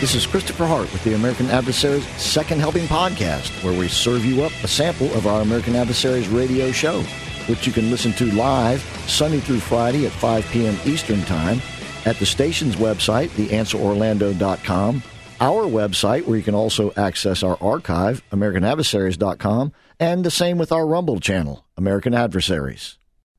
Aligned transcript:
This 0.00 0.14
is 0.14 0.28
Christopher 0.28 0.64
Hart 0.64 0.92
with 0.92 1.02
the 1.02 1.14
American 1.14 1.46
Adversaries 1.50 2.06
Second 2.22 2.60
Helping 2.60 2.84
Podcast, 2.84 3.64
where 3.64 3.76
we 3.76 3.88
serve 3.88 4.24
you 4.24 4.44
up 4.44 4.52
a 4.62 4.68
sample 4.68 5.12
of 5.14 5.26
our 5.26 5.40
American 5.40 5.74
Adversaries 5.74 6.28
radio 6.28 6.70
show, 6.70 7.02
which 7.48 7.66
you 7.66 7.72
can 7.72 7.90
listen 7.90 8.12
to 8.12 8.32
live 8.32 8.80
Sunday 9.08 9.40
through 9.40 9.58
Friday 9.58 10.06
at 10.06 10.12
5 10.12 10.46
p.m. 10.52 10.78
Eastern 10.84 11.20
Time 11.22 11.60
at 12.04 12.16
the 12.16 12.26
station's 12.26 12.76
website, 12.76 13.30
theanswerorlando.com, 13.30 15.02
our 15.40 15.64
website, 15.64 16.24
where 16.26 16.36
you 16.36 16.44
can 16.44 16.54
also 16.54 16.92
access 16.96 17.42
our 17.42 17.58
archive, 17.60 18.22
AmericanAdversaries.com, 18.30 19.72
and 19.98 20.24
the 20.24 20.30
same 20.30 20.58
with 20.58 20.70
our 20.70 20.86
Rumble 20.86 21.18
channel, 21.18 21.64
American 21.76 22.14
Adversaries. 22.14 22.98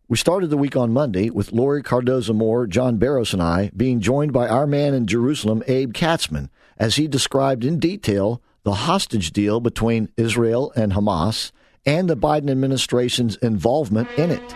We 0.10 0.18
started 0.18 0.50
the 0.50 0.58
week 0.58 0.76
on 0.76 0.92
Monday 0.92 1.30
with 1.30 1.52
Laurie 1.52 1.84
Cardoza 1.84 2.34
Moore, 2.34 2.66
John 2.66 2.98
Barros, 2.98 3.32
and 3.32 3.44
I 3.44 3.70
being 3.78 4.00
joined 4.00 4.34
by 4.34 4.48
our 4.48 4.66
man 4.66 4.96
in 4.96 5.06
Jerusalem, 5.06 5.62
Abe 5.68 5.94
Katzman, 5.94 6.50
as 6.80 6.96
he 6.96 7.08
described 7.08 7.64
in 7.64 7.78
detail 7.78 8.42
the 8.64 8.74
hostage 8.74 9.32
deal 9.32 9.60
between 9.60 10.10
Israel 10.18 10.74
and 10.76 10.94
Hamas 10.94 11.52
and 11.86 12.10
the 12.10 12.18
Biden 12.18 12.50
administration's 12.50 13.36
involvement 13.36 14.10
in 14.18 14.32
it. 14.32 14.56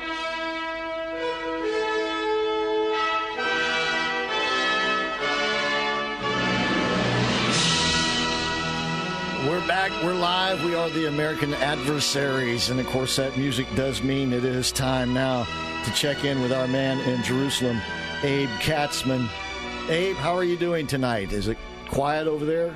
We're 10.04 10.14
live. 10.16 10.66
We 10.66 10.76
are 10.76 10.90
the 10.90 11.08
American 11.08 11.54
adversaries. 11.54 12.70
And 12.70 12.78
of 12.78 12.86
course, 12.88 13.16
that 13.16 13.38
music 13.38 13.68
does 13.74 14.04
mean 14.04 14.34
it 14.34 14.44
is 14.44 14.70
time 14.70 15.14
now 15.14 15.48
to 15.86 15.92
check 15.94 16.26
in 16.26 16.42
with 16.42 16.52
our 16.52 16.68
man 16.68 17.00
in 17.10 17.24
Jerusalem, 17.24 17.80
Abe 18.22 18.50
Katzman. 18.60 19.30
Abe, 19.88 20.18
how 20.18 20.36
are 20.36 20.44
you 20.44 20.58
doing 20.58 20.88
tonight? 20.88 21.32
Is 21.32 21.48
it 21.48 21.58
quiet 21.90 22.28
over 22.28 22.44
there? 22.44 22.76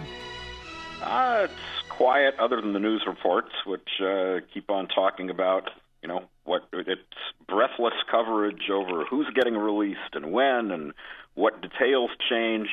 Uh, 1.03 1.47
it's 1.49 1.89
quiet, 1.89 2.35
other 2.39 2.61
than 2.61 2.71
the 2.71 2.79
news 2.79 3.03
reports, 3.05 3.51
which 3.65 3.89
uh, 4.01 4.37
keep 4.53 4.69
on 4.71 4.87
talking 4.87 5.29
about, 5.29 5.69
you 6.01 6.07
know, 6.07 6.23
what 6.45 6.63
it's 6.71 7.01
breathless 7.45 7.95
coverage 8.09 8.69
over 8.71 9.03
who's 9.03 9.27
getting 9.35 9.57
released 9.57 10.13
and 10.13 10.31
when 10.31 10.71
and 10.71 10.93
what 11.33 11.61
details 11.61 12.11
change. 12.29 12.69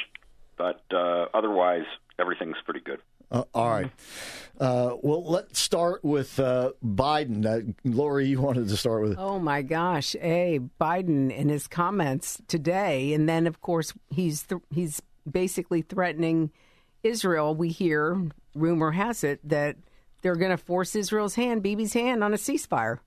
But 0.57 0.81
uh, 0.93 1.27
otherwise, 1.35 1.87
everything's 2.21 2.59
pretty 2.65 2.79
good. 2.79 3.01
Uh, 3.31 3.45
all 3.55 3.71
right. 3.71 3.91
Uh, 4.61 4.97
well, 5.03 5.25
let's 5.25 5.59
start 5.59 6.05
with 6.05 6.39
uh, 6.39 6.73
Biden. 6.85 7.45
Uh, 7.45 7.73
Laurie, 7.85 8.27
you 8.27 8.41
wanted 8.41 8.69
to 8.69 8.77
start 8.77 9.03
with. 9.03 9.19
Oh 9.19 9.39
my 9.39 9.63
gosh, 9.63 10.15
a 10.21 10.61
Biden 10.81 11.35
in 11.35 11.49
his 11.49 11.67
comments 11.67 12.41
today, 12.47 13.13
and 13.13 13.29
then 13.29 13.47
of 13.47 13.61
course 13.61 13.93
he's 14.11 14.45
th- 14.45 14.63
he's 14.71 15.03
basically 15.29 15.83
threatening 15.83 16.53
Israel. 17.03 17.55
We 17.55 17.71
hear 17.71 18.31
rumor 18.55 18.93
has 18.93 19.25
it 19.25 19.41
that 19.49 19.77
they're 20.23 20.37
going 20.37 20.53
to 20.53 20.57
force 20.57 20.95
Israel's 20.95 21.35
hand, 21.35 21.63
Bibi's 21.63 21.93
hand, 21.93 22.23
on 22.23 22.33
a 22.33 22.37
ceasefire. 22.37 22.99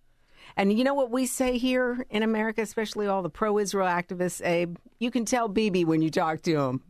And 0.55 0.77
you 0.77 0.83
know 0.83 0.93
what 0.93 1.11
we 1.11 1.25
say 1.25 1.57
here 1.57 2.05
in 2.09 2.23
America, 2.23 2.61
especially 2.61 3.07
all 3.07 3.21
the 3.21 3.29
pro-Israel 3.29 3.87
activists, 3.87 4.45
Abe? 4.45 4.77
You 4.99 5.11
can 5.11 5.25
tell 5.25 5.47
Bibi 5.47 5.85
when 5.85 6.01
you 6.01 6.09
talk 6.09 6.41
to 6.43 6.59
him. 6.59 6.83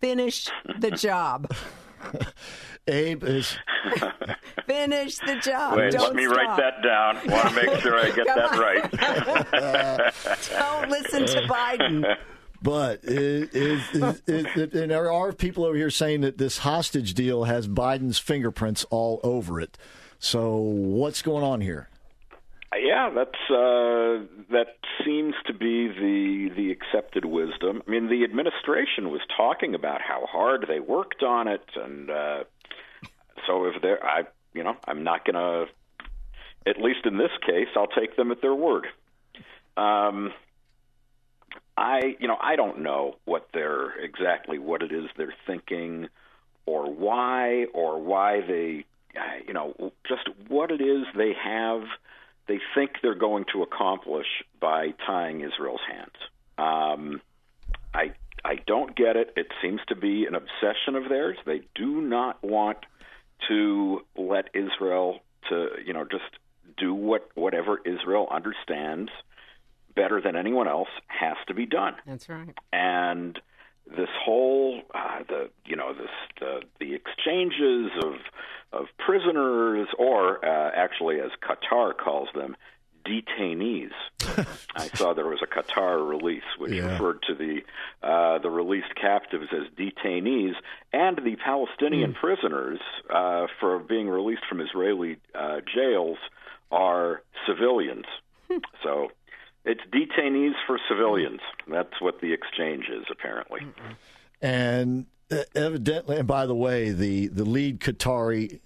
Finish 0.00 0.48
the 0.78 0.90
job. 0.90 1.52
Abe 2.88 3.24
is. 3.24 3.56
Finish 4.66 5.18
the 5.18 5.36
job. 5.36 5.76
Wait, 5.76 5.92
Don't 5.92 6.02
let 6.02 6.14
me 6.14 6.26
write 6.26 6.56
that 6.56 6.82
down. 6.82 7.16
Want 7.26 7.48
to 7.48 7.54
make 7.54 7.80
sure 7.80 7.98
I 7.98 8.10
get 8.10 8.26
that 8.26 8.52
on. 8.52 8.58
right. 8.58 8.90
Don't 10.50 10.90
listen 10.90 11.26
to 11.26 11.48
Biden. 11.48 12.16
But 12.60 13.04
is, 13.04 13.48
is, 13.52 13.94
is, 13.94 14.22
is, 14.26 14.74
and 14.74 14.90
there 14.90 15.12
are 15.12 15.32
people 15.32 15.64
over 15.64 15.76
here 15.76 15.90
saying 15.90 16.22
that 16.22 16.38
this 16.38 16.58
hostage 16.58 17.14
deal 17.14 17.44
has 17.44 17.68
Biden's 17.68 18.18
fingerprints 18.18 18.84
all 18.90 19.20
over 19.22 19.60
it. 19.60 19.78
So 20.18 20.56
what's 20.56 21.22
going 21.22 21.44
on 21.44 21.60
here? 21.60 21.88
Yeah, 22.80 23.10
that's 23.14 23.50
uh, 23.50 24.24
that 24.50 24.76
seems 25.04 25.34
to 25.46 25.52
be 25.52 25.88
the 25.88 26.50
the 26.56 26.70
accepted 26.70 27.24
wisdom. 27.24 27.82
I 27.86 27.90
mean, 27.90 28.08
the 28.08 28.24
administration 28.24 29.10
was 29.10 29.20
talking 29.36 29.74
about 29.74 30.00
how 30.00 30.26
hard 30.26 30.66
they 30.68 30.80
worked 30.80 31.22
on 31.22 31.48
it, 31.48 31.64
and 31.76 32.10
uh, 32.10 32.44
so 33.46 33.64
if 33.66 33.80
they're, 33.82 34.04
I, 34.04 34.22
you 34.54 34.64
know, 34.64 34.76
I'm 34.86 35.04
not 35.04 35.24
going 35.24 35.34
to. 35.34 35.72
At 36.66 36.78
least 36.80 37.06
in 37.06 37.16
this 37.16 37.30
case, 37.46 37.68
I'll 37.76 37.86
take 37.86 38.16
them 38.16 38.30
at 38.30 38.42
their 38.42 38.54
word. 38.54 38.86
Um, 39.76 40.32
I, 41.78 42.16
you 42.18 42.28
know, 42.28 42.36
I 42.40 42.56
don't 42.56 42.80
know 42.82 43.14
what 43.24 43.48
they're 43.54 43.98
exactly 44.00 44.58
what 44.58 44.82
it 44.82 44.92
is 44.92 45.04
they're 45.16 45.34
thinking, 45.46 46.08
or 46.66 46.92
why, 46.92 47.66
or 47.72 48.02
why 48.02 48.40
they, 48.40 48.84
you 49.46 49.54
know, 49.54 49.92
just 50.06 50.28
what 50.48 50.70
it 50.70 50.82
is 50.82 51.06
they 51.16 51.32
have 51.42 51.84
they 52.48 52.58
think 52.74 52.92
they're 53.02 53.14
going 53.14 53.44
to 53.52 53.62
accomplish 53.62 54.26
by 54.60 54.94
tying 55.06 55.42
Israel's 55.42 55.80
hands. 55.88 56.16
Um, 56.56 57.20
I 57.94 58.12
I 58.44 58.56
don't 58.66 58.96
get 58.96 59.16
it. 59.16 59.32
It 59.36 59.48
seems 59.62 59.80
to 59.88 59.96
be 59.96 60.26
an 60.26 60.34
obsession 60.34 60.96
of 60.96 61.08
theirs. 61.08 61.36
They 61.44 61.62
do 61.74 62.00
not 62.00 62.42
want 62.42 62.78
to 63.48 64.00
let 64.16 64.48
Israel 64.54 65.20
to 65.50 65.68
you 65.84 65.92
know 65.92 66.04
just 66.04 66.24
do 66.76 66.94
what 66.94 67.28
whatever 67.34 67.80
Israel 67.84 68.28
understands 68.30 69.10
better 69.94 70.20
than 70.20 70.36
anyone 70.36 70.68
else 70.68 70.88
has 71.08 71.36
to 71.48 71.54
be 71.54 71.66
done. 71.66 71.94
That's 72.06 72.28
right. 72.28 72.54
And 72.72 73.38
this 73.86 74.08
whole 74.24 74.82
uh, 74.94 75.20
the 75.28 75.50
you 75.64 75.76
know 75.76 75.92
this 75.92 76.10
the, 76.40 76.60
the 76.80 76.94
exchanges 76.94 77.90
of 78.02 78.14
of 78.72 78.86
prisoners 78.98 79.88
or 79.98 80.44
uh, 80.44 80.70
actually 80.74 81.20
as 81.20 81.30
Qatar 81.42 81.96
calls 81.96 82.28
them 82.34 82.56
detainees. 83.06 83.90
I 84.76 84.88
saw 84.94 85.14
there 85.14 85.26
was 85.26 85.40
a 85.42 85.46
Qatar 85.46 86.06
release 86.06 86.42
which 86.58 86.72
Yeah. 86.72 86.92
referred 86.92 87.22
to 87.28 87.34
the 87.34 87.60
uh, 88.06 88.38
the 88.38 88.50
released 88.50 88.94
captives 89.00 89.46
as 89.52 89.66
detainees 89.78 90.54
and 90.92 91.16
the 91.24 91.36
Palestinian 91.36 92.12
prisoners 92.14 92.80
uh, 93.08 93.46
for 93.60 93.78
being 93.78 94.08
released 94.08 94.42
from 94.48 94.60
Israeli 94.60 95.16
uh, 95.34 95.60
jails 95.74 96.18
are 96.70 97.22
civilians. 97.46 98.04
so 98.82 99.10
it's 99.64 99.80
detainees 99.92 100.52
for 100.66 100.78
civilians. 100.88 101.40
That's 101.66 102.00
what 102.00 102.20
the 102.20 102.32
exchange 102.32 102.86
is, 102.90 103.04
apparently. 103.10 103.60
And 104.42 105.06
evidently, 105.54 106.16
and 106.16 106.26
by 106.26 106.46
the 106.46 106.54
way, 106.54 106.90
the, 106.90 107.28
the 107.28 107.44
lead 107.44 107.80
Qatari 107.80 108.60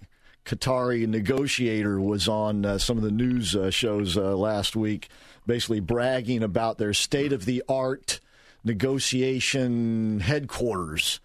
Qatari 0.45 1.07
negotiator 1.07 1.99
was 2.01 2.27
on 2.27 2.65
uh, 2.65 2.77
some 2.77 2.97
of 2.97 3.03
the 3.03 3.11
news 3.11 3.55
uh, 3.55 3.71
shows 3.71 4.17
uh, 4.17 4.35
last 4.35 4.75
week, 4.75 5.07
basically 5.47 5.79
bragging 5.79 6.43
about 6.43 6.77
their 6.77 6.93
state 6.93 7.31
of 7.31 7.45
the 7.45 7.63
art 7.69 8.19
negotiation 8.63 10.19
headquarters. 10.19 11.19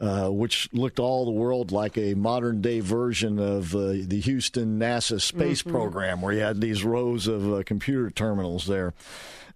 Uh, 0.00 0.28
which 0.28 0.68
looked 0.72 0.98
all 0.98 1.24
the 1.24 1.30
world 1.30 1.70
like 1.70 1.96
a 1.96 2.14
modern 2.14 2.60
day 2.60 2.80
version 2.80 3.38
of 3.38 3.72
uh, 3.76 3.92
the 3.92 4.20
Houston 4.24 4.76
NASA 4.76 5.20
space 5.20 5.62
program, 5.62 6.20
where 6.20 6.32
you 6.34 6.40
had 6.40 6.60
these 6.60 6.82
rows 6.82 7.28
of 7.28 7.52
uh, 7.52 7.62
computer 7.64 8.10
terminals 8.10 8.66
there. 8.66 8.92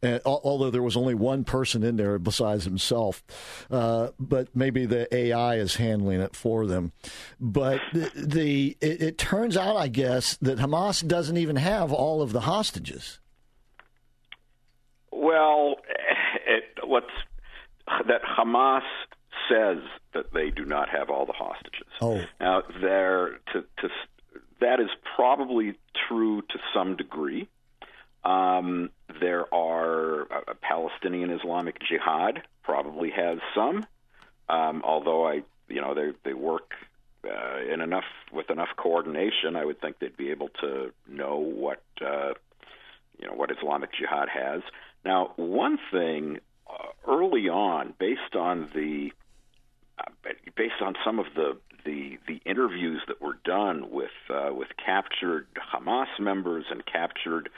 And, 0.01 0.21
although 0.25 0.71
there 0.71 0.83
was 0.83 0.97
only 0.97 1.15
one 1.15 1.43
person 1.43 1.83
in 1.83 1.97
there 1.97 2.21
besides 2.21 2.65
himself, 2.65 3.25
uh, 3.69 4.11
but 4.21 4.55
maybe 4.55 4.87
the 4.87 5.13
AI 5.13 5.57
is 5.57 5.75
handling 5.75 6.21
it 6.21 6.37
for 6.37 6.67
them. 6.67 6.93
But 7.41 7.81
the, 7.93 8.13
the 8.15 8.77
it, 8.81 9.03
it 9.03 9.19
turns 9.19 9.57
out, 9.57 9.77
I 9.77 9.89
guess, 9.89 10.37
that 10.37 10.59
Hamas 10.59 11.05
doesn't 11.07 11.37
even 11.37 11.57
have 11.57 11.93
all 11.93 12.23
of 12.23 12.33
the 12.33 12.43
hostages. 12.43 13.19
Well, 15.11 15.77
it, 16.47 16.65
let's 16.89 17.07
that 18.07 18.23
Hamas 18.23 18.83
says 19.49 19.79
that 20.15 20.33
they 20.33 20.51
do 20.51 20.65
not 20.65 20.89
have 20.89 21.11
all 21.11 21.27
the 21.27 21.33
hostages. 21.33 21.89
Oh. 22.01 22.25
now 22.41 22.63
there 22.81 23.39
to 23.53 23.65
to 23.79 23.89
that 24.61 24.81
is 24.81 24.91
probably 25.17 25.79
true 26.09 26.43
to 26.43 26.59
some 26.75 26.97
degree. 26.97 27.49
Um, 28.25 28.91
there 29.21 29.53
are 29.55 30.23
a, 30.23 30.43
a 30.49 30.55
Palestinian 30.55 31.31
Islamic 31.31 31.79
Jihad 31.81 32.43
probably 32.63 33.11
has 33.11 33.39
some, 33.55 33.87
um, 34.49 34.83
although 34.85 35.27
I 35.27 35.43
you 35.69 35.81
know 35.81 35.95
they 35.95 36.13
they 36.25 36.35
work 36.35 36.73
uh, 37.25 37.73
in 37.73 37.81
enough 37.81 38.05
with 38.33 38.51
enough 38.51 38.71
coordination. 38.77 39.57
I 39.57 39.65
would 39.65 39.81
think 39.81 39.99
they'd 39.99 40.17
be 40.17 40.31
able 40.31 40.51
to 40.61 40.93
know 41.07 41.39
what 41.39 41.83
uh, 42.01 42.35
you 43.19 43.27
know 43.29 43.35
what 43.35 43.51
Islamic 43.51 43.91
Jihad 43.95 44.29
has. 44.29 44.63
Now, 45.05 45.33
one 45.37 45.79
thing 45.91 46.41
uh, 46.69 46.89
early 47.07 47.49
on, 47.49 47.95
based 47.99 48.35
on 48.35 48.69
the 48.75 49.13
uh, 49.13 49.15
based 50.57 50.81
on 50.81 50.95
some 51.05 51.19
of 51.19 51.27
the 51.35 51.57
the 51.85 52.19
the 52.27 52.41
interviews 52.45 53.01
that 53.09 53.21
were 53.21 53.39
done 53.45 53.91
with 53.91 54.11
uh, 54.31 54.51
with 54.53 54.69
captured 54.85 55.47
Hamas 55.73 56.09
members 56.19 56.65
and 56.71 56.85
captured 56.85 57.49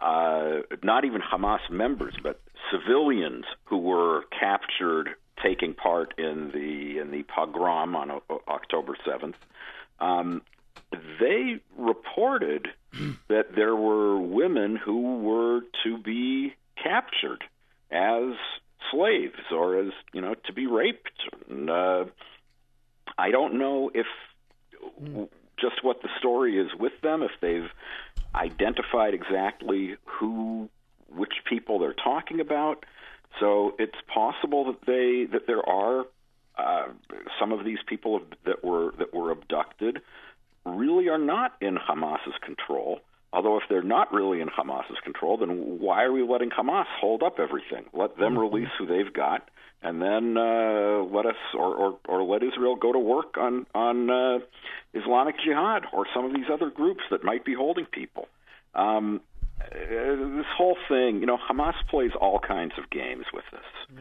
uh, 0.00 0.60
not 0.82 1.04
even 1.04 1.20
Hamas 1.20 1.68
members, 1.70 2.14
but 2.22 2.40
civilians 2.70 3.44
who 3.64 3.78
were 3.78 4.22
captured 4.38 5.10
taking 5.42 5.74
part 5.74 6.14
in 6.18 6.50
the 6.52 6.98
in 6.98 7.10
the 7.10 7.22
pogrom 7.24 7.94
on 7.94 8.10
o- 8.10 8.42
October 8.48 8.96
seventh. 9.04 9.36
Um, 9.98 10.42
they 11.20 11.60
reported 11.76 12.68
that 13.28 13.54
there 13.54 13.76
were 13.76 14.18
women 14.18 14.76
who 14.76 15.18
were 15.18 15.60
to 15.84 15.98
be 15.98 16.54
captured 16.82 17.44
as 17.90 18.34
slaves 18.90 19.40
or 19.52 19.78
as 19.78 19.92
you 20.12 20.20
know 20.20 20.34
to 20.46 20.52
be 20.52 20.66
raped. 20.66 21.20
And, 21.48 21.70
uh, 21.70 22.04
I 23.18 23.30
don't 23.30 23.58
know 23.58 23.90
if 23.92 24.06
just 25.60 25.84
what 25.84 26.02
the 26.02 26.08
story 26.18 26.58
is 26.58 26.68
with 26.78 26.98
them, 27.02 27.22
if 27.22 27.32
they've 27.40 27.70
identified 28.34 29.14
exactly 29.14 29.96
who, 30.04 30.68
which 31.14 31.32
people 31.48 31.78
they're 31.78 31.92
talking 31.92 32.40
about. 32.40 32.84
So 33.38 33.74
it's 33.78 33.98
possible 34.12 34.64
that 34.72 34.86
they 34.86 35.26
that 35.32 35.46
there 35.46 35.66
are 35.68 36.06
uh, 36.58 36.88
some 37.38 37.52
of 37.52 37.64
these 37.64 37.78
people 37.86 38.22
that 38.44 38.64
were 38.64 38.92
that 38.98 39.14
were 39.14 39.30
abducted 39.30 40.00
really 40.64 41.08
are 41.08 41.18
not 41.18 41.54
in 41.60 41.76
Hamas's 41.76 42.34
control. 42.42 43.00
Although 43.32 43.58
if 43.58 43.64
they're 43.68 43.82
not 43.82 44.12
really 44.12 44.40
in 44.40 44.48
Hamas's 44.48 44.98
control, 45.04 45.36
then 45.38 45.78
why 45.78 46.02
are 46.02 46.12
we 46.12 46.22
letting 46.22 46.50
Hamas 46.50 46.86
hold 47.00 47.22
up 47.22 47.38
everything? 47.38 47.84
Let 47.92 48.16
them 48.16 48.36
release 48.36 48.68
who 48.76 48.86
they've 48.86 49.12
got, 49.12 49.48
and 49.82 50.02
then 50.02 50.36
uh, 50.36 51.04
let 51.04 51.26
us 51.26 51.36
or, 51.54 51.74
or 51.74 51.98
or 52.08 52.22
let 52.24 52.42
Israel 52.42 52.74
go 52.74 52.92
to 52.92 52.98
work 52.98 53.38
on 53.38 53.66
on 53.72 54.10
uh, 54.10 54.38
Islamic 54.94 55.36
Jihad 55.44 55.84
or 55.92 56.06
some 56.12 56.24
of 56.24 56.34
these 56.34 56.46
other 56.52 56.70
groups 56.70 57.02
that 57.12 57.22
might 57.22 57.44
be 57.44 57.54
holding 57.54 57.86
people. 57.86 58.26
Um, 58.74 59.20
uh, 59.60 59.76
this 59.76 60.46
whole 60.56 60.76
thing, 60.88 61.20
you 61.20 61.26
know, 61.26 61.38
Hamas 61.38 61.74
plays 61.88 62.12
all 62.20 62.40
kinds 62.40 62.72
of 62.78 62.90
games 62.90 63.26
with 63.32 63.44
this 63.52 63.98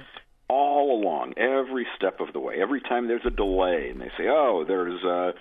all 0.49 0.99
along, 0.99 1.35
every 1.37 1.87
step 1.95 2.19
of 2.19 2.33
the 2.33 2.39
way. 2.39 2.55
Every 2.59 2.81
time 2.81 3.07
there's 3.07 3.25
a 3.25 3.29
delay, 3.29 3.89
and 3.91 4.01
they 4.01 4.11
say, 4.17 4.27
"Oh, 4.27 4.65
there's 4.67 5.03
uh, 5.03 5.31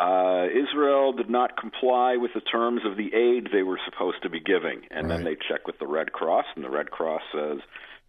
uh, 0.00 0.46
Israel 0.46 1.12
did 1.12 1.30
not 1.30 1.56
comply 1.56 2.16
with 2.16 2.32
the 2.34 2.40
terms 2.40 2.82
of 2.84 2.96
the 2.96 3.14
aid 3.14 3.48
they 3.52 3.62
were 3.62 3.78
supposed 3.84 4.22
to 4.22 4.28
be 4.28 4.40
giving," 4.40 4.82
and 4.90 5.08
then 5.08 5.24
they 5.24 5.36
check 5.36 5.66
with 5.66 5.78
the 5.78 5.86
Red 5.86 6.12
Cross, 6.12 6.46
and 6.56 6.64
the 6.64 6.70
Red 6.70 6.90
Cross 6.90 7.22
says, 7.32 7.58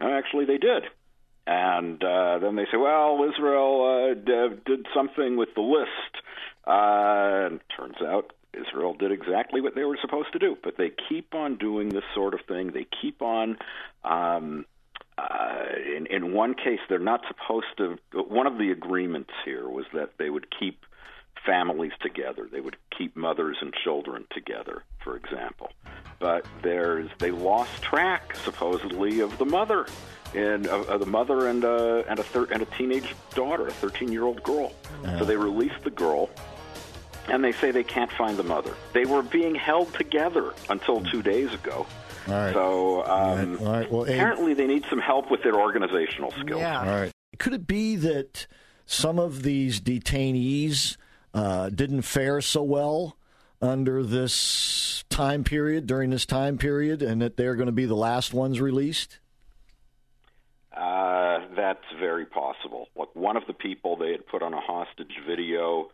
"No, 0.02 0.12
actually, 0.12 0.46
they 0.46 0.58
did." 0.58 0.84
And 1.46 2.04
uh, 2.04 2.40
then 2.40 2.56
they 2.56 2.66
say, 2.72 2.78
"Well, 2.78 3.24
Israel 3.32 4.12
uh, 4.12 4.14
did 4.66 4.88
something 4.96 5.38
with 5.38 5.50
the 5.56 5.62
list," 5.62 6.26
uh, 6.66 7.48
and 7.48 7.60
turns 7.78 8.02
out 8.02 8.34
Israel 8.54 8.94
did 8.94 9.12
exactly 9.12 9.62
what 9.62 9.76
they 9.76 9.84
were 9.84 9.98
supposed 10.02 10.34
to 10.34 10.40
do. 10.40 10.58
But 10.62 10.78
they 10.78 10.92
keep 11.08 11.34
on 11.36 11.58
doing 11.58 11.90
this 11.90 12.04
sort 12.16 12.34
of 12.34 12.42
thing. 12.48 12.72
They 12.74 12.88
keep 13.02 13.22
on. 13.22 13.58
Um, 14.04 14.66
in, 15.98 16.06
in 16.08 16.34
one 16.34 16.54
case, 16.54 16.80
they're 16.90 17.00
not 17.00 17.22
supposed 17.28 17.68
to. 17.78 17.98
One 18.14 18.48
of 18.48 18.58
the 18.58 18.72
agreements 18.72 19.32
here 19.46 19.68
was 19.68 19.86
that 19.94 20.12
they 20.18 20.30
would 20.30 20.48
keep 20.58 20.86
families 21.46 21.94
together. 22.02 22.48
They 22.52 22.60
would 22.60 22.78
keep 22.96 23.16
mothers 23.16 23.58
and 23.62 23.74
children 23.74 24.26
together, 24.32 24.84
for 25.04 25.16
example. 25.16 25.72
But 26.20 26.46
there's 26.62 27.10
they 27.20 27.32
lost 27.32 27.82
track 27.82 28.36
supposedly 28.44 29.20
of 29.22 29.38
the 29.38 29.46
mother 29.46 29.88
and 30.36 30.68
of 30.68 31.00
the 31.00 31.06
mother 31.06 31.48
and 31.48 31.64
uh, 31.64 32.04
and 32.08 32.20
a 32.20 32.24
thir- 32.24 32.52
and 32.52 32.62
a 32.62 32.66
teenage 32.66 33.16
daughter, 33.34 33.68
a 33.68 33.72
13 33.72 34.12
year 34.12 34.24
old 34.24 34.44
girl. 34.44 34.74
So 35.20 35.26
they 35.26 35.38
released 35.38 35.84
the 35.84 35.92
girl. 35.92 36.30
And 37.30 37.44
they 37.44 37.52
say 37.52 37.72
they 37.72 37.84
can't 37.84 38.12
find 38.14 38.38
the 38.38 38.44
mother. 38.44 38.74
They 38.94 39.04
were 39.04 39.22
being 39.22 39.54
held 39.54 39.94
together 39.94 40.54
until 40.70 41.02
two 41.04 41.22
days 41.22 41.54
ago. 41.54 41.86
All 42.28 42.34
right. 42.34 42.54
So 42.54 43.06
um, 43.06 43.08
All 43.10 43.36
right. 43.36 43.60
All 43.60 43.72
right. 43.74 43.92
Well, 43.92 44.06
Abe- 44.06 44.16
apparently 44.16 44.54
they 44.54 44.68
need 44.68 44.86
some 44.90 45.00
help 45.00 45.32
with 45.32 45.44
their 45.44 45.56
organizational 45.56 46.32
skills. 46.32 46.62
Yeah. 46.62 46.80
All 46.80 47.02
right. 47.02 47.12
Could 47.40 47.54
it 47.54 47.68
be 47.68 47.96
that 47.98 48.48
some 48.86 49.20
of 49.20 49.44
these 49.44 49.80
detainees 49.80 50.98
uh, 51.34 51.70
didn't 51.70 52.02
fare 52.04 52.42
so 52.42 52.64
well 52.64 53.18
under 53.62 54.04
this 54.04 55.04
time 55.10 55.44
period, 55.44 55.88
during 55.88 56.10
this 56.10 56.26
time 56.26 56.58
period, 56.58 57.02
and 57.02 57.22
that 57.22 57.38
they're 57.38 57.56
going 57.56 57.68
to 57.68 57.72
be 57.72 57.86
the 57.86 57.96
last 57.96 58.34
ones 58.34 58.60
released? 58.60 59.20
Uh, 60.76 61.40
that's 61.56 61.84
very 62.00 62.26
possible. 62.26 62.88
Like 62.96 63.16
one 63.16 63.36
of 63.36 63.44
the 63.48 63.54
people 63.54 63.96
they 63.96 64.12
had 64.12 64.28
put 64.28 64.44
on 64.44 64.54
a 64.54 64.62
hostage 64.62 65.14
video 65.28 65.90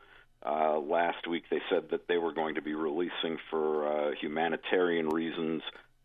uh, 0.46 0.78
last 0.78 1.25
week, 1.28 1.46
they 1.50 1.62
said 1.70 1.90
that 1.92 2.08
they 2.08 2.18
were 2.18 2.34
going 2.34 2.56
to 2.56 2.62
be 2.62 2.74
releasing 2.74 3.38
for 3.50 3.88
uh, 3.88 4.12
humanitarian 4.20 5.08
reasons, 5.08 5.62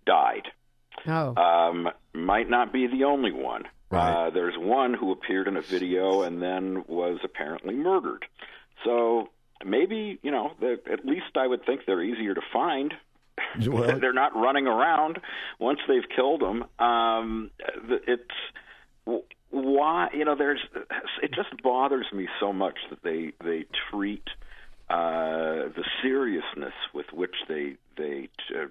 died. 0.09 0.49
Oh. 1.07 1.35
Um, 1.37 1.89
might 2.15 2.49
not 2.49 2.73
be 2.73 2.87
the 2.87 3.05
only 3.05 3.31
one. 3.31 3.65
Right. 3.91 4.27
Uh, 4.27 4.31
there's 4.31 4.55
one 4.57 4.95
who 4.95 5.13
appeared 5.13 5.49
in 5.49 5.57
a 5.57 5.63
video 5.63 6.23
and 6.23 6.43
then 6.43 6.85
was 6.89 7.21
apparently 7.25 7.75
murdered. 7.75 8.25
So 8.85 9.29
maybe 9.65 10.19
you 10.23 10.31
know, 10.31 10.53
the, 10.61 10.79
at 10.93 11.05
least 11.07 11.37
I 11.37 11.47
would 11.47 11.65
think 11.65 11.83
they're 11.87 12.03
easier 12.03 12.35
to 12.35 12.43
find. 12.53 12.95
Well- 13.67 13.99
they're 14.01 14.13
not 14.13 14.35
running 14.35 14.67
around 14.67 15.19
once 15.59 15.79
they've 15.87 16.09
killed 16.15 16.41
them. 16.41 16.65
Um, 16.79 17.51
it's 18.07 18.23
why 19.51 20.09
you 20.13 20.25
know 20.25 20.37
there's 20.37 20.61
it 21.23 21.33
just 21.33 21.63
bothers 21.63 22.07
me 22.13 22.29
so 22.41 22.53
much 22.53 22.77
that 22.91 23.03
they 23.03 23.33
they 23.43 23.65
treat 23.91 24.25
uh, 24.91 25.69
the 25.77 25.85
seriousness 26.03 26.75
with 26.93 27.07
which 27.13 27.35
they 27.49 27.77
they 27.97 28.29
uh, 28.55 28.67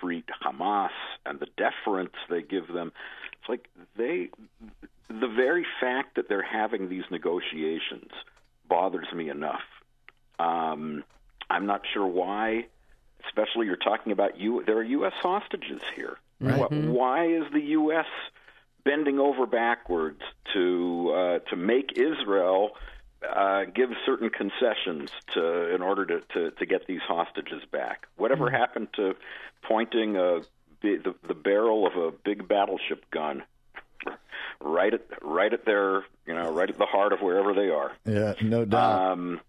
treat 0.00 0.24
Hamas 0.44 0.90
and 1.26 1.38
the 1.40 1.46
deference 1.56 2.14
they 2.28 2.42
give 2.42 2.68
them. 2.72 2.92
It's 3.40 3.48
like 3.48 3.68
they 3.96 4.30
the 5.08 5.28
very 5.28 5.66
fact 5.80 6.16
that 6.16 6.28
they're 6.28 6.42
having 6.42 6.88
these 6.88 7.04
negotiations 7.10 8.10
bothers 8.68 9.06
me 9.14 9.28
enough. 9.28 9.60
Um, 10.38 11.04
I'm 11.50 11.66
not 11.66 11.82
sure 11.92 12.06
why. 12.06 12.66
Especially, 13.26 13.66
you're 13.66 13.76
talking 13.76 14.12
about 14.12 14.38
you. 14.38 14.64
There 14.66 14.76
are 14.78 14.82
U.S. 14.82 15.12
hostages 15.20 15.82
here. 15.94 16.16
Wh- 16.58 16.72
Why 16.90 17.26
is 17.26 17.44
the 17.52 17.60
U.S. 17.60 18.06
bending 18.84 19.18
over 19.20 19.46
backwards 19.46 20.20
to 20.54 21.12
uh, 21.14 21.38
to 21.50 21.56
make 21.56 21.92
Israel 21.96 22.70
uh, 23.28 23.64
give 23.64 23.90
certain 24.04 24.30
concessions 24.30 25.10
to 25.34 25.74
in 25.74 25.82
order 25.82 26.06
to, 26.06 26.20
to, 26.34 26.50
to 26.52 26.66
get 26.66 26.86
these 26.86 27.00
hostages 27.00 27.62
back? 27.70 28.06
Whatever 28.16 28.50
happened 28.50 28.88
to 28.96 29.14
pointing 29.62 30.16
a, 30.16 30.40
the, 30.82 31.14
the 31.26 31.34
barrel 31.34 31.86
of 31.86 31.96
a 31.96 32.10
big 32.10 32.48
battleship 32.48 33.10
gun 33.10 33.42
right 34.60 34.94
at 34.94 35.02
right 35.22 35.52
at 35.52 35.64
their 35.64 36.04
you 36.26 36.34
know 36.34 36.52
right 36.52 36.68
at 36.68 36.78
the 36.78 36.86
heart 36.86 37.12
of 37.12 37.20
wherever 37.20 37.54
they 37.54 37.70
are? 37.70 37.92
Yeah, 38.04 38.34
no 38.42 38.64
doubt. 38.64 39.12
Um, 39.12 39.40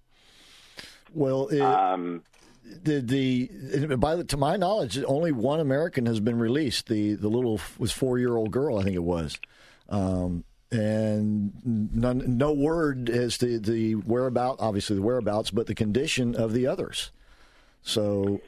well, 1.14 1.48
it, 1.48 1.62
um, 1.62 2.24
the 2.84 3.02
the 3.02 3.96
by 3.98 4.16
the, 4.16 4.24
to 4.26 4.38
my 4.38 4.56
knowledge, 4.58 5.02
only 5.06 5.32
one 5.32 5.60
American 5.60 6.06
has 6.06 6.20
been 6.20 6.40
released. 6.40 6.88
The 6.88 7.14
the 7.16 7.28
little 7.28 7.60
was 7.78 7.92
four 7.92 8.20
year 8.20 8.36
old 8.36 8.52
girl, 8.52 8.78
I 8.78 8.84
think 8.84 8.96
it 8.96 9.04
was, 9.04 9.38
um, 9.90 10.44
and 10.74 11.52
none, 11.64 12.38
no 12.38 12.52
word 12.52 13.10
as 13.10 13.38
to 13.40 13.60
the 13.60 13.94
whereabout. 13.94 14.58
Obviously, 14.60 14.96
the 14.96 15.02
whereabouts, 15.02 15.52
but 15.52 15.68
the 15.68 15.76
condition 15.76 16.36
of 16.36 16.54
the 16.54 16.68
others. 16.68 17.12
So 17.82 18.42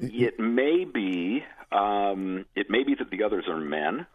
It 0.00 0.38
may 0.38 0.84
be. 0.84 1.44
Um, 1.70 2.44
it 2.54 2.68
may 2.68 2.82
be 2.84 2.94
that 2.96 3.10
the 3.10 3.24
others 3.24 3.44
are 3.48 3.58
men. 3.58 4.06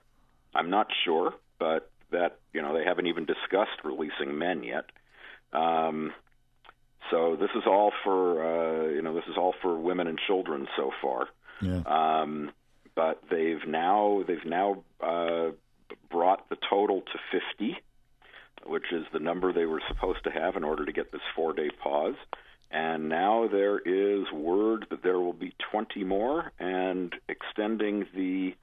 I'm 0.54 0.70
not 0.70 0.88
sure, 1.04 1.34
but 1.60 1.90
that 2.12 2.40
you 2.54 2.62
know 2.62 2.74
they 2.78 2.84
haven't 2.84 3.08
even 3.08 3.26
discussed 3.26 3.84
releasing 3.84 4.38
men 4.38 4.64
yet. 4.64 4.86
Um, 5.54 6.14
so 7.12 7.36
this 7.40 7.50
is 7.56 7.64
all 7.66 7.92
for 8.04 8.44
uh, 8.44 8.90
you 8.90 9.02
know 9.02 9.14
this 9.14 9.26
is 9.30 9.38
all 9.38 9.54
for 9.62 9.78
women 9.78 10.08
and 10.08 10.20
children 10.28 10.68
so 10.78 10.92
far. 11.02 11.28
yeah, 11.62 11.82
Um, 11.86 12.52
but 12.96 13.22
they've 13.30 13.66
now 13.68 14.24
they've 14.28 14.46
now 14.46 14.84
uh, 15.02 15.52
brought 16.10 16.50
the 16.50 16.58
total 16.70 17.02
to 17.02 17.40
50, 17.58 17.78
which 18.66 18.92
is 18.92 19.06
the 19.14 19.20
number 19.20 19.52
they 19.54 19.66
were 19.66 19.82
supposed 19.88 20.24
to 20.24 20.32
have 20.32 20.56
in 20.56 20.64
order 20.64 20.86
to 20.86 20.92
get 20.92 21.12
this 21.12 21.22
four-day 21.36 21.70
pause. 21.82 22.16
And 22.70 23.08
now 23.08 23.48
there 23.48 23.80
is 23.80 24.30
word 24.32 24.88
that 24.90 25.02
there 25.04 25.20
will 25.20 25.34
be 25.34 25.54
20 25.72 26.04
more, 26.04 26.52
and 26.60 27.14
extending 27.30 28.06
the 28.14 28.56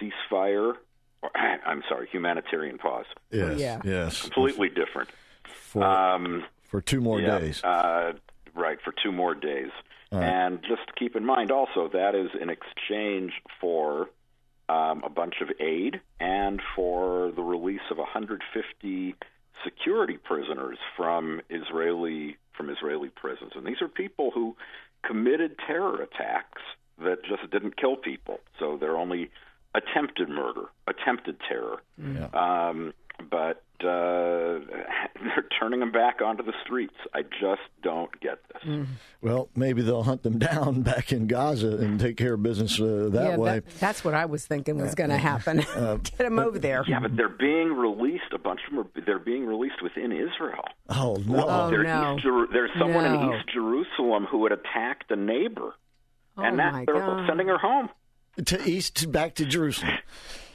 ceasefire. 0.00 0.74
Or, 1.22 1.30
I'm 1.66 1.82
sorry, 1.88 2.08
humanitarian 2.10 2.78
pause. 2.78 3.04
yes, 3.30 3.58
Yeah. 3.60 3.80
yes, 3.84 4.22
Completely 4.22 4.68
different. 4.70 5.10
for 5.44 5.84
Um, 5.84 6.44
for 6.64 6.80
two 6.80 7.00
more 7.02 7.20
yeah, 7.20 7.38
days. 7.38 7.62
Uh, 7.62 8.12
right, 8.54 8.78
for 8.82 8.94
two 9.02 9.12
more 9.12 9.34
days. 9.34 9.70
And 10.10 10.60
just 10.62 10.94
keep 10.98 11.16
in 11.16 11.24
mind 11.24 11.50
also 11.50 11.88
that 11.94 12.14
is 12.14 12.28
in 12.38 12.50
exchange 12.50 13.32
for 13.60 14.10
um, 14.72 15.02
a 15.04 15.10
bunch 15.10 15.34
of 15.42 15.48
aid 15.60 16.00
and 16.18 16.60
for 16.74 17.30
the 17.36 17.42
release 17.42 17.86
of 17.90 17.98
150 17.98 19.14
security 19.64 20.16
prisoners 20.16 20.78
from 20.96 21.40
Israeli 21.50 22.36
from 22.56 22.70
Israeli 22.70 23.08
prisons. 23.08 23.52
And 23.54 23.66
these 23.66 23.80
are 23.80 23.88
people 23.88 24.30
who 24.30 24.56
committed 25.06 25.56
terror 25.66 26.02
attacks 26.02 26.62
that 27.02 27.18
just 27.24 27.50
didn't 27.50 27.76
kill 27.76 27.96
people. 27.96 28.40
So 28.58 28.76
they're 28.78 28.96
only 28.96 29.30
attempted 29.74 30.28
murder, 30.28 30.66
attempted 30.86 31.36
terror. 31.48 31.82
Um, 32.38 32.92
but 33.30 33.62
uh, 33.84 34.60
they're 35.20 35.44
turning 35.60 35.80
them 35.80 35.90
back 35.92 36.20
onto 36.22 36.42
the 36.44 36.52
streets. 36.64 36.94
I 37.14 37.22
just 37.22 37.62
don't 37.82 38.10
get 38.20 38.38
this. 38.52 38.86
Well, 39.20 39.48
maybe 39.56 39.82
they'll 39.82 40.02
hunt 40.04 40.22
them 40.22 40.38
down 40.40 40.82
back 40.82 41.12
in 41.12 41.26
Gaza 41.26 41.76
and 41.78 41.98
take 41.98 42.16
care 42.16 42.34
of 42.34 42.42
business 42.42 42.80
uh, 42.80 43.08
that 43.12 43.30
yeah, 43.32 43.36
way. 43.36 43.54
that, 43.60 43.64
that's 43.80 44.04
what 44.04 44.14
I 44.14 44.26
was 44.26 44.46
thinking 44.46 44.76
was 44.78 44.94
going 44.94 45.10
to 45.10 45.16
happen. 45.18 45.58
Get 46.18 46.20
him 46.26 46.38
over 46.38 46.58
there. 46.58 46.84
Yeah, 46.86 47.00
but 47.00 47.16
they're 47.16 47.28
being 47.28 47.72
released. 47.74 48.32
A 48.32 48.38
bunch 48.38 48.60
of 48.68 48.74
them 48.76 48.86
are 48.94 49.02
they're 49.04 49.18
being 49.18 49.46
released 49.46 49.82
within 49.82 50.12
Israel. 50.12 50.64
oh 50.88 51.16
no! 51.26 51.44
Oh, 51.48 51.70
There's 51.70 51.86
no. 51.86 52.14
East 52.14 52.22
Jeru- 52.24 52.48
there's 52.52 52.70
someone 52.78 53.04
No. 53.04 53.20
in 53.32 53.36
East 53.38 53.48
Jerusalem 53.52 54.26
who 54.30 54.44
had 54.44 54.52
attacked 54.52 55.10
a 55.10 55.16
neighbor, 55.16 55.74
Oh, 56.36 56.42
and 56.42 56.58
that 56.58 56.72
my 56.72 56.84
they're 56.84 56.94
God. 56.94 57.26
sending 57.28 57.48
her 57.48 57.58
home. 57.58 57.88
to 58.46 58.62
east 58.68 59.10
back 59.12 59.34
to 59.34 59.44
Jerusalem. 59.44 59.92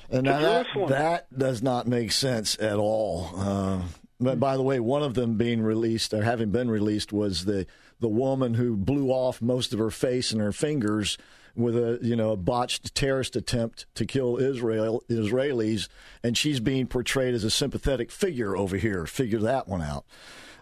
And 0.09 0.23
now 0.23 0.39
that, 0.39 0.67
that 0.87 1.37
does 1.37 1.61
not 1.61 1.87
make 1.87 2.11
sense 2.11 2.57
at 2.59 2.77
all. 2.77 3.31
Uh, 3.35 3.81
but 4.19 4.39
by 4.39 4.57
the 4.57 4.63
way, 4.63 4.79
one 4.79 5.03
of 5.03 5.13
them 5.13 5.35
being 5.35 5.61
released 5.61 6.13
or 6.13 6.23
having 6.23 6.49
been 6.49 6.69
released 6.69 7.13
was 7.13 7.45
the 7.45 7.65
the 7.99 8.07
woman 8.07 8.53
who 8.53 8.77
blew 8.77 9.09
off 9.09 9.41
most 9.41 9.73
of 9.73 9.79
her 9.79 9.89
face 9.89 10.31
and 10.31 10.39
her 10.39 10.51
fingers 10.51 11.17
with 11.55 11.75
a 11.75 11.99
you 12.01 12.15
know 12.15 12.31
a 12.31 12.37
botched 12.37 12.93
terrorist 12.95 13.35
attempt 13.35 13.85
to 13.95 14.05
kill 14.05 14.37
Israel 14.37 15.03
Israelis, 15.09 15.87
and 16.23 16.37
she's 16.37 16.59
being 16.59 16.87
portrayed 16.87 17.33
as 17.33 17.43
a 17.43 17.51
sympathetic 17.51 18.11
figure 18.11 18.55
over 18.55 18.77
here. 18.77 19.05
Figure 19.05 19.39
that 19.39 19.67
one 19.67 19.81
out. 19.81 20.05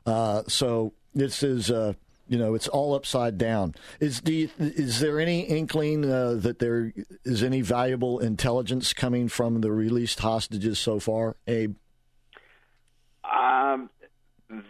Uh, 0.05 0.43
so 0.47 0.93
this 1.13 1.43
is. 1.43 1.69
Uh, 1.69 1.93
you 2.27 2.38
know, 2.38 2.55
it's 2.55 2.67
all 2.67 2.94
upside 2.94 3.38
down. 3.38 3.75
Is 4.00 4.22
do 4.22 4.34
you, 4.34 4.50
is 4.58 5.00
there 5.00 5.20
any 5.20 5.41
inkling 5.41 6.10
uh, 6.10 6.36
that 6.36 6.60
there 6.60 6.94
is 7.24 7.44
any 7.44 7.62
valuable 7.62 8.20
intelligence 8.20 8.94
coming 8.94 9.27
from 9.27 9.62
the 9.62 9.72
released 9.72 10.20
hostages 10.20 10.79
so 10.79 11.00
far, 11.00 11.36
Abe? 11.48 11.75
Um, 13.24 13.89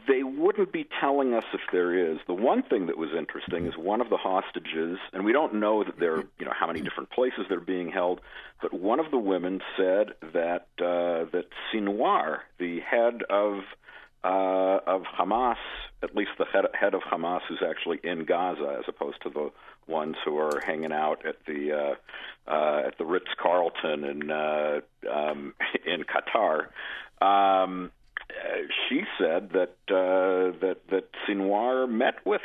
they 0.07 0.23
wouldn't 0.23 0.71
be 0.71 0.87
telling 0.99 1.33
us 1.33 1.43
if 1.53 1.61
there 1.71 2.11
is. 2.11 2.19
The 2.27 2.33
one 2.33 2.63
thing 2.63 2.87
that 2.87 2.97
was 2.97 3.09
interesting 3.17 3.65
is 3.65 3.73
one 3.77 4.01
of 4.01 4.09
the 4.09 4.17
hostages, 4.17 4.97
and 5.13 5.25
we 5.25 5.33
don't 5.33 5.55
know 5.55 5.83
that 5.83 5.99
they're, 5.99 6.23
you 6.39 6.45
know, 6.45 6.53
how 6.57 6.67
many 6.67 6.81
different 6.81 7.09
places 7.11 7.45
they're 7.49 7.59
being 7.59 7.89
held, 7.89 8.21
but 8.61 8.73
one 8.73 8.99
of 8.99 9.11
the 9.11 9.17
women 9.17 9.61
said 9.77 10.13
that 10.33 10.67
uh, 10.79 11.29
that 11.31 11.45
Sinwar, 11.73 12.39
the 12.57 12.79
head 12.79 13.23
of 13.29 13.63
uh, 14.25 14.79
of 14.87 15.03
Hamas, 15.03 15.57
at 16.01 16.15
least 16.15 16.31
the 16.39 16.45
head, 16.45 16.65
head 16.73 16.95
of 16.95 17.01
Hamas, 17.01 17.41
who's 17.47 17.61
actually 17.63 17.99
in 18.03 18.25
Gaza, 18.25 18.77
as 18.79 18.85
opposed 18.87 19.21
to 19.21 19.29
the 19.29 19.51
ones 19.87 20.15
who 20.25 20.37
are 20.39 20.59
hanging 20.65 20.91
out 20.91 21.25
at 21.25 21.35
the 21.45 21.71
uh, 21.71 22.51
uh, 22.51 22.87
at 22.87 22.97
the 22.97 23.05
Ritz 23.05 23.27
Carlton 23.39 24.03
in 24.03 24.31
uh, 24.31 24.79
um, 25.11 25.53
in 25.85 26.03
Qatar. 26.03 26.67
Um, 27.21 27.91
she 28.89 29.03
said 29.19 29.51
that 29.51 29.75
uh, 29.89 30.57
that 30.59 30.77
that 30.89 31.09
Sinwar 31.27 31.87
met 31.87 32.25
with 32.25 32.41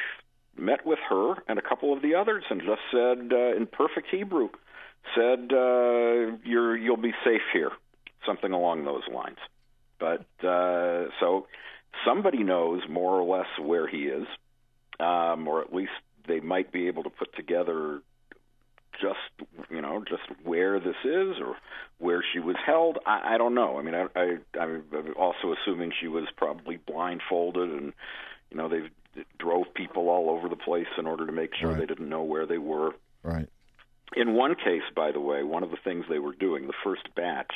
met 0.59 0.85
with 0.85 0.99
her 1.09 1.37
and 1.49 1.59
a 1.59 1.63
couple 1.63 1.95
of 1.95 2.03
the 2.03 2.15
others 2.15 2.45
and 2.51 2.61
just 2.61 2.83
said 2.91 3.33
uh, 3.33 3.57
in 3.57 3.67
perfect 3.67 4.09
Hebrew, 4.11 4.51
said 5.15 5.51
uh, 5.51 6.37
you're 6.45 6.77
you'll 6.77 6.99
be 6.99 7.15
safe 7.25 7.43
here, 7.55 7.73
something 8.27 8.53
along 8.53 8.85
those 8.85 9.05
lines. 9.11 9.39
But 9.99 10.27
uh, 10.47 11.09
so 11.21 11.47
somebody 12.05 12.43
knows 12.43 12.83
more 12.89 13.13
or 13.21 13.25
less 13.39 13.49
where 13.61 13.87
he 13.87 14.05
is, 14.05 14.27
um, 14.99 15.47
or 15.49 15.61
at 15.63 15.73
least 15.73 15.93
they 16.27 16.41
might 16.41 16.73
be 16.73 16.87
able 16.89 17.03
to 17.03 17.11
put 17.11 17.35
together 17.35 18.01
just 19.01 19.49
you 19.71 19.81
know 19.81 20.05
just 20.09 20.23
where 20.45 20.79
this 20.79 20.97
is 21.05 21.37
or 21.41 21.57
where 21.99 22.23
she 22.33 22.39
was 22.39 22.57
held. 22.65 22.99
I, 23.07 23.35
I 23.35 23.39
don't 23.39 23.55
know. 23.55 23.79
I 23.79 23.83
mean, 23.83 23.95
I, 23.95 24.07
I 24.15 24.37
I'm 24.61 24.85
also 25.17 25.55
assuming 25.55 25.93
she 26.01 26.09
was 26.09 26.25
probably 26.37 26.77
blindfolded 26.77 27.71
and 27.71 27.93
you 28.51 28.57
know 28.57 28.69
they've 28.69 28.91
drove 29.39 29.67
people 29.75 30.09
all 30.09 30.31
over 30.31 30.49
the 30.49 30.57
place 30.57 30.87
in 30.97 31.07
order 31.07 31.27
to 31.27 31.33
make 31.33 31.51
sure 31.55 31.71
Right. 31.71 31.81
they 31.81 31.87
didn't 31.87 32.09
know 32.09 32.23
where 32.23 32.47
they 32.47 32.59
were. 32.59 32.93
Right. 33.25 33.49
In 34.15 34.35
one 34.35 34.55
case, 34.55 34.83
by 34.95 35.11
the 35.13 35.21
way, 35.21 35.43
one 35.43 35.63
of 35.65 35.71
the 35.71 35.77
things 35.83 36.05
they 36.09 36.19
were 36.21 36.35
doing, 36.35 36.67
the 36.67 36.73
first 36.85 37.03
batch, 37.17 37.51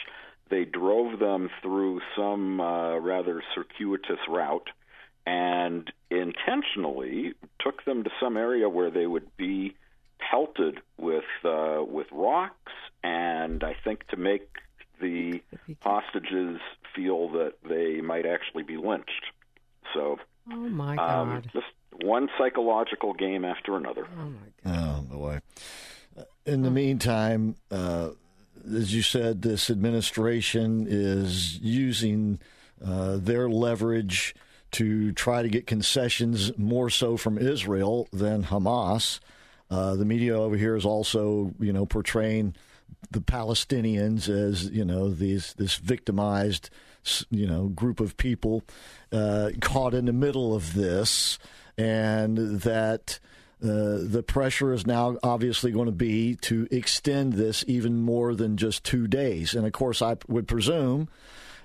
they 0.50 0.64
drove 0.64 1.18
them 1.18 1.50
through 1.62 2.00
some 2.16 2.60
uh, 2.60 2.98
rather 2.98 3.42
circuitous 3.54 4.18
route 4.28 4.68
and 5.26 5.90
intentionally 6.10 7.32
took 7.60 7.84
them 7.84 8.04
to 8.04 8.10
some 8.20 8.36
area 8.36 8.68
where 8.68 8.90
they 8.90 9.06
would 9.06 9.34
be 9.36 9.74
pelted 10.18 10.78
with 10.98 11.24
uh, 11.44 11.82
with 11.86 12.06
rocks, 12.12 12.72
and 13.02 13.64
I 13.64 13.74
think 13.84 14.06
to 14.08 14.16
make 14.16 14.48
the 15.00 15.42
hostages 15.82 16.60
feel 16.94 17.28
that 17.30 17.54
they 17.68 18.00
might 18.00 18.26
actually 18.26 18.62
be 18.62 18.76
lynched. 18.76 19.24
So, 19.92 20.18
Oh 20.50 20.56
my 20.56 20.96
um, 20.96 21.30
God. 21.42 21.50
just 21.52 22.02
one 22.04 22.28
psychological 22.38 23.14
game 23.14 23.44
after 23.44 23.76
another. 23.76 24.06
oh 24.18 24.30
my 24.30 24.72
God. 24.72 25.06
Oh 25.10 25.16
boy. 25.16 25.40
In 26.46 26.62
the 26.62 26.70
meantime, 26.70 27.56
uh, 27.70 28.10
as 28.72 28.94
you 28.94 29.02
said, 29.02 29.42
this 29.42 29.70
administration 29.70 30.86
is 30.88 31.58
using 31.58 32.38
uh, 32.84 33.16
their 33.16 33.48
leverage 33.48 34.34
to 34.72 35.12
try 35.12 35.42
to 35.42 35.48
get 35.48 35.66
concessions 35.66 36.56
more 36.58 36.90
so 36.90 37.16
from 37.16 37.38
Israel 37.38 38.08
than 38.12 38.44
Hamas. 38.44 39.20
Uh, 39.70 39.94
the 39.94 40.04
media 40.04 40.36
over 40.36 40.56
here 40.56 40.76
is 40.76 40.84
also, 40.84 41.52
you 41.58 41.72
know, 41.72 41.86
portraying 41.86 42.54
the 43.10 43.20
Palestinians 43.20 44.28
as, 44.28 44.68
you 44.70 44.84
know, 44.84 45.10
these 45.10 45.54
this 45.54 45.76
victimized, 45.76 46.70
you 47.30 47.46
know, 47.46 47.68
group 47.68 48.00
of 48.00 48.16
people 48.16 48.62
uh, 49.12 49.50
caught 49.60 49.94
in 49.94 50.06
the 50.06 50.12
middle 50.12 50.54
of 50.54 50.74
this, 50.74 51.38
and 51.78 52.36
that. 52.60 53.18
Uh, 53.64 53.96
the 54.02 54.22
pressure 54.22 54.74
is 54.74 54.86
now 54.86 55.16
obviously 55.22 55.72
going 55.72 55.86
to 55.86 55.92
be 55.92 56.34
to 56.34 56.68
extend 56.70 57.32
this 57.32 57.64
even 57.66 58.02
more 58.02 58.34
than 58.34 58.58
just 58.58 58.84
two 58.84 59.06
days. 59.06 59.54
And 59.54 59.66
of 59.66 59.72
course, 59.72 60.02
I 60.02 60.16
would 60.28 60.46
presume 60.46 61.08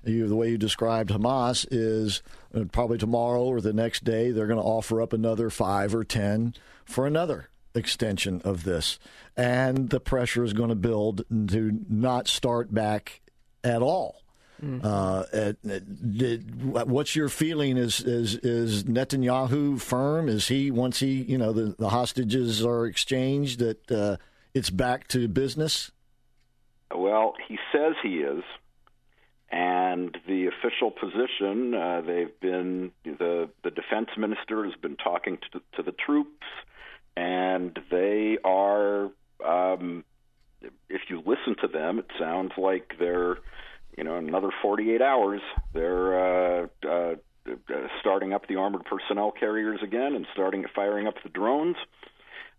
you, 0.05 0.27
the 0.27 0.35
way 0.35 0.49
you 0.49 0.57
described 0.57 1.09
Hamas 1.09 1.67
is 1.71 2.21
uh, 2.55 2.63
probably 2.71 2.97
tomorrow 2.97 3.43
or 3.43 3.59
the 3.59 3.73
next 3.73 4.03
day 4.03 4.31
they're 4.31 4.47
going 4.47 4.59
to 4.59 4.65
offer 4.65 5.01
up 5.01 5.11
another 5.13 5.49
five 5.49 5.93
or 5.93 6.03
ten 6.05 6.53
for 6.85 7.05
another 7.05 7.49
extension 7.75 8.41
of 8.43 8.63
this. 8.63 8.97
And 9.35 9.89
the 9.89 9.99
pressure 9.99 10.43
is 10.43 10.53
going 10.53 10.69
to 10.69 10.75
build 10.75 11.25
to 11.49 11.79
not 11.89 12.27
start 12.27 12.73
back 12.73 13.21
at 13.63 13.81
all. 13.81 14.21
Uh, 14.61 15.23
uh, 15.33 15.53
did, 15.63 16.63
what's 16.63 17.15
your 17.15 17.29
feeling? 17.29 17.77
Is 17.77 18.01
is 18.01 18.35
is 18.35 18.83
Netanyahu 18.83 19.79
firm? 19.79 20.27
Is 20.27 20.47
he 20.47 20.71
once 20.71 20.99
he 20.99 21.21
you 21.21 21.37
know 21.37 21.53
the, 21.53 21.75
the 21.77 21.89
hostages 21.89 22.65
are 22.65 22.85
exchanged 22.85 23.59
that 23.59 23.91
uh, 23.91 24.17
it's 24.53 24.69
back 24.69 25.07
to 25.09 25.27
business? 25.27 25.91
Well, 26.93 27.35
he 27.47 27.57
says 27.71 27.93
he 28.01 28.17
is, 28.17 28.43
and 29.51 30.17
the 30.27 30.47
official 30.47 30.91
position 30.91 31.73
uh, 31.73 32.01
they've 32.01 32.39
been 32.39 32.91
the 33.03 33.49
the 33.63 33.71
defense 33.71 34.09
minister 34.17 34.65
has 34.65 34.75
been 34.81 34.97
talking 34.97 35.37
to 35.51 35.61
to 35.77 35.83
the 35.83 35.93
troops, 35.93 36.45
and 37.15 37.77
they 37.89 38.37
are. 38.43 39.11
Um, 39.45 40.03
if 40.89 41.01
you 41.09 41.19
listen 41.25 41.55
to 41.61 41.67
them, 41.67 41.99
it 41.99 42.07
sounds 42.19 42.51
like 42.57 42.93
they're, 42.99 43.37
you 43.99 44.05
know, 44.05 44.15
another 44.15 44.49
48 44.61 45.01
hours. 45.01 45.41
They're 45.73 46.63
uh, 46.63 46.67
uh, 46.87 47.15
uh, 47.45 47.87
starting 47.99 48.31
up 48.31 48.47
the 48.47 48.55
armored 48.55 48.85
personnel 48.85 49.31
carriers 49.37 49.81
again 49.83 50.15
and 50.15 50.25
starting 50.31 50.63
firing 50.73 51.05
up 51.05 51.15
the 51.21 51.27
drones. 51.27 51.75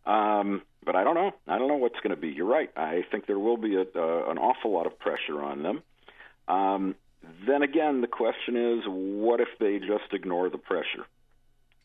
Um, 0.04 0.60
but 0.84 0.96
I 0.96 1.02
don't 1.02 1.14
know. 1.14 1.32
I 1.48 1.56
don't 1.56 1.68
know 1.68 1.76
what's 1.76 1.98
going 2.02 2.14
to 2.14 2.20
be. 2.20 2.28
You're 2.28 2.46
right. 2.46 2.70
I 2.76 3.04
think 3.10 3.26
there 3.26 3.38
will 3.38 3.56
be 3.56 3.74
a, 3.76 3.80
an 3.80 4.36
awful 4.36 4.70
lot 4.70 4.86
of 4.86 4.98
pressure 4.98 5.42
on 5.42 5.62
them. 5.62 5.82
Um, 6.46 6.94
then 7.46 7.62
again, 7.62 8.02
the 8.02 8.06
question 8.06 8.56
is, 8.56 8.84
what 8.86 9.40
if 9.40 9.48
they 9.58 9.78
just 9.78 10.12
ignore 10.12 10.50
the 10.50 10.58
pressure? 10.58 11.06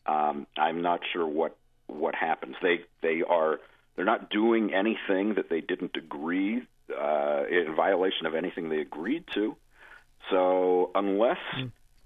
Um, 0.04 0.46
I'm 0.54 0.82
not 0.82 1.00
sure 1.14 1.26
what 1.26 1.56
what 1.86 2.14
happens. 2.14 2.56
They 2.62 2.80
they 3.00 3.22
are 3.26 3.58
they're 3.94 4.04
not 4.04 4.28
doing 4.28 4.74
anything 4.74 5.34
that 5.36 5.48
they 5.48 5.62
didn't 5.62 5.96
agree 5.96 6.62
uh, 6.90 7.42
in 7.50 7.74
violation 7.74 8.26
of 8.26 8.34
anything 8.34 8.68
they 8.68 8.80
agreed 8.80 9.24
to. 9.34 9.56
So 10.30 10.90
unless 10.94 11.38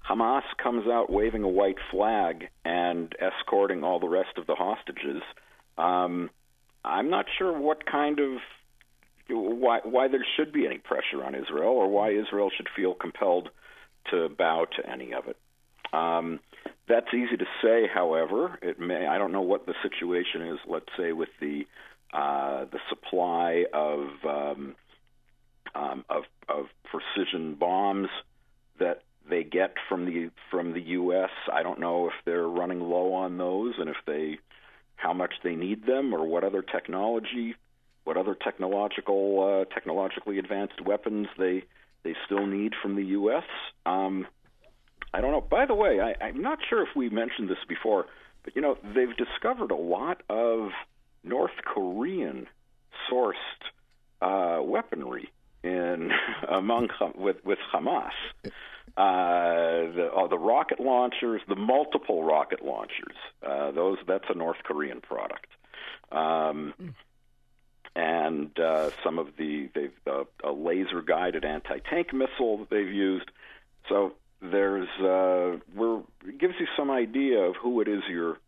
Hamas 0.09 0.43
comes 0.63 0.87
out 0.87 1.11
waving 1.11 1.43
a 1.43 1.49
white 1.49 1.79
flag 1.91 2.49
and 2.65 3.15
escorting 3.21 3.85
all 3.85 3.99
the 3.99 4.09
rest 4.09 4.37
of 4.37 4.47
the 4.47 4.55
hostages, 4.55 5.23
um, 5.79 6.31
I'm 6.85 7.11
not 7.11 7.27
sure 7.39 7.57
what 7.59 7.87
kind 7.87 8.19
of 8.21 8.41
why 9.29 9.81
why 9.85 10.09
there 10.09 10.27
should 10.37 10.53
be 10.53 10.67
any 10.67 10.79
pressure 10.79 11.25
on 11.25 11.35
Israel 11.35 11.73
or 11.73 11.89
why 11.89 12.11
Israel 12.11 12.51
should 12.55 12.69
feel 12.75 12.95
compelled 12.95 13.51
to 14.11 14.29
bow 14.29 14.67
to 14.77 14.91
any 14.91 15.13
of 15.13 15.29
it. 15.29 15.37
Um, 15.93 16.41
that's 16.89 17.13
easy 17.15 17.37
to 17.37 17.47
say. 17.63 17.87
However, 17.93 18.59
it 18.63 18.81
may. 18.81 19.07
I 19.07 19.19
don't 19.19 19.33
know 19.33 19.43
what 19.43 19.67
the 19.67 19.75
situation 19.83 20.43
is. 20.43 20.59
Let's 20.67 20.89
say 20.97 21.13
with 21.13 21.29
the 21.41 21.67
uh, 22.13 22.65
the 22.73 22.81
supply 22.89 23.65
of 23.73 24.09
um, 24.25 24.75
um, 25.75 26.05
of 26.09 26.25
of 26.49 26.67
precision 26.91 27.55
bombs 27.55 28.09
that 28.79 29.03
they 29.29 29.45
get 29.45 29.75
from 29.89 30.07
the 30.07 30.31
from 30.51 30.73
the 30.73 30.81
U.S. 30.81 31.31
I 31.53 31.63
don't 31.63 31.79
know 31.79 32.09
if 32.09 32.15
they're 32.25 32.49
running 32.49 32.81
low 32.81 33.15
on 33.15 33.39
those 33.39 33.75
and 33.79 33.89
if 33.89 33.97
they 34.07 34.39
how 34.97 35.13
much 35.13 35.33
they 35.43 35.55
need 35.55 35.87
them 35.87 36.13
or 36.13 36.27
what 36.27 36.45
other 36.45 36.63
technology, 36.63 37.55
what 38.05 38.17
other 38.17 38.35
technological 38.35 39.65
uh, 39.69 39.75
technologically 39.75 40.39
advanced 40.39 40.85
weapons 40.85 41.29
they 41.39 41.65
they 42.03 42.15
still 42.27 42.47
need 42.47 42.73
from 42.83 42.97
the 42.97 43.05
U.S. 43.05 43.45
Um, 43.87 44.27
I 45.13 45.21
don't 45.21 45.33
know. 45.33 45.41
By 45.41 45.67
the 45.67 45.75
way, 45.75 46.01
I, 46.01 46.25
I'm 46.25 46.43
not 46.43 46.59
sure 46.69 46.83
if 46.83 46.89
we 46.97 47.09
mentioned 47.09 47.49
this 47.49 47.59
before, 47.69 48.07
but 48.43 48.57
you 48.57 48.63
know 48.63 48.77
they've 48.83 49.17
discovered 49.17 49.71
a 49.71 49.77
lot 49.77 50.23
of 50.29 50.71
North 51.25 51.53
Korean 51.65 52.47
sourced 53.11 53.35
uh, 54.21 54.63
weaponry 54.63 55.31
in 55.63 56.11
among 56.49 56.89
with 57.17 57.45
with 57.45 57.59
Hamas. 57.73 58.11
Uh, 58.97 59.93
the 59.95 60.11
uh, 60.15 60.27
the 60.27 60.39
rocket 60.39 60.81
launchers, 60.81 61.41
the 61.49 61.57
multiple 61.57 62.25
rocket 62.25 62.65
launchers, 62.65 63.17
uh, 63.47 63.71
those 63.71 63.99
that's 64.07 64.25
a 64.29 64.35
North 64.35 64.59
Korean 64.65 65.01
product. 65.01 65.47
Um, 66.11 66.75
and 67.95 68.59
uh, 68.59 68.91
some 69.05 69.19
of 69.19 69.29
the 69.37 69.69
they've 69.75 69.93
uh, 70.07 70.25
a 70.45 70.53
laser 70.53 71.03
guided 71.03 71.45
anti 71.45 71.79
tank 71.91 72.13
missile 72.13 72.59
that 72.59 72.71
they've 72.71 72.93
used. 72.93 73.31
So 73.89 74.15
there's 74.41 74.89
uh, 75.01 75.59
we're 75.75 76.01
it 76.27 76.39
gives 76.39 76.55
you 76.59 76.67
some 76.77 76.91
idea 76.91 77.41
of 77.41 77.57
who 77.57 77.81
it 77.81 77.89
is 77.89 78.03
you're 78.09 78.39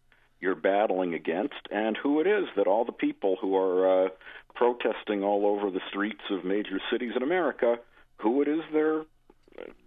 you're 0.42 0.54
battling 0.56 1.14
against 1.14 1.54
and 1.70 1.96
who 1.96 2.20
it 2.20 2.26
is 2.26 2.44
that 2.56 2.66
all 2.66 2.84
the 2.84 2.92
people 2.92 3.36
who 3.40 3.56
are 3.56 4.06
uh, 4.06 4.08
protesting 4.54 5.22
all 5.22 5.46
over 5.46 5.70
the 5.70 5.80
streets 5.88 6.20
of 6.30 6.44
major 6.44 6.80
cities 6.90 7.12
in 7.16 7.22
America, 7.22 7.76
who 8.16 8.42
it 8.42 8.48
is 8.48 8.60
they're 8.72 9.04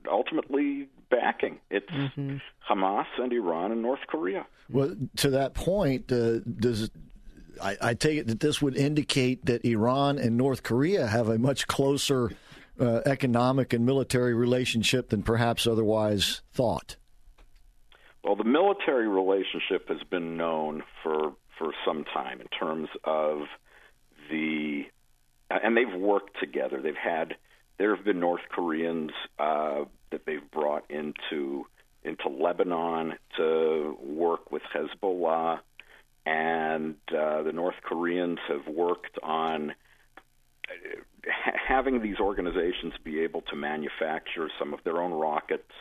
ultimately 0.10 0.88
backing. 1.12 1.60
It's 1.70 1.90
Hamas 2.68 3.06
and 3.18 3.34
Iran 3.34 3.72
and 3.72 3.82
North 3.82 4.00
Korea. 4.08 4.46
Well, 4.70 4.96
to 5.18 5.30
that 5.32 5.54
point, 5.54 6.12
uh, 6.12 6.40
does 6.40 6.90
I, 7.62 7.78
I 7.82 7.94
take 7.94 8.20
it 8.20 8.28
that 8.28 8.40
this 8.40 8.62
would 8.62 8.76
indicate 8.76 9.46
that 9.46 9.66
Iran 9.66 10.18
and 10.18 10.38
North 10.38 10.64
Korea 10.64 11.08
have 11.08 11.30
a 11.30 11.38
much 11.38 11.68
closer 11.68 12.32
uh, 12.80 13.02
economic 13.06 13.74
and 13.74 13.86
military 13.86 14.34
relationship 14.34 15.10
than 15.10 15.24
perhaps 15.24 15.68
otherwise 15.68 16.42
thought. 16.54 16.96
Well, 18.26 18.36
the 18.36 18.44
military 18.44 19.08
relationship 19.08 19.88
has 19.90 20.02
been 20.10 20.36
known 20.36 20.82
for 21.04 21.34
for 21.60 21.72
some 21.86 22.06
time 22.06 22.42
in 22.42 22.48
terms 22.48 22.90
of 23.04 23.42
the, 24.32 24.86
and 25.52 25.78
they've 25.78 25.94
worked 25.94 26.40
together. 26.40 26.82
They've 26.82 26.96
had 26.96 27.36
there 27.78 27.96
have 27.96 28.04
been 28.04 28.20
North 28.20 28.42
Koreans 28.50 29.12
uh, 29.38 29.84
that 30.12 30.26
they've 30.26 30.50
brought 30.52 30.90
into 30.90 31.68
into 32.04 32.28
Lebanon 32.28 33.14
to 33.38 33.96
work 34.04 34.52
with 34.52 34.64
Hezbollah, 34.74 35.60
and 36.26 36.96
uh, 37.16 37.44
the 37.44 37.54
North 37.54 37.76
Koreans 37.84 38.40
have 38.48 38.68
worked 38.68 39.20
on 39.22 39.76
ha- 41.28 41.58
having 41.68 42.02
these 42.02 42.18
organizations 42.20 42.94
be 43.04 43.20
able 43.20 43.42
to 43.42 43.56
manufacture 43.56 44.50
some 44.58 44.74
of 44.74 44.80
their 44.84 45.00
own 45.00 45.12
rockets. 45.12 45.72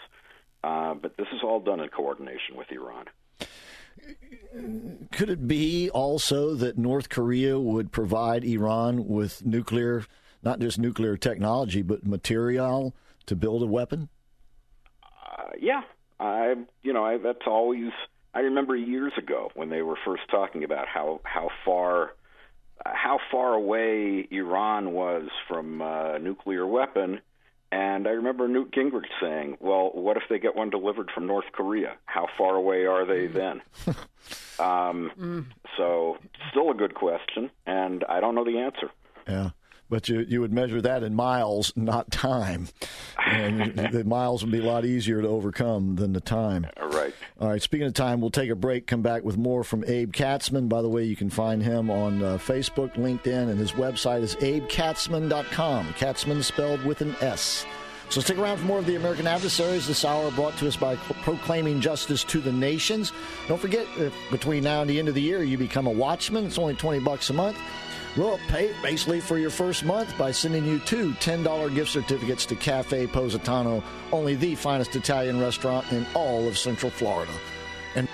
Uh, 0.65 0.95
but 0.95 1.15
this 1.19 1.27
is 1.35 1.41
all 1.45 1.61
done 1.61 1.79
in 1.79 1.89
coordination 1.91 2.57
with 2.57 2.73
Iran. 2.73 3.05
Could 5.13 5.29
it 5.29 5.47
be 5.47 5.91
also 5.91 6.55
that 6.55 6.79
North 6.79 7.11
Korea 7.11 7.61
would 7.61 7.93
provide 7.93 8.45
Iran 8.45 9.07
with 9.07 9.45
nuclear, 9.45 10.07
not 10.43 10.61
just 10.61 10.79
nuclear 10.79 11.19
technology, 11.19 11.83
but 11.83 12.07
material 12.07 12.95
to 13.27 13.37
build 13.37 13.63
a 13.63 13.67
weapon? 13.67 14.09
Uh, 15.03 15.51
yeah, 15.61 15.83
I 16.19 16.55
you 16.83 16.95
know 16.95 17.05
I, 17.05 17.19
that's 17.19 17.47
always 17.47 17.91
I 18.33 18.41
remember 18.41 18.75
years 18.75 19.13
ago 19.19 19.51
when 19.55 19.69
they 19.69 19.83
were 19.83 19.99
first 20.03 20.23
talking 20.31 20.65
about 20.65 20.89
how 20.89 21.21
how 21.25 21.51
far 21.67 22.15
how 22.87 23.19
far 23.31 23.53
away 23.53 24.27
Iran 24.31 24.93
was 24.93 25.29
from 25.47 25.83
a 25.83 26.19
nuclear 26.19 26.67
weapon. 26.67 27.21
And 27.75 28.07
I 28.07 28.13
remember 28.13 28.47
Newt 28.47 28.71
Gingrich 28.71 29.09
saying, 29.21 29.57
"Well, 29.59 29.91
what 29.95 30.17
if 30.17 30.23
they 30.31 30.39
get 30.39 30.55
one 30.55 30.71
delivered 30.71 31.11
from 31.11 31.27
North 31.27 31.47
Korea? 31.51 31.97
How 32.05 32.29
far 32.39 32.55
away 32.55 32.87
are 32.87 33.05
they 33.05 33.27
then?" 33.27 33.63
um, 34.61 35.11
mm. 35.19 35.47
So, 35.77 36.19
still 36.51 36.71
a 36.71 36.75
good 36.75 36.95
question, 36.95 37.51
and 37.67 38.05
I 38.09 38.21
don't 38.21 38.37
know 38.37 38.45
the 38.45 38.59
answer. 38.59 38.91
Yeah 39.27 39.51
but 39.91 40.09
you 40.09 40.25
you 40.29 40.41
would 40.41 40.53
measure 40.53 40.81
that 40.81 41.03
in 41.03 41.15
miles, 41.15 41.73
not 41.77 42.11
time, 42.11 42.69
and 43.25 43.77
the 43.93 44.03
miles 44.03 44.43
would 44.43 44.51
be 44.51 44.59
a 44.59 44.65
lot 44.65 44.85
easier 44.85 45.21
to 45.23 45.29
overcome 45.29 45.97
than 45.97 46.13
the 46.15 46.21
time. 46.21 46.67
Right. 46.81 47.15
All 47.41 47.49
right. 47.49 47.61
Speaking 47.61 47.87
of 47.87 47.95
time, 47.95 48.21
we'll 48.21 48.31
take 48.31 48.51
a 48.51 48.55
break. 48.55 48.87
Come 48.87 49.03
back 49.03 49.25
with 49.25 49.37
more 49.37 49.65
from 49.65 49.85
Abe 49.87 50.13
Katzman. 50.13 50.69
By 50.69 50.83
the 50.83 50.89
way, 50.89 51.03
you 51.03 51.17
can 51.17 51.31
find 51.31 51.63
him 51.63 51.91
on 51.91 52.23
uh, 52.23 52.39
Facebook, 52.39 52.95
LinkedIn, 52.95 53.49
and 53.51 53.59
his 53.59 53.73
website 53.73 54.23
is 54.23 54.37
abekatzman.com. 54.37 55.89
Katzman 55.95 56.45
spelled 56.45 56.85
with 56.85 57.01
an 57.01 57.17
S. 57.21 57.67
So 58.11 58.21
stick 58.21 58.39
around 58.39 58.59
for 58.59 58.65
more 58.65 58.79
of 58.79 58.87
the 58.87 58.95
American 58.95 59.27
Adversaries 59.27 59.89
this 59.89 60.05
hour 60.05 60.31
brought 60.31 60.57
to 60.59 60.69
us 60.69 60.77
by 60.77 60.95
Proclaiming 60.95 61.81
Justice 61.81 62.23
to 62.25 62.41
the 62.41 62.53
Nations. 62.53 63.13
Don't 63.49 63.61
forget, 63.61 63.87
between 64.31 64.63
now 64.63 64.83
and 64.83 64.91
the 64.91 64.99
end 64.99 65.09
of 65.09 65.15
the 65.15 65.23
year, 65.23 65.43
you 65.43 65.59
become 65.59 65.89
a 65.89 65.91
watchman. 65.91 66.45
It's 66.45 66.59
only 66.59 66.75
20 66.75 67.01
bucks 67.01 67.31
a 67.31 67.33
month. 67.33 67.59
We'll 68.17 68.39
pay 68.49 68.73
basically 68.83 69.21
for 69.21 69.39
your 69.39 69.51
first 69.51 69.85
month 69.85 70.17
by 70.17 70.31
sending 70.31 70.65
you 70.65 70.79
two 70.81 71.13
$10 71.15 71.75
gift 71.75 71.91
certificates 71.91 72.47
to 72.47 72.57
Cafe 72.57 73.09
Positano, 73.09 73.83
only 74.13 74.37
the 74.37 74.55
finest 74.55 74.95
Italian 74.95 75.41
restaurant 75.41 75.91
in 75.91 76.07
all 76.15 76.47
of 76.47 76.57
Central 76.57 76.91
Florida. 76.91 77.33
And 77.97 78.09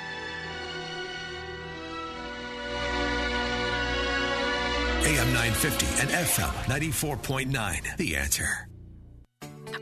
AM 5.05 5.33
950 5.35 5.87
and 6.01 6.11
FM 6.11 6.53
94.9. 6.65 7.97
The 7.97 8.17
answer. 8.17 8.70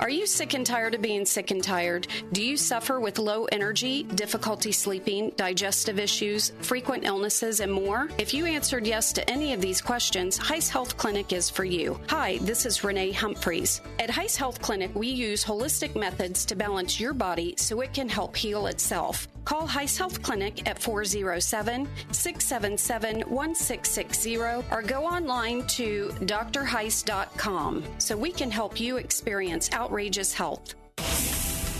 Are 0.01 0.11
you 0.11 0.27
sick 0.27 0.55
and 0.55 0.64
tired 0.64 0.94
of 0.94 1.03
being 1.03 1.24
sick 1.24 1.51
and 1.51 1.62
tired? 1.62 2.07
Do 2.33 2.42
you 2.42 2.57
suffer 2.57 3.01
with 3.01 3.18
low 3.18 3.44
energy, 3.46 4.03
difficulty 4.03 4.72
sleeping, 4.72 5.33
digestive 5.37 5.98
issues, 5.98 6.53
frequent 6.61 7.05
illnesses, 7.05 7.61
and 7.61 7.72
more? 7.72 8.09
If 8.18 8.33
you 8.33 8.46
answered 8.46 8.87
yes 8.87 9.12
to 9.14 9.31
any 9.31 9.53
of 9.53 9.61
these 9.61 9.81
questions, 9.81 10.38
Heis 10.38 10.68
Health 10.68 10.96
Clinic 10.96 11.33
is 11.33 11.51
for 11.51 11.64
you. 11.64 12.01
Hi, 12.09 12.38
this 12.42 12.66
is 12.66 12.85
Renee 12.85 13.12
Humphreys. 13.12 13.81
At 13.98 14.11
Heis 14.11 14.37
Health 14.37 14.61
Clinic, 14.61 14.94
we 14.94 15.09
use 15.09 15.44
holistic 15.44 15.96
methods 15.96 16.44
to 16.46 16.57
balance 16.57 17.01
your 17.01 17.12
body 17.12 17.55
so 17.57 17.81
it 17.81 17.92
can 17.92 18.09
help 18.09 18.37
heal 18.37 18.66
itself. 18.66 19.29
Call 19.48 19.66
Heis 19.66 19.96
Health 19.96 20.20
Clinic 20.22 20.68
at 20.68 20.78
407 20.78 21.88
677 22.12 23.20
1660 23.30 24.37
or 24.37 24.82
go 24.82 25.06
online 25.06 25.66
to 25.68 26.08
drheis.com 26.20 27.82
so 27.96 28.14
we 28.14 28.30
can 28.30 28.50
help 28.50 28.78
you 28.78 28.98
experience 28.98 29.70
outrageous 29.72 30.34
health. 30.34 30.74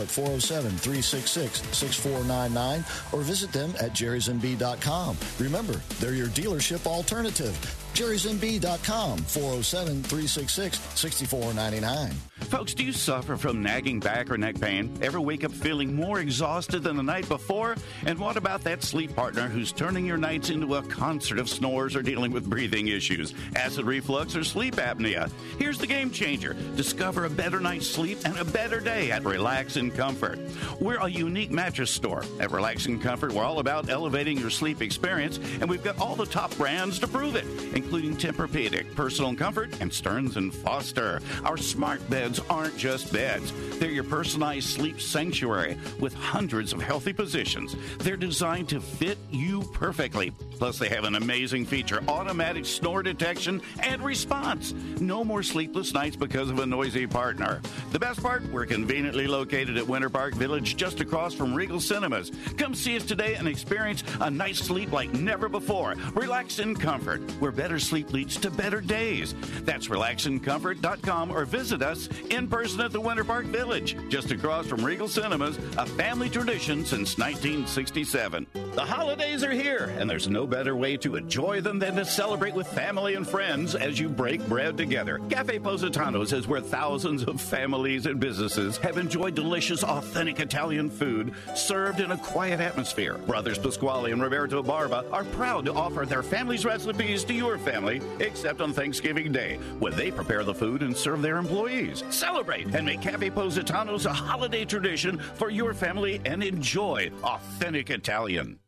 at 0.00 0.08
407 0.08 0.70
366 0.70 1.62
6499 1.76 2.84
or 3.12 3.22
visit 3.22 3.52
them 3.52 3.70
at 3.80 3.92
jerrysmb.com. 3.92 5.16
Remember, 5.38 5.80
they're 6.00 6.14
your 6.14 6.28
dealership 6.28 6.86
alternative 6.86 7.85
jerrysmb.com 7.96 9.18
407 9.18 10.02
366 10.02 10.78
6499. 10.78 12.12
Folks, 12.40 12.74
do 12.74 12.84
you 12.84 12.92
suffer 12.92 13.36
from 13.36 13.62
nagging 13.62 13.98
back 13.98 14.30
or 14.30 14.36
neck 14.36 14.60
pain? 14.60 14.96
Ever 15.00 15.20
wake 15.20 15.42
up 15.42 15.50
feeling 15.50 15.96
more 15.96 16.20
exhausted 16.20 16.82
than 16.82 16.96
the 16.96 17.02
night 17.02 17.26
before? 17.28 17.74
And 18.04 18.18
what 18.18 18.36
about 18.36 18.62
that 18.64 18.84
sleep 18.84 19.16
partner 19.16 19.48
who's 19.48 19.72
turning 19.72 20.04
your 20.04 20.18
nights 20.18 20.50
into 20.50 20.74
a 20.76 20.82
concert 20.82 21.38
of 21.38 21.48
snores 21.48 21.96
or 21.96 22.02
dealing 22.02 22.30
with 22.30 22.48
breathing 22.48 22.88
issues, 22.88 23.34
acid 23.56 23.86
reflux, 23.86 24.36
or 24.36 24.44
sleep 24.44 24.76
apnea? 24.76 25.30
Here's 25.58 25.78
the 25.78 25.86
game 25.86 26.10
changer 26.10 26.54
discover 26.76 27.24
a 27.24 27.30
better 27.30 27.58
night's 27.58 27.88
sleep 27.88 28.18
and 28.24 28.36
a 28.36 28.44
better 28.44 28.80
day 28.80 29.10
at 29.10 29.24
Relax 29.24 29.76
and 29.76 29.92
Comfort. 29.94 30.38
We're 30.78 30.98
a 30.98 31.08
unique 31.08 31.50
mattress 31.50 31.90
store. 31.90 32.22
At 32.38 32.52
Relax 32.52 32.86
and 32.86 33.02
Comfort, 33.02 33.32
we're 33.32 33.44
all 33.44 33.60
about 33.60 33.88
elevating 33.88 34.38
your 34.38 34.50
sleep 34.50 34.82
experience, 34.82 35.38
and 35.60 35.68
we've 35.68 35.82
got 35.82 35.98
all 35.98 36.14
the 36.14 36.26
top 36.26 36.54
brands 36.56 36.98
to 36.98 37.08
prove 37.08 37.34
it 37.34 37.46
including 37.86 38.16
Tempur-Pedic, 38.16 38.96
Personal 38.96 39.32
Comfort, 39.36 39.80
and 39.80 39.92
Stearns 39.92 40.36
and 40.36 40.52
Foster. 40.52 41.20
Our 41.44 41.56
smart 41.56 42.10
beds 42.10 42.40
aren't 42.50 42.76
just 42.76 43.12
beds; 43.12 43.52
they're 43.78 43.90
your 43.90 44.02
personalized 44.02 44.68
sleep 44.70 45.00
sanctuary 45.00 45.78
with 46.00 46.12
hundreds 46.14 46.72
of 46.72 46.82
healthy 46.82 47.12
positions. 47.12 47.76
They're 47.98 48.16
designed 48.16 48.68
to 48.70 48.80
fit 48.80 49.18
you 49.30 49.62
perfectly. 49.72 50.32
Plus, 50.58 50.80
they 50.80 50.88
have 50.88 51.04
an 51.04 51.14
amazing 51.14 51.64
feature: 51.64 52.02
automatic 52.08 52.66
snore 52.66 53.04
detection 53.04 53.62
and 53.78 54.02
response. 54.02 54.72
No 55.00 55.22
more 55.22 55.44
sleepless 55.44 55.94
nights 55.94 56.16
because 56.16 56.50
of 56.50 56.58
a 56.58 56.66
noisy 56.66 57.06
partner. 57.06 57.60
The 57.92 58.00
best 58.00 58.20
part: 58.20 58.42
we're 58.50 58.66
conveniently 58.66 59.28
located 59.28 59.76
at 59.76 59.86
Winter 59.86 60.10
Park 60.10 60.34
Village, 60.34 60.76
just 60.76 61.00
across 61.00 61.34
from 61.34 61.54
Regal 61.54 61.78
Cinemas. 61.78 62.32
Come 62.56 62.74
see 62.74 62.96
us 62.96 63.04
today 63.04 63.36
and 63.36 63.46
experience 63.46 64.02
a 64.20 64.28
night's 64.28 64.58
sleep 64.58 64.90
like 64.90 65.12
never 65.12 65.48
before. 65.48 65.94
Relax 66.14 66.58
in 66.58 66.74
comfort. 66.74 67.22
We're 67.40 67.52
better 67.52 67.75
better 67.76 67.84
sleep 67.84 68.10
leads 68.12 68.36
to 68.38 68.50
better 68.50 68.80
days. 68.80 69.34
That's 69.64 69.88
relaxandcomfort.com 69.88 71.30
or 71.30 71.44
visit 71.44 71.82
us 71.82 72.08
in 72.30 72.48
person 72.48 72.80
at 72.80 72.90
the 72.90 73.00
Winter 73.00 73.24
Park 73.24 73.44
Village, 73.46 73.96
just 74.08 74.30
across 74.30 74.66
from 74.66 74.82
Regal 74.82 75.08
Cinemas, 75.08 75.58
a 75.76 75.84
family 75.84 76.30
tradition 76.30 76.86
since 76.86 77.18
1967. 77.18 78.46
The 78.54 78.80
holidays 78.84 79.42
are 79.42 79.52
here, 79.52 79.94
and 79.98 80.08
there's 80.08 80.28
no 80.28 80.46
better 80.46 80.74
way 80.74 80.96
to 80.98 81.16
enjoy 81.16 81.60
them 81.60 81.78
than 81.78 81.96
to 81.96 82.04
celebrate 82.06 82.54
with 82.54 82.66
family 82.66 83.14
and 83.14 83.28
friends 83.28 83.74
as 83.74 83.98
you 83.98 84.08
break 84.08 84.46
bread 84.48 84.78
together. 84.78 85.20
Cafe 85.28 85.58
Positano's 85.58 86.32
is 86.32 86.46
where 86.46 86.62
thousands 86.62 87.24
of 87.24 87.40
families 87.40 88.06
and 88.06 88.18
businesses 88.18 88.78
have 88.78 88.96
enjoyed 88.96 89.34
delicious, 89.34 89.84
authentic 89.84 90.40
Italian 90.40 90.88
food 90.88 91.34
served 91.54 92.00
in 92.00 92.12
a 92.12 92.18
quiet 92.18 92.60
atmosphere. 92.60 93.18
Brothers 93.26 93.58
Pasquale 93.58 94.12
and 94.12 94.22
Roberto 94.22 94.62
Barba 94.62 95.04
are 95.12 95.24
proud 95.24 95.66
to 95.66 95.74
offer 95.74 96.06
their 96.06 96.22
family's 96.22 96.64
recipes 96.64 97.24
to 97.24 97.34
your 97.34 97.58
family, 97.66 98.00
except 98.20 98.60
on 98.60 98.72
Thanksgiving 98.72 99.32
Day, 99.32 99.58
when 99.80 99.94
they 99.96 100.10
prepare 100.10 100.44
the 100.44 100.54
food 100.54 100.82
and 100.82 100.96
serve 100.96 101.20
their 101.20 101.36
employees. 101.36 102.04
Celebrate 102.10 102.74
and 102.74 102.86
make 102.86 103.02
Cafe 103.02 103.30
Positano's 103.30 104.06
a 104.06 104.12
holiday 104.12 104.64
tradition 104.64 105.18
for 105.34 105.50
your 105.50 105.74
family 105.74 106.20
and 106.24 106.42
enjoy 106.42 107.10
authentic 107.24 107.90
Italian. 107.90 108.58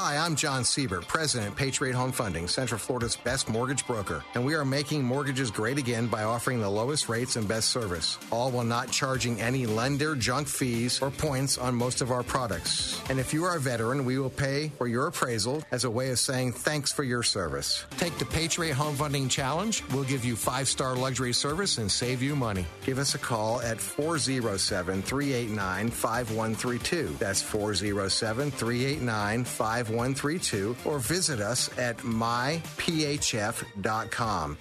Hi, 0.00 0.16
I'm 0.16 0.36
John 0.36 0.62
Siebert, 0.62 1.08
President, 1.08 1.56
Patriot 1.56 1.96
Home 1.96 2.12
Funding, 2.12 2.46
Central 2.46 2.78
Florida's 2.78 3.16
best 3.16 3.48
mortgage 3.48 3.84
broker, 3.84 4.22
and 4.34 4.46
we 4.46 4.54
are 4.54 4.64
making 4.64 5.02
mortgages 5.02 5.50
great 5.50 5.76
again 5.76 6.06
by 6.06 6.22
offering 6.22 6.60
the 6.60 6.68
lowest 6.70 7.08
rates 7.08 7.34
and 7.34 7.48
best 7.48 7.70
service, 7.70 8.16
all 8.30 8.52
while 8.52 8.64
not 8.64 8.92
charging 8.92 9.40
any 9.40 9.66
lender 9.66 10.14
junk 10.14 10.46
fees 10.46 11.02
or 11.02 11.10
points 11.10 11.58
on 11.58 11.74
most 11.74 12.00
of 12.00 12.12
our 12.12 12.22
products. 12.22 13.02
And 13.10 13.18
if 13.18 13.34
you 13.34 13.42
are 13.42 13.56
a 13.56 13.60
veteran, 13.60 14.04
we 14.04 14.20
will 14.20 14.30
pay 14.30 14.68
for 14.78 14.86
your 14.86 15.08
appraisal 15.08 15.64
as 15.72 15.82
a 15.82 15.90
way 15.90 16.10
of 16.10 16.20
saying 16.20 16.52
thanks 16.52 16.92
for 16.92 17.02
your 17.02 17.24
service. 17.24 17.84
Take 17.96 18.16
the 18.18 18.24
Patriot 18.24 18.74
Home 18.74 18.94
Funding 18.94 19.28
Challenge. 19.28 19.82
We'll 19.92 20.04
give 20.04 20.24
you 20.24 20.36
five 20.36 20.68
star 20.68 20.94
luxury 20.94 21.32
service 21.32 21.78
and 21.78 21.90
save 21.90 22.22
you 22.22 22.36
money. 22.36 22.66
Give 22.86 23.00
us 23.00 23.16
a 23.16 23.18
call 23.18 23.60
at 23.62 23.80
407 23.80 25.02
389 25.02 25.90
5132. 25.90 27.16
That's 27.18 27.42
407 27.42 28.52
389 28.52 29.42
5132. 29.42 29.87
5132 29.88 30.76
or 30.84 30.98
visit 30.98 31.40
us 31.40 31.70
at 31.78 31.96
myphf.com. 31.98 32.58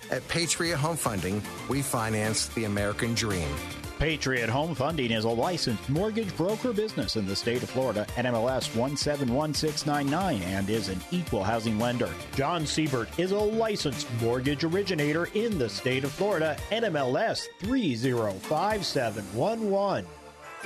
At 0.10 0.26
Patriot 0.28 0.78
Home 0.78 0.96
Funding, 0.96 1.42
we 1.70 1.82
finance 1.82 2.48
the 2.48 2.64
American 2.64 3.14
dream. 3.14 3.50
Patriot 4.00 4.50
Home 4.50 4.74
Funding 4.76 5.12
is 5.12 5.26
a 5.26 5.30
licensed 5.30 5.90
mortgage 5.90 6.38
broker 6.38 6.72
business 6.72 7.16
in 7.16 7.26
the 7.26 7.36
state 7.36 7.64
of 7.64 7.70
Florida, 7.70 8.06
NMLS 8.16 8.76
171699, 8.76 10.44
and 10.44 10.70
is 10.70 10.90
an 10.90 11.02
equal 11.12 11.44
housing 11.44 11.80
lender. 11.80 12.12
John 12.36 12.68
Siebert 12.68 13.10
is 13.18 13.32
a 13.32 13.40
licensed 13.40 14.08
mortgage 14.22 14.64
originator 14.64 15.30
in 15.34 15.58
the 15.58 15.68
state 15.68 16.04
of 16.04 16.12
Florida, 16.12 16.56
NMLS 16.70 17.48
305711. 17.62 20.06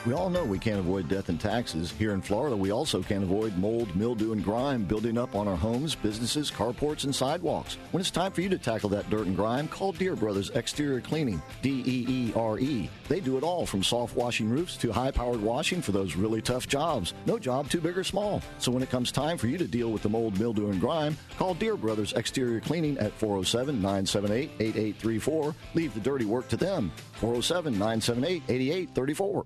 We 0.03 0.13
all 0.13 0.31
know 0.31 0.43
we 0.43 0.57
can't 0.57 0.79
avoid 0.79 1.07
death 1.07 1.29
and 1.29 1.39
taxes. 1.39 1.91
Here 1.91 2.13
in 2.13 2.23
Florida, 2.23 2.57
we 2.57 2.71
also 2.71 3.03
can't 3.03 3.23
avoid 3.23 3.55
mold, 3.55 3.95
mildew, 3.95 4.31
and 4.31 4.43
grime 4.43 4.83
building 4.83 5.15
up 5.15 5.35
on 5.35 5.47
our 5.47 5.55
homes, 5.55 5.93
businesses, 5.93 6.49
carports, 6.49 7.03
and 7.03 7.13
sidewalks. 7.13 7.77
When 7.91 8.01
it's 8.01 8.09
time 8.09 8.31
for 8.31 8.41
you 8.41 8.49
to 8.49 8.57
tackle 8.57 8.89
that 8.89 9.11
dirt 9.11 9.27
and 9.27 9.35
grime, 9.35 9.67
call 9.67 9.91
Deere 9.91 10.15
Brothers 10.15 10.49
Exterior 10.55 11.01
Cleaning, 11.01 11.39
D 11.61 11.83
E 11.85 12.05
E 12.09 12.33
R 12.35 12.57
E. 12.57 12.89
They 13.09 13.19
do 13.19 13.37
it 13.37 13.43
all 13.43 13.67
from 13.67 13.83
soft 13.83 14.15
washing 14.15 14.49
roofs 14.49 14.75
to 14.77 14.91
high 14.91 15.11
powered 15.11 15.39
washing 15.39 15.83
for 15.83 15.91
those 15.91 16.15
really 16.15 16.41
tough 16.41 16.67
jobs. 16.67 17.13
No 17.27 17.37
job 17.37 17.69
too 17.69 17.79
big 17.79 17.95
or 17.95 18.03
small. 18.03 18.41
So 18.57 18.71
when 18.71 18.81
it 18.81 18.89
comes 18.89 19.11
time 19.11 19.37
for 19.37 19.45
you 19.45 19.59
to 19.59 19.67
deal 19.67 19.91
with 19.91 20.01
the 20.01 20.09
mold, 20.09 20.39
mildew, 20.39 20.71
and 20.71 20.81
grime, 20.81 21.15
call 21.37 21.53
Deere 21.53 21.77
Brothers 21.77 22.13
Exterior 22.13 22.59
Cleaning 22.59 22.97
at 22.97 23.13
407 23.19 23.75
978 23.75 24.49
8834. 24.59 25.55
Leave 25.75 25.93
the 25.93 25.99
dirty 25.99 26.25
work 26.25 26.47
to 26.47 26.57
them. 26.57 26.91
407 27.19 27.73
978 27.73 28.41
8834. 28.49 29.45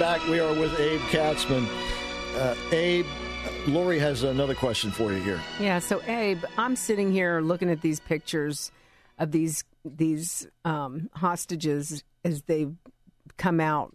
Back. 0.00 0.26
We 0.28 0.40
are 0.40 0.54
with 0.54 0.80
Abe 0.80 0.98
Katzman. 1.10 1.68
Uh, 2.34 2.54
Abe, 2.72 3.04
Laurie 3.66 3.98
has 3.98 4.22
another 4.22 4.54
question 4.54 4.90
for 4.90 5.12
you 5.12 5.20
here. 5.20 5.38
Yeah. 5.60 5.78
So, 5.78 6.00
Abe, 6.06 6.42
I'm 6.56 6.74
sitting 6.74 7.12
here 7.12 7.42
looking 7.42 7.68
at 7.68 7.82
these 7.82 8.00
pictures 8.00 8.72
of 9.18 9.30
these 9.30 9.62
these 9.84 10.48
um, 10.64 11.10
hostages 11.16 12.02
as 12.24 12.40
they 12.44 12.68
come 13.36 13.60
out, 13.60 13.94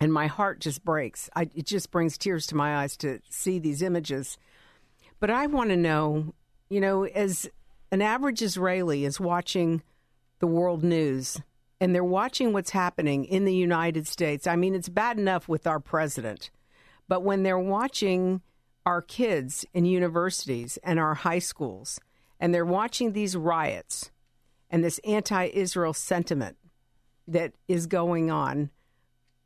and 0.00 0.12
my 0.12 0.26
heart 0.26 0.58
just 0.58 0.84
breaks. 0.84 1.30
I, 1.36 1.42
it 1.54 1.66
just 1.66 1.92
brings 1.92 2.18
tears 2.18 2.44
to 2.48 2.56
my 2.56 2.78
eyes 2.78 2.96
to 2.96 3.20
see 3.30 3.60
these 3.60 3.80
images. 3.80 4.38
But 5.20 5.30
I 5.30 5.46
want 5.46 5.70
to 5.70 5.76
know, 5.76 6.34
you 6.68 6.80
know, 6.80 7.04
as 7.04 7.48
an 7.92 8.02
average 8.02 8.42
Israeli 8.42 9.04
is 9.04 9.20
watching 9.20 9.84
the 10.40 10.48
world 10.48 10.82
news 10.82 11.40
and 11.80 11.94
they're 11.94 12.04
watching 12.04 12.52
what's 12.52 12.70
happening 12.70 13.24
in 13.24 13.44
the 13.44 13.54
United 13.54 14.06
States. 14.06 14.46
I 14.46 14.56
mean, 14.56 14.74
it's 14.74 14.88
bad 14.88 15.18
enough 15.18 15.48
with 15.48 15.66
our 15.66 15.80
president, 15.80 16.50
but 17.06 17.22
when 17.22 17.42
they're 17.42 17.58
watching 17.58 18.42
our 18.84 19.02
kids 19.02 19.64
in 19.74 19.84
universities 19.84 20.78
and 20.82 20.98
our 20.98 21.14
high 21.14 21.38
schools, 21.38 22.00
and 22.40 22.54
they're 22.54 22.64
watching 22.64 23.12
these 23.12 23.36
riots 23.36 24.10
and 24.70 24.82
this 24.84 24.98
anti 25.04 25.46
Israel 25.46 25.92
sentiment 25.92 26.56
that 27.26 27.52
is 27.66 27.86
going 27.86 28.30
on, 28.30 28.70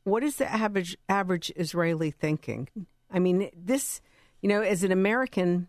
what 0.04 0.22
is 0.22 0.36
the 0.36 0.50
average, 0.50 0.96
average 1.08 1.52
Israeli 1.56 2.10
thinking? 2.10 2.68
I 3.10 3.18
mean, 3.18 3.50
this, 3.56 4.00
you 4.40 4.48
know, 4.48 4.62
as 4.62 4.82
an 4.82 4.92
American, 4.92 5.68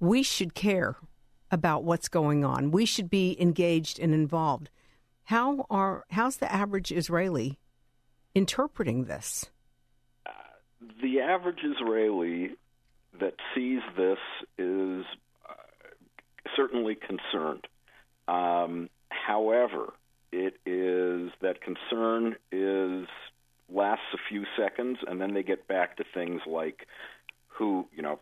we 0.00 0.22
should 0.22 0.54
care 0.54 0.96
about 1.50 1.84
what's 1.84 2.08
going 2.08 2.44
on. 2.44 2.70
We 2.70 2.84
should 2.84 3.08
be 3.08 3.40
engaged 3.40 3.98
and 3.98 4.12
involved. 4.12 4.70
How 5.28 5.66
are 5.68 6.04
how's 6.08 6.38
the 6.38 6.50
average 6.50 6.90
Israeli 6.90 7.58
interpreting 8.34 9.04
this? 9.04 9.50
the 11.02 11.20
average 11.20 11.58
Israeli 11.62 12.52
that 13.20 13.34
sees 13.54 13.80
this 13.94 14.16
is 14.56 15.04
uh, 15.46 15.52
certainly 16.56 16.94
concerned. 16.94 17.66
Um, 18.26 18.88
however, 19.10 19.92
it 20.32 20.54
is 20.64 21.30
that 21.42 21.60
concern 21.60 22.36
is 22.50 23.06
lasts 23.68 24.06
a 24.14 24.18
few 24.30 24.46
seconds, 24.56 24.96
and 25.06 25.20
then 25.20 25.34
they 25.34 25.42
get 25.42 25.68
back 25.68 25.98
to 25.98 26.04
things 26.14 26.40
like 26.46 26.86
who 27.48 27.86
you 27.94 28.02
know 28.02 28.18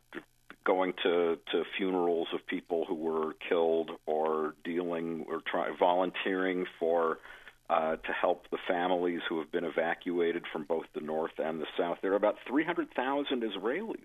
going 0.67 0.93
to 1.05 1.39
to 1.53 1.63
funerals 1.79 2.29
of 2.35 2.47
people 2.47 2.85
who 2.87 2.95
were 2.95 3.35
killed 3.49 3.93
or 4.05 4.55
dealing 4.65 5.25
or 5.29 5.41
try 5.51 5.71
volunteering 5.79 6.67
for 6.79 7.19
uh, 7.71 7.97
to 7.97 8.13
help 8.13 8.49
the 8.51 8.59
families 8.69 9.21
who 9.29 9.39
have 9.39 9.51
been 9.51 9.65
evacuated 9.65 10.45
from 10.53 10.65
both 10.65 10.85
the 10.95 11.01
north 11.01 11.33
and 11.39 11.61
the 11.61 11.67
south. 11.79 11.99
There 12.03 12.13
are 12.13 12.17
about 12.17 12.37
300,000 12.47 13.43
Israelis 13.43 13.97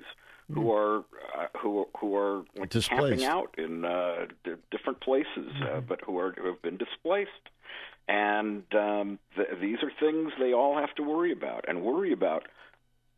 who 0.52 0.71
are 0.74 0.97
uh, 1.38 1.47
who 1.62 1.88
who 2.00 2.15
are 2.15 2.43
like, 2.58 2.69
Displaced. 2.69 3.02
camping 3.02 3.26
out 3.26 3.56
in 3.58 3.86
uh, 3.86 4.26
d- 4.43 4.56
different 4.69 5.00
places, 5.02 5.50
uh, 5.63 5.80
but 5.82 6.02
who 6.06 6.17
are 6.19 6.32
who 6.34 6.47
have 6.47 6.62
been 6.62 6.78
displaced. 6.78 7.30
And 8.08 8.63
um, 8.74 9.19
th- 9.36 9.47
these 9.62 9.78
are 9.84 9.91
things 10.00 10.34
they 10.39 10.54
all 10.54 10.78
have 10.78 10.93
to 10.95 11.04
worry 11.04 11.32
about, 11.32 11.65
and 11.67 11.82
worry 11.84 12.12
about 12.12 12.47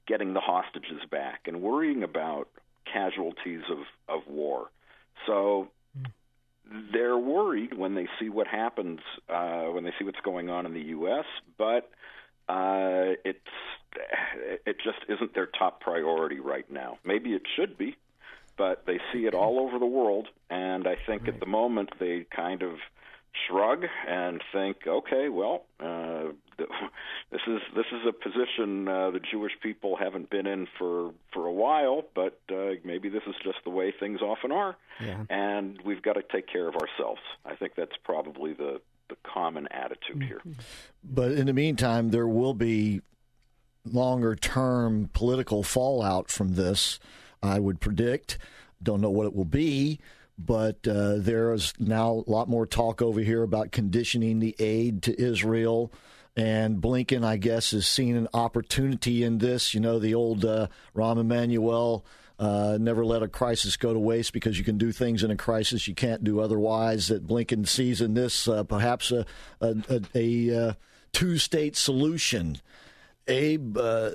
getting 0.05 0.33
the 0.33 0.41
hostages 0.41 1.01
back, 1.09 1.41
and 1.47 1.61
worrying 1.61 2.03
about 2.03 2.49
casualties 2.91 3.61
of 3.69 3.79
of 4.07 4.27
war. 4.27 4.69
So 5.25 5.69
they're 6.91 7.17
worried 7.17 7.77
when 7.77 7.95
they 7.95 8.07
see 8.19 8.29
what 8.29 8.47
happens 8.47 8.99
uh, 9.29 9.65
when 9.65 9.83
they 9.83 9.93
see 9.97 10.05
what's 10.05 10.21
going 10.21 10.49
on 10.49 10.65
in 10.65 10.73
the 10.73 10.81
U.S. 10.81 11.25
But 11.57 11.89
uh, 12.49 13.15
it's 13.23 13.39
it 14.65 14.77
just 14.83 14.99
isn't 15.07 15.33
their 15.35 15.45
top 15.47 15.81
priority 15.81 16.39
right 16.39 16.69
now. 16.71 16.97
Maybe 17.05 17.33
it 17.33 17.43
should 17.55 17.77
be, 17.77 17.95
but 18.57 18.85
they 18.85 18.99
see 19.11 19.25
it 19.25 19.33
all 19.33 19.59
over 19.59 19.77
the 19.77 19.85
world, 19.85 20.27
and 20.49 20.87
I 20.87 20.95
think 21.05 21.27
at 21.27 21.39
the 21.39 21.45
moment 21.45 21.91
they 21.99 22.25
kind 22.35 22.63
of 22.63 22.77
shrug 23.47 23.85
and 24.07 24.41
think, 24.51 24.77
okay, 24.87 25.29
well, 25.29 25.65
uh, 25.79 26.31
this 27.31 27.41
is 27.47 27.59
this 27.75 27.85
is 27.91 28.01
a 28.07 28.11
position 28.13 28.87
uh, 28.87 29.11
the 29.11 29.19
Jewish 29.19 29.53
people 29.61 29.95
haven't 29.95 30.29
been 30.29 30.47
in 30.47 30.67
for 30.77 31.11
for 31.33 31.45
a 31.47 31.51
while, 31.53 32.03
but 32.15 32.39
uh, 32.51 32.71
maybe 32.83 33.09
this 33.09 33.23
is 33.27 33.35
just 33.43 33.57
the 33.63 33.69
way 33.69 33.91
things 33.99 34.21
often 34.21 34.51
are, 34.51 34.75
Yeah. 35.01 35.23
and 35.29 35.79
we've 35.83 36.01
got 36.01 36.13
to 36.13 36.23
take 36.31 36.47
care 36.47 36.67
of 36.67 36.75
ourselves. 36.75 37.21
I 37.45 37.55
think 37.55 37.73
that's 37.75 37.95
probably 38.03 38.53
the 38.53 38.81
the 39.09 39.17
common 39.23 39.67
attitude 39.71 40.23
here. 40.23 40.41
But 41.03 41.33
in 41.33 41.47
the 41.47 41.53
meantime, 41.53 42.09
there 42.11 42.27
will 42.27 42.53
be 42.53 43.01
longer 43.85 44.35
term 44.35 45.09
political 45.13 45.63
fallout 45.63 46.29
from 46.31 46.55
this, 46.55 46.99
I 47.41 47.59
would 47.59 47.79
predict. 47.81 48.37
Don't 48.81 49.01
know 49.01 49.09
what 49.09 49.25
it 49.25 49.35
will 49.35 49.45
be, 49.45 49.99
but 50.37 50.87
uh, 50.87 51.15
there 51.17 51.53
is 51.53 51.73
now 51.79 52.23
a 52.25 52.29
lot 52.29 52.47
more 52.49 52.65
talk 52.65 53.01
over 53.01 53.19
here 53.19 53.43
about 53.43 53.71
conditioning 53.71 54.39
the 54.39 54.55
aid 54.59 55.01
to 55.03 55.21
Israel. 55.21 55.91
And 56.35 56.81
Blinken, 56.81 57.23
I 57.23 57.37
guess, 57.37 57.71
has 57.71 57.85
seen 57.87 58.15
an 58.15 58.27
opportunity 58.33 59.23
in 59.23 59.37
this. 59.37 59.73
You 59.73 59.79
know, 59.79 59.99
the 59.99 60.15
old 60.15 60.43
uh, 60.43 60.67
Rahm 60.95 61.19
Emanuel 61.19 62.03
uh, 62.39 62.77
never 62.81 63.05
let 63.05 63.21
a 63.21 63.27
crisis 63.27 63.77
go 63.77 63.93
to 63.93 63.99
waste 63.99 64.33
because 64.33 64.57
you 64.57 64.63
can 64.63 64.79
do 64.79 64.91
things 64.91 65.23
in 65.23 65.29
a 65.29 65.35
crisis 65.35 65.87
you 65.87 65.93
can't 65.93 66.23
do 66.23 66.39
otherwise. 66.39 67.09
That 67.09 67.27
Blinken 67.27 67.67
sees 67.67 68.01
in 68.01 68.15
this 68.15 68.47
uh, 68.47 68.63
perhaps 68.63 69.11
a, 69.11 69.25
a, 69.61 69.75
a, 69.89 70.01
a 70.15 70.69
uh, 70.69 70.73
two 71.11 71.37
state 71.37 71.75
solution. 71.75 72.57
Abe, 73.27 73.77
uh, 73.77 74.11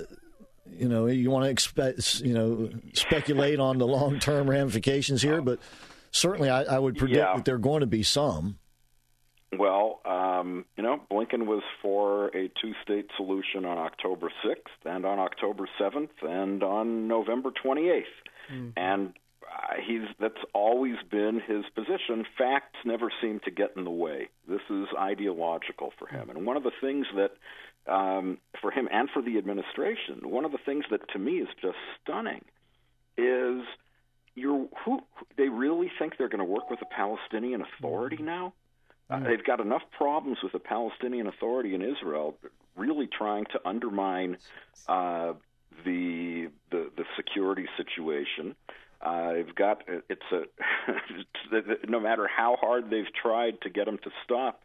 you 0.69 0.89
know, 0.89 1.05
you 1.07 1.31
want 1.31 1.45
to 1.45 1.49
expect, 1.49 2.19
you 2.19 2.33
know, 2.33 2.69
speculate 2.93 3.61
on 3.61 3.77
the 3.77 3.87
long 3.87 4.19
term 4.19 4.49
ramifications 4.49 5.21
here, 5.21 5.41
but 5.41 5.59
certainly 6.11 6.49
I, 6.49 6.63
I 6.63 6.79
would 6.79 6.97
predict 6.97 7.17
Yeah. 7.17 7.35
that 7.37 7.45
there 7.45 7.55
are 7.55 7.59
going 7.59 7.79
to 7.79 7.87
be 7.87 8.03
some. 8.03 8.59
Well, 9.57 9.99
um, 10.05 10.65
you 10.77 10.83
know, 10.83 11.01
Blinken 11.11 11.45
was 11.47 11.63
for 11.81 12.27
a 12.27 12.49
two 12.61 12.73
state 12.83 13.07
solution 13.17 13.65
on 13.65 13.77
October 13.77 14.31
6th 14.45 14.85
and 14.85 15.05
on 15.05 15.17
October 15.17 15.67
7th 15.79 16.09
and 16.21 16.63
on 16.63 17.07
November 17.07 17.49
28th. 17.51 18.03
And 18.77 19.13
uh, 19.43 19.73
he's 19.85 20.07
that's 20.19 20.43
always 20.53 20.97
been 21.09 21.41
his 21.45 21.65
position. 21.73 22.25
Facts 22.37 22.77
never 22.85 23.11
seem 23.21 23.39
to 23.45 23.51
get 23.51 23.71
in 23.75 23.85
the 23.85 23.91
way. 23.91 24.29
This 24.47 24.61
is 24.69 24.87
ideological 24.97 25.93
for 25.97 26.07
him. 26.07 26.29
And 26.29 26.45
one 26.45 26.57
of 26.57 26.63
the 26.63 26.71
things 26.79 27.07
that 27.15 27.31
um, 27.91 28.37
for 28.61 28.69
him 28.69 28.87
and 28.91 29.09
for 29.09 29.21
the 29.21 29.37
administration, 29.39 30.29
one 30.29 30.45
of 30.45 30.51
the 30.51 30.59
things 30.63 30.85
that 30.91 31.01
to 31.13 31.19
me 31.19 31.37
is 31.37 31.47
just 31.61 31.77
stunning 32.03 32.45
is 33.17 33.63
you're 34.35 34.67
who 34.85 34.99
they 35.37 35.49
really 35.49 35.91
think 35.97 36.13
they're 36.17 36.29
going 36.29 36.39
to 36.39 36.45
work 36.45 36.69
with 36.69 36.79
the 36.79 36.85
Palestinian 36.85 37.61
Authority 37.61 38.21
now. 38.21 38.53
Uh, 39.09 39.19
they've 39.21 39.43
got 39.43 39.59
enough 39.59 39.81
problems 39.97 40.37
with 40.43 40.51
the 40.51 40.59
Palestinian 40.59 41.27
Authority 41.27 41.73
in 41.73 41.81
Israel, 41.81 42.35
really 42.75 43.07
trying 43.07 43.45
to 43.45 43.59
undermine 43.65 44.37
uh, 44.87 45.33
the, 45.85 46.49
the 46.71 46.91
the 46.95 47.05
security 47.15 47.65
situation. 47.77 48.55
Uh, 49.01 49.33
they've 49.33 49.55
got 49.55 49.83
it's 50.09 50.21
a 50.31 50.43
no 51.87 51.99
matter 51.99 52.27
how 52.27 52.57
hard 52.59 52.89
they've 52.89 53.13
tried 53.19 53.61
to 53.61 53.69
get 53.69 53.85
them 53.85 53.97
to 54.03 54.11
stop, 54.23 54.61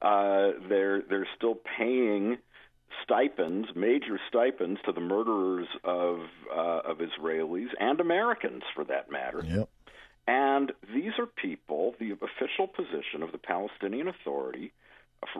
uh, 0.00 0.52
they're 0.68 1.02
they're 1.02 1.28
still 1.36 1.56
paying 1.76 2.38
stipends, 3.02 3.68
major 3.74 4.18
stipends, 4.28 4.80
to 4.84 4.92
the 4.92 5.00
murderers 5.00 5.66
of 5.84 6.20
uh, 6.54 6.80
of 6.84 6.98
Israelis 6.98 7.68
and 7.78 8.00
Americans, 8.00 8.62
for 8.74 8.84
that 8.84 9.10
matter. 9.10 9.42
Yep. 9.44 9.68
And 10.26 10.72
these 10.94 11.12
are 11.18 11.26
people, 11.26 11.94
the 11.98 12.12
official 12.12 12.68
position 12.68 13.22
of 13.22 13.32
the 13.32 13.38
Palestinian 13.38 14.08
Authority, 14.08 14.72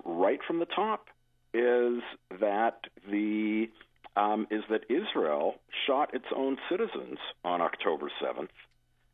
right 0.04 0.40
from 0.46 0.58
the 0.58 0.66
top, 0.66 1.08
is 1.54 2.02
that 2.40 2.80
the 3.08 3.68
um, 4.14 4.46
is 4.50 4.62
that 4.68 4.82
Israel 4.90 5.54
shot 5.86 6.14
its 6.14 6.26
own 6.34 6.58
citizens 6.68 7.18
on 7.44 7.62
October 7.62 8.10
7th 8.22 8.48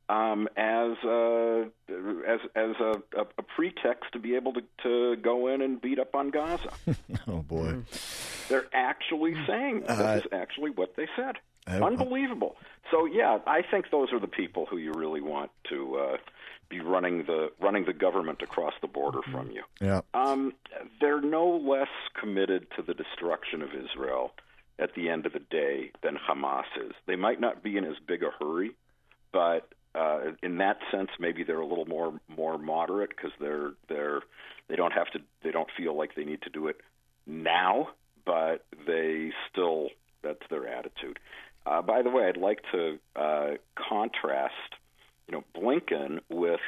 um, 0.08 0.48
as 0.56 0.96
a, 1.04 1.66
as 2.26 2.40
as 2.56 2.70
a, 2.80 3.02
a, 3.16 3.26
a 3.38 3.42
pretext 3.42 4.12
to 4.12 4.18
be 4.18 4.34
able 4.34 4.54
to, 4.54 4.62
to 4.82 5.16
go 5.16 5.48
in 5.48 5.60
and 5.60 5.80
beat 5.80 5.98
up 5.98 6.14
on 6.14 6.30
Gaza. 6.30 6.72
oh 7.28 7.42
boy, 7.42 7.76
they're 8.48 8.68
actually 8.72 9.34
saying 9.46 9.82
this 9.82 9.90
Uh, 9.90 10.20
is 10.24 10.32
actually 10.32 10.70
what 10.70 10.96
they 10.96 11.06
said. 11.14 11.36
Unbelievable. 11.68 12.56
So 12.90 13.04
yeah, 13.06 13.38
I 13.46 13.62
think 13.62 13.90
those 13.90 14.12
are 14.12 14.20
the 14.20 14.28
people 14.28 14.66
who 14.66 14.78
you 14.78 14.92
really 14.92 15.20
want 15.20 15.50
to 15.68 15.96
uh, 15.96 16.16
be 16.68 16.80
running 16.80 17.24
the 17.24 17.50
running 17.60 17.84
the 17.84 17.92
government 17.92 18.42
across 18.42 18.74
the 18.80 18.88
border 18.88 19.20
from 19.30 19.50
you. 19.50 19.62
yeah. 19.80 20.00
Um, 20.14 20.54
they're 21.00 21.20
no 21.20 21.46
less 21.56 21.88
committed 22.18 22.66
to 22.76 22.82
the 22.82 22.94
destruction 22.94 23.62
of 23.62 23.70
Israel 23.74 24.32
at 24.78 24.94
the 24.94 25.08
end 25.08 25.26
of 25.26 25.32
the 25.32 25.40
day 25.40 25.90
than 26.02 26.16
Hamas 26.16 26.64
is. 26.80 26.92
They 27.06 27.16
might 27.16 27.40
not 27.40 27.62
be 27.62 27.76
in 27.76 27.84
as 27.84 27.96
big 28.06 28.22
a 28.22 28.30
hurry, 28.38 28.72
but 29.32 29.68
uh, 29.94 30.32
in 30.42 30.58
that 30.58 30.78
sense, 30.90 31.10
maybe 31.18 31.42
they're 31.42 31.60
a 31.60 31.66
little 31.66 31.86
more 31.86 32.20
more 32.28 32.58
moderate 32.58 33.10
because 33.10 33.32
they're 33.40 33.72
they're 33.88 34.20
they 34.68 34.76
don't 34.76 34.92
have 34.92 35.10
to 35.12 35.20
they 35.42 35.50
don't 35.50 35.70
feel 35.76 35.96
like 35.96 36.14
they 36.14 36.24
need 36.24 36.42
to 36.42 36.50
do 36.50 36.68
it 36.68 36.76
now, 37.26 37.88
but 38.24 38.64
they 38.86 39.32
still 39.50 39.88
that's 40.22 40.42
their 40.50 40.68
attitude. 40.68 41.18
Uh, 41.68 41.82
by 41.82 42.02
the 42.02 42.10
way, 42.10 42.24
I'd 42.28 42.36
like 42.38 42.60
to 42.72 42.98
uh, 43.14 43.50
contrast, 43.76 44.54
you 45.26 45.32
know, 45.34 45.44
Blinken 45.54 46.20
with 46.30 46.60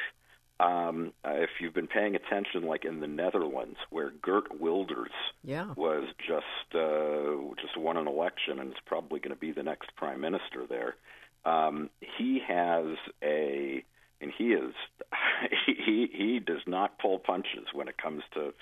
um, 0.59 1.11
uh, 1.25 1.31
if 1.37 1.49
you've 1.59 1.73
been 1.73 1.87
paying 1.87 2.15
attention, 2.15 2.67
like 2.67 2.85
in 2.85 2.99
the 2.99 3.07
Netherlands, 3.07 3.77
where 3.89 4.11
Geert 4.23 4.59
Wilders 4.61 5.09
Yeah. 5.43 5.73
was 5.75 6.03
just 6.19 6.75
uh, 6.75 7.55
just 7.59 7.75
won 7.77 7.97
an 7.97 8.07
election 8.07 8.59
and 8.59 8.69
is 8.71 8.79
probably 8.85 9.19
going 9.19 9.33
to 9.33 9.39
be 9.39 9.51
the 9.51 9.63
next 9.63 9.95
prime 9.95 10.21
minister 10.21 10.67
there. 10.69 10.95
Um, 11.45 11.89
he 11.99 12.39
has 12.47 12.85
a 13.23 13.83
and 14.21 14.31
he 14.37 14.53
is 14.53 14.73
he 15.65 16.09
he 16.13 16.39
does 16.39 16.61
not 16.67 16.99
pull 16.99 17.19
punches 17.19 17.67
when 17.73 17.87
it 17.87 17.97
comes 17.97 18.23
to 18.33 18.53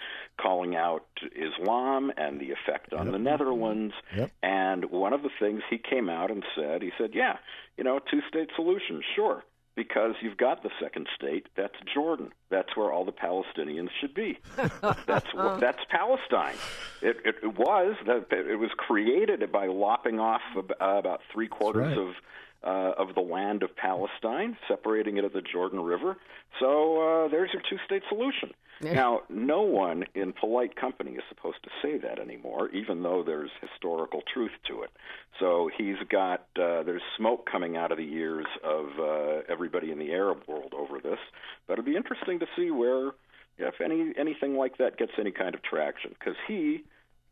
calling 0.41 0.75
out 0.75 1.05
Islam 1.35 2.11
and 2.17 2.39
the 2.39 2.51
effect 2.51 2.93
on 2.93 3.11
the 3.11 3.19
Netherlands. 3.19 3.93
Yep. 4.15 4.31
And 4.41 4.85
one 4.91 5.13
of 5.13 5.21
the 5.21 5.29
things 5.39 5.61
he 5.69 5.77
came 5.77 6.09
out 6.09 6.31
and 6.31 6.43
said, 6.55 6.81
he 6.81 6.91
said, 6.97 7.11
"Yeah, 7.13 7.37
you 7.77 7.83
know, 7.83 7.99
two-state 7.99 8.49
solution, 8.55 9.01
sure." 9.15 9.43
Because 9.75 10.15
you've 10.21 10.37
got 10.37 10.61
the 10.61 10.71
second 10.81 11.07
state, 11.15 11.47
that's 11.55 11.75
Jordan. 11.93 12.33
That's 12.49 12.75
where 12.75 12.91
all 12.91 13.05
the 13.05 13.13
Palestinians 13.13 13.89
should 14.01 14.13
be. 14.13 14.37
that's 14.57 15.27
that's 15.59 15.79
Palestine. 15.89 16.55
It, 17.01 17.17
it, 17.23 17.35
it 17.43 17.57
was 17.57 17.95
that 18.05 18.25
it 18.31 18.59
was 18.59 18.71
created 18.75 19.49
by 19.51 19.67
lopping 19.67 20.19
off 20.19 20.41
ab- 20.57 20.73
about 20.81 21.21
three 21.31 21.47
quarters 21.47 21.95
right. 21.95 21.97
of 21.97 22.15
uh, 22.61 23.01
of 23.01 23.15
the 23.15 23.21
land 23.21 23.63
of 23.63 23.75
Palestine, 23.75 24.57
separating 24.67 25.17
it 25.17 25.23
at 25.23 25.33
the 25.33 25.41
Jordan 25.41 25.79
River. 25.79 26.17
So 26.59 27.25
uh, 27.25 27.27
there's 27.29 27.51
your 27.53 27.61
two-state 27.69 28.03
solution. 28.09 28.51
Now, 28.81 29.21
no 29.29 29.61
one 29.61 30.05
in 30.15 30.31
polite 30.31 30.75
company 30.75 31.11
is 31.11 31.23
supposed 31.27 31.61
to 31.63 31.69
say 31.81 31.97
that 31.97 32.19
anymore, 32.19 32.69
even 32.69 33.03
though 33.03 33.23
there's 33.23 33.51
historical 33.61 34.21
truth 34.33 34.51
to 34.67 34.83
it. 34.83 34.91
So 35.39 35.69
he's 35.77 35.97
got 36.09 36.41
uh, 36.55 36.83
there's 36.83 37.01
smoke 37.17 37.49
coming 37.49 37.75
out 37.75 37.91
of 37.91 37.97
the 37.97 38.13
ears 38.13 38.45
of 38.63 38.87
uh, 38.99 39.41
everybody 39.49 39.91
in 39.91 39.99
the 39.99 40.11
Arab 40.11 40.43
world 40.47 40.73
over 40.77 40.99
this. 40.99 41.19
But 41.67 41.73
it'll 41.73 41.85
be 41.85 41.97
interesting 41.97 42.39
to 42.39 42.45
see 42.55 42.71
where, 42.71 43.11
if 43.57 43.81
any 43.81 44.13
anything 44.17 44.55
like 44.55 44.77
that 44.77 44.97
gets 44.97 45.11
any 45.19 45.31
kind 45.31 45.55
of 45.55 45.61
traction, 45.61 46.15
because 46.17 46.35
he 46.47 46.83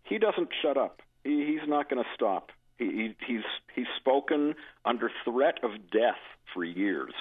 he 0.03 0.17
doesn't 0.17 0.49
shut 0.61 0.77
up. 0.77 1.01
He, 1.23 1.45
he's 1.45 1.67
not 1.67 1.89
going 1.89 2.03
to 2.03 2.09
stop. 2.13 2.51
He, 2.77 2.85
he, 2.85 3.15
he's 3.25 3.43
he's 3.73 3.87
spoken 3.97 4.55
under 4.83 5.09
threat 5.23 5.63
of 5.63 5.71
death 5.91 6.19
for 6.53 6.63
years, 6.63 7.13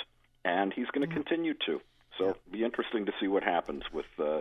and 0.45 0.73
he's 0.73 0.87
going 0.89 1.09
to 1.09 1.15
continue 1.15 1.55
to. 1.67 1.81
So 2.19 2.31
it'll 2.31 2.53
be 2.53 2.65
interesting 2.65 3.07
to 3.07 3.13
see 3.21 3.29
what 3.29 3.43
happens 3.43 3.83
with 3.93 4.07
uh, 4.19 4.41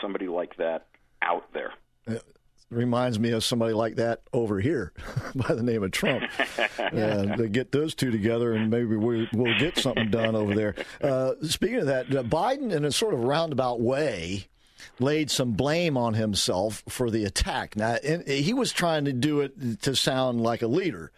somebody 0.00 0.28
like 0.28 0.56
that 0.56 0.86
out 1.20 1.52
there. 1.52 1.72
It 2.06 2.22
reminds 2.70 3.18
me 3.18 3.30
of 3.30 3.44
somebody 3.44 3.74
like 3.74 3.96
that 3.96 4.22
over 4.32 4.58
here 4.60 4.92
by 5.34 5.54
the 5.54 5.62
name 5.62 5.82
of 5.82 5.90
Trump. 5.92 6.24
and 6.78 7.36
to 7.36 7.48
get 7.48 7.72
those 7.72 7.94
two 7.94 8.10
together, 8.10 8.54
and 8.54 8.70
maybe 8.70 8.96
we, 8.96 9.28
we'll 9.32 9.58
get 9.58 9.78
something 9.78 10.10
done 10.10 10.34
over 10.34 10.54
there. 10.54 10.74
Uh, 11.02 11.34
speaking 11.42 11.78
of 11.78 11.86
that, 11.86 12.14
uh, 12.14 12.22
Biden, 12.22 12.72
in 12.72 12.84
a 12.84 12.92
sort 12.92 13.12
of 13.12 13.20
roundabout 13.20 13.80
way, 13.80 14.46
laid 15.00 15.30
some 15.30 15.52
blame 15.52 15.96
on 15.96 16.14
himself 16.14 16.82
for 16.88 17.10
the 17.10 17.24
attack. 17.24 17.76
Now, 17.76 17.96
he 18.26 18.54
was 18.54 18.72
trying 18.72 19.04
to 19.06 19.12
do 19.12 19.40
it 19.40 19.82
to 19.82 19.96
sound 19.96 20.42
like 20.42 20.62
a 20.62 20.66
leader. 20.66 21.10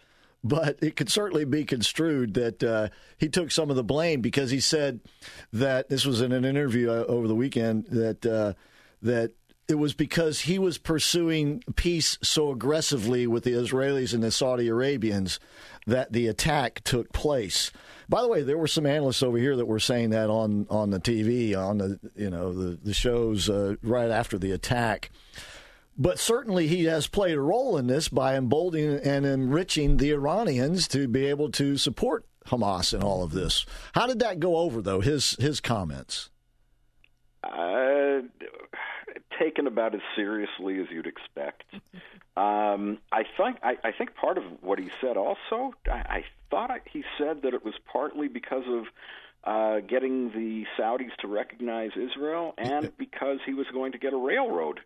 But 0.45 0.77
it 0.79 0.95
could 0.95 1.09
certainly 1.09 1.43
be 1.43 1.65
construed 1.65 2.35
that 2.35 2.63
uh, 2.63 2.89
he 3.17 3.29
took 3.29 3.49
some 3.49 3.71
of 3.71 3.75
the 3.75 3.83
blame 3.83 4.21
because 4.21 4.51
he 4.51 4.59
said 4.59 4.99
that 5.51 5.89
this 5.89 6.05
was 6.05 6.21
in 6.21 6.31
an 6.31 6.45
interview 6.45 6.91
uh, 6.91 7.03
over 7.07 7.27
the 7.27 7.33
weekend 7.33 7.87
that 7.87 8.23
uh, 8.23 8.53
that 9.01 9.31
it 9.67 9.79
was 9.79 9.95
because 9.95 10.41
he 10.41 10.59
was 10.59 10.77
pursuing 10.77 11.63
peace 11.75 12.19
so 12.21 12.51
aggressively 12.51 13.25
with 13.25 13.43
the 13.43 13.53
Israelis 13.53 14.13
and 14.13 14.21
the 14.21 14.29
Saudi 14.29 14.67
Arabians 14.67 15.39
that 15.87 16.13
the 16.13 16.27
attack 16.27 16.81
took 16.83 17.11
place. 17.11 17.71
By 18.07 18.21
the 18.21 18.27
way, 18.27 18.43
there 18.43 18.59
were 18.59 18.67
some 18.67 18.85
analysts 18.85 19.23
over 19.23 19.39
here 19.39 19.55
that 19.55 19.65
were 19.65 19.79
saying 19.79 20.11
that 20.11 20.29
on, 20.29 20.67
on 20.69 20.91
the 20.91 20.99
TV, 20.99 21.57
on 21.57 21.79
the 21.79 21.99
you 22.15 22.29
know 22.29 22.53
the 22.53 22.77
the 22.83 22.93
shows 22.93 23.49
uh, 23.49 23.77
right 23.81 24.11
after 24.11 24.37
the 24.37 24.51
attack. 24.51 25.09
But 25.97 26.19
certainly 26.19 26.67
he 26.67 26.85
has 26.85 27.07
played 27.07 27.37
a 27.37 27.41
role 27.41 27.77
in 27.77 27.87
this 27.87 28.09
by 28.09 28.35
emboldening 28.35 28.99
and 28.99 29.25
enriching 29.25 29.97
the 29.97 30.11
Iranians 30.11 30.87
to 30.89 31.07
be 31.07 31.25
able 31.25 31.49
to 31.51 31.77
support 31.77 32.25
Hamas 32.47 32.93
in 32.93 33.01
all 33.01 33.23
of 33.23 33.31
this. 33.31 33.65
How 33.93 34.05
did 34.05 34.19
that 34.19 34.39
go 34.39 34.57
over 34.57 34.81
though? 34.81 35.01
His 35.01 35.37
his 35.39 35.61
comments. 35.61 36.29
Uh, 37.43 38.21
taken 39.39 39.67
about 39.67 39.95
as 39.95 40.01
seriously 40.15 40.79
as 40.79 40.87
you'd 40.91 41.07
expect. 41.07 41.63
Um, 42.37 42.97
I 43.11 43.23
think 43.37 43.57
I, 43.63 43.77
I 43.83 43.91
think 43.91 44.15
part 44.15 44.37
of 44.37 44.43
what 44.61 44.79
he 44.79 44.89
said 44.99 45.17
also. 45.17 45.73
I, 45.87 45.91
I 45.91 46.25
thought 46.51 46.71
I, 46.71 46.79
he 46.91 47.03
said 47.17 47.43
that 47.43 47.53
it 47.53 47.63
was 47.63 47.75
partly 47.91 48.27
because 48.27 48.63
of 48.67 48.85
uh, 49.43 49.79
getting 49.81 50.31
the 50.31 50.65
Saudis 50.77 51.15
to 51.19 51.27
recognize 51.27 51.91
Israel, 51.95 52.53
and 52.57 52.91
because 52.97 53.39
he 53.45 53.53
was 53.53 53.67
going 53.71 53.93
to 53.93 53.97
get 53.97 54.13
a 54.13 54.17
railroad. 54.17 54.81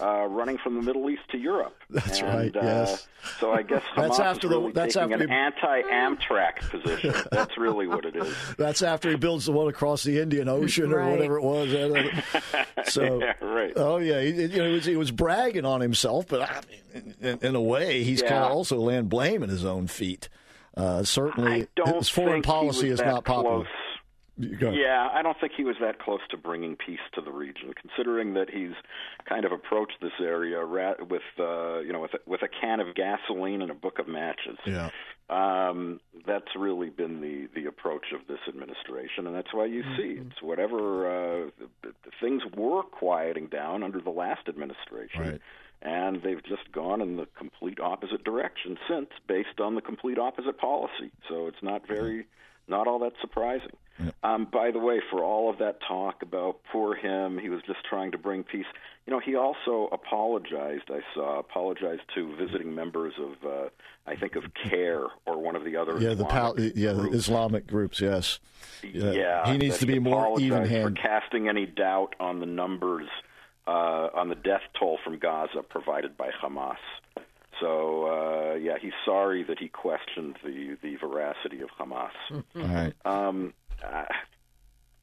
Uh, 0.00 0.26
running 0.26 0.56
from 0.58 0.74
the 0.74 0.82
Middle 0.82 1.08
East 1.10 1.22
to 1.30 1.38
Europe. 1.38 1.76
That's 1.90 2.18
and, 2.20 2.28
right, 2.28 2.56
Uh, 2.56 2.60
yes. 2.64 3.06
so 3.38 3.52
I 3.52 3.62
guess 3.62 3.82
That's 3.94 4.18
Hamas 4.18 4.24
after 4.24 4.46
is 4.48 4.52
the- 4.52 4.72
that's 4.72 4.94
taking 4.94 5.12
after 5.12 5.24
an 5.24 5.30
he- 5.30 5.34
anti-Amtrak 5.36 6.70
position. 6.70 7.14
That's 7.30 7.56
really 7.58 7.86
what 7.86 8.04
it 8.06 8.16
is. 8.16 8.34
That's 8.56 8.82
after 8.82 9.10
he 9.10 9.16
builds 9.16 9.44
the 9.46 9.52
one 9.52 9.68
across 9.68 10.02
the 10.02 10.18
Indian 10.20 10.48
Ocean 10.48 10.92
or 10.92 11.08
whatever 11.10 11.36
it 11.38 11.42
was. 11.44 11.70
So, 12.86 13.20
yeah, 13.20 13.32
right. 13.40 13.72
oh 13.76 13.96
yeah, 13.98 14.20
he, 14.20 14.30
you 14.30 14.48
know, 14.58 14.68
he, 14.68 14.74
was, 14.74 14.84
he 14.84 14.96
was 14.96 15.10
bragging 15.10 15.64
on 15.64 15.80
himself, 15.80 16.26
but 16.28 16.42
I 16.42 16.60
in, 17.20 17.38
in 17.40 17.54
a 17.54 17.62
way, 17.62 18.02
he's 18.04 18.20
Yeah. 18.20 18.28
kind 18.30 18.44
of 18.44 18.50
also 18.52 18.76
laying 18.78 19.06
blame 19.06 19.42
at 19.42 19.48
his 19.48 19.64
own 19.64 19.86
feet. 19.86 20.28
Uh, 20.76 21.02
certainly, 21.04 21.62
I 21.62 21.66
don't 21.76 21.96
his 21.96 22.08
foreign 22.08 22.42
policy 22.42 22.88
is 22.90 23.00
not 23.00 23.24
popular. 23.24 23.58
Close. 23.58 23.66
Yeah, 24.36 25.08
I 25.12 25.22
don't 25.22 25.38
think 25.40 25.52
he 25.56 25.64
was 25.64 25.76
that 25.80 26.00
close 26.00 26.20
to 26.30 26.36
bringing 26.36 26.76
peace 26.76 26.98
to 27.14 27.20
the 27.20 27.30
region, 27.30 27.72
considering 27.80 28.34
that 28.34 28.50
he's 28.50 28.74
kind 29.28 29.44
of 29.44 29.52
approached 29.52 29.98
this 30.00 30.12
area 30.20 30.66
with, 30.66 31.22
uh, 31.38 31.78
you 31.80 31.92
know, 31.92 32.00
with 32.00 32.14
a, 32.14 32.18
with 32.26 32.42
a 32.42 32.48
can 32.48 32.80
of 32.80 32.94
gasoline 32.94 33.62
and 33.62 33.70
a 33.70 33.74
book 33.74 33.98
of 33.98 34.08
matches. 34.08 34.58
Yeah. 34.66 34.90
Um, 35.30 36.00
that's 36.26 36.54
really 36.56 36.90
been 36.90 37.20
the 37.20 37.48
the 37.54 37.66
approach 37.66 38.12
of 38.12 38.26
this 38.26 38.40
administration, 38.46 39.26
and 39.26 39.34
that's 39.34 39.54
why 39.54 39.64
you 39.64 39.82
see 39.96 40.20
it's 40.20 40.42
whatever 40.42 41.46
uh, 41.46 41.50
things 42.20 42.42
were 42.56 42.82
quieting 42.82 43.46
down 43.46 43.82
under 43.82 44.00
the 44.00 44.10
last 44.10 44.48
administration. 44.48 45.20
Right. 45.20 45.40
And 45.80 46.22
they've 46.22 46.42
just 46.42 46.72
gone 46.72 47.00
in 47.02 47.16
the 47.16 47.26
complete 47.38 47.78
opposite 47.78 48.24
direction 48.24 48.78
since, 48.88 49.08
based 49.28 49.60
on 49.60 49.74
the 49.74 49.82
complete 49.82 50.18
opposite 50.18 50.58
policy. 50.58 51.10
So 51.28 51.46
it's 51.46 51.62
not 51.62 51.86
very, 51.86 52.26
not 52.68 52.86
all 52.86 52.98
that 53.00 53.12
surprising. 53.20 53.76
Um, 54.22 54.46
by 54.52 54.70
the 54.70 54.78
way, 54.78 55.00
for 55.10 55.22
all 55.22 55.50
of 55.50 55.58
that 55.58 55.78
talk 55.86 56.22
about 56.22 56.60
poor 56.72 56.94
him, 56.94 57.38
he 57.38 57.48
was 57.48 57.60
just 57.66 57.78
trying 57.88 58.12
to 58.12 58.18
bring 58.18 58.42
peace. 58.42 58.66
You 59.06 59.12
know, 59.12 59.20
he 59.20 59.36
also 59.36 59.88
apologized. 59.92 60.84
I 60.90 61.00
saw 61.14 61.38
apologized 61.38 62.02
to 62.14 62.34
visiting 62.36 62.74
members 62.74 63.14
of, 63.18 63.48
uh, 63.48 63.68
I 64.06 64.16
think, 64.16 64.34
of 64.36 64.44
CAIR 64.54 65.06
or 65.26 65.40
one 65.40 65.56
of 65.56 65.64
the 65.64 65.76
other. 65.76 65.98
Yeah, 65.98 66.14
the 66.14 66.24
pal- 66.24 66.54
Islamic 66.54 66.76
yeah 66.76 66.92
groups. 66.94 67.16
Islamic 67.16 67.66
groups. 67.66 68.00
Yes. 68.00 68.40
Yeah, 68.82 69.50
he 69.50 69.58
needs 69.58 69.78
to 69.78 69.86
be 69.86 69.98
more 69.98 70.40
even-handed. 70.40 70.98
for 70.98 71.02
casting 71.02 71.48
any 71.48 71.66
doubt 71.66 72.14
on 72.18 72.40
the 72.40 72.46
numbers 72.46 73.08
uh, 73.66 74.08
on 74.14 74.28
the 74.28 74.34
death 74.34 74.62
toll 74.78 74.98
from 75.04 75.18
Gaza 75.18 75.62
provided 75.62 76.16
by 76.16 76.30
Hamas. 76.30 76.76
So 77.60 78.06
uh, 78.06 78.54
yeah, 78.56 78.74
he's 78.80 78.92
sorry 79.04 79.44
that 79.44 79.58
he 79.58 79.68
questioned 79.68 80.36
the 80.44 80.76
the 80.82 80.96
veracity 80.96 81.60
of 81.60 81.70
Hamas. 81.78 82.10
All 82.30 82.42
right. 82.54 82.92
Um, 83.04 83.54
uh, 83.84 84.04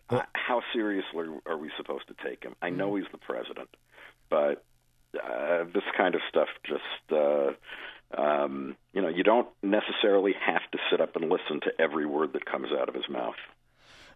uh, 0.10 0.22
how 0.34 0.62
seriously 0.74 1.28
are 1.46 1.58
we 1.58 1.72
supposed 1.78 2.08
to 2.08 2.16
take 2.24 2.44
him? 2.44 2.56
I 2.62 2.70
know 2.70 2.96
he's 2.96 3.06
the 3.12 3.18
president, 3.18 3.70
but 4.30 4.64
uh, 5.16 5.66
this 5.74 5.84
kind 5.98 6.16
of 6.16 6.22
stuff 6.30 6.48
just 6.66 7.14
uh, 7.18 7.52
um, 8.18 8.76
you 8.94 9.02
know, 9.02 9.08
you 9.08 9.24
don't 9.24 9.48
necessarily 9.64 10.34
have 10.46 10.70
to 10.72 10.78
sit 10.90 11.02
up 11.02 11.16
and 11.16 11.30
listen 11.30 11.62
to 11.62 11.72
every 11.80 12.06
word 12.06 12.34
that 12.34 12.46
comes 12.46 12.68
out 12.72 12.90
of 12.90 12.96
his 12.96 13.08
mouth. 13.10 13.36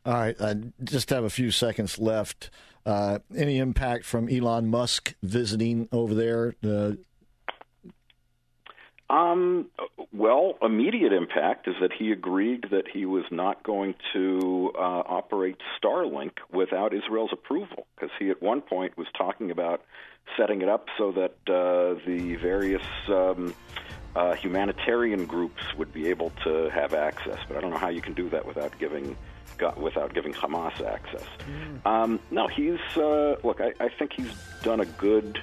All 0.05 0.13
right, 0.13 0.39
I 0.39 0.55
just 0.83 1.09
have 1.09 1.23
a 1.23 1.29
few 1.29 1.49
seconds 1.49 1.97
left. 1.97 2.49
Uh, 2.85 3.19
any 3.35 3.57
impact 3.57 4.05
from 4.05 4.29
Elon 4.29 4.67
Musk 4.67 5.15
visiting 5.23 5.89
over 5.91 6.13
there? 6.13 6.55
Um, 9.09 9.67
well, 10.11 10.57
immediate 10.61 11.13
impact 11.13 11.67
is 11.67 11.75
that 11.79 11.93
he 11.93 12.11
agreed 12.11 12.67
that 12.71 12.87
he 12.87 13.05
was 13.05 13.25
not 13.29 13.61
going 13.63 13.93
to 14.13 14.71
uh, 14.75 14.79
operate 14.79 15.57
Starlink 15.77 16.31
without 16.51 16.93
Israel's 16.93 17.31
approval, 17.31 17.85
because 17.95 18.09
he 18.17 18.29
at 18.31 18.41
one 18.41 18.61
point 18.61 18.97
was 18.97 19.07
talking 19.15 19.51
about 19.51 19.83
setting 20.37 20.63
it 20.63 20.69
up 20.69 20.87
so 20.97 21.11
that 21.11 21.35
uh, 21.47 21.99
the 22.07 22.35
various 22.41 22.81
um, 23.07 23.53
uh, 24.15 24.33
humanitarian 24.33 25.25
groups 25.25 25.61
would 25.77 25.93
be 25.93 26.07
able 26.07 26.31
to 26.43 26.69
have 26.69 26.95
access. 26.95 27.37
But 27.47 27.57
I 27.57 27.61
don't 27.61 27.69
know 27.69 27.77
how 27.77 27.89
you 27.89 28.01
can 28.01 28.13
do 28.13 28.29
that 28.29 28.45
without 28.45 28.77
giving 28.79 29.15
got, 29.59 29.79
without 29.79 30.13
giving 30.13 30.33
Hamas 30.33 30.83
access. 30.83 31.27
Mm. 31.47 31.85
Um, 31.85 32.19
no, 32.31 32.47
he's 32.47 32.79
uh, 32.97 33.35
look. 33.43 33.61
I, 33.61 33.73
I 33.79 33.89
think 33.89 34.13
he's 34.13 34.33
done 34.63 34.79
a 34.79 34.85
good. 34.85 35.39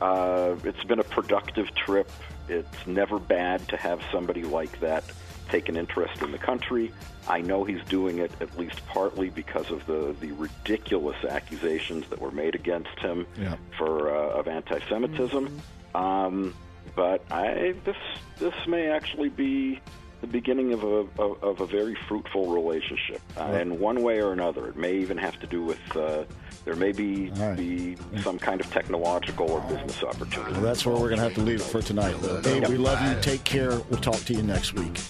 Uh, 0.00 0.54
it's 0.64 0.84
been 0.84 1.00
a 1.00 1.04
productive 1.04 1.74
trip. 1.74 2.10
It's 2.48 2.86
never 2.86 3.18
bad 3.18 3.66
to 3.68 3.76
have 3.76 4.00
somebody 4.12 4.42
like 4.42 4.80
that 4.80 5.04
take 5.48 5.68
an 5.68 5.76
interest 5.76 6.22
in 6.22 6.32
the 6.32 6.38
country. 6.38 6.92
I 7.26 7.40
know 7.40 7.64
he's 7.64 7.82
doing 7.84 8.18
it 8.18 8.30
at 8.40 8.56
least 8.58 8.86
partly 8.86 9.30
because 9.30 9.70
of 9.70 9.86
the, 9.86 10.14
the 10.20 10.32
ridiculous 10.32 11.24
accusations 11.24 12.08
that 12.10 12.20
were 12.20 12.30
made 12.30 12.54
against 12.54 12.98
him 12.98 13.26
yeah. 13.38 13.56
for 13.76 14.14
uh, 14.14 14.38
of 14.38 14.48
anti-Semitism. 14.48 15.48
Mm-hmm. 15.48 15.96
Um, 15.96 16.54
but 16.94 17.22
I 17.30 17.74
this 17.84 17.96
this 18.38 18.54
may 18.66 18.88
actually 18.88 19.28
be 19.28 19.80
the 20.20 20.26
beginning 20.26 20.72
of 20.72 20.82
a 20.82 21.06
of, 21.22 21.42
of 21.42 21.60
a 21.60 21.66
very 21.66 21.96
fruitful 22.08 22.52
relationship, 22.52 23.20
uh, 23.36 23.58
in 23.60 23.78
one 23.78 24.02
way 24.02 24.20
or 24.20 24.32
another. 24.32 24.68
It 24.68 24.76
may 24.76 24.96
even 24.96 25.18
have 25.18 25.38
to 25.40 25.46
do 25.46 25.62
with 25.62 25.96
uh, 25.96 26.24
there 26.68 26.76
may 26.76 26.92
be 26.92 27.30
right. 27.30 27.56
be 27.56 27.96
some 28.20 28.38
kind 28.38 28.60
of 28.60 28.70
technological 28.70 29.50
or 29.50 29.60
business 29.62 30.02
opportunity. 30.02 30.52
Well, 30.52 30.60
that's 30.60 30.84
where 30.84 30.94
we're 30.94 31.08
going 31.08 31.16
to 31.16 31.22
have 31.22 31.34
to 31.36 31.40
leave 31.40 31.62
it 31.62 31.64
for 31.64 31.80
tonight. 31.80 32.14
Hey, 32.44 32.60
we 32.60 32.76
love 32.76 33.00
you. 33.00 33.18
Take 33.22 33.42
care. 33.44 33.70
We'll 33.70 34.02
talk 34.02 34.18
to 34.26 34.34
you 34.34 34.42
next 34.42 34.74
week. 34.74 35.00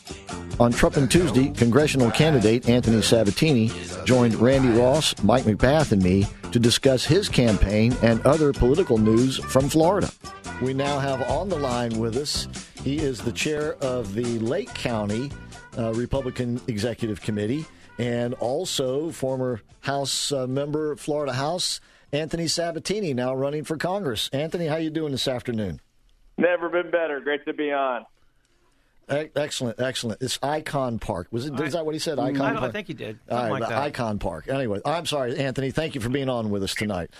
On 0.60 0.70
Trump 0.70 0.96
and 0.96 1.10
Tuesday, 1.10 1.48
congressional 1.48 2.12
candidate 2.12 2.68
Anthony 2.68 3.02
Sabatini 3.02 3.72
joined 4.04 4.36
Randy 4.36 4.68
Ross, 4.68 5.20
Mike 5.24 5.46
McBath, 5.46 5.90
and 5.90 6.00
me 6.00 6.28
to 6.52 6.60
discuss 6.60 7.04
his 7.04 7.28
campaign 7.28 7.92
and 8.04 8.24
other 8.24 8.52
political 8.52 8.96
news 8.96 9.38
from 9.38 9.68
Florida. 9.68 10.12
We 10.62 10.74
now 10.74 11.00
have 11.00 11.22
on 11.22 11.48
the 11.48 11.58
line 11.58 11.98
with 11.98 12.16
us 12.18 12.46
he 12.84 12.98
is 12.98 13.20
the 13.20 13.32
chair 13.32 13.74
of 13.80 14.14
the 14.14 14.38
Lake 14.38 14.72
County 14.74 15.32
uh, 15.76 15.92
Republican 15.94 16.60
Executive 16.68 17.20
Committee 17.20 17.66
and 17.98 18.34
also 18.34 19.10
former 19.10 19.60
House 19.80 20.32
uh, 20.32 20.46
member, 20.46 20.96
Florida 20.96 21.32
House, 21.32 21.80
Anthony 22.12 22.46
Sabatini, 22.46 23.12
now 23.14 23.34
running 23.34 23.64
for 23.64 23.76
Congress. 23.76 24.30
Anthony, 24.32 24.66
how 24.66 24.76
you 24.76 24.90
doing 24.90 25.12
this 25.12 25.28
afternoon? 25.28 25.80
Never 26.36 26.68
been 26.68 26.90
better. 26.90 27.20
Great 27.20 27.44
to 27.46 27.52
be 27.52 27.72
on. 27.72 28.06
Excellent, 29.08 29.80
excellent. 29.80 30.20
It's 30.20 30.38
Icon 30.42 30.98
Park. 30.98 31.28
Was 31.30 31.46
it? 31.46 31.58
Is 31.60 31.72
that 31.72 31.86
what 31.86 31.94
he 31.94 31.98
said? 31.98 32.18
Icon. 32.18 32.42
I, 32.42 32.52
Park? 32.52 32.62
I 32.64 32.70
think 32.70 32.88
he 32.88 32.94
did. 32.94 33.18
Something 33.26 33.52
right, 33.52 33.60
like 33.60 33.70
that. 33.70 33.78
Icon 33.78 34.18
Park. 34.18 34.48
Anyway, 34.48 34.80
I'm 34.84 35.06
sorry, 35.06 35.38
Anthony. 35.38 35.70
Thank 35.70 35.94
you 35.94 36.02
for 36.02 36.10
being 36.10 36.28
on 36.28 36.50
with 36.50 36.62
us 36.62 36.74
tonight. 36.74 37.10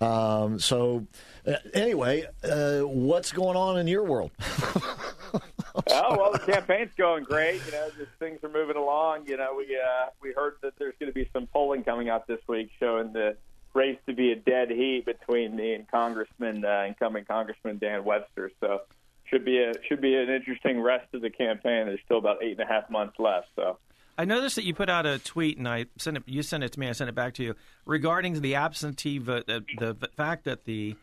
Um, 0.00 0.58
so, 0.58 1.06
uh, 1.46 1.54
anyway, 1.72 2.26
uh, 2.44 2.80
what's 2.80 3.32
going 3.32 3.56
on 3.56 3.78
in 3.78 3.86
your 3.86 4.04
world? 4.04 4.30
oh 5.90 6.16
well, 6.16 6.32
the 6.32 6.38
campaign's 6.38 6.92
going 6.96 7.24
great. 7.24 7.64
You 7.66 7.72
know, 7.72 7.88
just 7.96 8.10
things 8.18 8.42
are 8.42 8.48
moving 8.48 8.76
along. 8.76 9.26
You 9.26 9.36
know, 9.36 9.54
we 9.56 9.64
uh, 9.76 10.10
we 10.20 10.32
heard 10.32 10.56
that 10.62 10.74
there's 10.78 10.94
going 10.98 11.10
to 11.10 11.14
be 11.14 11.28
some 11.32 11.46
polling 11.46 11.84
coming 11.84 12.08
out 12.08 12.26
this 12.26 12.40
week 12.48 12.70
showing 12.80 13.12
the 13.12 13.36
race 13.74 13.98
to 14.06 14.14
be 14.14 14.32
a 14.32 14.36
dead 14.36 14.70
heat 14.70 15.04
between 15.06 15.54
me 15.54 15.74
and 15.74 15.88
Congressman 15.88 16.64
uh, 16.64 16.84
incoming 16.88 17.24
Congressman 17.24 17.78
Dan 17.78 18.04
Webster. 18.04 18.50
So 18.60 18.82
should 19.24 19.44
be 19.44 19.58
a 19.58 19.72
should 19.88 20.00
be 20.00 20.14
an 20.14 20.28
interesting 20.28 20.80
rest 20.80 21.12
of 21.14 21.22
the 21.22 21.30
campaign. 21.30 21.86
There's 21.86 22.00
still 22.04 22.18
about 22.18 22.42
eight 22.42 22.58
and 22.58 22.68
a 22.68 22.72
half 22.72 22.90
months 22.90 23.18
left. 23.18 23.48
So. 23.56 23.78
I 24.20 24.24
noticed 24.24 24.56
that 24.56 24.64
you 24.64 24.74
put 24.74 24.90
out 24.90 25.06
a 25.06 25.20
tweet, 25.20 25.58
and 25.58 25.68
I 25.68 25.86
sent 25.96 26.16
it. 26.16 26.24
You 26.26 26.42
sent 26.42 26.64
it 26.64 26.72
to 26.72 26.80
me. 26.80 26.88
I 26.88 26.92
sent 26.92 27.08
it 27.08 27.14
back 27.14 27.34
to 27.34 27.44
you 27.44 27.54
regarding 27.86 28.40
the 28.40 28.56
absentee 28.56 29.18
vote. 29.18 29.46
The, 29.46 29.64
the 29.78 30.08
fact 30.16 30.42
that 30.44 30.64
the 30.64 30.96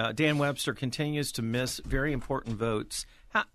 uh, 0.00 0.10
Dan 0.10 0.38
Webster 0.38 0.74
continues 0.74 1.30
to 1.32 1.42
miss 1.42 1.80
very 1.84 2.12
important 2.12 2.56
votes. 2.56 3.06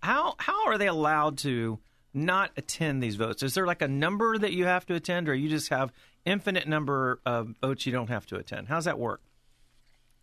How, 0.02 0.34
how 0.38 0.66
are 0.66 0.78
they 0.78 0.86
allowed 0.86 1.38
to 1.38 1.78
not 2.14 2.50
attend 2.56 3.02
these 3.02 3.16
votes? 3.16 3.42
Is 3.42 3.54
there 3.54 3.66
like 3.66 3.82
a 3.82 3.88
number 3.88 4.36
that 4.38 4.52
you 4.52 4.66
have 4.66 4.86
to 4.86 4.94
attend, 4.94 5.28
or 5.28 5.34
you 5.34 5.48
just 5.48 5.70
have 5.70 5.92
infinite 6.24 6.68
number 6.68 7.20
of 7.24 7.54
votes 7.60 7.86
you 7.86 7.92
don't 7.92 8.08
have 8.08 8.26
to 8.26 8.36
attend? 8.36 8.68
How's 8.68 8.84
that 8.84 8.98
work? 8.98 9.22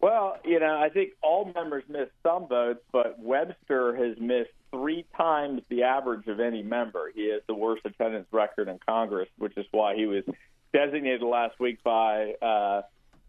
Well, 0.01 0.37
you 0.45 0.59
know, 0.59 0.79
I 0.79 0.89
think 0.89 1.11
all 1.21 1.51
members 1.53 1.83
miss 1.89 2.07
some 2.23 2.47
votes, 2.47 2.79
but 2.91 3.19
Webster 3.19 3.95
has 3.95 4.17
missed 4.17 4.51
three 4.71 5.05
times 5.17 5.61
the 5.69 5.83
average 5.83 6.27
of 6.27 6.39
any 6.39 6.63
member. 6.63 7.11
He 7.13 7.31
has 7.31 7.41
the 7.47 7.53
worst 7.53 7.85
attendance 7.85 8.27
record 8.31 8.69
in 8.69 8.79
Congress, 8.87 9.27
which 9.37 9.57
is 9.57 9.65
why 9.71 9.95
he 9.95 10.05
was 10.05 10.23
designated 10.71 11.21
last 11.21 11.59
week 11.59 11.83
by 11.83 12.33
uh, 12.41 12.83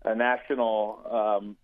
a 0.05 0.15
national 0.15 1.01
um, 1.11 1.57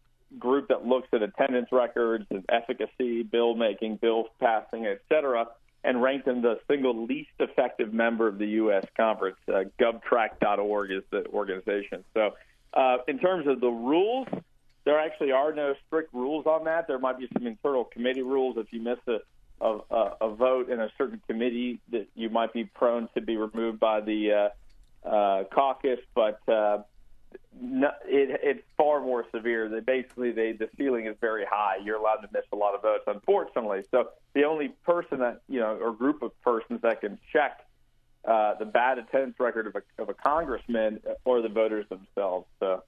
group 0.46 0.68
that 0.68 0.86
looks 0.86 1.08
at 1.12 1.22
attendance 1.22 1.68
records 1.72 2.24
efficacy, 2.48 3.22
bill 3.24 3.54
making, 3.54 3.96
bill 3.96 4.26
passing, 4.38 4.86
et 4.86 5.00
cetera, 5.08 5.46
and 5.82 6.00
ranked 6.00 6.28
him 6.28 6.40
the 6.42 6.58
single 6.68 7.06
least 7.06 7.30
effective 7.40 7.92
member 7.92 8.28
of 8.28 8.38
the 8.38 8.46
U.S. 8.62 8.84
conference. 8.96 9.38
Uh, 9.48 9.64
GovTrack.org 9.80 10.90
is 10.92 11.02
the 11.10 11.26
organization. 11.28 12.04
So, 12.14 12.34
uh, 12.74 12.98
in 13.08 13.18
terms 13.18 13.46
of 13.48 13.60
the 13.60 13.68
rules, 13.68 14.28
there 14.84 15.00
actually 15.00 15.32
are 15.32 15.52
no 15.52 15.74
strict 15.86 16.14
rules 16.14 16.46
on 16.46 16.64
that. 16.64 16.86
There 16.86 16.98
might 16.98 17.18
be 17.18 17.28
some 17.32 17.46
internal 17.46 17.84
committee 17.84 18.22
rules. 18.22 18.56
If 18.56 18.72
you 18.72 18.80
miss 18.80 18.98
a, 19.08 19.18
a, 19.60 20.10
a 20.20 20.34
vote 20.34 20.70
in 20.70 20.80
a 20.80 20.88
certain 20.96 21.20
committee, 21.26 21.80
that 21.90 22.06
you 22.14 22.30
might 22.30 22.52
be 22.52 22.64
prone 22.64 23.08
to 23.14 23.20
be 23.20 23.36
removed 23.36 23.80
by 23.80 24.00
the 24.00 24.50
uh, 25.04 25.08
uh, 25.08 25.44
caucus. 25.44 25.98
But 26.14 26.40
uh, 26.48 26.82
no, 27.60 27.88
it, 28.04 28.40
it's 28.42 28.62
far 28.76 29.00
more 29.00 29.24
severe. 29.34 29.68
They 29.68 29.80
basically 29.80 30.32
they 30.32 30.52
the 30.52 30.68
ceiling 30.76 31.06
is 31.06 31.16
very 31.20 31.44
high. 31.48 31.76
You're 31.82 31.96
allowed 31.96 32.16
to 32.16 32.28
miss 32.32 32.44
a 32.52 32.56
lot 32.56 32.74
of 32.74 32.82
votes, 32.82 33.04
unfortunately. 33.06 33.82
So 33.90 34.10
the 34.34 34.44
only 34.44 34.68
person 34.84 35.20
that 35.20 35.42
you 35.48 35.60
know 35.60 35.78
or 35.80 35.92
group 35.92 36.22
of 36.22 36.32
persons 36.42 36.82
that 36.82 37.00
can 37.00 37.18
check 37.32 37.60
uh, 38.26 38.54
the 38.58 38.64
bad 38.64 38.98
attendance 38.98 39.36
record 39.38 39.66
of 39.68 39.76
a, 39.76 40.02
of 40.02 40.08
a 40.08 40.14
congressman 40.14 41.00
or 41.24 41.42
the 41.42 41.48
voters 41.48 41.86
themselves. 41.88 42.46
So. 42.60 42.82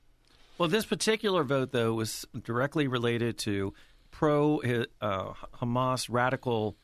Well, 0.59 0.68
this 0.68 0.84
particular 0.84 1.45
vote, 1.45 1.70
though, 1.70 1.95
was 1.95 2.26
directly 2.43 2.89
related 2.89 3.39
to 3.39 3.72
pro 4.11 4.61
uh, 5.01 5.32
Hamas 5.61 6.09
radical 6.11 6.76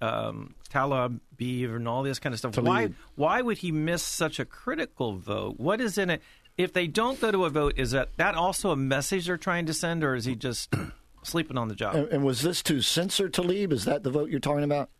um, 0.00 0.54
Tlaib 0.72 1.20
and 1.38 1.88
all 1.88 2.02
this 2.02 2.18
kind 2.18 2.32
of 2.32 2.38
stuff. 2.38 2.56
Why 2.56 2.90
why 3.16 3.42
would 3.42 3.58
he 3.58 3.72
miss 3.72 4.02
such 4.02 4.38
a 4.38 4.44
critical 4.44 5.16
vote? 5.16 5.58
What 5.58 5.80
is 5.80 5.98
in 5.98 6.10
it? 6.10 6.22
If 6.60 6.74
they 6.74 6.86
don't 6.86 7.18
go 7.18 7.30
to 7.30 7.46
a 7.46 7.50
vote, 7.50 7.74
is 7.78 7.92
that 7.92 8.10
that 8.18 8.34
also 8.34 8.70
a 8.70 8.76
message 8.76 9.26
they're 9.26 9.38
trying 9.38 9.64
to 9.66 9.72
send, 9.72 10.04
or 10.04 10.14
is 10.14 10.26
he 10.26 10.34
just 10.34 10.74
sleeping 11.22 11.56
on 11.56 11.68
the 11.68 11.74
job? 11.74 11.94
And, 11.94 12.08
and 12.08 12.24
was 12.24 12.42
this 12.42 12.62
to 12.64 12.82
censor 12.82 13.30
Tlaib? 13.30 13.72
Is 13.72 13.86
that 13.86 14.02
the 14.02 14.10
vote 14.10 14.28
you're 14.28 14.40
talking 14.40 14.64
about? 14.64 14.90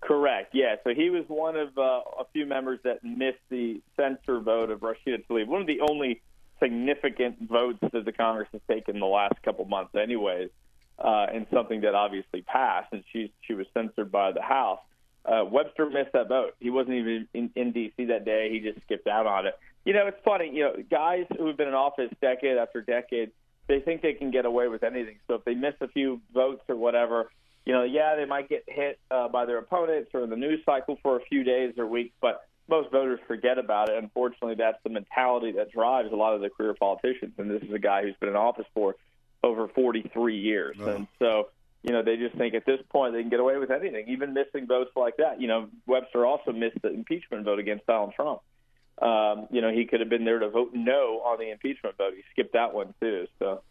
Correct. 0.00 0.54
Yeah. 0.54 0.74
So 0.82 0.94
he 0.94 1.10
was 1.10 1.24
one 1.28 1.54
of 1.56 1.76
uh, 1.78 2.00
a 2.18 2.24
few 2.32 2.46
members 2.46 2.80
that 2.82 3.04
missed 3.04 3.38
the 3.48 3.80
censor 3.96 4.40
vote 4.40 4.70
of 4.70 4.80
Rashida 4.80 5.24
Tlaib. 5.30 5.46
One 5.46 5.60
of 5.60 5.68
the 5.68 5.80
only 5.88 6.20
significant 6.60 7.48
votes 7.48 7.78
that 7.92 8.04
the 8.04 8.12
Congress 8.12 8.48
has 8.52 8.60
taken 8.68 8.96
in 8.96 9.00
the 9.00 9.06
last 9.06 9.40
couple 9.44 9.64
months, 9.66 9.94
anyways, 9.94 10.50
uh, 10.98 11.26
and 11.32 11.46
something 11.52 11.82
that 11.82 11.94
obviously 11.94 12.42
passed, 12.42 12.92
and 12.92 13.04
she 13.12 13.32
she 13.42 13.54
was 13.54 13.66
censored 13.72 14.10
by 14.10 14.32
the 14.32 14.42
House. 14.42 14.80
Uh, 15.28 15.44
Webster 15.44 15.90
missed 15.90 16.12
that 16.14 16.28
vote. 16.28 16.54
He 16.58 16.70
wasn't 16.70 16.96
even 16.96 17.28
in, 17.34 17.50
in 17.54 17.72
D.C. 17.72 18.06
that 18.06 18.24
day. 18.24 18.48
He 18.50 18.60
just 18.60 18.80
skipped 18.86 19.06
out 19.06 19.26
on 19.26 19.46
it. 19.46 19.58
You 19.84 19.92
know, 19.92 20.06
it's 20.06 20.18
funny. 20.24 20.50
You 20.52 20.64
know, 20.64 20.72
guys 20.90 21.26
who 21.36 21.46
have 21.48 21.56
been 21.56 21.68
in 21.68 21.74
office 21.74 22.10
decade 22.20 22.56
after 22.56 22.80
decade, 22.80 23.30
they 23.66 23.80
think 23.80 24.00
they 24.00 24.14
can 24.14 24.30
get 24.30 24.46
away 24.46 24.68
with 24.68 24.82
anything. 24.82 25.16
So 25.26 25.34
if 25.34 25.44
they 25.44 25.54
miss 25.54 25.74
a 25.80 25.88
few 25.88 26.22
votes 26.32 26.62
or 26.68 26.76
whatever, 26.76 27.30
you 27.66 27.74
know, 27.74 27.84
yeah, 27.84 28.16
they 28.16 28.24
might 28.24 28.48
get 28.48 28.64
hit 28.66 28.98
uh, 29.10 29.28
by 29.28 29.44
their 29.44 29.58
opponents 29.58 30.10
or 30.14 30.24
in 30.24 30.30
the 30.30 30.36
news 30.36 30.60
cycle 30.64 30.98
for 31.02 31.18
a 31.18 31.20
few 31.20 31.44
days 31.44 31.74
or 31.76 31.86
weeks, 31.86 32.14
but 32.20 32.46
most 32.66 32.90
voters 32.90 33.20
forget 33.26 33.58
about 33.58 33.90
it. 33.90 34.02
Unfortunately, 34.02 34.54
that's 34.54 34.78
the 34.84 34.90
mentality 34.90 35.52
that 35.52 35.70
drives 35.70 36.10
a 36.12 36.16
lot 36.16 36.34
of 36.34 36.40
the 36.40 36.48
career 36.48 36.74
politicians. 36.78 37.32
And 37.36 37.50
this 37.50 37.62
is 37.62 37.72
a 37.72 37.78
guy 37.78 38.02
who's 38.02 38.16
been 38.20 38.30
in 38.30 38.36
office 38.36 38.66
for 38.72 38.96
over 39.42 39.68
43 39.68 40.38
years. 40.38 40.76
Oh. 40.80 40.86
And 40.86 41.06
so, 41.18 41.48
you 41.82 41.92
know, 41.92 42.02
they 42.02 42.16
just 42.16 42.36
think 42.36 42.54
at 42.54 42.66
this 42.66 42.80
point 42.90 43.14
they 43.14 43.20
can 43.20 43.30
get 43.30 43.40
away 43.40 43.56
with 43.56 43.70
anything, 43.70 44.08
even 44.08 44.34
missing 44.34 44.66
votes 44.66 44.90
like 44.96 45.16
that. 45.18 45.40
You 45.40 45.48
know, 45.48 45.68
Webster 45.86 46.26
also 46.26 46.52
missed 46.52 46.82
the 46.82 46.92
impeachment 46.92 47.44
vote 47.44 47.58
against 47.58 47.86
Donald 47.86 48.14
Trump. 48.14 48.40
Um, 49.00 49.46
you 49.50 49.60
know, 49.60 49.70
he 49.70 49.84
could 49.84 50.00
have 50.00 50.08
been 50.08 50.24
there 50.24 50.40
to 50.40 50.50
vote 50.50 50.70
no 50.74 51.22
on 51.24 51.38
the 51.38 51.50
impeachment 51.50 51.96
vote. 51.96 52.14
He 52.16 52.22
skipped 52.32 52.54
that 52.54 52.74
one 52.74 52.94
too. 53.00 53.26
So. 53.38 53.62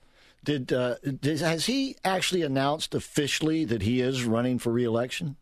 Did, 0.43 0.71
uh, 0.71 0.95
did 0.99 1.41
has 1.41 1.65
he 1.65 1.97
actually 2.05 2.43
announced 2.43 2.95
officially 2.95 3.65
that 3.65 3.81
he 3.81 3.99
is 3.99 4.23
running 4.23 4.59
for 4.59 4.71
reelection? 4.71 5.35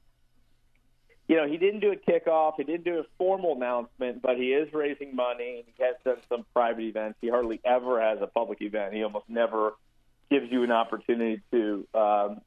You 1.27 1.37
know, 1.37 1.47
he 1.47 1.57
didn't 1.57 1.79
do 1.79 1.91
a 1.91 1.95
kickoff. 1.95 2.53
He 2.57 2.63
didn't 2.63 2.85
do 2.85 2.99
a 2.99 3.03
formal 3.17 3.55
announcement, 3.55 4.21
but 4.21 4.37
he 4.37 4.53
is 4.53 4.71
raising 4.73 5.15
money. 5.15 5.65
He 5.75 5.83
has 5.83 5.95
done 6.03 6.17
some 6.29 6.45
private 6.53 6.83
events. 6.83 7.17
He 7.21 7.29
hardly 7.29 7.59
ever 7.65 8.01
has 8.01 8.19
a 8.21 8.27
public 8.27 8.61
event. 8.61 8.93
He 8.93 9.03
almost 9.03 9.25
never 9.27 9.73
gives 10.29 10.51
you 10.51 10.63
an 10.63 10.71
opportunity 10.71 11.41
to 11.51 11.87
um, 11.93 12.41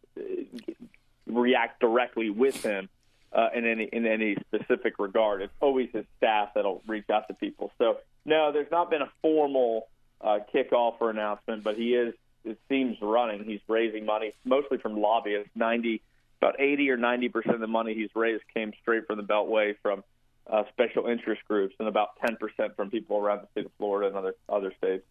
react 1.27 1.81
directly 1.81 2.31
with 2.31 2.63
him 2.63 2.89
uh, 3.33 3.49
in 3.55 3.67
any 3.67 3.85
in 3.85 4.07
any 4.07 4.37
specific 4.47 4.99
regard. 4.99 5.43
It's 5.43 5.53
always 5.61 5.89
his 5.93 6.05
staff 6.17 6.51
that'll 6.55 6.83
reach 6.87 7.09
out 7.11 7.29
to 7.29 7.35
people. 7.35 7.73
So 7.79 7.99
no, 8.25 8.53
there's 8.53 8.71
not 8.71 8.91
been 8.91 9.03
a 9.03 9.11
formal 9.23 9.89
uh, 10.21 10.39
kickoff 10.53 10.95
or 11.01 11.11
announcement, 11.11 11.63
but 11.63 11.77
he 11.77 11.95
is. 11.95 12.15
It 12.45 12.59
seems 12.69 12.97
running. 13.03 13.45
He's 13.45 13.61
raising 13.69 14.07
money 14.07 14.33
mostly 14.45 14.79
from 14.79 14.97
lobbyists. 15.01 15.51
Ninety, 15.55 16.01
about 16.41 16.61
eighty 16.61 16.91
or 16.91 16.97
ninety 16.97 17.29
percent 17.29 17.55
of 17.55 17.61
the 17.61 17.67
money 17.67 17.95
he's 17.95 18.15
raised 18.15 18.43
came 18.55 18.73
straight 18.81 19.07
from 19.07 19.19
the 19.19 19.25
Beltway 19.25 19.75
from 19.83 20.03
uh, 20.49 20.63
special 20.73 21.07
interest 21.07 21.43
groups, 21.47 21.75
and 21.79 21.89
about 21.89 22.11
ten 22.25 22.37
percent 22.37 22.75
from 22.77 22.91
people 22.91 23.19
around 23.19 23.43
the 23.43 23.49
state 23.53 23.67
of 23.67 23.73
Florida 23.77 24.09
and 24.09 24.17
other 24.17 24.35
other 24.49 24.73
states. 24.79 25.05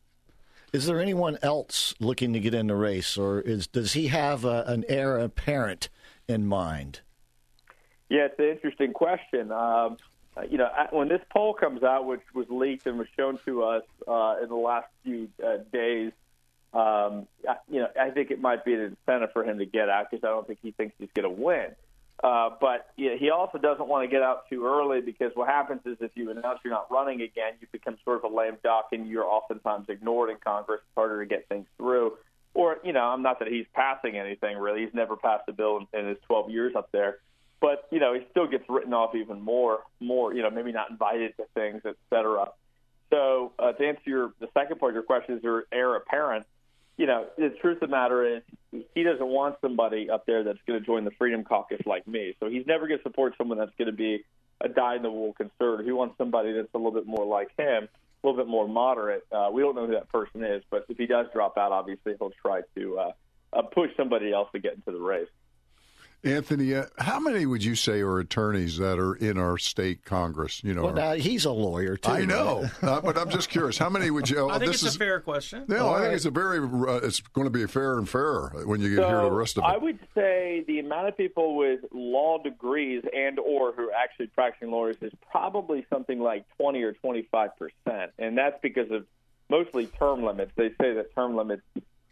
Is 0.73 0.85
there 0.85 0.99
anyone 0.99 1.37
else 1.41 1.95
looking 1.99 2.33
to 2.33 2.39
get 2.39 2.53
in 2.53 2.67
the 2.67 2.75
race, 2.75 3.17
or 3.17 3.39
is 3.39 3.67
does 3.67 3.93
he 3.93 4.07
have 4.07 4.43
a, 4.43 4.63
an 4.67 4.83
heir 4.89 5.17
apparent 5.17 5.89
in 6.27 6.45
mind? 6.45 7.01
Yeah, 8.09 8.25
it's 8.25 8.39
an 8.39 8.45
interesting 8.45 8.93
question. 8.93 9.51
Um, 9.51 9.97
you 10.49 10.57
know, 10.57 10.69
when 10.91 11.07
this 11.07 11.21
poll 11.31 11.53
comes 11.53 11.83
out, 11.83 12.05
which 12.05 12.21
was 12.33 12.45
leaked 12.49 12.85
and 12.85 12.97
was 12.97 13.07
shown 13.17 13.39
to 13.45 13.63
us 13.63 13.83
uh, 14.07 14.35
in 14.41 14.49
the 14.49 14.55
last 14.55 14.87
few 15.03 15.29
uh, 15.43 15.57
days, 15.71 16.11
um, 16.73 17.27
you 17.69 17.79
know, 17.79 17.87
I 17.99 18.11
think 18.11 18.29
it 18.29 18.39
might 18.39 18.63
be 18.63 18.73
an 18.73 18.81
incentive 18.81 19.31
for 19.33 19.43
him 19.43 19.57
to 19.59 19.65
get 19.65 19.89
out 19.89 20.11
because 20.11 20.23
I 20.23 20.27
don't 20.27 20.45
think 20.45 20.59
he 20.61 20.71
thinks 20.71 20.95
he's 20.99 21.09
going 21.15 21.23
to 21.23 21.41
win. 21.41 21.75
Uh, 22.23 22.49
but 22.59 22.87
know, 23.11 23.17
he 23.17 23.29
also 23.29 23.57
doesn't 23.57 23.87
want 23.87 24.03
to 24.03 24.07
get 24.07 24.23
out 24.23 24.49
too 24.49 24.65
early 24.65 25.01
because 25.01 25.31
what 25.35 25.47
happens 25.47 25.81
is 25.85 25.97
if 26.01 26.11
you 26.15 26.31
announce 26.31 26.59
you're 26.63 26.73
not 26.73 26.89
running 26.91 27.21
again, 27.21 27.53
you 27.61 27.67
become 27.71 27.97
sort 28.03 28.23
of 28.23 28.31
a 28.31 28.35
lame 28.35 28.57
duck 28.63 28.87
and 28.91 29.07
you're 29.07 29.25
oftentimes 29.25 29.87
ignored 29.89 30.31
in 30.31 30.37
Congress. 30.37 30.79
It's 30.83 30.95
harder 30.95 31.19
to 31.23 31.27
get 31.27 31.47
things 31.47 31.67
through. 31.77 32.17
Or, 32.55 32.77
you 32.83 32.91
know, 32.91 33.03
I'm 33.03 33.21
not 33.21 33.37
that 33.39 33.49
he's 33.49 33.67
passing 33.73 34.17
anything 34.17 34.57
really. 34.57 34.81
He's 34.83 34.93
never 34.93 35.15
passed 35.15 35.43
a 35.47 35.51
bill 35.51 35.77
in, 35.93 35.99
in 35.99 36.07
his 36.07 36.17
12 36.27 36.49
years 36.49 36.73
up 36.75 36.89
there 36.91 37.19
but 37.59 37.87
you 37.91 37.99
know 37.99 38.13
he 38.13 38.21
still 38.31 38.47
gets 38.47 38.63
written 38.69 38.93
off 38.93 39.15
even 39.15 39.41
more, 39.41 39.79
more 39.99 40.33
you 40.33 40.41
know 40.41 40.49
maybe 40.49 40.71
not 40.71 40.89
invited 40.89 41.35
to 41.37 41.45
things, 41.53 41.81
et 41.85 41.95
cetera. 42.09 42.49
So 43.09 43.53
uh, 43.57 43.71
to 43.73 43.87
answer 43.87 44.01
your 44.05 44.33
the 44.39 44.47
second 44.53 44.79
part 44.79 44.91
of 44.91 44.95
your 44.95 45.03
question, 45.03 45.35
is 45.35 45.41
there 45.41 45.63
heir 45.71 45.95
apparent? 45.95 46.45
You 46.97 47.05
know, 47.05 47.27
the 47.37 47.49
truth 47.61 47.81
of 47.81 47.89
the 47.89 47.95
matter 47.95 48.37
is 48.37 48.41
he 48.95 49.03
doesn't 49.03 49.25
want 49.25 49.57
somebody 49.61 50.09
up 50.09 50.25
there 50.25 50.43
that's 50.43 50.59
going 50.67 50.79
to 50.79 50.85
join 50.85 51.05
the 51.05 51.11
Freedom 51.11 51.43
Caucus 51.43 51.81
like 51.85 52.07
me. 52.07 52.35
So 52.39 52.49
he's 52.49 52.65
never 52.65 52.87
going 52.87 52.99
to 52.99 53.03
support 53.03 53.35
someone 53.37 53.59
that's 53.59 53.75
going 53.77 53.85
to 53.85 53.95
be 53.95 54.25
a 54.61 54.67
die-in-the-wool 54.67 55.33
conservative. 55.33 55.85
He 55.85 55.91
wants 55.91 56.17
somebody 56.17 56.53
that's 56.53 56.73
a 56.73 56.77
little 56.77 56.91
bit 56.91 57.05
more 57.05 57.25
like 57.25 57.49
him, 57.57 57.87
a 57.87 58.27
little 58.27 58.43
bit 58.43 58.49
more 58.49 58.67
moderate. 58.67 59.25
Uh, 59.31 59.49
we 59.53 59.61
don't 59.61 59.75
know 59.75 59.85
who 59.85 59.93
that 59.93 60.09
person 60.09 60.43
is, 60.43 60.63
but 60.71 60.85
if 60.89 60.97
he 60.97 61.05
does 61.05 61.27
drop 61.31 61.57
out, 61.57 61.71
obviously 61.71 62.15
he'll 62.17 62.33
try 62.41 62.61
to 62.75 62.97
uh, 62.97 63.11
uh, 63.53 63.61
push 63.61 63.91
somebody 63.95 64.33
else 64.33 64.49
to 64.53 64.59
get 64.59 64.73
into 64.73 64.91
the 64.91 64.99
race. 64.99 65.29
Anthony, 66.23 66.73
uh, 66.73 66.85
how 66.97 67.19
many 67.19 67.45
would 67.45 67.63
you 67.63 67.75
say 67.75 68.01
are 68.01 68.19
attorneys 68.19 68.77
that 68.77 68.97
are 68.97 69.13
in 69.15 69.37
our 69.37 69.57
state 69.57 70.03
Congress? 70.03 70.63
You 70.63 70.73
know, 70.73 70.85
well, 70.85 70.93
now, 70.93 71.13
he's 71.13 71.45
a 71.45 71.51
lawyer 71.51 71.95
too. 71.95 72.11
I 72.11 72.25
know, 72.25 72.69
uh, 72.81 73.01
but 73.01 73.17
I'm 73.17 73.29
just 73.29 73.49
curious. 73.49 73.77
How 73.77 73.89
many 73.89 74.09
would 74.09 74.29
you? 74.29 74.49
I 74.49 74.57
think 74.57 74.71
this 74.71 74.81
it's 74.81 74.91
is, 74.91 74.95
a 74.95 74.99
fair 74.99 75.19
question. 75.19 75.65
No, 75.67 75.87
All 75.87 75.89
I 75.89 75.99
right. 75.99 76.03
think 76.05 76.15
it's 76.15 76.25
a 76.25 76.31
very. 76.31 76.59
Uh, 76.59 77.05
it's 77.05 77.19
going 77.19 77.45
to 77.45 77.51
be 77.51 77.65
fair 77.67 77.97
and 77.97 78.09
fairer 78.09 78.51
when 78.65 78.81
you 78.81 78.89
get 78.89 79.03
so 79.03 79.07
here 79.07 79.21
to 79.21 79.25
the 79.25 79.31
rest 79.31 79.57
of 79.57 79.63
it. 79.63 79.67
I 79.67 79.77
would 79.77 79.99
say 80.15 80.63
the 80.67 80.79
amount 80.79 81.07
of 81.07 81.17
people 81.17 81.55
with 81.55 81.81
law 81.93 82.41
degrees 82.41 83.03
and 83.15 83.37
or 83.39 83.73
who 83.73 83.89
are 83.89 83.93
actually 83.93 84.27
practicing 84.27 84.71
lawyers 84.71 84.97
is 85.01 85.13
probably 85.31 85.85
something 85.89 86.19
like 86.19 86.45
20 86.57 86.81
or 86.81 86.93
25 86.93 87.49
percent, 87.57 88.11
and 88.17 88.37
that's 88.37 88.57
because 88.63 88.89
of 88.89 89.05
mostly 89.49 89.85
term 89.85 90.23
limits. 90.23 90.51
They 90.55 90.69
say 90.81 90.93
that 90.95 91.13
term 91.13 91.35
limits 91.35 91.63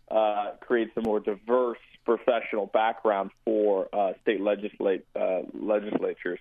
uh, 0.10 0.52
creates 0.62 0.92
a 0.98 1.02
more 1.02 1.20
diverse 1.20 1.80
professional 2.06 2.68
background 2.68 3.32
for 3.46 3.88
uh, 3.94 4.14
state 4.22 4.42
legislate 4.42 5.06
uh, 5.16 5.42
legislatures, 5.54 6.40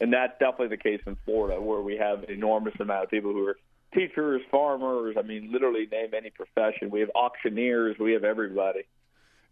and 0.00 0.12
that's 0.12 0.32
definitely 0.38 0.68
the 0.68 0.76
case 0.76 1.00
in 1.06 1.16
Florida, 1.24 1.60
where 1.60 1.80
we 1.80 1.96
have 1.96 2.22
an 2.22 2.30
enormous 2.30 2.74
amount 2.80 3.04
of 3.04 3.10
people 3.10 3.32
who 3.32 3.46
are 3.46 3.56
teachers, 3.92 4.40
farmers. 4.50 5.16
I 5.18 5.22
mean, 5.22 5.50
literally 5.52 5.86
name 5.90 6.10
any 6.16 6.30
profession. 6.30 6.90
We 6.90 7.00
have 7.00 7.10
auctioneers. 7.14 7.96
We 7.98 8.12
have 8.12 8.24
everybody. 8.24 8.82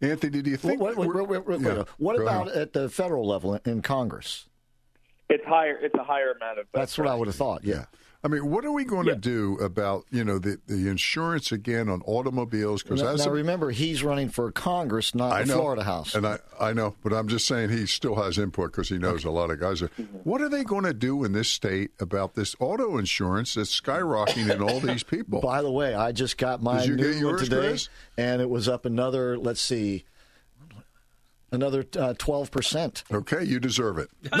Anthony, 0.01 0.41
do 0.41 0.49
you 0.49 0.57
think? 0.57 0.81
Wait, 0.81 0.95
wait, 0.95 1.07
wait, 1.13 1.27
wait, 1.27 1.45
wait, 1.45 1.59
Yeah. 1.59 1.83
What 1.97 2.19
about 2.19 2.47
ahead. 2.47 2.61
at 2.61 2.73
the 2.73 2.89
federal 2.89 3.27
level 3.27 3.59
in 3.65 3.81
Congress? 3.81 4.45
It's 5.29 5.45
higher. 5.45 5.77
It's 5.81 5.95
a 5.95 6.03
higher 6.03 6.31
amount 6.31 6.59
of. 6.59 6.67
That's 6.73 6.97
what 6.97 7.07
I 7.07 7.15
would 7.15 7.27
have 7.27 7.35
thought. 7.35 7.63
Yeah. 7.63 7.85
I 8.21 8.27
mean, 8.27 8.49
what 8.49 8.65
are 8.65 8.71
we 8.73 8.83
going 8.83 9.05
to 9.05 9.15
do 9.15 9.57
about 9.59 10.03
you 10.11 10.25
know 10.25 10.39
the 10.39 10.59
the 10.67 10.89
insurance 10.89 11.53
again 11.53 11.87
on 11.87 12.01
automobiles? 12.01 12.83
Because 12.83 13.01
Now, 13.01 13.09
as 13.09 13.25
now 13.25 13.31
a- 13.31 13.35
remember, 13.35 13.71
he's 13.71 14.03
running 14.03 14.27
for 14.27 14.51
Congress, 14.51 15.15
not 15.15 15.31
I 15.31 15.43
the 15.43 15.47
know, 15.49 15.59
Florida 15.59 15.83
House. 15.83 16.15
and 16.15 16.27
I 16.27 16.39
I 16.59 16.73
know, 16.73 16.95
but 17.01 17.13
I'm 17.13 17.29
just 17.29 17.47
saying 17.47 17.69
he 17.69 17.85
still 17.85 18.15
has 18.15 18.37
input 18.37 18.71
because 18.73 18.89
he 18.89 18.97
knows 18.97 19.23
a 19.23 19.31
lot 19.31 19.51
of 19.51 19.59
guys. 19.61 19.81
Are, 19.81 19.87
mm-hmm. 19.87 20.17
what 20.25 20.41
are 20.41 20.49
they 20.49 20.65
going 20.65 20.83
to 20.83 20.93
do 20.93 21.23
in 21.23 21.31
this 21.31 21.47
state 21.47 21.91
about 22.01 22.35
this 22.35 22.57
auto 22.59 22.97
insurance 22.97 23.53
that's 23.53 23.79
skyrocketing 23.79 24.53
in 24.53 24.61
all 24.61 24.81
these 24.81 25.03
people? 25.09 25.39
By 25.39 25.61
the 25.61 25.71
way, 25.71 25.95
I 25.95 26.11
just 26.11 26.37
got 26.37 26.61
my 26.61 26.79
Did 26.79 26.87
you 26.89 26.95
new 26.97 27.03
get 27.03 27.11
one 27.13 27.19
yours, 27.21 27.43
today, 27.43 27.67
Chris? 27.69 27.89
and 28.17 28.41
it 28.41 28.49
was 28.49 28.67
up 28.67 28.85
another. 28.85 29.37
Let's 29.37 29.61
see, 29.61 30.03
another 31.51 31.85
uh, 31.97 32.13
twelve 32.17 32.51
percent. 32.51 33.03
Okay, 33.11 33.43
you 33.43 33.59
deserve 33.59 33.97
it. 33.97 34.09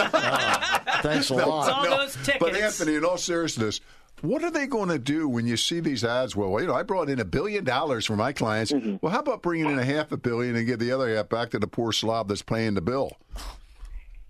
Thanks 1.01 1.29
a 1.31 1.35
No, 1.35 1.49
lot. 1.49 1.69
all 1.71 1.83
no. 1.83 1.89
those. 1.97 2.17
But 2.39 2.55
Anthony, 2.55 2.95
in 2.95 3.05
all 3.05 3.17
seriousness, 3.17 3.79
what 4.21 4.43
are 4.43 4.51
they 4.51 4.67
going 4.67 4.89
to 4.89 4.99
do 4.99 5.29
when 5.29 5.47
you 5.47 5.55
see 5.57 5.79
these 5.79 6.03
ads? 6.03 6.35
Well, 6.35 6.59
you 6.59 6.67
know, 6.67 6.75
I 6.75 6.83
brought 6.83 7.09
in 7.09 7.19
a 7.19 7.25
billion 7.25 7.63
dollars 7.63 8.05
for 8.05 8.15
my 8.15 8.33
clients. 8.33 8.71
Mm-hmm. 8.71 8.97
Well, 9.01 9.11
how 9.11 9.19
about 9.19 9.41
bringing 9.41 9.69
in 9.69 9.79
a 9.79 9.85
half 9.85 10.11
a 10.11 10.17
billion 10.17 10.55
and 10.55 10.67
give 10.67 10.79
the 10.79 10.91
other 10.91 11.13
half 11.15 11.29
back 11.29 11.51
to 11.51 11.59
the 11.59 11.67
poor 11.67 11.91
slob 11.93 12.27
that's 12.27 12.41
paying 12.41 12.73
the 12.73 12.81
bill? 12.81 13.13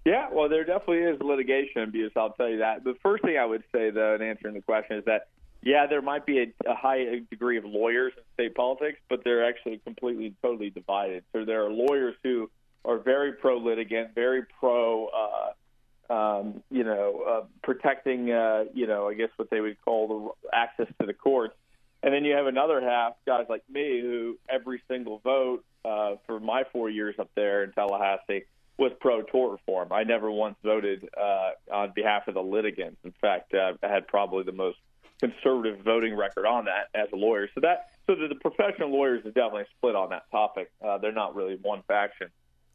Yeah, 0.05 0.29
well, 0.31 0.47
there 0.49 0.63
definitely 0.63 0.99
is 0.99 1.19
litigation 1.21 1.81
abuse. 1.81 2.11
I'll 2.15 2.31
tell 2.33 2.49
you 2.49 2.59
that. 2.59 2.83
The 2.83 2.95
first 3.03 3.23
thing 3.23 3.37
I 3.37 3.45
would 3.45 3.63
say, 3.73 3.89
though, 3.89 4.15
in 4.15 4.21
answering 4.21 4.53
the 4.53 4.61
question, 4.61 4.97
is 4.97 5.05
that 5.05 5.27
yeah, 5.61 5.87
there 5.87 6.01
might 6.01 6.25
be 6.25 6.39
a, 6.39 6.71
a 6.71 6.73
high 6.75 7.19
degree 7.29 7.57
of 7.57 7.65
lawyers 7.65 8.13
in 8.15 8.23
state 8.33 8.55
politics, 8.55 8.97
but 9.09 9.23
they're 9.25 9.45
actually 9.45 9.79
completely, 9.79 10.33
totally 10.41 10.69
divided. 10.69 11.25
So 11.33 11.43
there 11.43 11.65
are 11.65 11.69
lawyers 11.69 12.15
who 12.23 12.49
are 12.85 12.97
very 12.97 13.33
pro 13.33 13.57
litigant, 13.57 14.15
very 14.15 14.43
pro, 14.59 15.07
uh, 15.07 16.13
um, 16.13 16.63
you 16.71 16.83
know, 16.83 17.23
uh, 17.27 17.45
protecting, 17.63 18.31
uh, 18.31 18.65
you 18.73 18.87
know, 18.87 19.07
I 19.07 19.13
guess 19.13 19.29
what 19.35 19.49
they 19.49 19.61
would 19.61 19.77
call 19.83 20.35
the 20.41 20.57
access 20.57 20.87
to 20.99 21.05
the 21.05 21.13
courts. 21.13 21.55
And 22.01 22.13
then 22.13 22.23
you 22.23 22.33
have 22.33 22.47
another 22.47 22.81
half, 22.81 23.13
guys 23.25 23.45
like 23.49 23.63
me, 23.69 23.99
who 23.99 24.37
every 24.49 24.81
single 24.87 25.19
vote 25.19 25.65
uh, 25.83 26.15
for 26.25 26.39
my 26.39 26.63
four 26.71 26.89
years 26.89 27.15
up 27.19 27.29
there 27.35 27.63
in 27.63 27.71
Tallahassee 27.73 28.45
was 28.77 28.93
pro 29.01 29.21
tort 29.23 29.51
reform. 29.51 29.91
I 29.91 30.03
never 30.03 30.31
once 30.31 30.55
voted 30.63 31.07
uh, 31.19 31.51
on 31.71 31.91
behalf 31.93 32.27
of 32.29 32.33
the 32.33 32.41
litigants. 32.41 32.97
In 33.03 33.13
fact, 33.19 33.53
uh, 33.53 33.73
I 33.83 33.87
had 33.87 34.07
probably 34.07 34.43
the 34.43 34.53
most 34.53 34.77
conservative 35.19 35.83
voting 35.83 36.15
record 36.15 36.45
on 36.45 36.65
that 36.65 36.87
as 36.95 37.09
a 37.11 37.17
lawyer. 37.17 37.49
So 37.53 37.61
that 37.61 37.87
so 38.07 38.15
the, 38.15 38.29
the 38.29 38.35
professional 38.35 38.89
lawyers 38.89 39.25
is 39.25 39.33
definitely 39.33 39.65
split 39.77 39.95
on 39.95 40.09
that 40.11 40.31
topic. 40.31 40.71
Uh, 40.81 40.97
they're 40.97 41.11
not 41.11 41.35
really 41.35 41.57
one 41.61 41.83
faction. 41.87 42.29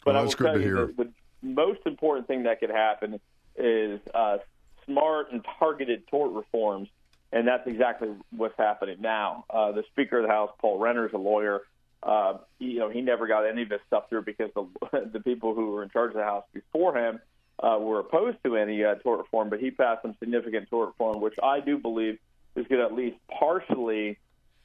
But 0.05 0.15
Well, 0.15 0.23
I 0.23 0.25
will 0.25 0.33
tell 0.33 0.55
to 0.55 0.61
you 0.61 0.65
hear. 0.67 0.87
the, 0.87 1.05
the 1.05 1.13
most 1.43 1.81
important 1.87 2.27
thing 2.27 2.45
that 2.45 2.61
could 2.61 2.71
happen 2.71 3.21
is 3.57 4.01
uh, 4.15 4.39
smart 4.87 5.33
and 5.33 5.45
targeted 5.59 6.07
tort 6.09 6.33
reforms, 6.33 6.89
and 7.33 7.47
that's 7.49 7.67
exactly 7.67 8.11
what's 8.37 8.57
happening 8.59 8.97
now. 9.01 9.45
Uh, 9.51 9.73
the 9.73 9.85
Speaker 9.93 10.19
of 10.19 10.27
the 10.27 10.33
House, 10.33 10.51
Paul 10.61 10.79
Renner, 10.79 11.07
is 11.07 11.13
a 11.15 11.19
lawyer. 11.19 11.63
Uh, 12.03 12.39
you 12.59 12.79
know, 12.79 12.91
he 12.91 13.01
never 13.01 13.27
got 13.27 13.47
any 13.47 13.63
of 13.63 13.69
this 13.69 13.81
stuff 13.87 14.09
through 14.09 14.23
because 14.23 14.51
the 14.55 15.09
the 15.13 15.21
people 15.21 15.55
who 15.55 15.71
were 15.71 15.83
in 15.83 15.89
charge 15.91 16.11
of 16.11 16.17
the 16.17 16.23
House 16.23 16.45
before 16.53 16.97
him 16.97 17.21
uh, 17.63 17.79
were 17.81 18.01
opposed 18.01 18.37
to 18.45 18.57
any 18.57 18.85
uh, 18.85 18.97
tort 18.97 19.21
reform. 19.21 19.49
But 19.49 19.61
he 19.61 19.71
passed 19.71 20.03
some 20.03 20.15
significant 20.21 20.69
tort 20.69 20.89
reform, 20.89 21.21
which 21.21 21.35
I 21.43 21.61
do 21.61 21.79
believe 21.79 22.19
is 22.57 22.67
going 22.67 22.81
to 22.81 22.87
at 22.87 22.95
least 22.95 23.17
partially 23.39 24.19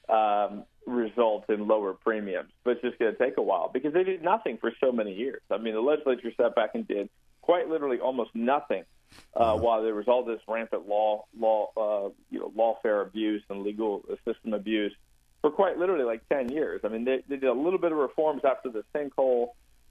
um, 0.08 0.64
result 0.86 1.44
in 1.48 1.66
lower 1.66 1.92
premiums. 1.92 2.50
But 2.64 2.72
it's 2.72 2.82
just 2.82 2.98
going 2.98 3.12
to 3.12 3.18
take 3.18 3.36
a 3.36 3.42
while 3.42 3.70
because 3.72 3.92
they 3.92 4.04
did 4.04 4.22
nothing 4.22 4.58
for 4.58 4.72
so 4.80 4.92
many 4.92 5.14
years. 5.14 5.42
I 5.50 5.58
mean, 5.58 5.74
the 5.74 5.80
legislature 5.80 6.32
sat 6.36 6.54
back 6.54 6.70
and 6.74 6.86
did 6.86 7.08
quite 7.42 7.68
literally 7.68 8.00
almost 8.00 8.30
nothing 8.34 8.84
uh, 9.34 9.58
while 9.58 9.82
there 9.82 9.94
was 9.94 10.06
all 10.08 10.24
this 10.24 10.40
rampant 10.46 10.88
law, 10.88 11.24
law, 11.38 11.70
uh, 11.76 12.10
you 12.30 12.38
know, 12.38 12.52
lawfare 12.56 13.02
abuse 13.02 13.42
and 13.50 13.62
legal 13.62 14.04
system 14.24 14.54
abuse 14.54 14.92
for 15.40 15.50
quite 15.50 15.78
literally 15.78 16.04
like 16.04 16.22
10 16.28 16.50
years. 16.50 16.82
I 16.84 16.88
mean, 16.88 17.04
they, 17.04 17.22
they 17.28 17.36
did 17.36 17.48
a 17.48 17.52
little 17.52 17.78
bit 17.78 17.92
of 17.92 17.98
reforms 17.98 18.42
after 18.44 18.68
the 18.68 18.84
sinkhole 18.94 19.50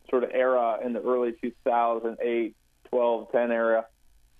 sort 0.09 0.23
of 0.23 0.31
era 0.31 0.79
in 0.83 0.93
the 0.93 1.01
early 1.01 1.33
2008, 1.41 2.55
12, 2.89 3.31
10 3.31 3.51
era, 3.51 3.85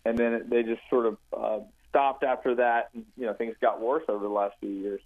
and 0.06 0.18
then 0.18 0.46
they 0.50 0.64
just 0.64 0.82
sort 0.90 1.06
of 1.06 1.18
uh, 1.36 1.60
stopped 1.90 2.24
after 2.24 2.56
that. 2.56 2.90
And, 2.94 3.06
you 3.18 3.26
know, 3.26 3.34
things 3.34 3.56
got 3.62 3.82
worse 3.82 4.04
over 4.08 4.24
the 4.24 4.34
last 4.34 4.56
few 4.60 4.70
years. 4.70 5.02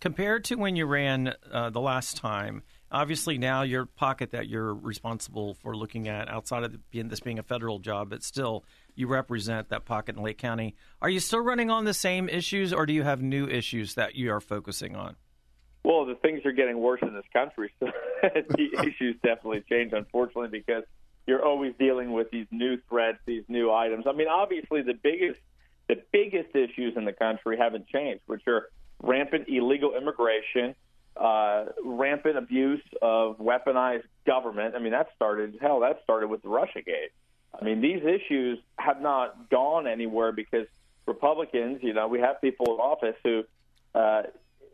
Compared 0.00 0.44
to 0.44 0.56
when 0.56 0.76
you 0.76 0.86
ran 0.86 1.34
uh, 1.50 1.70
the 1.70 1.80
last 1.80 2.16
time, 2.16 2.62
obviously 2.90 3.38
now 3.38 3.62
your 3.62 3.86
pocket 3.86 4.30
that 4.32 4.46
you're 4.48 4.74
responsible 4.74 5.54
for 5.54 5.74
looking 5.74 6.06
at 6.08 6.28
outside 6.28 6.64
of 6.64 6.90
being, 6.90 7.08
this 7.08 7.20
being 7.20 7.38
a 7.38 7.42
federal 7.42 7.78
job, 7.78 8.10
but 8.10 8.22
still 8.22 8.64
you 8.94 9.06
represent 9.06 9.70
that 9.70 9.84
pocket 9.84 10.16
in 10.16 10.22
Lake 10.22 10.38
County. 10.38 10.74
Are 11.00 11.08
you 11.08 11.20
still 11.20 11.40
running 11.40 11.70
on 11.70 11.84
the 11.84 11.94
same 11.94 12.28
issues, 12.28 12.72
or 12.72 12.84
do 12.84 12.92
you 12.92 13.04
have 13.04 13.22
new 13.22 13.46
issues 13.46 13.94
that 13.94 14.14
you 14.14 14.30
are 14.32 14.40
focusing 14.40 14.94
on? 14.94 15.16
Well, 15.82 16.04
the 16.04 16.16
things 16.16 16.44
are 16.44 16.52
getting 16.52 16.78
worse 16.78 17.00
in 17.02 17.14
this 17.14 17.24
country, 17.32 17.72
so 17.80 17.86
the 18.22 18.68
issues 18.80 19.16
definitely 19.22 19.64
change, 19.70 19.92
unfortunately, 19.92 20.48
because 20.48 20.82
you're 21.26 21.44
always 21.44 21.74
dealing 21.78 22.12
with 22.12 22.30
these 22.30 22.46
new 22.50 22.78
threats, 22.88 23.18
these 23.24 23.44
new 23.48 23.72
items. 23.72 24.04
I 24.06 24.12
mean, 24.12 24.28
obviously, 24.28 24.82
the 24.82 24.94
biggest 24.94 25.40
the 25.88 26.02
biggest 26.12 26.54
issues 26.56 26.96
in 26.96 27.04
the 27.04 27.12
country 27.12 27.56
haven't 27.56 27.86
changed, 27.86 28.22
which 28.26 28.42
are 28.48 28.70
rampant 29.02 29.48
illegal 29.48 29.94
immigration, 29.96 30.74
uh, 31.16 31.66
rampant 31.84 32.36
abuse 32.36 32.82
of 33.02 33.38
weaponized 33.38 34.04
government. 34.26 34.74
I 34.74 34.78
mean, 34.78 34.92
that 34.92 35.08
started 35.16 35.58
hell. 35.60 35.80
That 35.80 36.00
started 36.02 36.28
with 36.28 36.42
the 36.42 36.48
RussiaGate. 36.48 37.10
I 37.58 37.64
mean, 37.64 37.80
these 37.80 38.02
issues 38.02 38.58
have 38.78 39.00
not 39.00 39.48
gone 39.50 39.86
anywhere 39.86 40.32
because 40.32 40.66
Republicans, 41.06 41.78
you 41.82 41.94
know, 41.94 42.08
we 42.08 42.20
have 42.20 42.40
people 42.40 42.66
in 42.74 42.80
office 42.80 43.16
who 43.24 43.44
uh, 43.94 44.22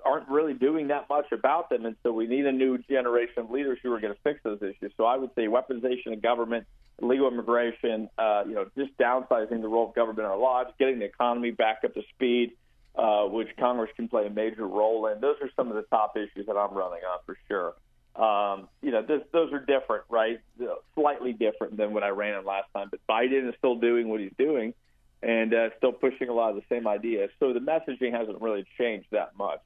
aren't 0.05 0.29
really 0.29 0.55
doing 0.55 0.89
that 0.89 1.09
much 1.09 1.31
about 1.31 1.71
them, 1.71 1.87
and 1.87 1.97
so 2.03 2.13
we 2.13 2.27
need 2.27 2.47
a 2.47 2.53
new 2.53 2.79
generation 2.79 3.39
of 3.39 3.51
leaders 3.51 3.79
who 3.83 3.93
are 3.93 4.01
going 4.01 4.15
to 4.15 4.21
fix 4.23 4.41
those 4.43 4.61
issues. 4.63 4.93
So 4.97 5.05
I 5.05 5.17
would 5.17 5.31
say 5.35 5.47
weaponization 5.47 6.13
of 6.13 6.23
government, 6.23 6.67
illegal 7.01 7.29
immigration, 7.29 8.09
uh, 8.19 8.45
you 8.47 8.55
know, 8.55 8.67
just 8.77 8.97
downsizing 8.99 9.61
the 9.61 9.69
role 9.69 9.89
of 9.89 9.95
government 9.95 10.21
in 10.21 10.25
our 10.25 10.39
lives, 10.39 10.71
getting 10.79 10.99
the 10.99 11.05
economy 11.05 11.51
back 11.51 11.83
up 11.85 11.95
to 11.95 12.03
speed, 12.15 12.53
uh, 12.95 13.25
which 13.25 13.49
Congress 13.59 13.91
can 13.97 14.09
play 14.09 14.27
a 14.27 14.31
major 14.31 14.67
role 14.67 15.07
in. 15.07 15.21
Those 15.21 15.37
are 15.41 15.51
some 15.57 15.69
of 15.69 15.75
the 15.75 15.83
top 15.83 16.17
issues 16.17 16.47
that 16.47 16.57
I'm 16.57 16.75
running 16.75 17.01
on 17.05 17.19
for 17.25 17.37
sure. 17.49 17.75
Um, 18.15 18.69
you 18.83 18.91
know, 18.91 19.03
this, 19.03 19.23
those 19.33 19.53
are 19.53 19.59
different, 19.59 20.05
right? 20.11 20.41
Slightly 20.95 21.33
different 21.33 21.79
than 21.79 21.95
what 21.95 22.03
I 22.03 22.09
ran 22.09 22.35
on 22.35 22.45
last 22.45 22.69
time. 22.75 22.89
But 22.91 23.01
Biden 23.09 23.49
is 23.49 23.55
still 23.59 23.77
doing 23.77 24.09
what 24.09 24.21
he's 24.21 24.33
doing 24.37 24.75
and 25.23 25.55
uh, 25.55 25.71
still 25.79 25.93
pushing 25.93 26.29
a 26.29 26.33
lot 26.33 26.51
of 26.51 26.57
the 26.57 26.63
same 26.69 26.87
ideas. 26.87 27.31
So 27.41 27.53
the 27.53 27.61
messaging 27.61 28.13
hasn't 28.13 28.43
really 28.43 28.67
changed 28.77 29.07
that 29.13 29.37
much. 29.39 29.61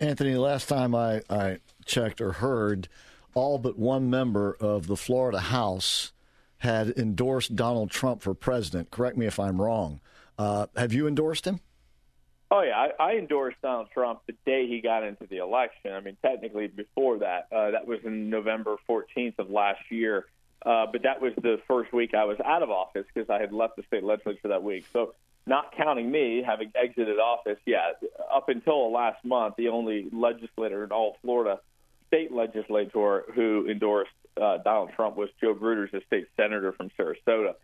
Anthony, 0.00 0.34
last 0.34 0.68
time 0.68 0.94
I, 0.94 1.22
I 1.30 1.58
checked 1.86 2.20
or 2.20 2.32
heard, 2.32 2.88
all 3.32 3.58
but 3.58 3.78
one 3.78 4.10
member 4.10 4.56
of 4.60 4.86
the 4.86 4.96
Florida 4.96 5.40
House 5.40 6.12
had 6.58 6.90
endorsed 6.98 7.56
Donald 7.56 7.90
Trump 7.90 8.20
for 8.20 8.34
president. 8.34 8.90
Correct 8.90 9.16
me 9.16 9.26
if 9.26 9.38
I'm 9.38 9.60
wrong. 9.60 10.00
Uh, 10.38 10.66
have 10.76 10.92
you 10.92 11.06
endorsed 11.06 11.46
him? 11.46 11.60
Oh 12.50 12.62
yeah, 12.62 12.88
I, 12.98 13.02
I 13.02 13.16
endorsed 13.16 13.56
Donald 13.62 13.88
Trump 13.92 14.20
the 14.26 14.34
day 14.46 14.66
he 14.68 14.80
got 14.80 15.02
into 15.02 15.26
the 15.26 15.38
election. 15.38 15.92
I 15.92 16.00
mean, 16.00 16.16
technically 16.22 16.68
before 16.68 17.18
that, 17.18 17.48
uh, 17.50 17.72
that 17.72 17.86
was 17.86 18.00
in 18.04 18.30
November 18.30 18.76
14th 18.88 19.38
of 19.38 19.50
last 19.50 19.80
year. 19.90 20.26
Uh, 20.64 20.86
but 20.90 21.02
that 21.02 21.20
was 21.20 21.32
the 21.42 21.60
first 21.68 21.92
week 21.92 22.14
I 22.14 22.24
was 22.24 22.38
out 22.44 22.62
of 22.62 22.70
office 22.70 23.04
because 23.12 23.28
I 23.28 23.40
had 23.40 23.52
left 23.52 23.76
the 23.76 23.82
state 23.88 24.04
legislature 24.04 24.48
that 24.48 24.62
week. 24.62 24.86
So 24.92 25.14
not 25.46 25.76
counting 25.76 26.10
me 26.10 26.42
having 26.46 26.72
exited 26.74 27.18
office, 27.18 27.58
yeah, 27.66 27.92
up 28.32 28.48
until 28.48 28.90
last 28.90 29.24
month, 29.24 29.56
the 29.56 29.68
only 29.68 30.08
legislator 30.10 30.84
in 30.84 30.90
all 30.90 31.18
Florida, 31.20 31.60
state 32.06 32.32
legislator 32.32 33.24
who 33.34 33.66
endorsed 33.68 34.12
uh, 34.40 34.58
Donald 34.58 34.90
Trump 34.96 35.16
was 35.16 35.28
Joe 35.40 35.54
Gruters, 35.54 35.92
a 35.92 36.04
state 36.06 36.28
senator 36.36 36.72
from 36.72 36.90
Sarasota. 36.98 37.54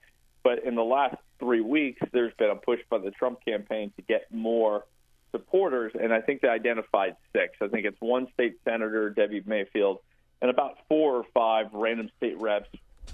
But 0.42 0.64
in 0.64 0.74
the 0.74 0.84
last 0.84 1.16
three 1.38 1.60
weeks, 1.60 2.00
there's 2.12 2.34
been 2.34 2.50
a 2.50 2.56
push 2.56 2.80
by 2.88 2.98
the 2.98 3.10
Trump 3.10 3.44
campaign 3.44 3.92
to 3.96 4.02
get 4.02 4.32
more 4.32 4.84
supporters, 5.32 5.92
and 6.00 6.12
I 6.12 6.20
think 6.20 6.40
they 6.40 6.48
identified 6.48 7.16
six. 7.32 7.56
I 7.60 7.68
think 7.68 7.86
it's 7.86 8.00
one 8.00 8.28
state 8.34 8.58
senator, 8.64 9.10
Debbie 9.10 9.42
Mayfield, 9.46 9.98
and 10.40 10.50
about 10.50 10.78
four 10.88 11.16
or 11.16 11.24
five 11.34 11.72
random 11.72 12.10
state 12.16 12.40
reps 12.40 12.68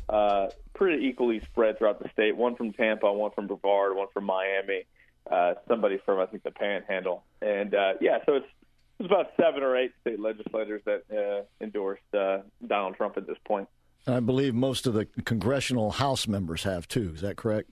uh, 0.09 0.49
pretty 0.75 1.07
equally 1.07 1.41
spread 1.41 1.79
throughout 1.79 2.03
the 2.03 2.09
state. 2.11 2.37
One 2.37 2.55
from 2.57 2.73
Tampa, 2.73 3.13
one 3.13 3.33
from 3.33 3.47
Brevard, 3.47 3.97
one 3.97 4.09
from 4.13 4.25
Miami, 4.25 4.85
uh, 5.31 5.55
somebody 5.69 5.99
from 6.05 6.21
I 6.21 6.27
think 6.27 6.43
the 6.43 6.51
Panhandle, 6.51 7.25
and 7.43 7.75
uh, 7.75 7.95
yeah, 8.01 8.19
so 8.25 8.37
it's 8.37 8.47
it's 8.99 9.07
about 9.07 9.33
seven 9.39 9.63
or 9.63 9.77
eight 9.77 9.93
state 10.01 10.19
legislators 10.21 10.81
that 10.87 11.03
uh, 11.13 11.65
endorsed 11.65 12.15
uh, 12.15 12.39
Donald 12.67 12.97
Trump 12.97 13.17
at 13.17 13.27
this 13.27 13.37
point. 13.45 13.69
I 14.07 14.21
believe 14.21 14.55
most 14.55 14.87
of 14.87 14.95
the 14.95 15.07
congressional 15.25 15.91
House 15.91 16.29
members 16.29 16.63
have 16.63 16.87
too. 16.87 17.13
Is 17.15 17.23
that 17.23 17.37
correct? 17.37 17.71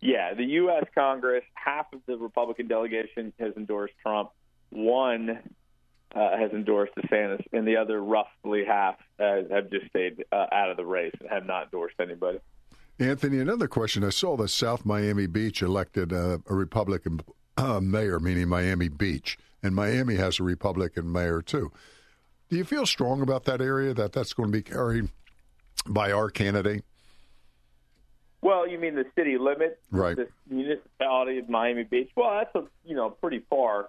Yeah, 0.00 0.34
the 0.34 0.44
U.S. 0.44 0.84
Congress, 0.94 1.44
half 1.54 1.92
of 1.92 2.00
the 2.06 2.16
Republican 2.16 2.66
delegation 2.66 3.32
has 3.38 3.52
endorsed 3.56 3.94
Trump. 4.02 4.30
One 4.70 5.38
uh, 6.14 6.36
has 6.36 6.50
endorsed 6.50 6.92
DeSantis, 6.96 7.44
and 7.52 7.66
the 7.66 7.76
other 7.76 8.02
roughly 8.02 8.64
half 8.64 8.96
uh, 9.20 9.42
have 9.50 9.70
just 9.70 9.86
stayed 9.86 10.24
uh, 10.32 10.46
out 10.50 10.70
of 10.70 10.76
the 10.76 10.84
race 10.84 11.14
and 11.20 11.28
have 11.30 11.46
not 11.46 11.64
endorsed 11.64 11.94
anybody. 12.00 12.40
Anthony, 12.98 13.38
another 13.38 13.68
question. 13.68 14.04
I 14.04 14.10
saw 14.10 14.36
that 14.38 14.48
South 14.48 14.84
Miami 14.84 15.26
Beach 15.26 15.62
elected 15.62 16.12
uh, 16.12 16.38
a 16.48 16.54
Republican 16.54 17.20
uh, 17.56 17.80
mayor, 17.80 18.18
meaning 18.18 18.48
Miami 18.48 18.88
Beach, 18.88 19.38
and 19.62 19.74
Miami 19.74 20.16
has 20.16 20.40
a 20.40 20.42
Republican 20.42 21.10
mayor 21.10 21.42
too. 21.42 21.72
Do 22.52 22.58
you 22.58 22.64
feel 22.64 22.84
strong 22.84 23.22
about 23.22 23.44
that 23.44 23.62
area 23.62 23.94
that 23.94 24.12
that's 24.12 24.34
going 24.34 24.50
to 24.50 24.52
be 24.52 24.60
carried 24.60 25.08
by 25.86 26.12
our 26.12 26.28
candidate? 26.28 26.84
Well, 28.42 28.68
you 28.68 28.78
mean 28.78 28.94
the 28.94 29.06
city 29.16 29.38
limit, 29.38 29.80
right? 29.90 30.14
The 30.14 30.28
municipality 30.50 31.38
of 31.38 31.48
Miami 31.48 31.84
Beach. 31.84 32.10
Well, 32.14 32.30
that's 32.30 32.54
a 32.54 32.68
you 32.86 32.94
know 32.94 33.08
pretty 33.08 33.42
far 33.48 33.88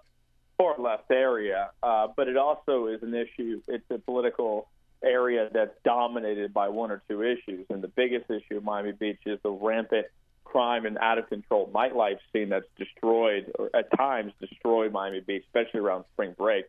far 0.57 0.75
left 0.79 1.11
area, 1.11 1.71
uh, 1.83 2.07
but 2.15 2.29
it 2.29 2.37
also 2.37 2.87
is 2.87 3.03
an 3.03 3.13
issue. 3.13 3.61
It's 3.67 3.83
a 3.89 3.97
political 3.97 4.69
area 5.03 5.49
that's 5.53 5.75
dominated 5.83 6.53
by 6.53 6.69
one 6.69 6.89
or 6.89 7.01
two 7.09 7.21
issues, 7.21 7.65
and 7.69 7.83
the 7.83 7.89
biggest 7.89 8.29
issue 8.29 8.55
of 8.55 8.63
Miami 8.63 8.93
Beach 8.93 9.19
is 9.25 9.39
the 9.43 9.51
rampant 9.51 10.05
crime 10.45 10.85
and 10.85 10.97
out 10.99 11.17
of 11.17 11.27
control 11.27 11.69
nightlife 11.75 12.19
scene 12.31 12.47
that's 12.47 12.69
destroyed, 12.77 13.51
or 13.59 13.71
at 13.75 13.91
times 13.97 14.31
destroyed 14.39 14.93
Miami 14.93 15.19
Beach, 15.19 15.43
especially 15.47 15.81
around 15.81 16.05
spring 16.13 16.33
break. 16.37 16.63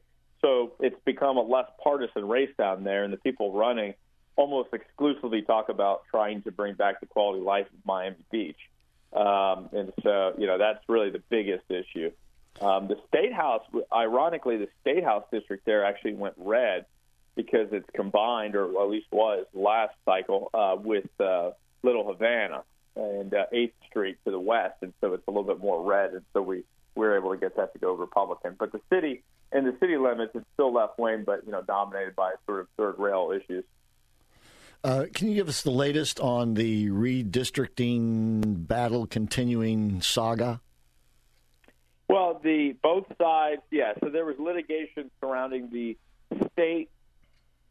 So 0.45 0.75
it's 0.79 1.01
become 1.07 1.39
a 1.39 1.43
less 1.43 1.67
partisan 1.83 2.29
race 2.29 2.51
down 2.59 2.85
there, 2.85 3.03
and 3.03 3.11
the 3.11 3.17
people 3.17 3.53
running 3.53 3.95
almost 4.37 4.75
exclusively 4.75 5.41
talk 5.41 5.71
about 5.71 6.03
trying 6.11 6.43
to 6.43 6.53
bring 6.53 6.75
back 6.75 7.01
the 7.01 7.07
quality 7.07 7.39
of 7.39 7.47
life 7.47 7.67
of 7.67 7.87
Miami 7.87 8.17
Beach. 8.31 8.59
Um, 9.15 9.71
and 9.73 9.91
so, 10.03 10.35
you 10.37 10.47
know, 10.47 10.59
that's 10.59 10.81
really 10.87 11.09
the 11.09 11.23
biggest 11.31 11.65
issue. 11.71 12.11
Um, 12.61 12.89
the 12.89 12.97
state 13.09 13.33
house, 13.33 13.63
ironically, 13.91 14.59
the 14.59 14.69
state 14.83 15.03
house 15.03 15.25
district 15.33 15.65
there 15.65 15.83
actually 15.83 16.15
went 16.15 16.35
red 16.37 16.85
because 17.37 17.69
it's 17.73 17.89
combined, 17.95 18.55
or 18.55 18.83
at 18.83 18.91
least 18.91 19.07
was 19.11 19.47
last 19.55 19.95
cycle, 20.05 20.51
uh, 20.53 20.77
with 20.79 21.09
uh, 21.21 21.53
Little 21.83 22.07
Havana 22.07 22.65
and 22.97 23.33
uh, 23.33 23.47
8th 23.53 23.73
Street 23.89 24.19
to 24.27 24.31
the 24.31 24.39
west, 24.39 24.77
and 24.83 24.93
so 25.01 25.15
it's 25.15 25.27
a 25.27 25.31
little 25.31 25.45
bit 25.45 25.59
more 25.59 25.83
red, 25.83 26.13
and 26.13 26.23
so 26.35 26.43
we, 26.43 26.65
we 26.95 27.07
were 27.07 27.17
able 27.17 27.33
to 27.33 27.39
get 27.39 27.57
that 27.57 27.73
to 27.73 27.79
go 27.79 27.93
Republican. 27.93 28.57
But 28.59 28.73
the 28.73 28.81
city, 28.91 29.23
in 29.53 29.65
the 29.65 29.77
city 29.81 29.97
limits, 29.97 30.33
it's 30.35 30.47
still 30.55 30.73
left 30.73 30.99
wing, 30.99 31.25
but 31.25 31.45
you 31.45 31.53
know, 31.53 31.63
dominated 31.63 32.15
by 32.17 32.33
sort 32.47 32.61
of 32.61 32.69
third 32.77 32.97
rail 32.99 33.33
issues. 33.35 33.65
Uh, 34.83 35.07
can 35.15 35.29
you 35.29 35.35
give 35.35 35.49
us 35.49 35.63
the 35.63 35.71
latest 35.71 36.21
on 36.21 36.55
the 36.55 36.89
redistricting 36.91 38.67
battle 38.67 39.07
continuing 39.07 40.03
saga? 40.03 40.61
Well, 42.07 42.39
the 42.45 42.77
both 42.83 43.07
sides, 43.21 43.63
yeah. 43.71 43.95
So 44.03 44.11
there 44.11 44.27
was 44.27 44.37
litigation 44.39 45.11
surrounding 45.21 45.71
the 45.71 45.97
state 46.53 46.91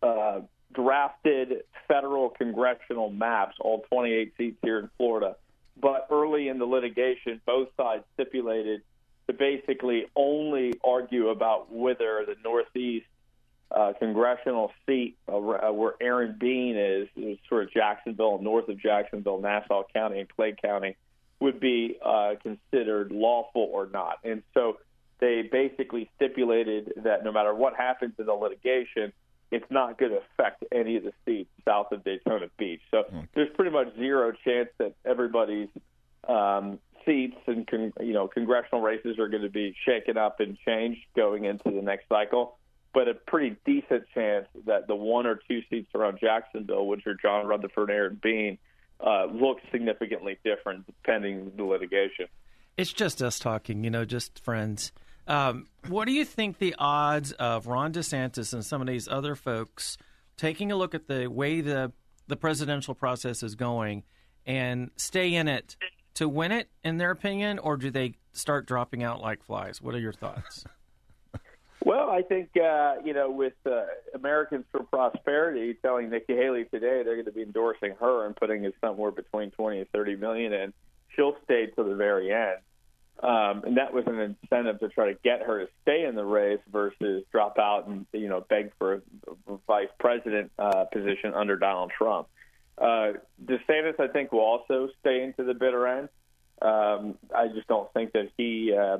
uh, 0.02 0.42
drafted 0.74 1.64
federal 1.88 2.30
congressional 2.30 3.12
maps, 3.12 3.58
all 3.60 3.86
28 3.90 4.34
seats 4.38 4.58
here 4.64 4.80
in 4.80 4.90
Florida. 4.98 5.36
But 5.80 6.08
early 6.12 6.48
in 6.48 6.58
the 6.58 6.66
litigation, 6.66 7.42
both 7.46 7.70
sides 7.78 8.04
stipulated 8.16 8.82
to 9.28 9.34
basically 9.34 10.06
only 10.16 10.74
argue 10.84 11.30
about 11.30 11.72
whether 11.72 12.26
the 12.26 12.36
Northeast 12.44 13.06
uh, 13.72 13.94
congressional 13.98 14.72
seat 14.86 15.18
uh, 15.28 15.40
where 15.40 15.94
Aaron 16.02 16.36
Bean 16.40 16.78
is, 16.78 17.08
is 17.16 17.38
sort 17.50 17.64
of 17.64 17.72
Jacksonville, 17.72 18.40
north 18.40 18.70
of 18.70 18.80
Jacksonville, 18.80 19.40
Nassau 19.40 19.84
County, 19.94 20.20
and 20.20 20.30
Clay 20.30 20.56
County, 20.62 20.96
would 21.40 21.60
be 21.60 21.98
uh, 22.04 22.36
considered 22.42 23.12
lawful 23.12 23.70
or 23.72 23.88
not. 23.88 24.20
And 24.24 24.44
so 24.54 24.78
they 25.20 25.42
basically 25.52 26.10
stipulated 26.16 26.94
that 26.98 27.24
no 27.24 27.32
matter 27.32 27.54
what 27.54 27.76
happens 27.76 28.14
in 28.20 28.26
the 28.26 28.34
litigation, 28.34 29.12
it's 29.52 29.70
not 29.70 29.98
going 29.98 30.12
to 30.12 30.20
affect 30.20 30.64
any 30.72 30.98
of 30.98 31.04
the 31.04 31.14
seats 31.26 31.50
south 31.66 31.92
of 31.92 32.04
Daytona 32.04 32.48
Beach. 32.58 32.82
So 32.92 33.04
mm. 33.04 33.28
there's 33.34 33.50
pretty 33.56 33.72
much 33.72 33.96
zero 33.96 34.34
chance 34.44 34.70
that 34.80 34.94
everybody's 35.06 35.70
um, 36.28 36.80
seats 37.06 37.38
and 37.48 37.68
con- 37.68 37.94
you 38.00 38.14
know 38.14 38.28
congressional 38.28 38.82
races 38.82 39.20
are 39.20 39.28
going 39.28 39.44
to 39.44 39.50
be 39.50 39.76
shaken 39.86 40.18
up 40.18 40.40
and 40.40 40.58
changed 40.66 41.02
going 41.16 41.46
into 41.46 41.72
the 41.72 41.82
next 41.82 42.08
cycle. 42.10 42.58
But 42.94 43.08
a 43.08 43.16
pretty 43.16 43.56
decent 43.66 44.04
chance 44.14 44.46
that 44.66 44.88
the 44.88 44.96
one 44.96 45.26
or 45.26 45.40
two 45.48 45.62
seats 45.70 45.90
around 45.96 46.20
Jacksonville, 46.20 46.86
which 46.86 47.08
are 47.08 47.16
John 47.16 47.48
Rutherford 47.48 47.90
and 47.90 47.98
Aaron 47.98 48.20
Bean, 48.22 48.60
uh, 49.00 49.26
look 49.26 49.58
significantly 49.72 50.38
different 50.44 50.86
pending 51.04 51.54
the 51.58 51.64
litigation. 51.64 52.28
It's 52.78 52.94
just 52.94 53.22
us 53.22 53.40
talking, 53.40 53.84
you 53.84 53.90
know, 53.90 54.06
just 54.06 54.40
friends. 54.44 54.92
Um, 55.28 55.68
what 55.88 56.06
do 56.06 56.12
you 56.12 56.26
think 56.26 56.60
the 56.60 56.76
odds 56.78 57.32
of 57.34 57.68
Ron 57.68 57.94
DeSantis 57.94 58.54
and 58.54 58.64
some 58.64 58.82
of 58.82 58.88
these 58.88 59.08
other 59.08 59.36
folks 59.36 59.98
taking 60.38 60.72
a 60.72 60.76
look 60.76 60.94
at 60.94 61.08
the 61.08 61.28
way 61.28 61.62
the 61.62 61.92
the 62.28 62.36
presidential 62.36 62.96
process 62.96 63.44
is 63.44 63.56
going 63.56 64.04
and 64.46 64.92
stay 64.96 65.34
in 65.34 65.48
it 65.48 65.76
to 66.16 66.30
win 66.30 66.52
it, 66.52 66.70
in 66.84 66.98
their 66.98 67.12
opinion, 67.12 67.60
or 67.60 67.78
do 67.78 67.90
they 67.90 68.16
start 68.32 68.66
dropping 68.66 69.04
out 69.04 69.22
like 69.22 69.44
flies? 69.44 69.82
What 69.82 69.96
are 69.96 70.00
your 70.00 70.14
thoughts? 70.14 70.66
Well, 71.86 72.10
I 72.10 72.22
think 72.22 72.52
uh, 72.56 72.96
you 73.04 73.14
know, 73.14 73.30
with 73.30 73.54
uh, 73.66 73.84
Americans 74.14 74.64
for 74.72 74.84
Prosperity 74.84 75.74
telling 75.82 76.10
Nikki 76.10 76.34
Haley 76.34 76.64
today 76.66 77.04
they're 77.04 77.16
going 77.16 77.26
to 77.26 77.32
be 77.32 77.42
endorsing 77.42 77.96
her 78.00 78.26
and 78.26 78.36
putting 78.36 78.64
it 78.64 78.74
somewhere 78.80 79.12
between 79.12 79.52
twenty 79.52 79.80
and 79.80 79.90
thirty 79.90 80.16
million, 80.16 80.54
and 80.54 80.74
she'll 81.16 81.36
stay 81.44 81.66
to 81.66 81.84
the 81.84 81.96
very 81.96 82.32
end. 82.32 82.60
Um, 83.22 83.64
and 83.66 83.78
that 83.78 83.94
was 83.94 84.06
an 84.08 84.20
incentive 84.20 84.80
to 84.80 84.90
try 84.90 85.12
to 85.12 85.20
get 85.24 85.44
her 85.44 85.66
to 85.66 85.72
stay 85.82 86.06
in 86.06 86.16
the 86.16 86.26
race 86.26 86.60
versus 86.72 87.24
drop 87.32 87.60
out 87.60 87.88
and 87.88 88.06
you 88.14 88.30
know 88.30 88.46
beg 88.50 88.72
for 88.80 88.96
a 88.96 89.02
vice 89.68 89.90
president 90.00 90.52
uh, 90.58 90.86
position 90.86 91.34
under 91.34 91.58
Donald 91.58 91.92
Trump. 91.98 92.28
Uh, 92.78 93.14
DeSantis, 93.44 94.00
I 94.00 94.08
think, 94.08 94.32
will 94.32 94.40
also 94.40 94.90
stay 95.00 95.24
into 95.24 95.44
the 95.44 95.54
bitter 95.54 95.88
end. 95.88 96.10
Um, 96.62 97.18
I 97.36 97.48
just 97.48 97.68
don't 97.68 97.92
think 97.94 98.14
that 98.14 98.30
he, 98.38 98.74
uh, 98.74 99.00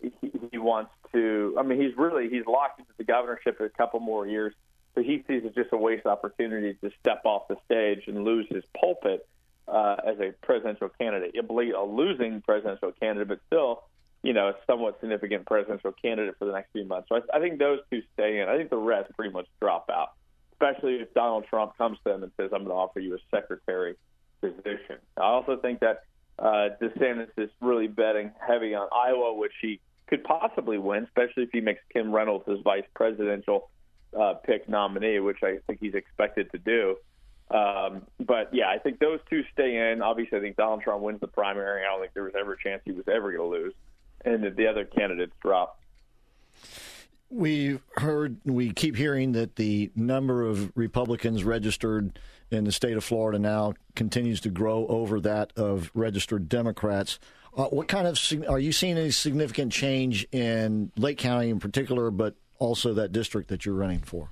he 0.00 0.12
he 0.50 0.58
wants 0.58 0.90
to. 1.12 1.56
I 1.58 1.62
mean, 1.62 1.80
he's 1.80 1.96
really 1.96 2.28
he's 2.28 2.46
locked 2.46 2.80
into 2.80 2.92
the 2.96 3.04
governorship 3.04 3.58
for 3.58 3.64
a 3.64 3.70
couple 3.70 4.00
more 4.00 4.26
years, 4.26 4.54
so 4.94 5.02
he 5.02 5.24
sees 5.28 5.44
it 5.44 5.54
just 5.54 5.72
a 5.72 5.76
waste 5.76 6.06
opportunity 6.06 6.74
to 6.82 6.90
step 7.00 7.22
off 7.24 7.48
the 7.48 7.56
stage 7.64 8.04
and 8.06 8.24
lose 8.24 8.46
his 8.48 8.64
pulpit 8.78 9.26
uh, 9.68 9.96
as 10.06 10.18
a 10.20 10.32
presidential 10.42 10.88
candidate. 10.88 11.32
It 11.34 11.48
will 11.48 11.58
be 11.58 11.70
a 11.72 11.82
losing 11.82 12.40
presidential 12.42 12.92
candidate, 12.92 13.28
but 13.28 13.40
still, 13.46 13.84
you 14.22 14.32
know, 14.32 14.48
a 14.48 14.54
somewhat 14.66 14.98
significant 15.00 15.46
presidential 15.46 15.92
candidate 15.92 16.36
for 16.38 16.46
the 16.46 16.52
next 16.52 16.72
few 16.72 16.84
months. 16.84 17.08
So 17.08 17.16
I, 17.16 17.36
I 17.36 17.40
think 17.40 17.58
those 17.58 17.80
two 17.90 18.02
stay 18.14 18.40
in. 18.40 18.48
I 18.48 18.56
think 18.56 18.70
the 18.70 18.76
rest 18.76 19.14
pretty 19.16 19.32
much 19.32 19.46
drop 19.60 19.90
out, 19.90 20.12
especially 20.56 20.96
if 20.96 21.12
Donald 21.14 21.44
Trump 21.48 21.76
comes 21.76 21.98
to 21.98 22.12
them 22.12 22.22
and 22.22 22.32
says, 22.36 22.50
"I'm 22.52 22.64
going 22.64 22.70
to 22.70 22.74
offer 22.74 23.00
you 23.00 23.14
a 23.14 23.18
secretary 23.30 23.96
position." 24.40 24.98
I 25.16 25.22
also 25.22 25.56
think 25.56 25.80
that 25.80 26.04
uh, 26.38 26.70
DeSantis 26.80 27.30
is 27.36 27.50
really 27.60 27.86
betting 27.86 28.32
heavy 28.46 28.74
on 28.74 28.88
Iowa, 28.92 29.34
which 29.34 29.52
he 29.60 29.80
could 30.08 30.24
possibly 30.24 30.78
win, 30.78 31.04
especially 31.04 31.44
if 31.44 31.50
he 31.52 31.60
makes 31.60 31.80
Kim 31.92 32.12
Reynolds 32.12 32.46
his 32.46 32.60
vice 32.60 32.84
presidential 32.94 33.70
uh, 34.18 34.34
pick 34.34 34.68
nominee, 34.68 35.18
which 35.18 35.38
I 35.42 35.58
think 35.66 35.80
he's 35.80 35.94
expected 35.94 36.50
to 36.52 36.58
do. 36.58 36.96
Um, 37.50 38.02
but 38.18 38.52
yeah, 38.52 38.68
I 38.68 38.78
think 38.78 38.98
those 38.98 39.20
two 39.30 39.44
stay 39.52 39.92
in. 39.92 40.02
Obviously, 40.02 40.38
I 40.38 40.40
think 40.40 40.56
Donald 40.56 40.82
Trump 40.82 41.02
wins 41.02 41.20
the 41.20 41.28
primary. 41.28 41.82
I 41.84 41.90
don't 41.90 42.00
think 42.00 42.14
there 42.14 42.24
was 42.24 42.34
ever 42.38 42.54
a 42.54 42.58
chance 42.58 42.82
he 42.84 42.92
was 42.92 43.06
ever 43.08 43.32
going 43.32 43.50
to 43.50 43.56
lose, 43.56 43.74
and 44.24 44.42
that 44.44 44.56
the 44.56 44.66
other 44.66 44.84
candidates 44.84 45.32
drop. 45.40 45.78
We 47.28 47.80
heard, 47.96 48.38
we 48.44 48.72
keep 48.72 48.96
hearing 48.96 49.32
that 49.32 49.56
the 49.56 49.90
number 49.96 50.46
of 50.46 50.70
Republicans 50.76 51.44
registered 51.44 52.18
in 52.50 52.64
the 52.64 52.72
state 52.72 52.96
of 52.96 53.04
Florida 53.04 53.38
now 53.38 53.74
continues 53.94 54.40
to 54.42 54.48
grow 54.48 54.86
over 54.86 55.20
that 55.20 55.52
of 55.56 55.90
registered 55.94 56.48
Democrats. 56.48 57.18
Uh, 57.56 57.64
what 57.64 57.88
kind 57.88 58.06
of 58.06 58.20
are 58.48 58.58
you 58.58 58.70
seeing 58.70 58.98
any 58.98 59.10
significant 59.10 59.72
change 59.72 60.26
in 60.30 60.92
Lake 60.96 61.18
County 61.18 61.50
in 61.50 61.58
particular, 61.58 62.10
but 62.10 62.34
also 62.58 62.94
that 62.94 63.12
district 63.12 63.48
that 63.48 63.64
you're 63.64 63.74
running 63.74 64.00
for? 64.00 64.30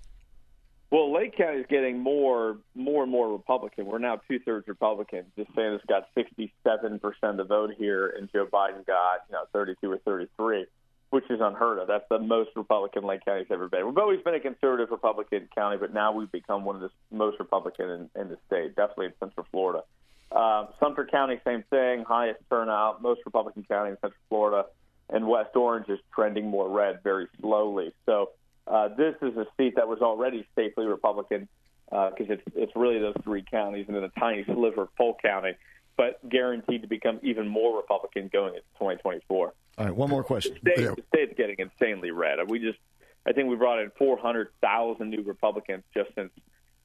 Well, 0.91 1.13
Lake 1.13 1.37
County 1.37 1.59
is 1.59 1.67
getting 1.69 1.99
more, 1.99 2.59
more 2.77 3.03
and 3.03 3.11
more 3.11 3.33
Republican. 3.33 3.87
We're 3.87 3.99
now 3.99 4.21
two 4.29 4.39
thirds 4.39 4.69
Republican. 4.69 5.25
DeSantis 5.37 5.85
got 5.89 6.05
67 6.15 7.01
percent 7.01 7.31
of 7.33 7.37
the 7.39 7.45
vote 7.45 7.73
here, 7.77 8.15
and 8.17 8.31
Joe 8.31 8.47
Biden 8.47 8.87
got 8.87 9.23
you 9.29 9.33
know 9.33 9.45
32 9.53 9.91
or 9.91 9.99
33, 9.99 10.67
which 11.15 11.31
is 11.31 11.39
unheard 11.41 11.79
of. 11.79 11.87
That's 11.87 12.05
the 12.11 12.19
most 12.19 12.51
Republican 12.57 13.05
Lake 13.05 13.25
County's 13.25 13.47
ever 13.49 13.69
been. 13.69 13.87
We've 13.87 13.99
always 13.99 14.21
been 14.23 14.35
a 14.35 14.41
conservative 14.41 14.91
Republican 14.91 15.49
county, 15.55 15.77
but 15.77 15.95
now 15.95 16.11
we've 16.11 16.33
become 16.33 16.65
one 16.65 16.75
of 16.75 16.83
the 16.83 16.91
most 17.13 17.39
Republican 17.39 17.89
in, 17.89 18.21
in 18.21 18.29
the 18.31 18.39
state, 18.49 18.75
definitely 18.75 19.07
in 19.07 19.13
Central 19.21 19.47
Florida. 19.53 19.85
Uh, 20.33 20.67
Sumter 20.81 21.07
County, 21.07 21.41
same 21.45 21.63
thing, 21.71 22.03
highest 22.03 22.41
turnout, 22.51 23.01
most 23.01 23.21
Republican 23.25 23.63
county 23.63 23.91
in 23.91 23.97
Central 23.99 24.21
Florida, 24.29 24.67
and 25.09 25.29
West 25.29 25.55
Orange 25.55 25.89
is 25.89 26.01
trending 26.13 26.49
more 26.49 26.69
red 26.69 26.99
very 27.05 27.29
slowly. 27.41 27.93
So 28.07 28.31
uh, 28.67 28.89
this 28.89 29.15
is 29.23 29.37
a 29.37 29.47
seat 29.57 29.77
that 29.77 29.87
was 29.87 30.01
already 30.01 30.45
safely 30.57 30.87
Republican 30.87 31.47
because 31.91 32.29
uh, 32.29 32.33
it's 32.33 32.43
it's 32.57 32.73
really 32.75 32.99
those 32.99 33.15
three 33.23 33.45
counties 33.49 33.85
and 33.87 33.95
then 33.95 34.03
a 34.03 34.09
tiny 34.19 34.43
sliver 34.47 34.83
of 34.83 34.97
Polk 34.97 35.23
County, 35.23 35.53
but 35.97 36.27
guaranteed 36.29 36.83
to 36.83 36.89
become 36.89 37.21
even 37.23 37.49
more 37.49 37.77
Republican 37.77 38.29
going 38.33 38.55
into 38.55 38.67
2024. 38.75 39.55
All 39.77 39.85
right, 39.85 39.95
one 39.95 40.11
more 40.11 40.25
question. 40.25 40.57
The, 40.63 40.73
state, 40.73 40.97
the 40.97 41.03
state's 41.09 41.35
getting 41.37 41.57
insanely 41.59 42.11
red. 42.11 42.39
We 42.49 42.59
just, 42.59 42.79
I 43.27 43.33
think 43.33 43.49
we 43.49 43.57
brought 43.57 43.81
in 43.81 43.91
400,000 43.99 45.11
new 45.11 45.23
Republicans 45.23 45.83
just 45.95 46.15
since 46.15 46.31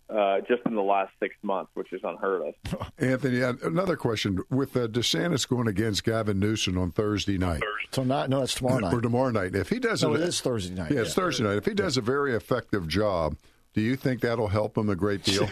uh, 0.09 0.39
just 0.41 0.61
in 0.65 0.73
the 0.73 0.81
last 0.81 1.11
six 1.19 1.35
months, 1.43 1.69
which 1.75 1.93
is 1.93 2.01
unheard 2.03 2.41
of. 2.41 2.91
Anthony, 2.97 3.41
another 3.41 3.95
question: 3.95 4.39
With 4.49 4.75
uh, 4.75 4.87
DeSantis 4.87 5.47
going 5.47 5.67
against 5.67 6.03
Gavin 6.03 6.39
Newsom 6.39 6.77
on 6.77 6.91
Thursday 6.91 7.37
night, 7.37 7.61
so 7.91 8.03
not 8.03 8.29
no, 8.29 8.41
it's 8.41 8.55
tomorrow 8.55 8.79
night 8.79 8.93
or 8.93 9.01
tomorrow 9.01 9.29
night. 9.29 9.55
If 9.55 9.69
he 9.69 9.79
does, 9.79 10.01
no, 10.01 10.15
it 10.15 10.21
is 10.21 10.41
Thursday 10.41 10.73
night. 10.73 10.91
Yeah, 10.91 11.01
it's 11.01 11.09
yeah. 11.09 11.23
Thursday 11.23 11.43
night. 11.43 11.57
If 11.57 11.65
he 11.65 11.73
does 11.73 11.97
a 11.97 12.01
very 12.01 12.35
effective 12.35 12.87
job, 12.87 13.37
do 13.73 13.81
you 13.81 13.95
think 13.95 14.21
that'll 14.21 14.47
help 14.47 14.77
him 14.77 14.89
a 14.89 14.95
great 14.95 15.23
deal? 15.23 15.47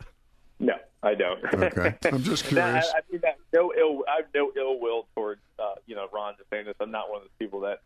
no, 0.58 0.74
I 1.02 1.14
don't. 1.14 1.42
Okay, 1.54 1.94
I'm 2.04 2.22
just 2.22 2.44
curious. 2.44 2.86
I, 2.94 2.98
I 2.98 3.00
mean, 3.10 3.22
no 3.54 3.72
ill. 3.76 4.04
I 4.06 4.16
have 4.16 4.26
no 4.34 4.52
ill 4.56 4.78
will 4.78 5.06
towards 5.14 5.40
uh, 5.58 5.74
you 5.86 5.94
know 5.94 6.06
Ron 6.12 6.34
DeSantis. 6.34 6.74
I'm 6.80 6.90
not 6.90 7.08
one 7.08 7.18
of 7.18 7.22
those 7.24 7.38
people 7.38 7.60
that 7.60 7.80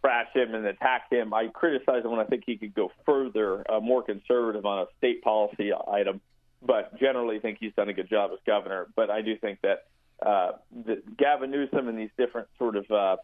trash 0.00 0.28
him 0.34 0.54
and 0.54 0.66
attack 0.66 1.10
him. 1.10 1.32
I 1.34 1.48
criticize 1.48 2.04
him 2.04 2.10
when 2.10 2.20
I 2.20 2.24
think 2.24 2.44
he 2.46 2.56
could 2.56 2.74
go 2.74 2.90
further, 3.04 3.64
uh, 3.70 3.80
more 3.80 4.02
conservative 4.02 4.64
on 4.64 4.80
a 4.80 4.86
state 4.98 5.22
policy 5.22 5.72
item, 5.90 6.20
but 6.64 6.98
generally 6.98 7.40
think 7.40 7.58
he's 7.60 7.72
done 7.74 7.88
a 7.88 7.92
good 7.92 8.08
job 8.08 8.30
as 8.32 8.38
governor. 8.46 8.86
But 8.94 9.10
I 9.10 9.22
do 9.22 9.36
think 9.36 9.60
that 9.62 9.86
uh, 10.24 10.52
the, 10.84 11.02
Gavin 11.16 11.50
Newsom 11.50 11.88
and 11.88 11.98
these 11.98 12.10
different 12.16 12.48
sort 12.58 12.76
of 12.76 12.90
uh, 12.90 13.16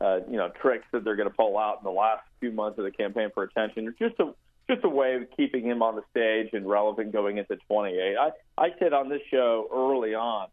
uh, 0.00 0.20
you 0.28 0.36
know 0.36 0.50
tricks 0.60 0.86
that 0.92 1.04
they're 1.04 1.16
going 1.16 1.28
to 1.28 1.34
pull 1.34 1.58
out 1.58 1.78
in 1.78 1.84
the 1.84 1.96
last 1.96 2.22
few 2.40 2.50
months 2.50 2.78
of 2.78 2.84
the 2.84 2.90
campaign 2.90 3.30
for 3.34 3.44
attention 3.44 3.86
are 3.86 3.94
just 3.98 4.18
a 4.20 4.32
just 4.70 4.84
a 4.84 4.88
way 4.88 5.16
of 5.16 5.22
keeping 5.36 5.64
him 5.64 5.82
on 5.82 5.96
the 5.96 6.02
stage 6.10 6.50
and 6.52 6.68
relevant 6.68 7.12
going 7.12 7.38
into 7.38 7.56
28. 7.68 8.16
I 8.16 8.30
I 8.56 8.68
said 8.78 8.92
on 8.92 9.08
this 9.08 9.22
show 9.30 9.68
early 9.72 10.14
on, 10.14 10.48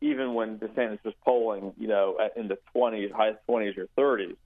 even 0.00 0.34
when 0.34 0.58
DeSantis 0.58 1.02
was 1.04 1.14
polling, 1.24 1.72
you 1.78 1.88
know, 1.88 2.18
in 2.36 2.48
the 2.48 2.58
20s, 2.74 3.12
highest 3.12 3.38
20s 3.48 3.78
or 3.78 3.86
30s 3.96 4.36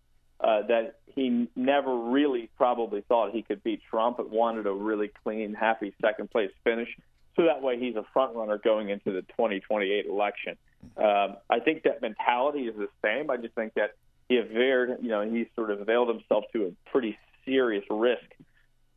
uh, 0.40 0.66
that 0.68 0.98
he 1.14 1.48
never 1.56 1.96
really 1.96 2.50
probably 2.56 3.00
thought 3.08 3.32
he 3.32 3.42
could 3.42 3.64
beat 3.64 3.80
Trump, 3.90 4.18
but 4.18 4.30
wanted 4.30 4.66
a 4.66 4.72
really 4.72 5.10
clean, 5.24 5.54
happy 5.54 5.94
second 6.00 6.30
place 6.30 6.50
finish. 6.62 6.88
So 7.36 7.44
that 7.44 7.62
way 7.62 7.78
he's 7.78 7.96
a 7.96 8.04
front 8.12 8.34
runner 8.34 8.58
going 8.58 8.90
into 8.90 9.12
the 9.12 9.22
2028 9.22 10.06
election. 10.06 10.56
Um, 10.96 11.36
I 11.50 11.60
think 11.60 11.82
that 11.84 12.02
mentality 12.02 12.68
is 12.68 12.76
the 12.76 12.88
same. 13.02 13.30
I 13.30 13.36
just 13.38 13.54
think 13.54 13.74
that 13.74 13.92
he 14.28 14.36
availed, 14.36 14.98
you 15.02 15.08
know, 15.08 15.22
he 15.22 15.48
sort 15.54 15.70
of 15.70 15.80
availed 15.80 16.08
himself 16.08 16.44
to 16.52 16.66
a 16.66 16.90
pretty 16.90 17.18
serious 17.44 17.84
risk 17.90 18.24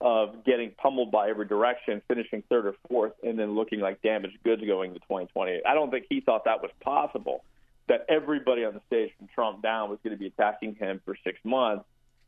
of 0.01 0.45
getting 0.45 0.71
pummeled 0.71 1.11
by 1.11 1.29
every 1.29 1.45
direction, 1.45 2.01
finishing 2.07 2.43
third 2.49 2.65
or 2.65 2.75
fourth, 2.87 3.13
and 3.23 3.37
then 3.37 3.55
looking 3.55 3.79
like 3.79 4.01
damaged 4.01 4.37
goods 4.43 4.63
going 4.65 4.93
to 4.93 4.99
2020. 4.99 5.61
I 5.65 5.73
don't 5.73 5.91
think 5.91 6.05
he 6.09 6.21
thought 6.21 6.45
that 6.45 6.61
was 6.61 6.71
possible 6.79 7.43
that 7.87 8.05
everybody 8.07 8.63
on 8.63 8.73
the 8.73 8.81
stage 8.87 9.11
from 9.17 9.27
Trump 9.33 9.61
down 9.61 9.89
was 9.89 9.99
going 10.03 10.15
to 10.15 10.19
be 10.19 10.27
attacking 10.27 10.75
him 10.75 11.01
for 11.03 11.17
six 11.23 11.39
months 11.43 11.85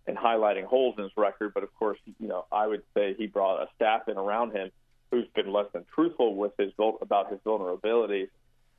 and 0.07 0.17
highlighting 0.17 0.65
holes 0.65 0.95
in 0.97 1.03
his 1.03 1.13
record. 1.15 1.53
But 1.53 1.63
of 1.63 1.73
course, 1.75 1.99
you 2.19 2.27
know, 2.27 2.45
I 2.51 2.67
would 2.67 2.83
say 2.93 3.13
he 3.17 3.27
brought 3.27 3.61
a 3.61 3.67
staff 3.75 4.07
in 4.09 4.17
around 4.17 4.51
him 4.51 4.71
who's 5.11 5.27
been 5.35 5.51
less 5.51 5.67
than 5.71 5.85
truthful 5.93 6.35
with 6.35 6.53
his 6.57 6.71
about 7.01 7.29
his 7.29 7.39
vulnerabilities 7.45 8.29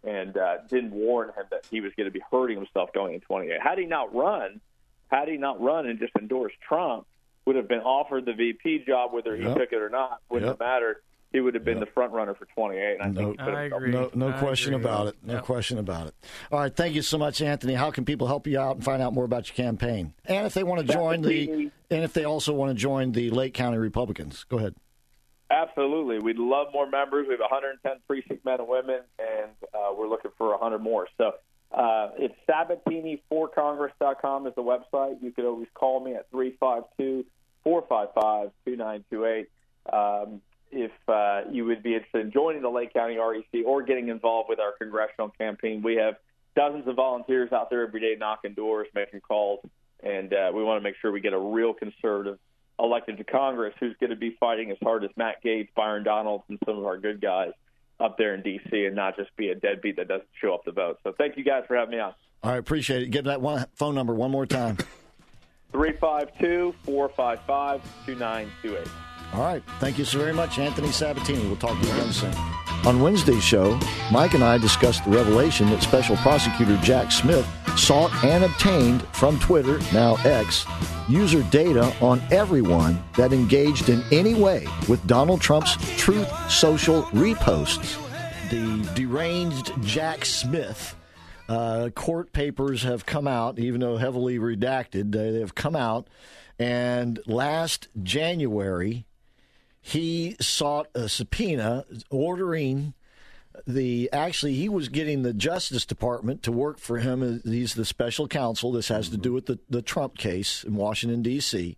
and 0.04 0.36
uh, 0.36 0.58
didn't 0.68 0.90
warn 0.90 1.28
him 1.28 1.44
that 1.50 1.66
he 1.70 1.80
was 1.80 1.92
going 1.96 2.06
to 2.06 2.10
be 2.12 2.22
hurting 2.30 2.56
himself 2.56 2.92
going 2.92 3.14
in 3.14 3.20
28. 3.20 3.60
Had 3.62 3.78
he 3.78 3.86
not 3.86 4.14
run, 4.14 4.60
had 5.10 5.28
he 5.28 5.36
not 5.36 5.60
run 5.60 5.86
and 5.86 5.98
just 5.98 6.12
endorsed 6.18 6.56
Trump, 6.66 7.06
would 7.46 7.56
have 7.56 7.68
been 7.68 7.80
offered 7.80 8.24
the 8.26 8.32
VP 8.32 8.84
job 8.86 9.12
whether 9.12 9.36
he 9.36 9.42
yep. 9.42 9.56
took 9.56 9.72
it 9.72 9.82
or 9.82 9.90
not. 9.90 10.20
Wouldn't 10.30 10.48
yep. 10.48 10.58
have 10.58 10.66
mattered 10.66 10.96
he 11.32 11.40
would 11.40 11.54
have 11.54 11.64
been 11.64 11.78
yep. 11.78 11.86
the 11.86 11.92
front 11.92 12.12
runner 12.12 12.34
for 12.34 12.44
28. 12.46 12.98
And 13.00 13.02
I 13.02 13.08
no, 13.08 13.28
think 13.28 13.40
I 13.40 13.64
agree. 13.64 13.90
No, 13.90 14.10
no 14.14 14.28
I 14.28 14.38
question 14.38 14.74
agree. 14.74 14.84
about 14.84 15.06
it. 15.08 15.16
No 15.22 15.34
yep. 15.34 15.44
question 15.44 15.78
about 15.78 16.08
it. 16.08 16.14
All 16.50 16.60
right, 16.60 16.74
thank 16.74 16.94
you 16.94 17.02
so 17.02 17.16
much, 17.16 17.40
Anthony. 17.40 17.74
How 17.74 17.90
can 17.90 18.04
people 18.04 18.26
help 18.26 18.46
you 18.46 18.58
out 18.58 18.76
and 18.76 18.84
find 18.84 19.02
out 19.02 19.14
more 19.14 19.24
about 19.24 19.48
your 19.48 19.56
campaign? 19.56 20.12
And 20.26 20.46
if 20.46 20.54
they 20.54 20.62
want 20.62 20.86
to 20.86 20.92
join 20.92 21.22
the, 21.22 21.70
and 21.90 22.04
if 22.04 22.12
they 22.12 22.24
also 22.24 22.52
want 22.52 22.70
to 22.70 22.74
join 22.74 23.12
the 23.12 23.30
Lake 23.30 23.54
County 23.54 23.78
Republicans, 23.78 24.44
go 24.48 24.58
ahead. 24.58 24.74
Absolutely, 25.50 26.18
we'd 26.18 26.38
love 26.38 26.68
more 26.72 26.88
members. 26.88 27.26
We 27.26 27.34
have 27.34 27.40
110 27.40 27.92
precinct 28.06 28.44
men 28.44 28.60
and 28.60 28.68
women, 28.68 29.00
and 29.18 29.50
uh, 29.74 29.92
we're 29.96 30.08
looking 30.08 30.30
for 30.36 30.50
100 30.50 30.78
more. 30.78 31.08
So. 31.18 31.32
Uh, 31.72 32.10
it's 32.18 32.34
sabatini4congress.com 32.48 34.46
is 34.46 34.54
the 34.54 34.62
website. 34.62 35.22
You 35.22 35.32
could 35.32 35.44
always 35.44 35.68
call 35.74 36.00
me 36.00 36.14
at 36.14 36.30
352 36.30 37.24
455 37.64 38.50
2928. 38.66 39.48
Um, 39.92 40.40
if 40.70 40.92
uh, 41.08 41.42
you 41.50 41.64
would 41.66 41.82
be 41.82 41.94
interested 41.94 42.26
in 42.26 42.32
joining 42.32 42.62
the 42.62 42.70
Lake 42.70 42.92
County 42.92 43.16
REC 43.16 43.64
or 43.66 43.82
getting 43.82 44.08
involved 44.08 44.48
with 44.48 44.58
our 44.58 44.72
congressional 44.78 45.28
campaign. 45.28 45.82
We 45.82 45.96
have 45.96 46.16
dozens 46.56 46.86
of 46.88 46.96
volunteers 46.96 47.52
out 47.52 47.70
there 47.70 47.86
every 47.86 48.00
day 48.00 48.16
knocking 48.18 48.54
doors, 48.54 48.88
making 48.94 49.20
calls, 49.20 49.60
and 50.02 50.32
uh, 50.32 50.50
we 50.54 50.64
want 50.64 50.78
to 50.78 50.82
make 50.82 50.96
sure 51.00 51.12
we 51.12 51.20
get 51.20 51.34
a 51.34 51.38
real 51.38 51.74
conservative 51.74 52.38
elected 52.78 53.18
to 53.18 53.24
Congress 53.24 53.74
who's 53.78 53.94
going 54.00 54.10
to 54.10 54.16
be 54.16 54.36
fighting 54.40 54.70
as 54.70 54.78
hard 54.82 55.04
as 55.04 55.10
Matt 55.16 55.42
Gaetz, 55.44 55.68
Byron 55.76 56.04
Donalds, 56.04 56.44
and 56.48 56.58
some 56.64 56.78
of 56.78 56.86
our 56.86 56.96
good 56.98 57.20
guys 57.20 57.52
up 58.02 58.18
there 58.18 58.34
in 58.34 58.42
D.C. 58.42 58.84
and 58.84 58.96
not 58.96 59.16
just 59.16 59.34
be 59.36 59.48
a 59.48 59.54
deadbeat 59.54 59.96
that 59.96 60.08
doesn't 60.08 60.28
show 60.40 60.54
up 60.54 60.64
to 60.64 60.72
vote. 60.72 60.98
So 61.04 61.12
thank 61.16 61.36
you 61.36 61.44
guys 61.44 61.64
for 61.66 61.76
having 61.76 61.92
me 61.92 62.00
on. 62.00 62.14
All 62.42 62.50
right, 62.50 62.58
appreciate 62.58 63.02
it. 63.02 63.10
Give 63.10 63.24
that 63.24 63.40
one 63.40 63.66
phone 63.74 63.94
number 63.94 64.14
one 64.14 64.30
more 64.30 64.46
time. 64.46 64.76
352 65.72 66.74
455 66.84 67.82
2928. 68.06 68.88
All 69.34 69.40
right. 69.40 69.62
Thank 69.80 69.98
you 69.98 70.04
so 70.04 70.18
very 70.18 70.34
much, 70.34 70.58
Anthony 70.58 70.88
Sabatini. 70.88 71.46
We'll 71.46 71.56
talk 71.56 71.80
to 71.80 71.86
you 71.86 71.92
again 71.92 72.12
soon. 72.12 72.34
On 72.84 73.00
Wednesday's 73.00 73.42
show, 73.42 73.78
Mike 74.10 74.34
and 74.34 74.44
I 74.44 74.58
discussed 74.58 75.04
the 75.04 75.10
revelation 75.10 75.70
that 75.70 75.82
Special 75.82 76.16
Prosecutor 76.16 76.76
Jack 76.78 77.12
Smith 77.12 77.46
sought 77.76 78.12
and 78.24 78.44
obtained 78.44 79.02
from 79.08 79.38
Twitter, 79.38 79.78
now 79.92 80.16
X, 80.24 80.64
user 81.08 81.42
data 81.44 81.94
on 82.00 82.22
everyone 82.30 83.02
that 83.16 83.32
engaged 83.32 83.88
in 83.88 84.02
any 84.12 84.34
way 84.34 84.66
with 84.88 85.06
Donald 85.06 85.40
Trump's 85.40 85.76
Truth 85.96 86.28
Social 86.50 87.02
reposts. 87.04 87.98
The 88.50 88.88
deranged 88.94 89.72
Jack 89.82 90.24
Smith. 90.24 90.94
Uh, 91.48 91.90
court 91.90 92.32
papers 92.32 92.82
have 92.82 93.04
come 93.04 93.26
out, 93.26 93.58
even 93.58 93.80
though 93.80 93.96
heavily 93.96 94.38
redacted, 94.38 95.12
they 95.12 95.40
have 95.40 95.54
come 95.54 95.76
out. 95.76 96.08
And 96.58 97.18
last 97.26 97.88
January, 98.02 99.06
he 99.80 100.36
sought 100.40 100.86
a 100.94 101.08
subpoena 101.08 101.84
ordering 102.10 102.94
the 103.66 104.08
actually 104.12 104.54
he 104.54 104.68
was 104.68 104.88
getting 104.88 105.22
the 105.22 105.32
justice 105.32 105.84
department 105.84 106.42
to 106.42 106.52
work 106.52 106.78
for 106.78 106.98
him. 106.98 107.22
Uh, 107.22 107.48
he's 107.48 107.74
the 107.74 107.84
special 107.84 108.28
counsel. 108.28 108.72
This 108.72 108.88
has 108.88 109.08
to 109.10 109.16
do 109.16 109.32
with 109.32 109.46
the, 109.46 109.58
the 109.68 109.82
trump 109.82 110.18
case 110.18 110.64
in 110.64 110.74
washington 110.74 111.22
d.c 111.22 111.76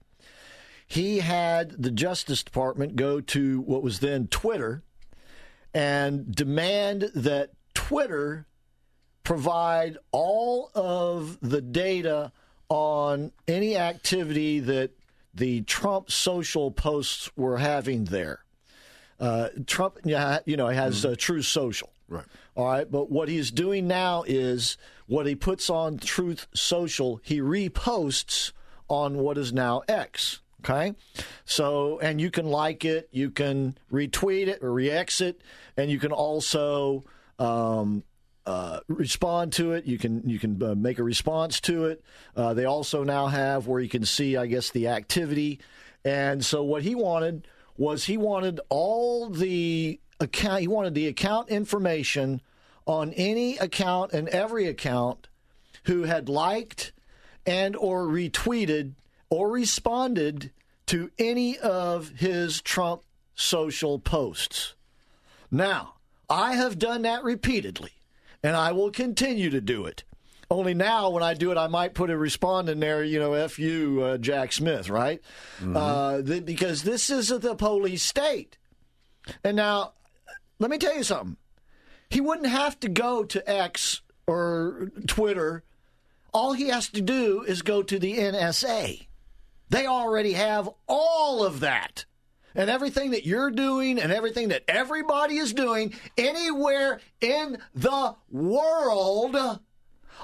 he 0.87 1.18
had 1.18 1.70
the 1.70 1.91
justice 1.91 2.43
department 2.43 2.97
go 2.97 3.20
to 3.20 3.61
what 3.62 3.82
was 3.82 4.01
then 4.01 4.26
twitter 4.28 4.82
and 5.72 6.35
demand 6.35 7.11
that 7.14 7.51
twitter 7.74 8.47
provide 9.24 9.97
all 10.12 10.70
of 10.74 11.39
the 11.41 11.62
data 11.62 12.30
on 12.68 13.32
any 13.49 13.76
activity 13.76 14.61
that 14.61 14.91
the 15.35 15.62
Trump 15.62 16.11
social 16.11 16.70
posts 16.70 17.30
were 17.37 17.59
having 17.59 18.05
there. 18.05 18.43
Uh, 19.24 19.48
Trump, 19.66 20.00
you 20.04 20.56
know, 20.56 20.66
has 20.68 21.00
mm-hmm. 21.00 21.12
a 21.14 21.16
Truth 21.16 21.46
Social. 21.46 21.88
Right. 22.10 22.26
All 22.56 22.66
right. 22.66 22.90
But 22.90 23.10
what 23.10 23.30
he's 23.30 23.50
doing 23.50 23.88
now 23.88 24.22
is 24.26 24.76
what 25.06 25.24
he 25.24 25.34
puts 25.34 25.70
on 25.70 25.96
Truth 25.96 26.46
Social, 26.52 27.20
he 27.22 27.40
reposts 27.40 28.52
on 28.86 29.16
what 29.16 29.38
is 29.38 29.50
now 29.50 29.82
X. 29.88 30.42
Okay. 30.60 30.92
So, 31.46 31.98
and 32.00 32.20
you 32.20 32.30
can 32.30 32.44
like 32.44 32.84
it, 32.84 33.08
you 33.12 33.30
can 33.30 33.78
retweet 33.90 34.48
it 34.48 34.62
or 34.62 34.74
re 34.74 34.90
it, 34.90 35.40
and 35.78 35.90
you 35.90 35.98
can 35.98 36.12
also 36.12 37.04
um, 37.38 38.04
uh, 38.44 38.80
respond 38.88 39.54
to 39.54 39.72
it. 39.72 39.86
You 39.86 39.96
can 39.96 40.28
you 40.28 40.38
can 40.38 40.62
uh, 40.62 40.74
make 40.74 40.98
a 40.98 41.02
response 41.02 41.60
to 41.62 41.86
it. 41.86 42.04
Uh, 42.36 42.52
they 42.52 42.66
also 42.66 43.04
now 43.04 43.28
have 43.28 43.66
where 43.66 43.80
you 43.80 43.88
can 43.88 44.04
see, 44.04 44.36
I 44.36 44.46
guess, 44.46 44.68
the 44.70 44.88
activity. 44.88 45.60
And 46.04 46.44
so 46.44 46.62
what 46.62 46.82
he 46.82 46.94
wanted 46.94 47.46
was 47.76 48.04
he 48.04 48.16
wanted 48.16 48.60
all 48.68 49.28
the 49.28 50.00
account. 50.20 50.60
He 50.60 50.68
wanted 50.68 50.94
the 50.94 51.08
account 51.08 51.48
information 51.48 52.40
on 52.86 53.12
any 53.14 53.56
account 53.58 54.12
and 54.12 54.28
every 54.28 54.66
account 54.66 55.28
who 55.84 56.04
had 56.04 56.28
liked 56.28 56.92
and 57.46 57.76
or 57.76 58.04
retweeted 58.04 58.92
or 59.30 59.50
responded 59.50 60.50
to 60.86 61.10
any 61.18 61.58
of 61.58 62.10
his 62.10 62.60
Trump 62.60 63.02
social 63.34 63.98
posts. 63.98 64.74
Now, 65.50 65.94
I 66.28 66.54
have 66.54 66.78
done 66.78 67.02
that 67.02 67.24
repeatedly 67.24 67.92
and 68.42 68.54
I 68.54 68.72
will 68.72 68.90
continue 68.90 69.50
to 69.50 69.60
do 69.60 69.86
it. 69.86 70.04
Only 70.51 70.74
now, 70.74 71.11
when 71.11 71.22
I 71.22 71.34
do 71.34 71.51
it, 71.51 71.59
I 71.59 71.66
might 71.68 71.95
put 71.95 72.11
a 72.11 72.16
respond 72.16 72.68
in 72.68 72.80
there, 72.80 73.03
you 73.03 73.18
know, 73.18 73.32
F 73.32 73.59
you, 73.59 74.03
uh, 74.03 74.18
Jack 74.18 74.53
Smith, 74.53 74.90
right? 74.90 75.20
Mm-hmm. 75.61 75.76
Uh, 75.76 76.22
th- 76.22 76.45
because 76.45 76.82
this 76.82 77.11
is 77.11 77.28
the 77.28 77.55
police 77.55 78.03
state. 78.03 78.59
And 79.42 79.57
now, 79.57 79.92
let 80.59 80.70
me 80.70 80.78
tell 80.78 80.97
you 80.97 81.03
something. 81.03 81.36
He 82.11 82.20
wouldn't 82.20 82.49
have 82.49 82.78
to 82.80 82.88
go 82.88 83.24
to 83.24 83.51
X 83.51 84.03
or 84.26 84.90
Twitter. 85.07 85.64
All 86.32 86.53
he 86.53 86.68
has 86.68 86.88
to 86.90 87.01
do 87.01 87.42
is 87.42 87.62
go 87.62 87.82
to 87.82 87.99
the 87.99 88.18
NSA. 88.18 89.07
They 89.70 89.86
already 89.86 90.34
have 90.34 90.68
all 90.86 91.45
of 91.45 91.61
that 91.61 92.05
and 92.55 92.70
everything 92.70 93.11
that 93.11 93.26
you're 93.26 93.51
doing 93.51 93.99
and 93.99 94.12
everything 94.12 94.49
that 94.49 94.62
everybody 94.68 95.36
is 95.36 95.53
doing 95.53 95.95
anywhere 96.16 97.01
in 97.20 97.59
the 97.74 98.14
world 98.30 99.59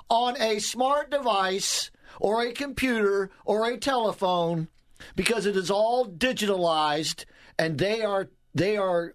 on 0.08 0.40
a 0.40 0.58
smart 0.58 1.10
device 1.10 1.90
or 2.18 2.42
a 2.42 2.52
computer 2.52 3.30
or 3.44 3.68
a 3.68 3.76
telephone 3.76 4.68
because 5.16 5.46
it 5.46 5.56
is 5.56 5.70
all 5.70 6.06
digitalized 6.06 7.24
and 7.58 7.78
they 7.78 8.02
are 8.02 8.28
they 8.54 8.76
are 8.76 9.14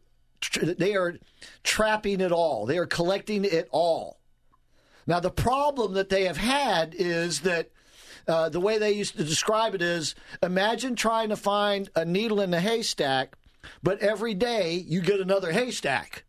they 0.53 0.95
are 0.95 1.17
trapping 1.63 2.21
it 2.21 2.31
all. 2.31 2.65
They 2.65 2.77
are 2.77 2.85
collecting 2.85 3.45
it 3.45 3.67
all. 3.71 4.19
Now 5.07 5.19
the 5.19 5.31
problem 5.31 5.93
that 5.93 6.09
they 6.09 6.25
have 6.25 6.37
had 6.37 6.95
is 6.97 7.41
that 7.41 7.69
uh, 8.27 8.49
the 8.49 8.59
way 8.59 8.77
they 8.77 8.91
used 8.91 9.17
to 9.17 9.23
describe 9.23 9.75
it 9.75 9.81
is 9.81 10.15
imagine 10.41 10.95
trying 10.95 11.29
to 11.29 11.35
find 11.35 11.89
a 11.95 12.05
needle 12.05 12.41
in 12.41 12.53
a 12.53 12.59
haystack, 12.59 13.37
but 13.83 13.99
every 13.99 14.33
day 14.33 14.73
you 14.73 15.01
get 15.01 15.19
another 15.19 15.51
haystack, 15.51 16.23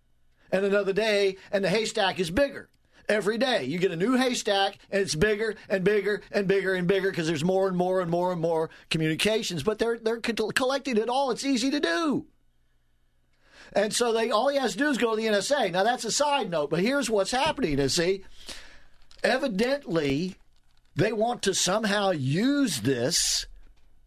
and 0.52 0.64
another 0.64 0.92
day, 0.92 1.36
and 1.50 1.64
the 1.64 1.70
haystack 1.70 2.20
is 2.20 2.30
bigger. 2.30 2.68
Every 3.08 3.38
day 3.38 3.64
you 3.64 3.78
get 3.78 3.92
a 3.92 3.96
new 3.96 4.16
haystack, 4.16 4.78
and 4.90 5.02
it's 5.02 5.14
bigger 5.14 5.54
and 5.68 5.84
bigger 5.84 6.22
and 6.32 6.48
bigger 6.48 6.74
and 6.74 6.88
bigger 6.88 7.10
because 7.10 7.28
there's 7.28 7.44
more 7.44 7.68
and 7.68 7.76
more 7.76 8.00
and 8.00 8.10
more 8.10 8.32
and 8.32 8.40
more 8.40 8.70
communications. 8.90 9.62
But 9.62 9.78
they're 9.78 9.98
they're 9.98 10.20
collecting 10.20 10.96
it 10.96 11.08
all. 11.08 11.30
It's 11.30 11.44
easy 11.44 11.70
to 11.70 11.80
do. 11.80 12.26
And 13.72 13.94
so 13.94 14.12
they 14.12 14.30
all 14.30 14.48
he 14.48 14.58
has 14.58 14.72
to 14.72 14.78
do 14.78 14.88
is 14.88 14.98
go 14.98 15.10
to 15.10 15.16
the 15.16 15.28
NSA. 15.28 15.72
Now 15.72 15.84
that's 15.84 16.04
a 16.04 16.10
side 16.10 16.50
note, 16.50 16.70
but 16.70 16.80
here's 16.80 17.10
what's 17.10 17.30
happening. 17.30 17.78
Is 17.78 17.94
see, 17.94 18.24
evidently 19.22 20.36
they 20.96 21.12
want 21.12 21.42
to 21.42 21.54
somehow 21.54 22.10
use 22.10 22.80
this 22.80 23.46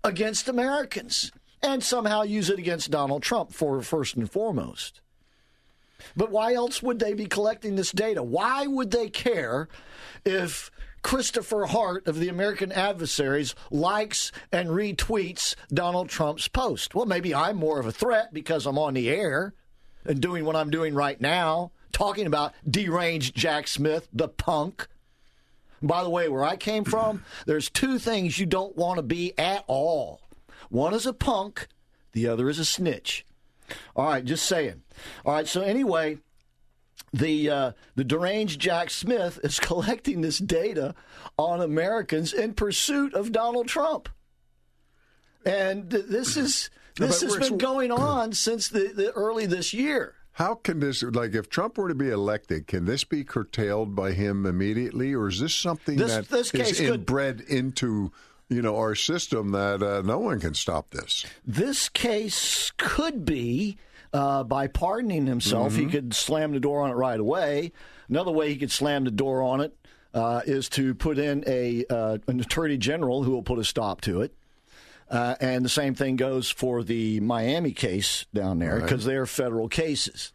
against 0.04 0.50
Americans 0.50 1.32
and 1.62 1.84
somehow 1.84 2.24
use 2.24 2.50
it 2.50 2.60
against 2.60 2.92
Donald 2.92 3.22
Trump 3.22 3.54
for 3.54 3.82
first 3.82 4.16
and 4.16 4.30
foremost. 4.30 5.02
But 6.16 6.32
why 6.32 6.54
else 6.54 6.82
would 6.82 7.00
they 7.00 7.14
be 7.14 7.26
collecting 7.26 7.76
this 7.76 7.92
data? 7.92 8.24
Why 8.24 8.68
would 8.68 8.92
they 8.92 9.10
care 9.10 9.68
if 10.26 10.72
Christopher 11.02 11.66
Hart 11.66 12.08
of 12.08 12.20
the 12.20 12.30
American 12.30 12.72
Adversaries 12.72 13.56
likes 13.72 14.32
and 14.52 14.70
retweets 14.70 15.56
Donald 15.74 16.10
Trump's 16.10 16.48
post? 16.48 16.96
Well, 16.96 17.06
maybe 17.06 17.34
I'm 17.34 17.58
more 17.58 17.80
of 17.80 17.86
a 17.86 17.92
threat 17.92 18.34
because 18.34 18.66
I'm 18.66 18.78
on 18.78 18.94
the 18.94 19.10
air 19.10 19.54
and 20.06 20.20
doing 20.20 20.46
what 20.46 20.56
I'm 20.56 20.70
doing 20.70 20.94
right 20.94 21.20
now, 21.20 21.72
talking 21.92 22.26
about 22.26 22.54
deranged 22.70 23.36
Jack 23.36 23.68
Smith, 23.68 24.08
the 24.12 24.28
punk. 24.28 24.88
By 25.82 26.04
the 26.04 26.10
way, 26.10 26.28
where 26.28 26.44
I 26.44 26.58
came 26.58 26.84
from, 26.84 27.24
there's 27.46 27.70
two 27.70 28.00
things 28.00 28.40
you 28.40 28.46
don't 28.46 28.76
want 28.76 28.98
to 28.98 29.04
be 29.04 29.38
at 29.38 29.64
all. 29.68 30.22
One 30.70 30.94
is 30.94 31.06
a 31.06 31.14
punk, 31.14 31.68
the 32.12 32.28
other 32.28 32.50
is 32.50 32.60
a 32.60 32.66
snitch. 32.66 33.26
All 33.96 34.06
right, 34.06 34.26
just 34.26 34.46
saying. 34.46 34.82
All 35.26 35.34
right, 35.34 35.48
so 35.48 35.62
anyway, 35.62 36.18
the 37.14 37.50
uh, 37.50 37.72
the 37.96 38.04
deranged 38.04 38.60
Jack 38.60 38.90
Smith 38.90 39.40
is 39.44 39.60
collecting 39.60 40.22
this 40.22 40.38
data 40.38 40.96
on 41.38 41.62
Americans 41.62 42.34
in 42.34 42.54
pursuit 42.54 43.14
of 43.14 43.32
Donald 43.32 43.68
Trump, 43.68 44.10
and 45.46 45.90
this 45.90 46.38
is 46.38 46.70
this 46.98 47.22
has 47.22 47.36
been 47.38 47.58
going 47.58 47.92
on 47.92 48.34
since 48.34 48.70
the, 48.70 48.92
the 48.94 49.12
early 49.12 49.46
this 49.46 49.74
year. 49.74 50.16
How 50.40 50.56
can 50.56 50.80
this, 50.80 51.04
like, 51.04 51.36
if 51.36 51.50
Trump 51.50 51.78
were 51.78 51.90
to 51.90 51.96
be 51.96 52.10
elected, 52.10 52.66
can 52.66 52.86
this 52.86 53.04
be 53.04 53.26
curtailed 53.26 53.94
by 53.94 54.14
him 54.14 54.46
immediately, 54.46 55.14
or 55.14 55.28
is 55.28 55.42
this 55.42 55.54
something 55.54 55.98
this, 55.98 56.16
that 56.16 56.30
this 56.30 56.54
is 56.54 56.80
inbred 56.80 57.42
into, 57.42 58.14
you 58.48 58.62
know, 58.62 58.78
our 58.78 58.96
system 58.96 59.52
that 59.52 59.84
uh, 59.84 60.02
no 60.02 60.18
one 60.18 60.40
can 60.40 60.54
stop 60.54 60.92
this? 60.92 61.26
This 61.46 61.90
case 61.90 62.72
could 62.78 63.26
be 63.26 63.78
uh, 64.14 64.44
by 64.44 64.68
pardoning 64.68 65.26
himself. 65.26 65.74
Mm-hmm. 65.74 65.82
He 65.82 65.86
could 65.88 66.14
slam 66.14 66.52
the 66.52 66.60
door 66.60 66.82
on 66.82 66.92
it 66.92 66.96
right 66.96 67.20
away. 67.20 67.72
Another 68.08 68.32
way 68.32 68.50
he 68.50 68.58
could 68.58 68.72
slam 68.72 69.04
the 69.04 69.12
door 69.12 69.42
on 69.42 69.62
it 69.62 69.76
uh, 70.14 70.42
is 70.46 70.70
to 70.70 70.96
put 70.96 71.18
in 71.18 71.44
a 71.48 71.86
uh, 71.90 72.18
an 72.28 72.40
attorney 72.40 72.78
general 72.78 73.24
who 73.24 73.32
will 73.32 73.44
put 73.44 73.60
a 73.60 73.64
stop 73.64 74.02
to 74.02 74.22
it. 74.22 74.34
Uh, 75.10 75.36
and 75.42 75.66
the 75.66 75.70
same 75.70 75.96
thing 75.96 76.16
goes 76.16 76.52
for 76.52 76.84
the 76.84 77.20
Miami 77.20 77.72
case 77.72 78.26
down 78.34 78.60
there 78.60 78.80
because 78.80 79.06
right. 79.06 79.14
they 79.14 79.18
are 79.18 79.26
federal 79.26 79.68
cases. 79.68 80.34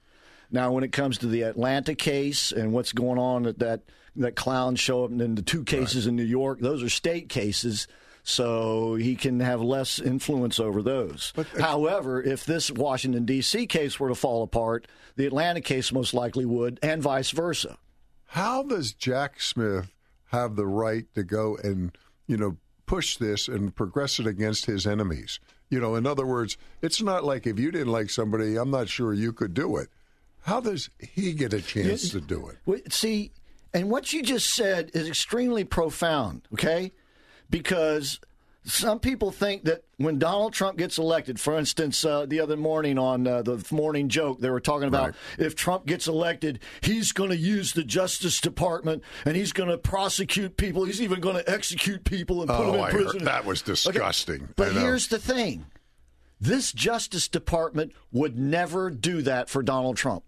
Now, 0.50 0.72
when 0.72 0.84
it 0.84 0.92
comes 0.92 1.18
to 1.18 1.26
the 1.26 1.42
Atlanta 1.42 1.94
case 1.94 2.52
and 2.52 2.72
what's 2.72 2.92
going 2.92 3.18
on 3.18 3.46
at 3.46 3.60
that 3.60 3.82
that 4.16 4.36
clowns 4.36 4.80
show 4.80 5.04
up 5.04 5.10
in 5.10 5.34
the 5.34 5.42
two 5.42 5.64
cases 5.64 6.06
in 6.06 6.16
New 6.16 6.24
York. 6.24 6.60
Those 6.60 6.82
are 6.82 6.88
state 6.88 7.28
cases. 7.28 7.88
So 8.26 8.94
he 8.94 9.16
can 9.16 9.40
have 9.40 9.60
less 9.60 9.98
influence 10.00 10.58
over 10.58 10.82
those. 10.82 11.34
Uh, 11.36 11.44
However, 11.60 12.22
if 12.22 12.46
this 12.46 12.70
Washington 12.70 13.26
D.C. 13.26 13.66
case 13.66 14.00
were 14.00 14.08
to 14.08 14.14
fall 14.14 14.42
apart, 14.42 14.88
the 15.16 15.26
Atlanta 15.26 15.60
case 15.60 15.92
most 15.92 16.14
likely 16.14 16.46
would, 16.46 16.80
and 16.82 17.02
vice 17.02 17.30
versa. 17.30 17.76
How 18.28 18.62
does 18.62 18.94
Jack 18.94 19.42
Smith 19.42 19.92
have 20.28 20.56
the 20.56 20.66
right 20.66 21.04
to 21.14 21.22
go 21.22 21.58
and, 21.62 21.96
you 22.26 22.38
know, 22.38 22.56
push 22.86 23.18
this 23.18 23.46
and 23.46 23.76
progress 23.76 24.18
it 24.18 24.26
against 24.26 24.64
his 24.64 24.86
enemies? 24.86 25.38
You 25.68 25.78
know, 25.78 25.94
in 25.94 26.06
other 26.06 26.26
words, 26.26 26.56
it's 26.80 27.02
not 27.02 27.24
like 27.24 27.46
if 27.46 27.58
you 27.58 27.70
didn't 27.70 27.92
like 27.92 28.08
somebody, 28.08 28.56
I'm 28.56 28.70
not 28.70 28.88
sure 28.88 29.12
you 29.12 29.34
could 29.34 29.52
do 29.52 29.76
it. 29.76 29.88
How 30.42 30.60
does 30.60 30.88
he 30.98 31.34
get 31.34 31.52
a 31.52 31.60
chance 31.60 32.08
to 32.10 32.22
do 32.22 32.50
it? 32.66 32.90
See, 32.92 33.32
and 33.74 33.90
what 33.90 34.12
you 34.14 34.22
just 34.22 34.54
said 34.54 34.90
is 34.94 35.08
extremely 35.08 35.64
profound, 35.64 36.48
okay? 36.54 36.92
Because 37.50 38.20
some 38.64 38.98
people 38.98 39.30
think 39.30 39.64
that 39.64 39.82
when 39.98 40.18
Donald 40.18 40.52
Trump 40.54 40.78
gets 40.78 40.96
elected, 40.98 41.38
for 41.38 41.58
instance, 41.58 42.04
uh, 42.04 42.24
the 42.26 42.40
other 42.40 42.56
morning 42.56 42.98
on 42.98 43.26
uh, 43.26 43.42
the 43.42 43.62
morning 43.70 44.08
joke, 44.08 44.40
they 44.40 44.48
were 44.50 44.60
talking 44.60 44.88
about 44.88 45.14
if 45.38 45.54
Trump 45.54 45.86
gets 45.86 46.08
elected, 46.08 46.60
he's 46.80 47.12
going 47.12 47.30
to 47.30 47.36
use 47.36 47.74
the 47.74 47.84
Justice 47.84 48.40
Department 48.40 49.02
and 49.26 49.36
he's 49.36 49.52
going 49.52 49.68
to 49.68 49.76
prosecute 49.78 50.56
people. 50.56 50.84
He's 50.84 51.02
even 51.02 51.20
going 51.20 51.36
to 51.36 51.48
execute 51.50 52.04
people 52.04 52.40
and 52.40 52.48
put 52.50 52.58
them 52.58 52.70
Oh, 52.70 52.74
in 52.74 52.80
I 52.80 52.90
prison. 52.90 53.20
heard, 53.20 53.28
that 53.28 53.44
was 53.44 53.60
Okay, 53.62 53.72
disgusting. 53.72 54.48
But 54.56 54.72
here's 54.72 55.08
the 55.08 55.18
thing 55.18 55.66
this 56.40 56.72
Justice 56.72 57.28
Department 57.28 57.92
would 58.12 58.38
never 58.38 58.90
do 58.90 59.22
that 59.22 59.48
for 59.48 59.62
Donald 59.62 59.96
Trump. 59.96 60.24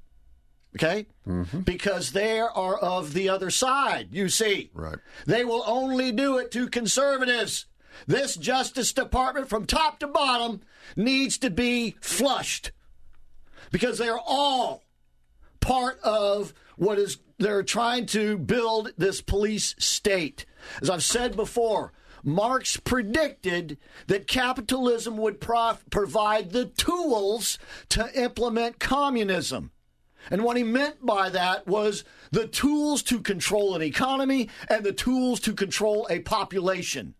Okay? 0.77 1.07
Mm-hmm. 1.27 1.61
Because 1.61 2.13
they 2.13 2.39
are 2.41 2.77
of 2.77 3.13
the 3.13 3.29
other 3.29 3.51
side, 3.51 4.09
you 4.13 4.29
see. 4.29 4.71
Right. 4.75 4.99
They 5.27 5.45
will 5.45 5.65
only 5.67 6.13
do 6.13 6.39
it 6.39 6.51
to 6.53 6.69
conservatives. 6.69 7.67
This 8.07 8.37
Justice 8.37 8.93
Department, 8.93 9.49
from 9.49 9.65
top 9.65 9.99
to 10.01 10.07
bottom, 10.07 10.61
needs 10.97 11.39
to 11.39 11.51
be 11.51 11.97
flushed 12.01 12.73
because 13.71 13.99
they 13.99 14.09
are 14.09 14.21
all 14.27 14.85
part 15.61 15.99
of 16.01 16.53
what 16.77 16.99
is 16.99 17.19
they're 17.39 17.63
trying 17.63 18.07
to 18.07 18.39
build 18.39 18.93
this 18.97 19.21
police 19.21 19.75
state. 19.79 20.47
As 20.81 20.89
I've 20.89 21.03
said 21.03 21.37
before, 21.37 21.93
Marx 22.23 22.77
predicted 22.77 23.79
that 24.09 24.27
capitalism 24.27 25.17
would 25.19 25.41
prof- 25.41 25.85
provide 25.91 26.51
the 26.51 26.67
tools 26.67 27.59
to 27.91 28.11
implement 28.21 28.79
communism. 28.79 29.71
And 30.31 30.43
what 30.43 30.57
he 30.57 30.63
meant 30.63 31.05
by 31.05 31.31
that 31.31 31.67
was 31.67 32.05
the 32.31 32.47
tools 32.47 33.03
to 33.05 33.21
control 33.21 33.75
an 33.75 33.83
economy 33.83 34.49
and 34.69 34.85
the 34.85 34.93
tools 34.93 35.41
to 35.41 35.55
control 35.55 36.07
a 36.11 36.21
population. 36.21 37.15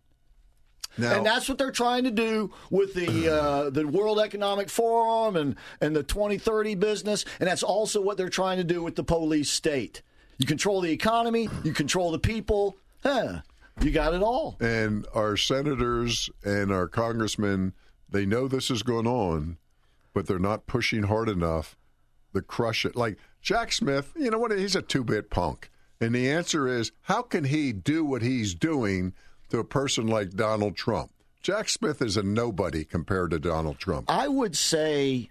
Now- 0.97 1.17
and 1.17 1.25
that's 1.25 1.47
what 1.47 1.57
they're 1.57 1.71
trying 1.71 2.05
to 2.05 2.11
do 2.11 2.53
with 2.69 2.93
the 2.93 3.29
uh, 3.31 3.69
the 3.69 3.87
World 3.87 4.19
Economic 4.19 4.69
Forum 4.69 5.35
and, 5.35 5.55
and 5.81 5.95
the 5.95 6.03
2030 6.03 6.75
business. 6.75 7.25
And 7.39 7.47
that's 7.47 7.63
also 7.63 8.01
what 8.01 8.17
they're 8.17 8.29
trying 8.29 8.57
to 8.57 8.63
do 8.63 8.83
with 8.83 8.95
the 8.95 9.03
police 9.03 9.49
state. 9.49 10.01
You 10.37 10.45
control 10.45 10.81
the 10.81 10.91
economy, 10.91 11.49
you 11.63 11.73
control 11.73 12.11
the 12.11 12.19
people. 12.19 12.77
Huh, 13.03 13.41
you 13.81 13.91
got 13.91 14.13
it 14.13 14.21
all. 14.21 14.57
And 14.59 15.05
our 15.13 15.37
senators 15.37 16.29
and 16.43 16.71
our 16.71 16.87
congressmen, 16.87 17.73
they 18.09 18.25
know 18.25 18.47
this 18.47 18.69
is 18.69 18.83
going 18.83 19.07
on, 19.07 19.57
but 20.13 20.27
they're 20.27 20.39
not 20.39 20.67
pushing 20.67 21.03
hard 21.03 21.29
enough 21.29 21.75
to 22.37 22.41
crush 22.41 22.85
it. 22.85 22.95
Like 22.95 23.17
Jack 23.41 23.71
Smith, 23.71 24.13
you 24.15 24.29
know 24.31 24.37
what? 24.39 24.57
He's 24.57 24.75
a 24.75 24.81
two 24.81 25.03
bit 25.03 25.29
punk. 25.29 25.69
And 25.99 26.13
the 26.13 26.29
answer 26.29 26.67
is 26.67 26.91
how 27.03 27.21
can 27.23 27.43
he 27.45 27.73
do 27.73 28.05
what 28.05 28.21
he's 28.21 28.53
doing 28.53 29.13
to 29.49 29.59
a 29.59 29.63
person 29.63 30.07
like 30.07 30.31
Donald 30.31 30.75
Trump? 30.75 31.11
Jack 31.41 31.69
Smith 31.69 32.01
is 32.01 32.17
a 32.17 32.23
nobody 32.23 32.83
compared 32.83 33.31
to 33.31 33.39
Donald 33.39 33.79
Trump. 33.79 34.05
I 34.11 34.27
would 34.27 34.55
say, 34.55 35.29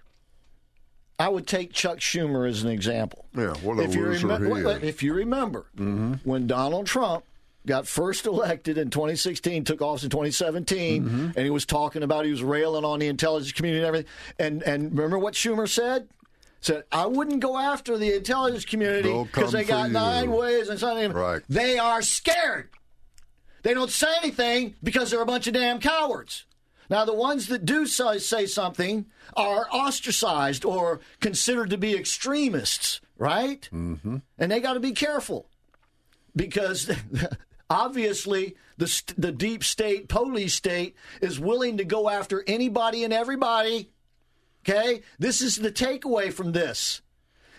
I 1.19 1.29
would 1.29 1.47
take 1.47 1.73
Chuck 1.73 1.99
Schumer 1.99 2.49
as 2.49 2.63
an 2.63 2.71
example. 2.71 3.27
Yeah, 3.37 3.55
what 3.63 3.79
a 3.79 3.83
if 3.83 3.95
you, 3.95 4.05
loser 4.07 4.39
he 4.55 4.61
is. 4.61 4.83
if 4.83 5.03
you 5.03 5.15
remember, 5.15 5.67
when 5.77 6.47
Donald 6.47 6.87
Trump 6.87 7.25
got 7.67 7.87
first 7.87 8.27
elected 8.27 8.79
in 8.79 8.91
2016, 8.91 9.65
took 9.65 9.83
office 9.83 10.05
in 10.05 10.11
2017, 10.11 11.05
Mm-hmm. 11.05 11.25
and 11.37 11.39
he 11.39 11.51
was 11.51 11.67
talking 11.67 12.03
about 12.03 12.25
he 12.25 12.31
was 12.31 12.43
railing 12.43 12.85
on 12.85 12.99
the 13.01 13.09
intelligence 13.09 13.53
community 13.53 13.81
and 13.81 13.87
everything. 13.89 14.11
And 14.39 14.63
and 14.63 14.91
remember 14.97 15.19
what 15.19 15.35
Schumer 15.35 15.69
said? 15.69 16.09
Said 16.61 16.85
I 16.91 17.07
wouldn't 17.07 17.41
go 17.41 17.59
after 17.59 17.97
the 17.99 18.17
intelligence 18.17 18.65
community 18.65 19.13
because 19.25 19.53
they 19.53 19.65
got 19.65 19.87
for 19.87 19.93
nine 19.93 20.33
ways 20.33 20.69
and 20.69 20.81
something. 20.81 21.13
Right. 21.13 21.43
They 21.49 21.79
are 21.79 22.03
scared. 22.03 22.71
They 23.63 23.75
don't 23.75 23.91
say 23.91 24.13
anything 24.23 24.75
because 24.83 25.11
they're 25.11 25.23
a 25.23 25.27
bunch 25.27 25.47
of 25.47 25.55
damn 25.55 25.81
cowards. 25.81 26.47
Now, 26.89 27.05
the 27.05 27.15
ones 27.15 27.49
that 27.49 27.65
do 27.65 27.87
say, 27.87 28.19
say 28.19 28.47
something 28.47 29.07
are 29.37 29.67
ostracized 29.73 30.65
or 30.65 31.01
considered 31.21 31.71
to 31.71 31.79
be 31.79 31.97
extremists, 31.97 33.01
right? 33.19 33.69
Mm-hmm. 33.73 34.19
And 34.39 34.53
they 34.53 34.61
got 34.61 34.75
to 34.75 34.81
be 34.81 34.93
careful 34.93 35.49
because 36.35 36.91
obviously 37.71 38.57
the, 38.77 39.03
the 39.17 39.33
deep 39.33 39.65
state, 39.65 40.09
police 40.09 40.55
state, 40.55 40.95
is 41.21 41.41
willing 41.41 41.79
to 41.79 41.85
go 41.85 42.09
after 42.09 42.45
anybody 42.47 43.05
and 43.05 43.13
everybody. 43.13 43.91
Okay? 44.69 45.03
This 45.19 45.41
is 45.41 45.57
the 45.57 45.71
takeaway 45.71 46.33
from 46.33 46.53
this 46.53 47.03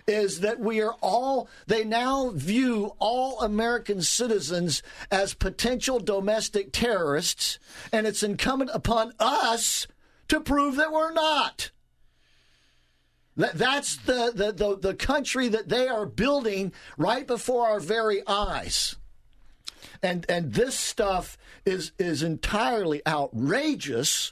is 0.07 0.39
that 0.39 0.59
we 0.59 0.81
are 0.81 0.95
all, 1.01 1.49
they 1.67 1.83
now 1.83 2.29
view 2.29 2.93
all 2.97 3.41
American 3.41 4.01
citizens 4.01 4.81
as 5.11 5.33
potential 5.33 5.99
domestic 5.99 6.71
terrorists, 6.71 7.59
and 7.91 8.07
it's 8.07 8.23
incumbent 8.23 8.71
upon 8.73 9.11
us 9.19 9.85
to 10.29 10.39
prove 10.39 10.77
that 10.77 10.93
we're 10.93 11.11
not. 11.11 11.71
That, 13.35 13.55
that's 13.55 13.97
the, 13.97 14.31
the, 14.33 14.51
the, 14.53 14.77
the 14.77 14.95
country 14.95 15.49
that 15.49 15.67
they 15.67 15.89
are 15.89 16.05
building 16.05 16.71
right 16.97 17.27
before 17.27 17.67
our 17.67 17.81
very 17.81 18.25
eyes. 18.25 18.95
And, 20.01 20.25
and 20.29 20.53
this 20.53 20.75
stuff 20.79 21.37
is, 21.65 21.91
is 21.99 22.23
entirely 22.23 23.01
outrageous, 23.05 24.31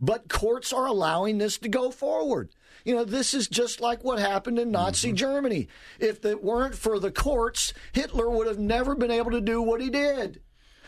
but 0.00 0.28
courts 0.28 0.72
are 0.72 0.86
allowing 0.86 1.38
this 1.38 1.58
to 1.58 1.68
go 1.68 1.90
forward. 1.90 2.50
You 2.84 2.94
know, 2.94 3.04
this 3.04 3.34
is 3.34 3.48
just 3.48 3.80
like 3.80 4.04
what 4.04 4.18
happened 4.18 4.58
in 4.58 4.70
Nazi 4.70 5.12
Germany. 5.12 5.68
If 5.98 6.24
it 6.24 6.44
weren't 6.44 6.76
for 6.76 6.98
the 6.98 7.10
courts, 7.10 7.72
Hitler 7.92 8.30
would 8.30 8.46
have 8.46 8.58
never 8.58 8.94
been 8.94 9.10
able 9.10 9.32
to 9.32 9.40
do 9.40 9.60
what 9.60 9.80
he 9.80 9.90
did. 9.90 10.40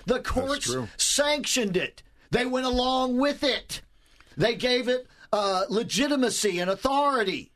The 0.06 0.20
courts 0.20 0.74
sanctioned 0.96 1.76
it, 1.76 2.02
they 2.30 2.46
went 2.46 2.66
along 2.66 3.18
with 3.18 3.42
it, 3.42 3.82
they 4.36 4.54
gave 4.54 4.88
it 4.88 5.06
uh, 5.32 5.64
legitimacy 5.68 6.58
and 6.58 6.70
authority. 6.70 7.52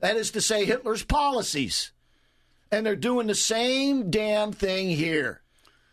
That 0.00 0.16
is 0.16 0.30
to 0.32 0.40
say, 0.40 0.64
Hitler's 0.64 1.02
policies. 1.02 1.92
And 2.70 2.84
they're 2.84 2.96
doing 2.96 3.26
the 3.26 3.34
same 3.34 4.10
damn 4.10 4.52
thing 4.52 4.90
here. 4.90 5.42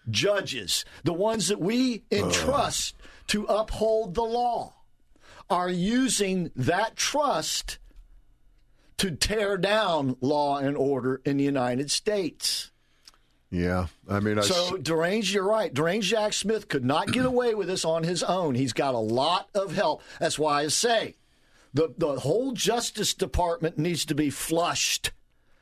Judges, 0.10 0.84
the 1.04 1.14
ones 1.14 1.48
that 1.48 1.62
we 1.62 2.04
entrust 2.12 2.96
to 3.32 3.46
uphold 3.46 4.14
the 4.14 4.22
law, 4.22 4.74
are 5.50 5.70
using 5.70 6.52
that 6.54 6.98
trust 6.98 7.80
to 8.98 9.10
tear 9.10 9.58
down 9.58 10.18
law 10.20 10.58
and 10.58 10.76
order 10.76 11.22
in 11.24 11.38
the 11.38 11.44
United 11.46 11.90
States. 11.90 12.72
Yeah. 13.50 13.88
I 14.10 14.20
mean, 14.20 14.38
I 14.38 14.42
So, 14.42 14.76
Deranged, 14.76 15.34
you're 15.34 15.48
right. 15.48 15.74
Deranged 15.74 16.10
Jack 16.10 16.34
Smith 16.34 16.68
could 16.68 16.84
not 16.84 17.14
get 17.14 17.26
away 17.26 17.56
with 17.56 17.70
this 17.70 17.86
on 17.86 18.04
his 18.04 18.22
own. 18.22 18.54
He's 18.54 18.74
got 18.74 18.96
a 18.96 19.00
lot 19.00 19.48
of 19.56 19.74
help. 19.74 20.02
That's 20.20 20.38
why 20.38 20.64
I 20.64 20.68
say 20.68 21.16
the, 21.74 21.94
the 21.98 22.20
whole 22.20 22.52
Justice 22.52 23.14
Department 23.14 23.78
needs 23.78 24.04
to 24.08 24.14
be 24.14 24.30
flushed. 24.30 25.14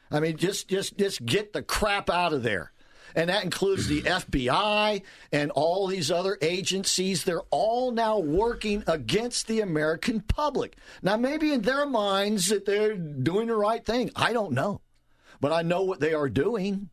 I 0.09 0.20
mean, 0.20 0.38
just, 0.38 0.70
just, 0.70 0.97
just 0.97 1.24
get 1.24 1.53
the 1.53 1.61
crap 1.61 2.09
out 2.09 2.34
of 2.34 2.41
there. 2.41 2.72
And 3.16 3.30
that 3.30 3.43
includes 3.43 3.88
the 3.88 4.01
FBI 4.01 5.01
and 5.32 5.51
all 5.51 5.88
these 5.88 6.12
other 6.12 6.38
agencies. 6.41 7.24
They're 7.24 7.41
all 7.49 7.91
now 7.91 8.20
working 8.20 8.84
against 8.88 9.47
the 9.47 9.62
American 9.62 10.22
public. 10.22 10.78
Now, 11.01 11.18
maybe 11.18 11.53
in 11.53 11.62
their 11.62 11.86
minds 11.86 12.49
that 12.49 12.66
they're 12.66 12.95
doing 12.95 13.47
the 13.47 13.55
right 13.55 13.86
thing. 13.86 14.12
I 14.16 14.34
don't 14.34 14.53
know. 14.53 14.82
But 15.41 15.53
I 15.53 15.62
know 15.62 15.84
what 15.84 15.99
they 15.99 16.14
are 16.14 16.30
doing. 16.30 16.89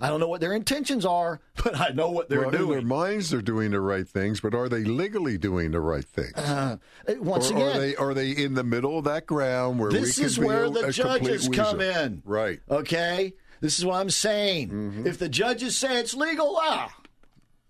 I 0.00 0.08
don't 0.08 0.20
know 0.20 0.28
what 0.28 0.40
their 0.40 0.52
intentions 0.52 1.04
are, 1.04 1.40
but 1.64 1.78
I 1.78 1.88
know 1.88 2.10
what 2.10 2.28
they're 2.28 2.48
well, 2.48 2.54
in 2.54 2.68
their 2.68 2.82
minds, 2.82 3.30
they're 3.30 3.42
doing 3.42 3.72
the 3.72 3.80
right 3.80 4.06
things, 4.06 4.40
but 4.40 4.54
are 4.54 4.68
they 4.68 4.84
legally 4.84 5.38
doing 5.38 5.72
the 5.72 5.80
right 5.80 6.04
things? 6.04 6.36
Uh, 6.36 6.76
once 7.18 7.50
or 7.50 7.56
again, 7.56 7.76
are 7.76 7.78
they 7.80 7.96
are 7.96 8.14
they 8.14 8.30
in 8.30 8.54
the 8.54 8.62
middle 8.62 8.98
of 8.98 9.04
that 9.06 9.26
ground 9.26 9.80
where 9.80 9.90
this 9.90 10.18
is 10.18 10.38
where 10.38 10.70
the 10.70 10.92
judges 10.92 11.48
come 11.48 11.78
weasel? 11.78 12.02
in. 12.02 12.22
Right. 12.24 12.60
Okay? 12.70 13.34
This 13.60 13.78
is 13.78 13.84
what 13.84 13.96
I'm 14.00 14.10
saying. 14.10 14.68
Mm-hmm. 14.68 15.06
If 15.06 15.18
the 15.18 15.28
judges 15.28 15.76
say 15.76 15.98
it's 15.98 16.14
legal, 16.14 16.56
ah, 16.60 16.94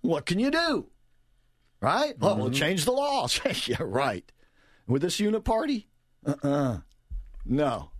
what 0.03 0.26
can 0.26 0.39
you 0.39 0.51
do? 0.51 0.86
Right? 1.80 2.18
Well, 2.18 2.32
Mm-hmm. 2.32 2.41
we'll 2.43 2.51
change 2.51 2.84
the 2.84 2.93
laws. 2.93 3.41
yeah, 3.68 3.76
right. 3.80 4.30
With 4.86 5.03
this 5.03 5.20
unit 5.20 5.45
party? 5.45 5.89
Uh 6.26 6.34
uh 6.43 6.78
No. 7.45 7.91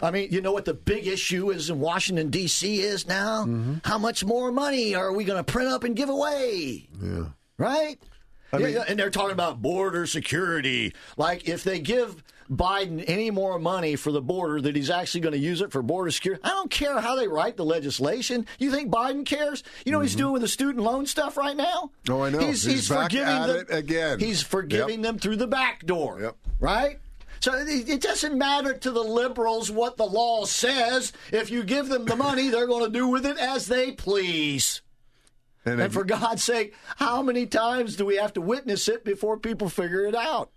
I 0.00 0.12
mean, 0.12 0.28
you 0.30 0.40
know 0.40 0.52
what 0.52 0.64
the 0.64 0.74
big 0.74 1.08
issue 1.08 1.50
is 1.50 1.70
in 1.70 1.80
Washington 1.80 2.30
D.C. 2.30 2.80
is 2.80 3.08
now? 3.08 3.44
Mm-hmm. 3.44 3.74
How 3.84 3.98
much 3.98 4.24
more 4.24 4.52
money 4.52 4.94
are 4.94 5.12
we 5.12 5.24
going 5.24 5.42
to 5.44 5.52
print 5.52 5.68
up 5.68 5.82
and 5.82 5.96
give 5.96 6.08
away? 6.08 6.88
Yeah. 7.02 7.24
Right? 7.58 7.98
I 8.52 8.58
mean- 8.58 8.74
yeah, 8.74 8.84
and 8.88 8.98
they're 8.98 9.10
talking 9.10 9.32
about 9.32 9.60
border 9.60 10.06
security. 10.06 10.94
Like 11.16 11.48
if 11.48 11.64
they 11.64 11.80
give 11.80 12.22
Biden 12.50 13.04
any 13.06 13.30
more 13.30 13.58
money 13.58 13.96
for 13.96 14.10
the 14.12 14.22
border, 14.22 14.60
that 14.60 14.74
he's 14.74 14.90
actually 14.90 15.20
going 15.20 15.32
to 15.32 15.38
use 15.38 15.60
it 15.60 15.70
for 15.72 15.82
border 15.82 16.10
security. 16.10 16.40
I 16.44 16.48
don't 16.50 16.70
care 16.70 16.98
how 17.00 17.14
they 17.16 17.28
write 17.28 17.56
the 17.56 17.64
legislation. 17.64 18.46
You 18.58 18.70
think 18.70 18.90
Biden 18.90 19.26
cares? 19.26 19.62
You 19.84 19.92
know 19.92 19.98
what 19.98 20.06
he's 20.06 20.16
doing 20.16 20.32
with 20.32 20.42
the 20.42 20.48
student 20.48 20.84
loan 20.84 21.06
stuff 21.06 21.36
right 21.36 21.56
now? 21.56 21.90
Mm-hmm. 22.04 22.12
Oh, 22.12 22.22
I 22.24 22.30
know. 22.30 22.38
He's, 22.38 22.62
He's 22.62 22.88
back 22.88 23.04
forgiving 23.10 23.28
at 23.28 23.46
them 23.46 23.56
it 23.56 23.66
again. 23.70 24.18
He's 24.18 24.42
forgiving 24.42 25.00
Yep. 25.00 25.02
them 25.02 25.18
through 25.18 25.36
the 25.36 25.46
back 25.46 25.84
door. 25.84 26.20
Yep. 26.20 26.36
Right? 26.60 26.98
So 27.40 27.54
it 27.54 27.88
it 27.88 28.00
doesn't 28.00 28.36
matter 28.36 28.74
to 28.74 28.90
the 28.90 29.02
liberals 29.04 29.70
what 29.70 29.96
the 29.96 30.04
law 30.06 30.44
says. 30.44 31.12
If 31.30 31.50
you 31.50 31.62
give 31.62 31.88
them 31.88 32.04
the 32.04 32.16
money, 32.16 32.48
they're 32.48 32.66
going 32.66 32.84
to 32.84 32.90
do 32.98 33.06
with 33.06 33.24
it 33.24 33.38
as 33.38 33.66
they 33.68 33.92
please. 33.92 34.82
And, 35.64 35.80
And 35.80 35.92
for 35.92 36.02
God's 36.02 36.42
sake, 36.42 36.74
how 36.96 37.22
many 37.22 37.46
times 37.46 37.94
do 37.96 38.04
we 38.06 38.16
have 38.16 38.32
to 38.32 38.40
witness 38.40 38.88
it 38.88 39.04
before 39.04 39.36
people 39.38 39.68
figure 39.68 40.04
it 40.06 40.14
out? 40.16 40.50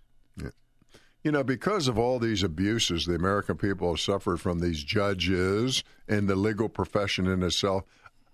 You 1.23 1.31
know, 1.31 1.43
because 1.43 1.87
of 1.87 1.99
all 1.99 2.17
these 2.17 2.41
abuses 2.41 3.05
the 3.05 3.13
American 3.13 3.55
people 3.55 3.89
have 3.89 3.99
suffered 3.99 4.41
from 4.41 4.59
these 4.59 4.83
judges 4.83 5.83
and 6.07 6.27
the 6.27 6.35
legal 6.35 6.67
profession 6.67 7.27
in 7.27 7.43
itself, 7.43 7.83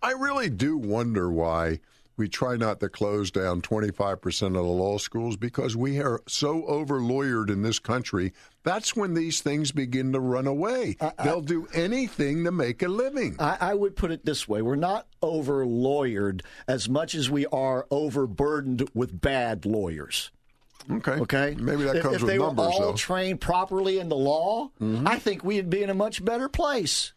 I 0.02 0.12
really 0.12 0.50
do 0.50 0.78
wonder 0.78 1.30
why 1.30 1.80
we 2.18 2.28
try 2.28 2.56
not 2.56 2.80
to 2.80 2.90
close 2.90 3.30
down 3.30 3.62
25% 3.62 4.48
of 4.48 4.54
the 4.54 4.62
law 4.62 4.98
schools 4.98 5.38
because 5.38 5.76
we 5.76 6.00
are 6.00 6.22
so 6.28 6.66
over 6.66 7.00
lawyered 7.00 7.50
in 7.50 7.62
this 7.62 7.78
country. 7.78 8.34
That's 8.64 8.96
when 8.96 9.14
these 9.14 9.42
things 9.42 9.72
begin 9.72 10.14
to 10.14 10.20
run 10.20 10.48
away. 10.48 10.98
They'll 11.24 11.42
do 11.42 11.68
anything 11.74 12.44
to 12.46 12.52
make 12.52 12.82
a 12.82 12.88
living. 12.88 13.36
I, 13.38 13.58
I 13.60 13.74
would 13.76 13.96
put 13.96 14.12
it 14.12 14.26
this 14.26 14.48
way 14.48 14.62
we're 14.62 14.76
not 14.76 15.08
over 15.22 15.66
lawyered 15.66 16.42
as 16.68 16.90
much 16.90 17.14
as 17.14 17.30
we 17.30 17.46
are 17.48 17.86
overburdened 17.92 18.90
with 18.94 19.22
bad 19.22 19.66
lawyers. 19.66 20.32
Okay. 20.92 21.12
Okay. 21.12 21.56
Maybe 21.60 21.84
that 21.84 21.98
if, 21.98 22.04
comes 22.04 22.16
if 22.16 22.22
with 22.22 22.32
they 22.32 22.38
numbers, 22.38 22.66
were 22.66 22.72
all 22.72 22.80
though. 22.80 22.88
Mm-hmm. 22.90 22.96
trained 22.96 23.42
properly 23.42 24.00
in 24.00 24.10
the 24.10 24.16
law, 24.16 24.72
I 24.82 25.20
think 25.20 25.44
we'd 25.44 25.70
be 25.70 25.84
in 25.84 25.90
a 25.90 25.94
much 25.94 26.24
better 26.24 26.48
place. 26.50 27.14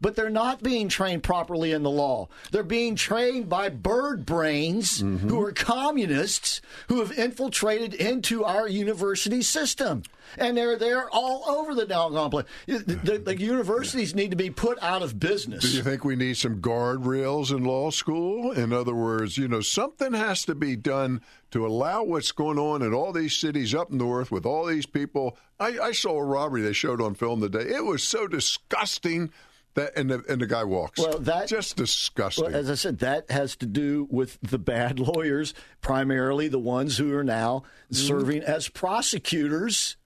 But 0.00 0.14
they're 0.16 0.28
not 0.30 0.62
being 0.62 0.88
trained 0.88 1.22
properly 1.22 1.72
in 1.72 1.82
the 1.82 1.90
law. 1.90 2.28
They're 2.50 2.62
being 2.62 2.96
trained 2.96 3.48
by 3.48 3.68
bird 3.70 4.26
brains 4.26 5.02
Mm-hmm. 5.02 5.28
who 5.28 5.40
are 5.40 5.52
communists 5.52 6.60
who 6.88 7.00
have 7.00 7.12
infiltrated 7.18 7.94
into 7.94 8.44
our 8.44 8.68
university 8.68 9.42
system. 9.42 10.02
And 10.38 10.56
they're 10.56 10.76
there 10.76 11.08
all 11.10 11.44
over 11.48 11.74
the 11.74 11.86
doggone 11.86 12.30
place. 12.30 12.46
The, 12.66 12.78
the, 12.78 13.18
the 13.18 13.40
universities 13.40 14.14
need 14.14 14.30
to 14.32 14.36
be 14.36 14.50
put 14.50 14.82
out 14.82 15.02
of 15.02 15.18
business. 15.20 15.62
Do 15.62 15.76
you 15.76 15.82
think 15.82 16.04
we 16.04 16.16
need 16.16 16.36
some 16.36 16.60
guardrails 16.60 17.50
in 17.56 17.64
law 17.64 17.90
school? 17.90 18.50
In 18.52 18.72
other 18.72 18.94
words, 18.94 19.38
you 19.38 19.46
know, 19.48 19.60
something 19.60 20.12
has 20.12 20.44
to 20.46 20.54
be 20.54 20.74
done 20.76 21.20
to 21.52 21.64
allow 21.66 22.02
what's 22.02 22.32
going 22.32 22.58
on 22.58 22.82
in 22.82 22.92
all 22.92 23.12
these 23.12 23.34
cities 23.36 23.74
up 23.74 23.90
north 23.90 24.30
with 24.32 24.44
all 24.44 24.66
these 24.66 24.86
people. 24.86 25.38
I, 25.60 25.78
I 25.78 25.92
saw 25.92 26.18
a 26.18 26.24
robbery 26.24 26.60
they 26.62 26.72
showed 26.72 27.00
on 27.00 27.14
film 27.14 27.40
today. 27.40 27.60
It 27.74 27.84
was 27.84 28.02
so 28.02 28.26
disgusting 28.26 29.30
that, 29.76 29.96
and 29.96 30.10
the, 30.10 30.22
and 30.28 30.40
the 30.42 30.46
guy 30.46 30.64
walks. 30.64 30.98
Well, 30.98 31.18
that- 31.20 31.48
just 31.48 31.76
disgusting. 31.76 32.46
Well, 32.46 32.54
as 32.56 32.68
I 32.68 32.74
said, 32.74 32.98
that 32.98 33.30
has 33.30 33.54
to 33.56 33.66
do 33.66 34.06
with 34.10 34.38
the 34.42 34.58
bad 34.58 34.98
lawyers, 35.00 35.54
primarily 35.80 36.48
the 36.48 36.58
ones 36.58 36.98
who 36.98 37.14
are 37.16 37.24
now 37.24 37.62
serving 37.92 38.42
as 38.42 38.68
prosecutors, 38.68 39.96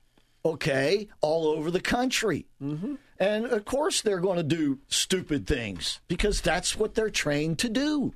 okay, 0.44 1.08
all 1.20 1.46
over 1.48 1.70
the 1.70 1.80
country. 1.80 2.46
Mm-hmm. 2.62 2.94
And 3.18 3.46
of 3.46 3.64
course, 3.64 4.00
they're 4.02 4.20
going 4.20 4.36
to 4.38 4.42
do 4.42 4.78
stupid 4.88 5.46
things 5.46 6.00
because 6.08 6.40
that's 6.40 6.76
what 6.76 6.94
they're 6.94 7.10
trained 7.10 7.58
to 7.60 7.68
do. 7.68 8.14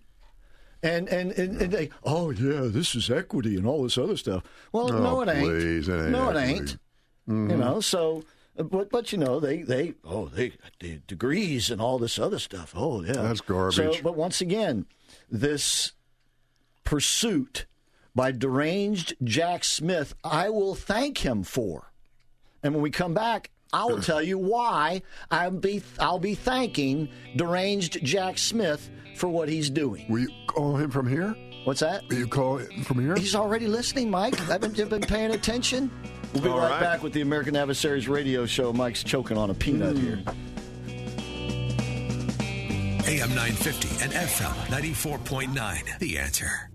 And, 0.83 1.09
and, 1.09 1.33
and, 1.33 1.61
and 1.63 1.73
they, 1.73 1.91
oh, 2.05 2.31
yeah, 2.31 2.63
this 2.65 2.95
is 2.95 3.11
equity 3.11 3.57
and 3.57 3.67
all 3.67 3.83
this 3.83 3.97
other 3.97 4.17
stuff. 4.19 4.43
Well, 4.73 4.93
Oh, 4.93 4.99
no, 5.03 5.21
it 5.23 5.29
ain't. 5.31 5.45
please, 5.45 5.89
it 5.89 5.95
ain't 5.99 6.11
no, 6.11 6.31
it 6.31 6.37
ain't. 6.37 6.77
You 7.27 7.35
know, 7.57 7.81
so 7.81 8.23
but 8.57 8.91
but 8.91 9.13
you 9.13 9.19
know 9.19 9.41
they 9.41 9.63
they 9.63 9.95
oh 10.05 10.27
they 10.27 10.53
the 10.81 11.01
degrees 11.07 11.71
and 11.71 11.81
all 11.81 11.99
this 11.99 12.19
other 12.19 12.39
stuff. 12.39 12.73
Oh 12.77 13.03
yeah, 13.03 13.13
That's 13.13 13.41
garbage. 13.41 13.97
So, 13.97 14.03
but 14.03 14.17
once 14.17 14.41
again, 14.41 14.87
this 15.31 15.93
pursuit 16.85 17.67
by 18.15 18.31
deranged 18.31 19.17
Jack 19.25 19.65
Smith, 19.65 20.15
I 20.23 20.51
will 20.51 20.75
thank 20.75 21.19
him 21.19 21.43
for. 21.43 21.91
And 22.63 22.73
when 22.75 22.83
we 22.83 22.91
come 22.91 23.13
back, 23.13 23.51
I 23.73 23.85
will 23.87 24.01
tell 24.01 24.23
you 24.23 24.39
why 24.39 25.03
I'll 25.31 25.51
be 25.51 25.83
I'll 25.99 26.21
be 26.21 26.37
thanking 26.37 27.09
deranged 27.35 28.05
Jack 28.05 28.39
Smith 28.39 28.89
for 29.17 29.29
what 29.29 29.49
he's 29.49 29.69
doing. 29.69 30.07
Will 30.09 30.21
you 30.21 30.31
call 30.47 30.77
him 30.77 30.91
from 30.91 31.09
here? 31.09 31.35
What's 31.65 31.81
that? 31.81 32.03
Will 32.09 32.19
you 32.19 32.29
call 32.29 32.59
him 32.59 32.85
from 32.85 33.01
here? 33.01 33.17
He's 33.17 33.35
already 33.35 33.67
listening, 33.67 34.11
Mike. 34.11 34.37
Haven't 34.37 34.79
you 34.79 34.87
been 34.87 35.03
paying 35.03 35.33
attention? 35.33 35.91
We'll 36.35 36.43
be 36.43 36.49
All 36.49 36.59
right, 36.59 36.71
right. 36.71 36.81
back 36.81 37.03
with 37.03 37.13
the 37.13 37.21
American 37.21 37.55
Adversaries 37.55 38.09
Radio 38.09 38.45
Show. 38.45 38.73
Mike's 38.73 39.05
choking 39.05 39.39
on 39.39 39.51
a 39.51 39.55
peanut 39.55 39.97
here. 39.97 40.19
AM 43.07 43.29
950 43.35 44.03
and 44.03 44.13
FM 44.13 44.55
94.9. 44.67 45.99
The 46.01 46.19
answer. 46.19 46.71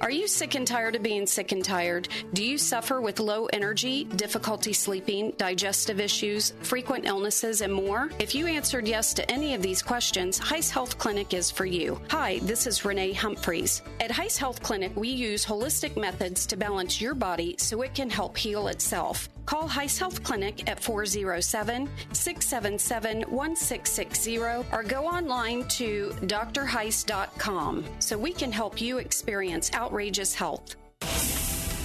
Are 0.00 0.10
you 0.10 0.26
sick 0.26 0.54
and 0.54 0.66
tired 0.66 0.96
of 0.96 1.02
being 1.02 1.26
sick 1.26 1.52
and 1.52 1.64
tired? 1.64 2.08
Do 2.32 2.44
you 2.44 2.58
suffer 2.58 3.00
with 3.00 3.20
low 3.20 3.46
energy, 3.46 4.04
difficulty 4.04 4.72
sleeping, 4.72 5.32
digestive 5.36 6.00
issues, 6.00 6.54
frequent 6.62 7.06
illnesses, 7.06 7.60
and 7.60 7.72
more? 7.72 8.10
If 8.18 8.34
you 8.34 8.46
answered 8.46 8.88
yes 8.88 9.12
to 9.14 9.30
any 9.30 9.54
of 9.54 9.62
these 9.62 9.82
questions, 9.82 10.40
Heiss 10.40 10.70
Health 10.70 10.98
Clinic 10.98 11.34
is 11.34 11.50
for 11.50 11.66
you. 11.66 12.00
Hi, 12.10 12.40
this 12.42 12.66
is 12.66 12.84
Renee 12.84 13.12
Humphreys. 13.12 13.82
At 14.00 14.10
Heiss 14.10 14.36
Health 14.38 14.62
Clinic, 14.62 14.94
we 14.96 15.08
use 15.08 15.44
holistic 15.44 15.96
methods 15.96 16.46
to 16.46 16.56
balance 16.56 17.00
your 17.00 17.14
body 17.14 17.54
so 17.58 17.82
it 17.82 17.94
can 17.94 18.10
help 18.10 18.36
heal 18.36 18.68
itself. 18.68 19.28
Call 19.46 19.68
Heiss 19.68 19.98
Health 19.98 20.22
Clinic 20.22 20.68
at 20.68 20.80
407 20.80 21.88
677 22.12 23.22
1660 23.30 24.38
or 24.38 24.82
go 24.86 25.06
online 25.06 25.64
to 25.68 26.10
drheiss.com 26.22 27.84
so 27.98 28.18
we 28.18 28.32
can 28.32 28.52
help 28.52 28.80
you 28.80 28.98
experience 28.98 29.70
outrageous 29.74 30.34
health. 30.34 30.76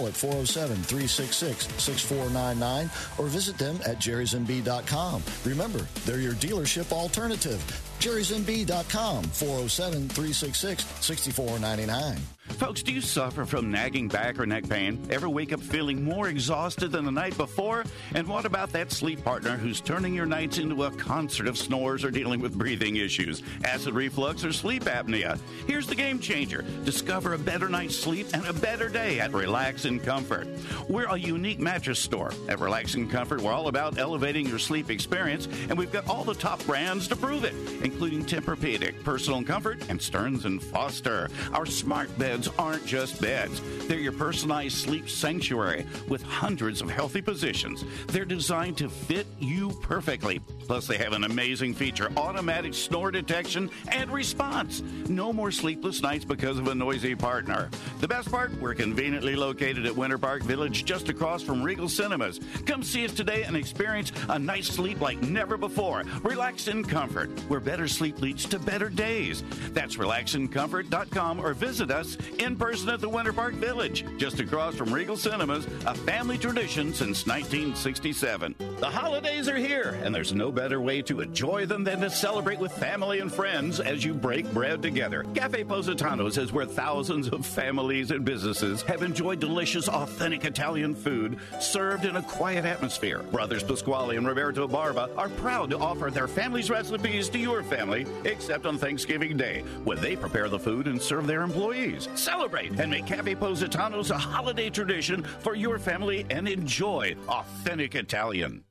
at 0.00 0.14
407 0.14 0.76
366 0.76 1.68
6499 1.82 2.90
or 3.18 3.28
visit 3.28 3.58
them 3.58 3.76
at 3.86 3.98
jerrysmb.com. 3.98 5.22
Remember, 5.44 5.86
they're 6.04 6.18
your 6.18 6.34
dealership 6.34 6.92
alternative. 6.92 7.60
jerrysmb.com 8.00 9.24
407 9.24 10.08
366 10.08 10.84
6499. 11.00 12.18
Folks, 12.48 12.82
do 12.82 12.92
you 12.92 13.00
suffer 13.00 13.44
from 13.44 13.70
nagging 13.70 14.08
back 14.08 14.38
or 14.40 14.46
neck 14.46 14.68
pain? 14.68 15.00
Ever 15.10 15.28
wake 15.28 15.52
up 15.52 15.60
feeling 15.60 16.02
more 16.02 16.28
exhausted 16.28 16.90
than 16.90 17.04
the 17.04 17.12
night 17.12 17.36
before? 17.36 17.84
And 18.14 18.26
what 18.26 18.44
about 18.44 18.72
that 18.72 18.90
sleep 18.90 19.22
partner 19.22 19.56
who's 19.56 19.80
turning 19.80 20.12
your 20.12 20.26
nights 20.26 20.58
into 20.58 20.82
a 20.82 20.90
concert 20.90 21.46
of 21.46 21.56
snores 21.56 22.02
or 22.04 22.10
dealing 22.10 22.40
with 22.40 22.58
breathing 22.58 22.96
issues, 22.96 23.44
acid 23.64 23.94
reflux, 23.94 24.44
or 24.44 24.52
sleep 24.52 24.84
apnea? 24.84 25.38
Here's 25.68 25.86
the 25.86 25.94
game 25.94 26.18
changer. 26.18 26.64
Discover 26.84 27.34
a 27.34 27.38
better 27.38 27.68
night's 27.68 27.96
sleep 27.96 28.26
and 28.34 28.44
a 28.46 28.52
better 28.52 28.88
day 28.88 29.20
at 29.20 29.32
Relax 29.32 29.84
and 29.84 30.02
Comfort. 30.02 30.48
We're 30.88 31.06
a 31.06 31.16
unique 31.16 31.60
mattress 31.60 32.00
store. 32.00 32.32
At 32.48 32.58
Relax 32.58 32.94
and 32.94 33.08
Comfort, 33.08 33.40
we're 33.40 33.52
all 33.52 33.68
about 33.68 33.98
elevating 33.98 34.48
your 34.48 34.58
sleep 34.58 34.90
experience, 34.90 35.46
and 35.68 35.78
we've 35.78 35.92
got 35.92 36.08
all 36.08 36.24
the 36.24 36.34
top 36.34 36.64
brands 36.66 37.06
to 37.08 37.16
prove 37.16 37.44
it, 37.44 37.54
including 37.84 38.24
Tempur-Pedic, 38.24 39.04
Personal 39.04 39.44
Comfort, 39.44 39.84
and 39.88 40.02
Stearns 40.02 40.44
and 40.44 40.60
Foster. 40.60 41.28
Our 41.52 41.66
smart 41.66 42.16
bed 42.18 42.31
beds 42.32 42.48
aren't 42.58 42.86
just 42.86 43.20
beds. 43.20 43.60
They're 43.86 43.98
your 43.98 44.12
personalized 44.12 44.78
sleep 44.78 45.10
sanctuary 45.10 45.84
with 46.08 46.22
hundreds 46.22 46.80
of 46.80 46.90
healthy 46.90 47.20
positions. 47.20 47.84
They're 48.06 48.24
designed 48.24 48.78
to 48.78 48.88
fit 48.88 49.26
you 49.38 49.68
perfectly. 49.82 50.38
Plus, 50.66 50.86
they 50.86 50.96
have 50.96 51.12
an 51.12 51.24
amazing 51.24 51.74
feature 51.74 52.10
automatic 52.16 52.72
snore 52.72 53.10
detection 53.10 53.68
and 53.88 54.10
response. 54.10 54.82
No 55.10 55.30
more 55.30 55.50
sleepless 55.50 56.00
nights 56.00 56.24
because 56.24 56.58
of 56.58 56.68
a 56.68 56.74
noisy 56.74 57.14
partner. 57.14 57.68
The 58.00 58.08
best 58.08 58.30
part, 58.30 58.58
we're 58.62 58.74
conveniently 58.74 59.36
located 59.36 59.84
at 59.84 59.94
Winter 59.94 60.16
Park 60.16 60.42
Village 60.42 60.86
just 60.86 61.10
across 61.10 61.42
from 61.42 61.62
Regal 61.62 61.88
Cinemas. 61.88 62.40
Come 62.64 62.82
see 62.82 63.04
us 63.04 63.12
today 63.12 63.42
and 63.42 63.56
experience 63.56 64.10
a 64.30 64.38
night's 64.38 64.68
sleep 64.68 65.02
like 65.02 65.20
never 65.20 65.58
before. 65.58 66.04
Relax 66.22 66.68
in 66.68 66.82
comfort, 66.82 67.28
where 67.48 67.60
better 67.60 67.88
sleep 67.88 68.22
leads 68.22 68.46
to 68.46 68.58
better 68.58 68.88
days. 68.88 69.44
That's 69.72 69.96
relaxincomfort.com 69.96 71.40
or 71.40 71.52
visit 71.52 71.90
us 71.90 72.16
in 72.38 72.56
person 72.56 72.88
at 72.88 73.00
the 73.00 73.08
Winter 73.08 73.32
Park 73.32 73.54
Village, 73.54 74.04
just 74.16 74.40
across 74.40 74.74
from 74.74 74.92
Regal 74.92 75.16
Cinemas, 75.16 75.66
a 75.86 75.94
family 75.94 76.38
tradition 76.38 76.92
since 76.92 77.26
1967. 77.26 78.54
The 78.78 78.90
holidays 78.90 79.48
are 79.48 79.56
here, 79.56 79.98
and 80.02 80.14
there's 80.14 80.32
no 80.32 80.50
better 80.50 80.80
way 80.80 81.02
to 81.02 81.20
enjoy 81.20 81.66
them 81.66 81.84
than 81.84 82.00
to 82.00 82.10
celebrate 82.10 82.58
with 82.58 82.72
family 82.72 83.20
and 83.20 83.32
friends 83.32 83.78
as 83.78 84.04
you 84.04 84.12
break 84.14 84.52
bread 84.52 84.82
together. 84.82 85.24
Cafe 85.34 85.64
Positano's 85.64 86.38
is 86.38 86.52
where 86.52 86.66
thousands 86.66 87.28
of 87.28 87.46
families 87.46 88.10
and 88.10 88.24
businesses 88.24 88.82
have 88.82 89.02
enjoyed 89.02 89.40
delicious, 89.40 89.88
authentic 89.88 90.44
Italian 90.44 90.94
food 90.94 91.38
served 91.60 92.04
in 92.04 92.16
a 92.16 92.22
quiet 92.22 92.64
atmosphere. 92.64 93.20
Brothers 93.30 93.62
Pasquale 93.62 94.16
and 94.16 94.26
Roberto 94.26 94.66
Barba 94.66 95.08
are 95.16 95.28
proud 95.28 95.70
to 95.70 95.78
offer 95.78 96.10
their 96.10 96.28
family's 96.28 96.70
recipes 96.70 97.28
to 97.28 97.38
your 97.38 97.62
family, 97.62 98.06
except 98.24 98.66
on 98.66 98.78
Thanksgiving 98.78 99.36
Day, 99.36 99.62
when 99.84 100.00
they 100.00 100.16
prepare 100.16 100.48
the 100.48 100.58
food 100.58 100.86
and 100.86 101.00
serve 101.00 101.26
their 101.26 101.42
employees. 101.42 102.08
Celebrate 102.14 102.78
and 102.78 102.90
make 102.90 103.06
Cafe 103.06 103.34
Positano's 103.34 104.10
a 104.10 104.18
holiday 104.18 104.70
tradition 104.70 105.22
for 105.22 105.54
your 105.54 105.78
family 105.78 106.26
and 106.30 106.46
enjoy 106.46 107.16
authentic 107.28 107.94
Italian. 107.94 108.64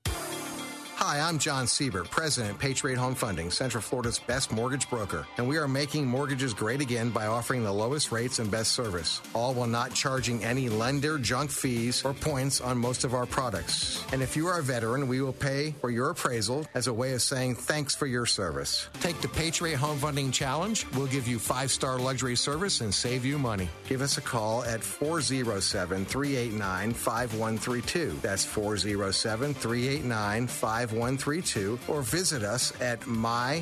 Hi, 1.04 1.20
I'm 1.20 1.40
John 1.40 1.66
Siebert, 1.66 2.12
President, 2.12 2.60
Patriot 2.60 3.00
Home 3.00 3.16
Funding, 3.16 3.50
Central 3.50 3.82
Florida's 3.82 4.20
best 4.20 4.52
mortgage 4.52 4.88
broker, 4.88 5.26
and 5.38 5.48
we 5.48 5.58
are 5.58 5.68
making 5.68 6.06
mortgages 6.06 6.54
great 6.54 6.80
again 6.80 7.10
by 7.10 7.26
offering 7.26 7.64
the 7.64 7.72
lowest 7.72 8.12
rates 8.12 8.38
and 8.38 8.52
best 8.52 8.74
service, 8.74 9.20
all 9.34 9.56
while 9.56 9.66
not 9.66 9.96
charging 9.96 10.44
any 10.44 10.70
lender 10.70 11.18
junk 11.18 11.50
fees 11.50 12.06
or 12.06 12.14
points 12.14 12.62
on 12.62 12.78
most 12.78 13.04
of 13.04 13.16
our 13.16 13.26
products. 13.26 14.06
And 14.14 14.22
if 14.22 14.38
you 14.38 14.46
are 14.46 14.60
a 14.60 14.62
veteran, 14.62 15.08
we 15.08 15.24
will 15.24 15.34
pay 15.34 15.72
for 15.82 15.90
your 15.90 16.12
appraisal 16.12 16.68
as 16.76 16.86
a 16.86 16.94
way 16.94 17.14
of 17.14 17.24
saying 17.24 17.56
thanks 17.56 17.96
for 17.96 18.06
your 18.06 18.28
service. 18.28 18.88
Take 19.00 19.20
the 19.22 19.28
Patriot 19.28 19.78
Home 19.78 19.98
Funding 19.98 20.30
Challenge. 20.32 20.86
We'll 20.94 21.08
give 21.08 21.28
you 21.28 21.40
five 21.40 21.72
star 21.72 21.98
luxury 21.98 22.36
service 22.36 22.82
and 22.82 22.94
save 22.94 23.26
you 23.26 23.40
money. 23.40 23.70
Give 23.90 24.04
us 24.04 24.20
a 24.20 24.22
call 24.22 24.64
at 24.66 24.84
407 24.84 26.06
389 26.06 26.94
5132. 26.94 28.20
That's 28.22 28.46
407 28.46 29.56
389 29.56 30.46
5132. 30.46 30.91
5132 30.92 31.80
or 31.88 32.02
visit 32.02 32.44
us 32.44 32.74
at 32.82 33.00
myphf.com. 33.02 33.62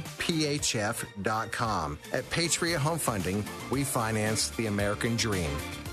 At 2.11 2.27
Patriot 2.29 2.79
Home 2.79 2.97
Funding, 2.97 3.45
we 3.69 3.83
finance 3.83 4.49
the 4.49 4.65
American 4.65 5.15
dream. 5.15 5.51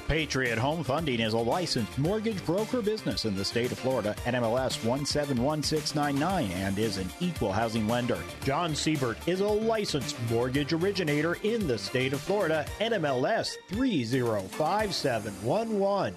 Patriot 0.08 0.58
Home 0.58 0.82
Funding 0.84 1.20
is 1.20 1.32
a 1.32 1.38
licensed 1.38 1.98
mortgage 1.98 2.44
broker 2.46 2.80
business 2.80 3.24
in 3.24 3.34
the 3.34 3.44
state 3.44 3.72
of 3.72 3.78
Florida, 3.78 4.14
NMLS 4.24 4.84
171699, 4.84 6.52
and 6.52 6.78
is 6.78 6.98
an 6.98 7.08
equal 7.20 7.52
housing 7.52 7.88
lender. 7.88 8.20
John 8.44 8.72
Siebert 8.74 9.16
is 9.26 9.40
a 9.40 9.48
licensed 9.48 10.14
mortgage 10.30 10.72
originator 10.72 11.38
in 11.42 11.66
the 11.66 11.76
state 11.76 12.12
of 12.12 12.20
Florida, 12.20 12.64
NMLS 12.78 13.56
305711. 13.70 16.14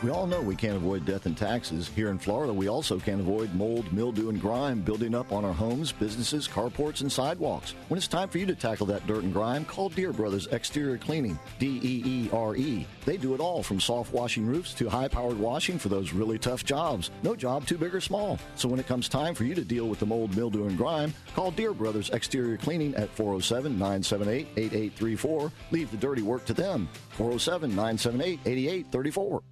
We 0.00 0.10
all 0.10 0.28
know 0.28 0.40
we 0.40 0.54
can't 0.54 0.76
avoid 0.76 1.04
death 1.04 1.26
and 1.26 1.36
taxes. 1.36 1.88
Here 1.88 2.10
in 2.10 2.20
Florida, 2.20 2.52
we 2.52 2.68
also 2.68 3.00
can't 3.00 3.20
avoid 3.20 3.52
mold, 3.52 3.92
mildew, 3.92 4.28
and 4.28 4.40
grime 4.40 4.80
building 4.80 5.12
up 5.12 5.32
on 5.32 5.44
our 5.44 5.52
homes, 5.52 5.90
businesses, 5.90 6.46
carports, 6.46 7.00
and 7.00 7.10
sidewalks. 7.10 7.74
When 7.88 7.98
it's 7.98 8.06
time 8.06 8.28
for 8.28 8.38
you 8.38 8.46
to 8.46 8.54
tackle 8.54 8.86
that 8.86 9.08
dirt 9.08 9.24
and 9.24 9.32
grime, 9.32 9.64
call 9.64 9.88
Deere 9.88 10.12
Brothers 10.12 10.46
Exterior 10.52 10.98
Cleaning, 10.98 11.36
D 11.58 11.80
E 11.82 12.02
E 12.06 12.30
R 12.32 12.54
E. 12.54 12.86
They 13.06 13.16
do 13.16 13.34
it 13.34 13.40
all 13.40 13.60
from 13.60 13.80
soft 13.80 14.12
washing 14.12 14.46
roofs 14.46 14.72
to 14.74 14.88
high 14.88 15.08
powered 15.08 15.36
washing 15.36 15.80
for 15.80 15.88
those 15.88 16.12
really 16.12 16.38
tough 16.38 16.64
jobs. 16.64 17.10
No 17.24 17.34
job 17.34 17.66
too 17.66 17.76
big 17.76 17.92
or 17.92 18.00
small. 18.00 18.38
So 18.54 18.68
when 18.68 18.78
it 18.78 18.86
comes 18.86 19.08
time 19.08 19.34
for 19.34 19.42
you 19.42 19.56
to 19.56 19.64
deal 19.64 19.88
with 19.88 19.98
the 19.98 20.06
mold, 20.06 20.36
mildew, 20.36 20.68
and 20.68 20.78
grime, 20.78 21.12
call 21.34 21.50
Deere 21.50 21.74
Brothers 21.74 22.10
Exterior 22.10 22.56
Cleaning 22.56 22.94
at 22.94 23.10
407 23.16 23.72
978 23.72 24.46
8834. 24.56 25.50
Leave 25.72 25.90
the 25.90 25.96
dirty 25.96 26.22
work 26.22 26.44
to 26.44 26.54
them. 26.54 26.88
407 27.16 27.70
978 27.70 28.38
8834. 28.46 29.42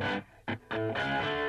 All 0.00 0.06
right, 0.06 1.39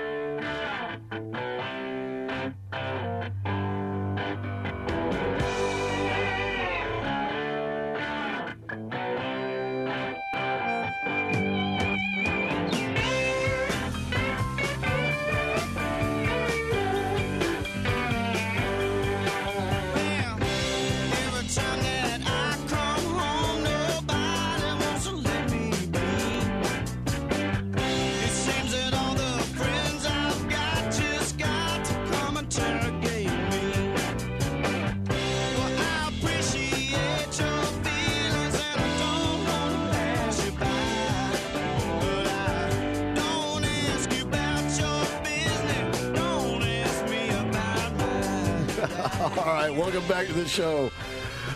welcome 49.91 50.07
back 50.07 50.25
to 50.25 50.31
the 50.33 50.47
show. 50.47 50.89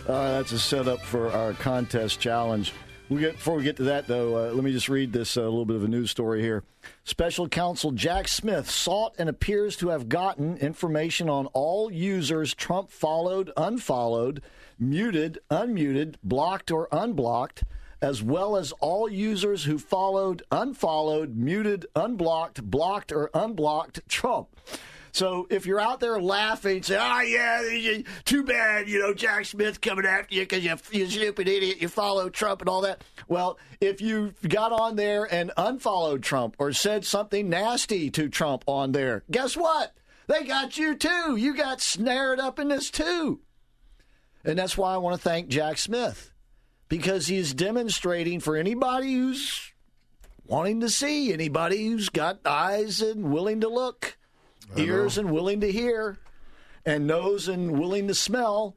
Uh, 0.09 0.33
that's 0.33 0.51
a 0.51 0.59
setup 0.59 0.99
for 0.99 1.31
our 1.31 1.53
contest 1.53 2.19
challenge. 2.19 2.73
We 3.07 3.21
get, 3.21 3.35
before 3.35 3.55
we 3.55 3.63
get 3.63 3.77
to 3.77 3.83
that, 3.83 4.07
though, 4.07 4.35
uh, 4.35 4.51
let 4.51 4.61
me 4.61 4.73
just 4.73 4.89
read 4.89 5.13
this 5.13 5.37
uh, 5.37 5.43
little 5.43 5.63
bit 5.63 5.77
of 5.77 5.85
a 5.85 5.87
news 5.87 6.11
story 6.11 6.41
here. 6.41 6.65
Special 7.05 7.47
counsel 7.47 7.93
Jack 7.93 8.27
Smith 8.27 8.69
sought 8.69 9.15
and 9.17 9.29
appears 9.29 9.77
to 9.77 9.87
have 9.87 10.09
gotten 10.09 10.57
information 10.57 11.29
on 11.29 11.45
all 11.53 11.89
users 11.89 12.53
Trump 12.53 12.91
followed, 12.91 13.53
unfollowed, 13.55 14.41
muted, 14.77 15.39
unmuted, 15.49 16.15
blocked, 16.21 16.71
or 16.71 16.89
unblocked, 16.91 17.63
as 18.01 18.21
well 18.21 18.57
as 18.57 18.73
all 18.81 19.09
users 19.09 19.63
who 19.63 19.77
followed, 19.77 20.43
unfollowed, 20.51 21.37
muted, 21.37 21.85
unblocked, 21.95 22.61
blocked, 22.69 23.13
or 23.13 23.29
unblocked 23.33 24.01
Trump. 24.09 24.49
So 25.15 25.47
if 25.49 25.65
you're 25.65 25.79
out 25.79 26.01
there 26.01 26.19
laughing, 26.19 26.83
say, 26.83 26.97
"Oh 26.99 27.21
yeah, 27.21 28.01
too 28.25 28.43
bad," 28.43 28.89
you 28.89 28.99
know, 28.99 29.13
Jack 29.13 29.45
Smith 29.45 29.79
coming 29.79 30.05
after 30.05 30.35
you 30.35 30.41
because 30.41 30.61
you 30.61 30.75
you 30.91 31.09
stupid 31.09 31.47
idiot, 31.47 31.77
you 31.79 31.87
follow 31.87 32.29
Trump 32.29 32.59
and 32.59 32.67
all 32.67 32.81
that. 32.81 33.01
Well, 33.29 33.57
if 33.79 34.01
you 34.01 34.33
got 34.45 34.73
on 34.73 34.97
there 34.97 35.23
and 35.33 35.53
unfollowed 35.55 36.21
Trump 36.21 36.57
or 36.59 36.73
said 36.73 37.05
something 37.05 37.49
nasty 37.49 38.09
to 38.09 38.27
Trump 38.27 38.65
on 38.67 38.91
there, 38.91 39.23
guess 39.31 39.55
what? 39.55 39.93
They 40.27 40.43
got 40.43 40.77
you 40.77 40.95
too. 40.95 41.37
You 41.37 41.55
got 41.55 41.79
snared 41.79 42.41
up 42.41 42.59
in 42.59 42.67
this 42.67 42.89
too. 42.89 43.39
And 44.43 44.59
that's 44.59 44.77
why 44.77 44.93
I 44.93 44.97
want 44.97 45.15
to 45.15 45.29
thank 45.29 45.47
Jack 45.47 45.77
Smith 45.77 46.33
because 46.89 47.27
he's 47.27 47.53
demonstrating 47.53 48.41
for 48.41 48.57
anybody 48.57 49.13
who's 49.13 49.71
wanting 50.45 50.81
to 50.81 50.89
see, 50.89 51.31
anybody 51.31 51.85
who's 51.85 52.09
got 52.09 52.45
eyes 52.45 53.01
and 53.01 53.31
willing 53.31 53.61
to 53.61 53.69
look 53.69 54.17
ears 54.75 55.17
and 55.17 55.31
willing 55.31 55.61
to 55.61 55.71
hear, 55.71 56.17
and 56.85 57.07
nose 57.07 57.47
and 57.47 57.79
willing 57.79 58.07
to 58.07 58.15
smell 58.15 58.75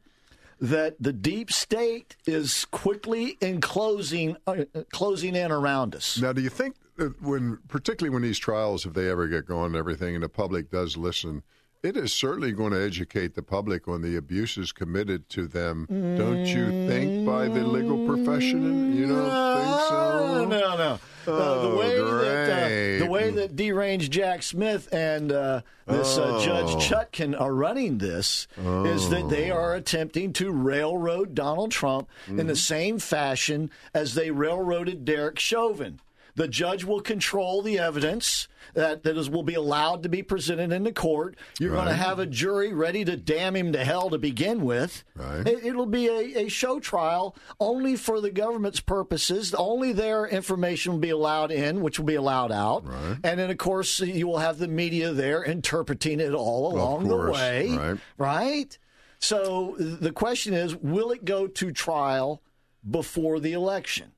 that 0.60 0.96
the 1.00 1.12
deep 1.12 1.52
state 1.52 2.16
is 2.26 2.64
quickly 2.66 3.38
enclosing 3.40 4.36
uh, 4.46 4.64
closing 4.92 5.36
in 5.36 5.52
around 5.52 5.94
us. 5.94 6.18
Now, 6.20 6.32
do 6.32 6.40
you 6.40 6.50
think 6.50 6.74
that 6.96 7.20
when, 7.22 7.58
particularly 7.68 8.12
when 8.12 8.22
these 8.22 8.38
trials, 8.38 8.84
if 8.84 8.92
they 8.92 9.08
ever 9.08 9.28
get 9.28 9.46
going 9.46 9.66
and 9.66 9.76
everything, 9.76 10.14
and 10.14 10.24
the 10.24 10.28
public 10.28 10.70
does 10.70 10.96
listen, 10.96 11.42
it 11.88 11.96
is 11.96 12.12
certainly 12.12 12.52
going 12.52 12.72
to 12.72 12.82
educate 12.84 13.34
the 13.34 13.42
public 13.42 13.88
on 13.88 14.02
the 14.02 14.16
abuses 14.16 14.72
committed 14.72 15.26
to 15.30 15.46
them. 15.46 15.86
Don't 15.88 16.44
you 16.44 16.66
think 16.86 17.26
by 17.26 17.48
the 17.48 17.64
legal 17.64 18.06
profession? 18.06 18.94
You 18.94 19.06
don't 19.08 19.22
think 19.22 19.88
so? 19.88 20.46
No, 20.48 20.76
no. 20.76 20.98
Oh, 21.26 21.32
uh, 21.34 21.70
the 21.70 21.76
way 21.76 21.96
that 21.96 22.64
uh, 22.64 23.04
the 23.04 23.10
way 23.10 23.30
that 23.30 23.54
deranged 23.56 24.12
Jack 24.12 24.42
Smith 24.42 24.88
and 24.92 25.30
uh, 25.32 25.60
this 25.86 26.16
uh, 26.16 26.36
Oh. 26.38 26.44
Judge 26.44 26.88
Chutkan 26.88 27.38
are 27.38 27.52
running 27.54 27.98
this 27.98 28.46
is 28.56 29.10
that 29.10 29.28
they 29.28 29.50
are 29.50 29.74
attempting 29.74 30.32
to 30.34 30.50
railroad 30.52 31.34
Donald 31.34 31.70
Trump 31.70 32.08
in 32.28 32.46
the 32.46 32.56
same 32.56 32.98
fashion 32.98 33.70
as 33.92 34.14
they 34.14 34.30
railroaded 34.30 35.04
Derek 35.04 35.38
Chauvin. 35.38 36.00
The 36.38 36.46
judge 36.46 36.84
will 36.84 37.00
control 37.00 37.62
the 37.62 37.80
evidence 37.80 38.46
that, 38.74 39.02
that 39.02 39.16
is, 39.16 39.28
will 39.28 39.42
be 39.42 39.54
allowed 39.54 40.04
to 40.04 40.08
be 40.08 40.22
presented 40.22 40.70
in 40.70 40.84
the 40.84 40.92
court. 40.92 41.36
You're 41.58 41.72
going 41.72 41.88
to 41.88 41.94
have 41.94 42.20
a 42.20 42.26
jury 42.26 42.72
ready 42.72 43.04
to 43.06 43.16
damn 43.16 43.56
him 43.56 43.72
to 43.72 43.84
hell 43.84 44.08
to 44.10 44.18
begin 44.18 44.62
with. 44.62 45.02
Right. 45.16 45.44
It, 45.44 45.66
it'll 45.66 45.86
be 45.86 46.06
a, 46.06 46.44
a 46.44 46.48
show 46.48 46.78
trial 46.78 47.34
only 47.58 47.96
for 47.96 48.20
the 48.20 48.30
government's 48.30 48.78
purposes. 48.78 49.52
Only 49.52 49.92
their 49.92 50.28
information 50.28 50.92
will 50.92 51.00
be 51.00 51.10
allowed 51.10 51.50
in, 51.50 51.80
which 51.80 51.98
will 51.98 52.06
be 52.06 52.14
allowed 52.14 52.52
out. 52.52 52.86
Right. 52.86 53.16
And 53.24 53.40
then, 53.40 53.50
of 53.50 53.58
course, 53.58 53.98
you 53.98 54.28
will 54.28 54.38
have 54.38 54.58
the 54.58 54.68
media 54.68 55.12
there 55.12 55.42
interpreting 55.42 56.20
it 56.20 56.34
all 56.34 56.72
along 56.72 57.08
the 57.08 57.16
way. 57.16 57.76
right. 57.76 57.98
Right? 58.16 58.78
So 59.18 59.74
the 59.76 60.12
question 60.12 60.54
is 60.54 60.76
will 60.76 61.10
it 61.10 61.24
go 61.24 61.48
to 61.48 61.72
trial 61.72 62.42
before 62.88 63.40
the 63.40 63.54
election? 63.54 64.12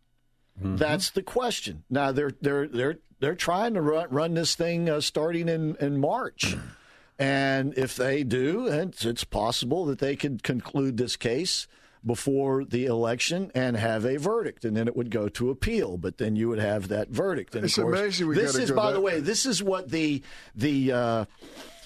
Mm-hmm. 0.60 0.76
That's 0.76 1.10
the 1.10 1.22
question. 1.22 1.84
Now 1.90 2.12
they're 2.12 2.32
they're 2.40 2.68
they're 2.68 2.98
they're 3.18 3.34
trying 3.34 3.74
to 3.74 3.80
run 3.80 4.08
run 4.10 4.34
this 4.34 4.54
thing 4.54 4.88
uh, 4.88 5.00
starting 5.00 5.48
in 5.48 5.76
in 5.76 5.98
March, 6.00 6.56
and 7.18 7.76
if 7.76 7.96
they 7.96 8.22
do, 8.24 8.66
it's, 8.66 9.04
it's 9.04 9.24
possible 9.24 9.84
that 9.86 9.98
they 9.98 10.16
could 10.16 10.42
conclude 10.42 10.96
this 10.96 11.16
case 11.16 11.66
before 12.04 12.64
the 12.64 12.86
election 12.86 13.50
and 13.54 13.76
have 13.76 14.06
a 14.06 14.16
verdict, 14.16 14.64
and 14.64 14.74
then 14.76 14.88
it 14.88 14.96
would 14.96 15.10
go 15.10 15.28
to 15.28 15.50
appeal. 15.50 15.98
But 15.98 16.16
then 16.18 16.34
you 16.36 16.48
would 16.48 16.58
have 16.58 16.88
that 16.88 17.08
verdict. 17.08 17.54
And 17.54 17.64
of 17.64 17.68
It's 17.68 17.76
course, 17.76 17.98
amazing 17.98 18.28
we 18.28 18.34
this 18.36 18.54
is, 18.56 18.70
by 18.70 18.86
that- 18.86 18.92
the 18.94 19.00
way, 19.00 19.20
this 19.20 19.46
is 19.46 19.62
what 19.62 19.90
the 19.90 20.22
the. 20.54 20.92
Uh, 20.92 21.24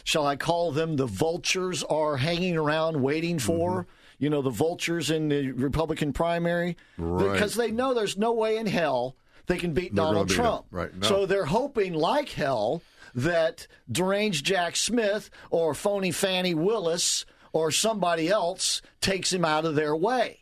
shall 0.07 0.27
I 0.27 0.37
call 0.37 0.71
them 0.71 0.97
the 0.97 1.07
vultures 1.07 1.83
are 1.85 2.17
hanging 2.19 2.57
around 2.57 3.01
waiting 3.03 3.39
for? 3.39 3.71
Mm-hmm. 3.83 3.91
You 4.19 4.31
know, 4.31 4.43
the 4.43 4.51
vultures 4.51 5.11
in 5.11 5.29
the 5.29 5.51
Republican 5.53 6.13
primary 6.13 6.77
Right. 6.99 7.33
because 7.33 7.55
they 7.55 7.71
know 7.71 7.95
there's 7.95 8.17
no 8.17 8.33
way 8.33 8.57
in 8.57 8.67
hell 8.67 9.17
they 9.47 9.59
can 9.59 9.73
beat 9.75 9.95
They're 9.95 10.05
Donald 10.05 10.29
beat. 10.29 10.35
Trump. 10.35 10.67
Right, 10.71 10.95
no. 10.95 11.07
So 11.07 11.27
they're 11.27 11.45
hoping, 11.47 11.93
like 11.95 12.31
hell, 12.31 12.83
that 13.15 13.67
deranged 13.91 14.47
Jack 14.47 14.77
Smith 14.77 15.31
or 15.51 15.75
phony 15.75 16.11
Fannie 16.13 16.55
Willis 16.55 17.27
or 17.53 17.71
somebody 17.71 18.29
else 18.29 18.81
takes 19.01 19.33
him 19.33 19.45
out 19.45 19.65
of 19.65 19.75
their 19.75 19.95
way. 19.95 20.41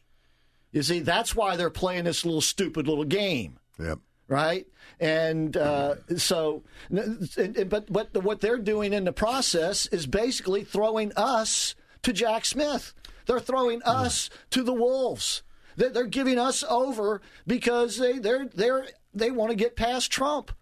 You 0.71 0.83
see, 0.83 1.01
that's 1.01 1.35
why 1.37 1.57
they're 1.57 1.69
playing 1.69 2.05
this 2.05 2.25
little 2.25 2.41
stupid 2.41 2.87
little 2.89 3.05
game 3.05 3.59
Yep. 3.79 3.99
right? 4.29 4.67
And 5.01 5.57
uh, 5.57 5.97
so, 6.17 6.63
but 6.91 7.93
but 7.93 8.23
what 8.23 8.41
they're 8.41 8.59
doing 8.59 8.93
in 8.93 9.05
the 9.05 9.13
process 9.13 9.87
is 9.87 10.07
basically 10.07 10.65
throwing 10.65 11.13
us 11.17 11.75
to 12.03 12.13
Jack 12.13 12.45
Smith. 12.45 12.95
They're 13.27 13.41
throwing 13.41 13.83
us 13.83 14.31
to 14.51 14.63
the 14.63 14.73
wolves. 14.75 15.43
They're, 15.77 15.91
they're 15.91 16.05
giving 16.07 16.39
us 16.39 16.65
over 16.69 17.21
because 17.47 17.99
they 17.99 18.19
they're 18.19 18.47
they're 18.47 18.87
they 19.15 19.31
want 19.31 19.51
to 19.51 19.57
get 19.57 19.77
past 19.77 20.11
Trump. 20.11 20.53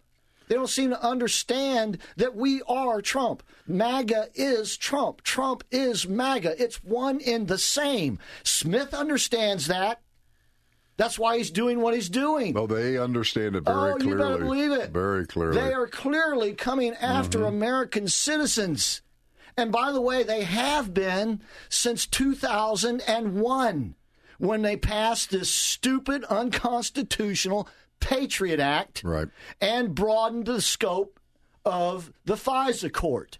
They 0.49 0.57
don't 0.57 0.69
seem 0.69 0.91
to 0.91 1.01
understand 1.05 1.99
that 2.17 2.35
we 2.35 2.61
are 2.63 3.01
Trump. 3.01 3.45
MAGA 3.69 4.31
is 4.35 4.77
Trump. 4.77 5.23
Trump 5.23 5.63
is 5.71 6.09
MAGA. 6.09 6.61
It's 6.61 6.83
one 6.83 7.21
in 7.21 7.47
the 7.47 7.59
same. 7.59 8.19
Smith 8.43 8.93
understands 8.93 9.69
that. 9.69 10.01
That's 10.97 11.19
why 11.21 11.39
he's 11.39 11.51
doing 11.53 11.81
what 11.81 11.95
he's 11.95 12.09
doing. 12.11 12.53
Well, 12.53 12.67
they 12.67 12.99
understand 12.99 13.57
it 13.57 13.65
very 13.65 13.93
oh, 13.93 13.97
clearly. 13.97 14.07
you 14.09 14.17
better 14.19 14.39
believe 14.45 14.73
it. 14.73 14.91
Very 14.91 15.25
clearly. 15.25 15.61
They 15.61 15.73
are 15.73 15.87
clearly 15.87 16.53
coming 16.55 16.95
after 16.95 17.39
Mm-hmm. 17.39 17.47
American 17.47 18.09
citizens. 18.09 19.01
And 19.57 19.73
by 19.73 19.93
the 19.93 20.01
way, 20.01 20.23
they 20.23 20.45
have 20.45 20.95
been 20.95 21.43
since 21.69 22.07
2001 22.07 23.95
when 24.39 24.63
they 24.63 24.77
passed 24.77 25.31
this 25.31 25.51
stupid, 25.51 26.25
unconstitutional 26.25 27.69
Patriot 28.01 28.59
Act 28.61 29.03
Right. 29.05 29.29
and 29.61 29.95
broadened 29.95 30.47
the 30.47 30.61
scope 30.63 31.21
of 31.65 32.13
the 32.25 32.37
FISA 32.37 32.93
court. 32.93 33.39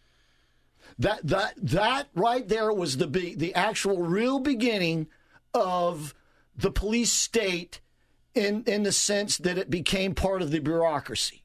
That 0.99 1.27
that 1.27 1.55
that 1.57 2.09
right 2.15 2.47
there 2.47 2.73
was 2.73 2.99
the 2.99 3.07
be, 3.07 3.35
the 3.35 3.55
actual 3.55 4.03
real 4.03 4.39
beginning 4.39 5.07
of 5.55 6.15
the 6.55 6.71
police 6.71 7.11
state 7.13 7.81
in 8.35 8.65
in 8.65 8.83
the 8.83 8.93
sense 8.93 9.39
that 9.39 9.57
it 9.57 9.71
became 9.71 10.15
part 10.15 10.43
of 10.43 10.51
the 10.51 10.59
bureaucracy. 10.59 11.45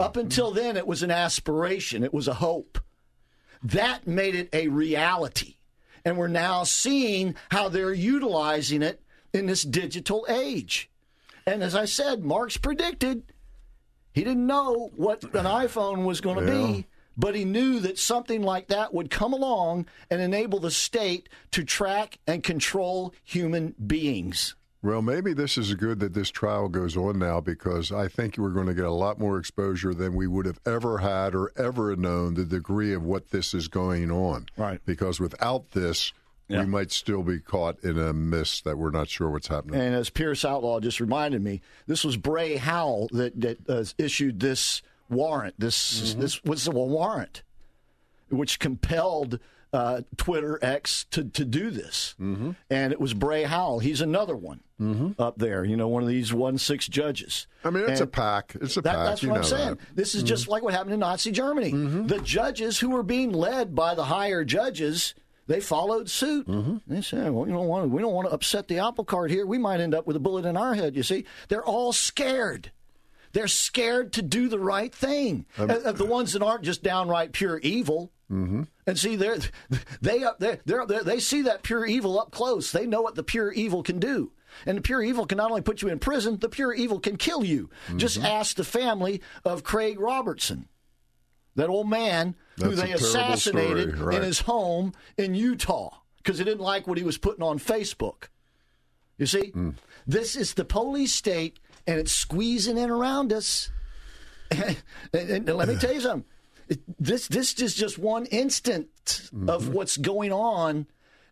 Up 0.00 0.16
until 0.16 0.50
then 0.52 0.76
it 0.78 0.86
was 0.86 1.02
an 1.02 1.10
aspiration, 1.10 2.02
it 2.02 2.14
was 2.14 2.28
a 2.28 2.34
hope. 2.34 2.78
That 3.62 4.06
made 4.06 4.34
it 4.34 4.48
a 4.52 4.68
reality. 4.68 5.56
And 6.04 6.16
we're 6.16 6.28
now 6.28 6.64
seeing 6.64 7.34
how 7.50 7.68
they're 7.68 7.92
utilizing 7.92 8.82
it 8.82 9.00
in 9.32 9.46
this 9.46 9.62
digital 9.62 10.24
age. 10.28 10.90
And 11.46 11.62
as 11.62 11.74
I 11.74 11.84
said, 11.86 12.24
Marx 12.24 12.56
predicted 12.56 13.24
he 14.12 14.24
didn't 14.24 14.46
know 14.46 14.90
what 14.96 15.22
an 15.22 15.30
iPhone 15.44 16.04
was 16.04 16.20
going 16.20 16.44
to 16.44 16.52
Yeah. 16.52 16.66
be, 16.72 16.86
but 17.16 17.34
he 17.34 17.44
knew 17.44 17.78
that 17.80 17.98
something 17.98 18.42
like 18.42 18.68
that 18.68 18.92
would 18.94 19.10
come 19.10 19.32
along 19.32 19.86
and 20.10 20.20
enable 20.20 20.60
the 20.60 20.70
state 20.70 21.28
to 21.52 21.62
track 21.64 22.18
and 22.26 22.42
control 22.42 23.12
human 23.24 23.74
beings. 23.86 24.54
Well, 24.80 25.02
maybe 25.02 25.32
this 25.32 25.58
is 25.58 25.74
good 25.74 25.98
that 26.00 26.14
this 26.14 26.30
trial 26.30 26.68
goes 26.68 26.96
on 26.96 27.18
now 27.18 27.40
because 27.40 27.90
I 27.90 28.06
think 28.06 28.38
we're 28.38 28.50
going 28.50 28.68
to 28.68 28.74
get 28.74 28.84
a 28.84 28.92
lot 28.92 29.18
more 29.18 29.36
exposure 29.38 29.92
than 29.92 30.14
we 30.14 30.28
would 30.28 30.46
have 30.46 30.60
ever 30.64 30.98
had 30.98 31.34
or 31.34 31.50
ever 31.56 31.96
known 31.96 32.34
the 32.34 32.44
degree 32.44 32.94
of 32.94 33.02
what 33.02 33.30
this 33.30 33.54
is 33.54 33.66
going 33.66 34.10
on. 34.12 34.46
Right. 34.56 34.80
Because 34.86 35.18
without 35.18 35.72
this, 35.72 36.12
Yeah. 36.46 36.60
we 36.60 36.66
might 36.66 36.92
still 36.92 37.24
be 37.24 37.40
caught 37.40 37.82
in 37.82 37.98
a 37.98 38.12
mist 38.12 38.62
that 38.64 38.78
we're 38.78 38.92
not 38.92 39.08
sure 39.08 39.28
what's 39.30 39.48
happening. 39.48 39.80
And 39.80 39.94
as 39.96 40.10
Pierce 40.10 40.44
Outlaw 40.44 40.78
just 40.78 41.00
reminded 41.00 41.42
me, 41.42 41.60
this 41.88 42.04
was 42.04 42.16
Beryl 42.16 42.58
Howell 42.58 43.08
that, 43.12 43.38
that 43.40 43.68
uh, 43.68 43.84
issued 43.98 44.38
this 44.38 44.80
warrant. 45.10 45.56
This 45.58 46.14
this 46.14 46.42
was 46.44 46.68
a 46.68 46.70
warrant, 46.70 47.42
which 48.30 48.58
compelled 48.60 49.40
uh, 49.72 50.02
Twitter 50.16 50.58
X 50.62 51.04
to, 51.10 51.24
to 51.24 51.44
do 51.44 51.70
this. 51.70 52.14
Mm-hmm. 52.20 52.52
And 52.70 52.92
it 52.92 53.00
was 53.00 53.12
Beryl 53.12 53.46
Howell. 53.48 53.80
He's 53.80 54.00
another 54.00 54.36
one 54.36 54.60
up 55.18 55.38
there. 55.38 55.64
You 55.64 55.76
know, 55.76 55.88
one 55.88 56.02
of 56.02 56.08
these 56.08 56.32
one 56.32 56.58
six 56.58 56.86
judges. 56.86 57.46
I 57.64 57.70
mean, 57.70 57.88
it's 57.88 58.00
a 58.00 58.06
pack. 58.06 58.54
It's 58.60 58.76
a 58.76 58.80
that- 58.82 58.94
pack. 58.94 59.06
That's 59.06 59.22
what 59.22 59.28
know 59.30 59.34
I'm 59.36 59.44
saying. 59.44 59.68
that. 59.70 59.78
Mm-hmm. 59.78 59.94
This 59.94 60.14
is 60.14 60.22
just 60.22 60.48
like 60.48 60.62
what 60.62 60.72
happened 60.74 60.94
in 60.94 61.00
Nazi 61.00 61.32
Germany. 61.32 61.70
The 62.06 62.20
judges 62.22 62.78
who 62.78 62.90
were 62.90 63.02
being 63.02 63.32
led 63.32 63.74
by 63.74 63.94
the 63.94 64.04
higher 64.04 64.44
judges, 64.44 65.14
they 65.46 65.60
followed 65.60 66.08
suit. 66.08 66.46
Mm-hmm. 66.46 66.76
They 66.86 67.02
said, 67.02 67.32
"Well, 67.32 67.46
you 67.46 67.52
don't 67.54 67.66
want 67.66 67.84
to, 67.84 67.88
we 67.88 68.00
don't 68.00 68.14
want 68.14 68.28
to 68.28 68.34
upset 68.34 68.68
the 68.68 68.78
apple 68.78 69.04
cart 69.04 69.30
here. 69.30 69.46
We 69.46 69.58
might 69.58 69.80
end 69.80 69.94
up 69.94 70.06
with 70.06 70.16
a 70.16 70.20
bullet 70.20 70.44
in 70.44 70.56
our 70.56 70.74
head." 70.74 70.94
You 70.96 71.02
see, 71.02 71.24
they're 71.48 71.64
all 71.64 71.92
scared. 71.92 72.70
They're 73.32 73.46
scared 73.48 74.14
to 74.14 74.22
do 74.22 74.48
the 74.48 74.58
right 74.58 74.94
thing. 74.94 75.44
Um, 75.58 75.70
Uh, 75.70 75.74
uh, 75.84 75.92
the 75.92 76.06
ones 76.06 76.32
that 76.32 76.42
aren't 76.42 76.62
just 76.64 76.82
downright 76.82 77.32
pure 77.32 77.58
evil. 77.58 78.10
Mm-hmm. 78.32 78.62
And 78.86 78.98
see, 78.98 79.16
they're, 79.16 79.38
they 80.00 80.24
they 80.38 80.58
they're, 80.64 80.86
they're, 80.86 81.02
they 81.04 81.20
see 81.20 81.42
that 81.42 81.62
pure 81.62 81.84
evil 81.84 82.18
up 82.18 82.30
close. 82.30 82.72
They 82.72 82.86
know 82.86 83.02
what 83.02 83.16
the 83.16 83.22
pure 83.22 83.52
evil 83.52 83.82
can 83.82 83.98
do. 83.98 84.32
And 84.66 84.78
the 84.78 84.82
pure 84.82 85.02
evil 85.02 85.26
can 85.26 85.38
not 85.38 85.50
only 85.50 85.62
put 85.62 85.82
you 85.82 85.88
in 85.88 85.98
prison, 85.98 86.38
the 86.38 86.48
pure 86.48 86.72
evil 86.72 87.00
can 87.00 87.16
kill 87.16 87.44
you. 87.44 87.70
Mm-hmm. 87.86 87.98
Just 87.98 88.18
ask 88.22 88.56
the 88.56 88.64
family 88.64 89.20
of 89.44 89.62
Craig 89.64 89.98
Robertson, 90.00 90.68
that 91.54 91.68
old 91.68 91.88
man 91.88 92.34
who 92.56 92.70
That's 92.74 92.80
a 92.82 92.84
they 92.86 92.92
assassinated 92.92 93.90
story, 93.94 94.06
right. 94.06 94.16
in 94.16 94.22
his 94.22 94.40
home 94.40 94.92
in 95.16 95.34
Utah 95.34 95.90
because 96.18 96.38
he 96.38 96.44
didn't 96.44 96.60
like 96.60 96.86
what 96.86 96.98
he 96.98 97.04
was 97.04 97.18
putting 97.18 97.42
on 97.42 97.58
Facebook. 97.58 98.24
You 99.16 99.26
see, 99.26 99.50
Hmm. 99.50 99.70
this 100.06 100.36
is 100.36 100.54
the 100.54 100.64
police 100.64 101.12
state, 101.12 101.58
and 101.86 101.98
it's 101.98 102.12
squeezing 102.12 102.78
in 102.78 102.90
around 102.90 103.32
us. 103.32 103.70
and, 104.50 104.76
and 105.12 105.46
let 105.48 105.68
me 105.68 105.76
tell 105.76 105.92
you 105.92 106.00
something. 106.00 106.24
It- 106.68 106.80
This 107.00 107.28
this 107.28 107.54
is 107.54 107.74
just 107.74 107.98
one 107.98 108.26
instant 108.26 108.88
Mm-hmm. 109.06 109.48
of 109.48 109.68
what's 109.70 109.96
going 109.96 110.32
on. 110.32 110.86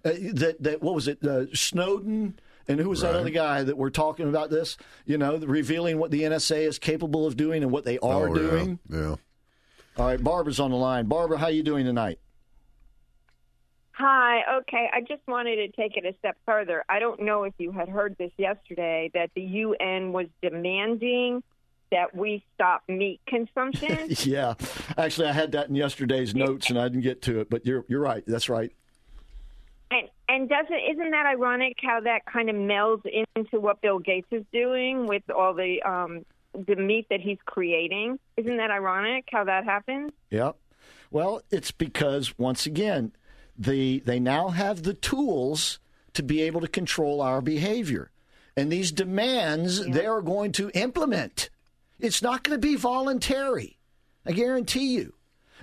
Uh, 0.05 0.13
that 0.33 0.57
that 0.63 0.83
what 0.83 0.95
was 0.95 1.09
it? 1.09 1.23
Uh, 1.23 1.45
Snowden 1.55 2.39
and 2.69 2.81
who 2.81 2.89
was 2.89 3.01
that 3.03 3.15
other 3.15 3.31
guy 3.31 3.63
that 3.63 3.77
we're 3.77 3.91
talking 3.91 4.29
about 4.29 4.51
this? 4.51 4.77
You 5.05 5.19
know, 5.19 5.37
revealing 5.39 5.99
what 5.99 6.11
the 6.11 6.23
NSA 6.23 6.67
is 6.67 6.79
capable 6.79 7.27
of 7.27 7.37
doing 7.37 7.63
and 7.63 7.71
what 7.73 7.85
they 7.85 7.99
are 7.99 8.29
Oh, 8.29 8.35
doing. 8.35 8.79
Yeah. 8.91 8.99
yeah. 8.99 9.15
All 9.99 10.07
right, 10.07 10.23
Barbara's 10.23 10.61
on 10.61 10.71
the 10.71 10.77
line. 10.77 11.07
Barbara, 11.07 11.39
how 11.39 11.49
you 11.49 11.63
doing 11.63 11.87
tonight? 11.87 12.19
Hi. 13.93 14.59
Okay. 14.59 14.91
I 14.93 15.01
just 15.01 15.23
wanted 15.27 15.57
to 15.57 15.69
take 15.69 15.97
it 15.97 16.05
a 16.05 16.15
step 16.19 16.37
further. 16.45 16.85
I 16.89 16.99
don't 16.99 17.21
know 17.23 17.45
if 17.45 17.55
you 17.59 17.73
had 17.73 17.89
heard 17.89 18.15
this 18.19 18.33
yesterday 18.37 19.11
that 19.15 19.31
the 19.35 19.41
UN 19.41 20.13
was 20.13 20.27
demanding 20.43 21.43
that 21.91 22.15
we 22.15 22.45
stop 22.55 22.83
meat 22.89 23.21
consumption. 23.27 24.09
yeah, 24.25 24.55
actually, 24.99 25.29
I 25.29 25.33
had 25.33 25.53
that 25.53 25.69
in 25.69 25.77
yesterday's 25.77 26.35
notes, 26.35 26.69
and 26.69 26.79
I 26.79 26.89
didn't 26.89 27.05
get 27.05 27.23
to 27.23 27.41
it. 27.41 27.49
But 27.49 27.65
you're 27.65 27.85
you're 27.89 28.01
right. 28.01 28.23
That's 28.27 28.49
right. 28.51 28.73
And 29.91 30.09
and 30.29 30.49
doesn't 30.49 30.81
isn't 30.91 31.11
that 31.11 31.27
ironic 31.27 31.77
how 31.83 32.01
that 32.01 32.27
kind 32.27 32.51
of 32.51 32.57
melds 32.57 33.03
into 33.37 33.61
what 33.61 33.81
Bill 33.81 33.99
Gates 33.99 34.29
is 34.31 34.45
doing 34.53 35.07
with 35.07 35.23
all 35.31 35.55
the 35.55 35.83
um 35.83 36.25
the 36.67 36.77
meat 36.77 37.07
that 37.11 37.21
he's 37.21 37.39
creating. 37.45 38.19
Isn't 38.37 38.57
that 38.57 38.71
ironic 38.71 39.27
how 39.31 39.45
that 39.45 39.65
happens? 39.65 40.11
Yep. 40.31 40.57
Well, 41.11 41.43
it's 41.51 41.71
because 41.71 42.39
once 42.39 42.67
again, 42.67 43.13
the 43.59 44.01
they 44.01 44.19
now 44.19 44.49
have 44.49 44.83
the 44.83 44.95
tools 44.95 45.79
to 46.15 46.23
be 46.23 46.43
able 46.43 46.61
to 46.63 46.69
control 46.69 47.21
our 47.21 47.41
behavior. 47.41 48.11
And 48.57 48.73
these 48.73 48.91
demands 48.91 49.85
they 49.85 50.07
are 50.07 50.23
going 50.23 50.53
to 50.53 50.71
implement. 50.71 51.51
It's 51.99 52.23
not 52.23 52.43
going 52.43 52.59
to 52.59 52.67
be 52.67 52.77
voluntary. 52.77 53.79
I 54.25 54.33
guarantee 54.33 54.95
you. 54.95 55.15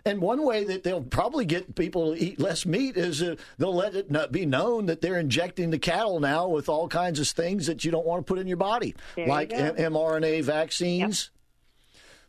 And 0.05 0.19
one 0.21 0.43
way 0.43 0.65
that 0.65 0.83
they'll 0.83 1.01
probably 1.01 1.45
get 1.45 1.75
people 1.75 2.13
to 2.13 2.21
eat 2.21 2.37
less 2.37 2.65
meat 2.65 2.97
is 2.97 3.23
uh, 3.23 3.37
they'll 3.57 3.73
let 3.73 3.95
it 3.95 4.11
not 4.11 4.33
be 4.33 4.45
known 4.45 4.87
that 4.87 4.99
they're 4.99 5.17
injecting 5.17 5.69
the 5.69 5.79
cattle 5.79 6.19
now 6.19 6.49
with 6.49 6.67
all 6.67 6.89
kinds 6.89 7.21
of 7.21 7.27
things 7.29 7.67
that 7.67 7.85
you 7.85 7.91
don't 7.91 8.05
want 8.05 8.27
to 8.27 8.29
put 8.29 8.37
in 8.37 8.45
your 8.45 8.57
body, 8.57 8.95
There 9.15 9.27
like 9.27 9.51
go. 9.51 9.55
M- 9.55 9.75
mRNA 9.93 10.43
vaccines. 10.43 11.29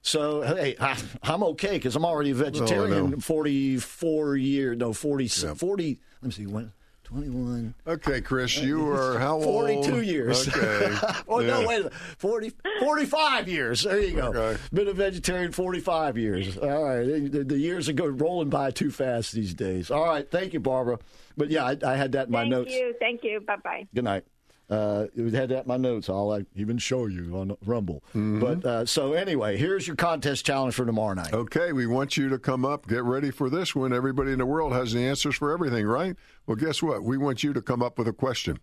So 0.02 0.42
hey, 0.42 0.76
I, 0.78 0.96
I'm 1.24 1.42
okay 1.42 1.72
because 1.72 1.96
I'm 1.96 2.04
already 2.04 2.30
a 2.30 2.34
vegetarian. 2.34 3.10
know. 3.10 3.16
44 3.16 4.36
years, 4.36 4.76
no 4.78 4.92
40, 4.92 5.26
40. 5.26 6.00
Let 6.22 6.26
me 6.26 6.30
see, 6.30 6.46
when 6.46 6.72
21. 7.14 7.74
Okay, 7.86 8.20
Chris, 8.20 8.56
you 8.56 8.92
uh, 8.92 8.96
are 8.96 9.18
how 9.20 9.34
old? 9.34 9.44
42 9.44 10.02
years. 10.02 10.48
Okay. 10.48 10.98
oh, 11.28 11.38
no, 11.38 11.64
wait 11.64 11.86
a 11.86 11.90
40, 11.90 12.52
45 12.80 13.48
years. 13.48 13.84
There 13.84 14.00
you 14.00 14.16
go. 14.16 14.32
Okay. 14.34 14.60
Been 14.72 14.88
a 14.88 14.92
vegetarian 14.92 15.52
45 15.52 16.18
years. 16.18 16.58
All 16.58 16.82
right. 16.82 17.04
The, 17.30 17.44
the 17.44 17.58
years 17.58 17.88
are 17.88 17.92
going, 17.92 18.18
rolling 18.18 18.50
by 18.50 18.72
too 18.72 18.90
fast 18.90 19.32
these 19.32 19.54
days. 19.54 19.92
All 19.92 20.04
right. 20.04 20.28
Thank 20.28 20.54
you, 20.54 20.60
Barbara. 20.60 20.98
But 21.36 21.50
yeah, 21.50 21.64
I, 21.64 21.76
I 21.86 21.94
had 21.94 22.12
that 22.12 22.26
in 22.26 22.32
my 22.32 22.40
Thank 22.40 22.50
notes. 22.50 22.70
Thank 22.70 22.82
you. 22.82 22.94
Thank 22.98 23.24
you. 23.24 23.40
Bye 23.40 23.56
bye. 23.62 23.86
Good 23.94 24.04
night. 24.04 24.24
Uh, 24.70 25.06
we 25.14 25.30
had 25.32 25.50
that 25.50 25.62
in 25.62 25.68
my 25.68 25.76
notes. 25.76 26.08
I'll 26.08 26.42
even 26.56 26.78
show 26.78 27.06
you 27.06 27.36
on 27.36 27.56
Rumble. 27.64 28.02
Mm-hmm. 28.08 28.40
But 28.40 28.64
uh, 28.64 28.86
so 28.86 29.12
anyway, 29.12 29.56
here's 29.56 29.86
your 29.86 29.96
contest 29.96 30.46
challenge 30.46 30.74
for 30.74 30.86
tomorrow 30.86 31.14
night. 31.14 31.32
Okay, 31.32 31.72
we 31.72 31.86
want 31.86 32.16
you 32.16 32.28
to 32.30 32.38
come 32.38 32.64
up, 32.64 32.86
get 32.86 33.04
ready 33.04 33.30
for 33.30 33.50
this 33.50 33.74
one. 33.74 33.92
Everybody 33.92 34.32
in 34.32 34.38
the 34.38 34.46
world 34.46 34.72
has 34.72 34.92
the 34.92 35.00
answers 35.00 35.36
for 35.36 35.52
everything, 35.52 35.86
right? 35.86 36.16
Well, 36.46 36.56
guess 36.56 36.82
what? 36.82 37.02
We 37.02 37.18
want 37.18 37.42
you 37.42 37.52
to 37.52 37.60
come 37.60 37.82
up 37.82 37.98
with 37.98 38.08
a 38.08 38.12
question. 38.12 38.58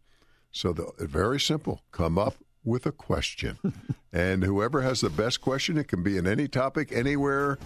So, 0.52 0.74
the, 0.74 0.92
very 1.00 1.40
simple 1.40 1.82
come 1.92 2.18
up 2.18 2.36
with 2.64 2.86
a 2.86 2.92
question. 2.92 3.58
and 4.14 4.44
whoever 4.44 4.82
has 4.82 5.02
the 5.02 5.10
best 5.10 5.40
question, 5.40 5.78
it 5.78 5.88
can 5.88 6.04
be 6.04 6.18
in 6.18 6.28
any 6.28 6.48
topic, 6.48 6.92
anywhere. 6.92 7.58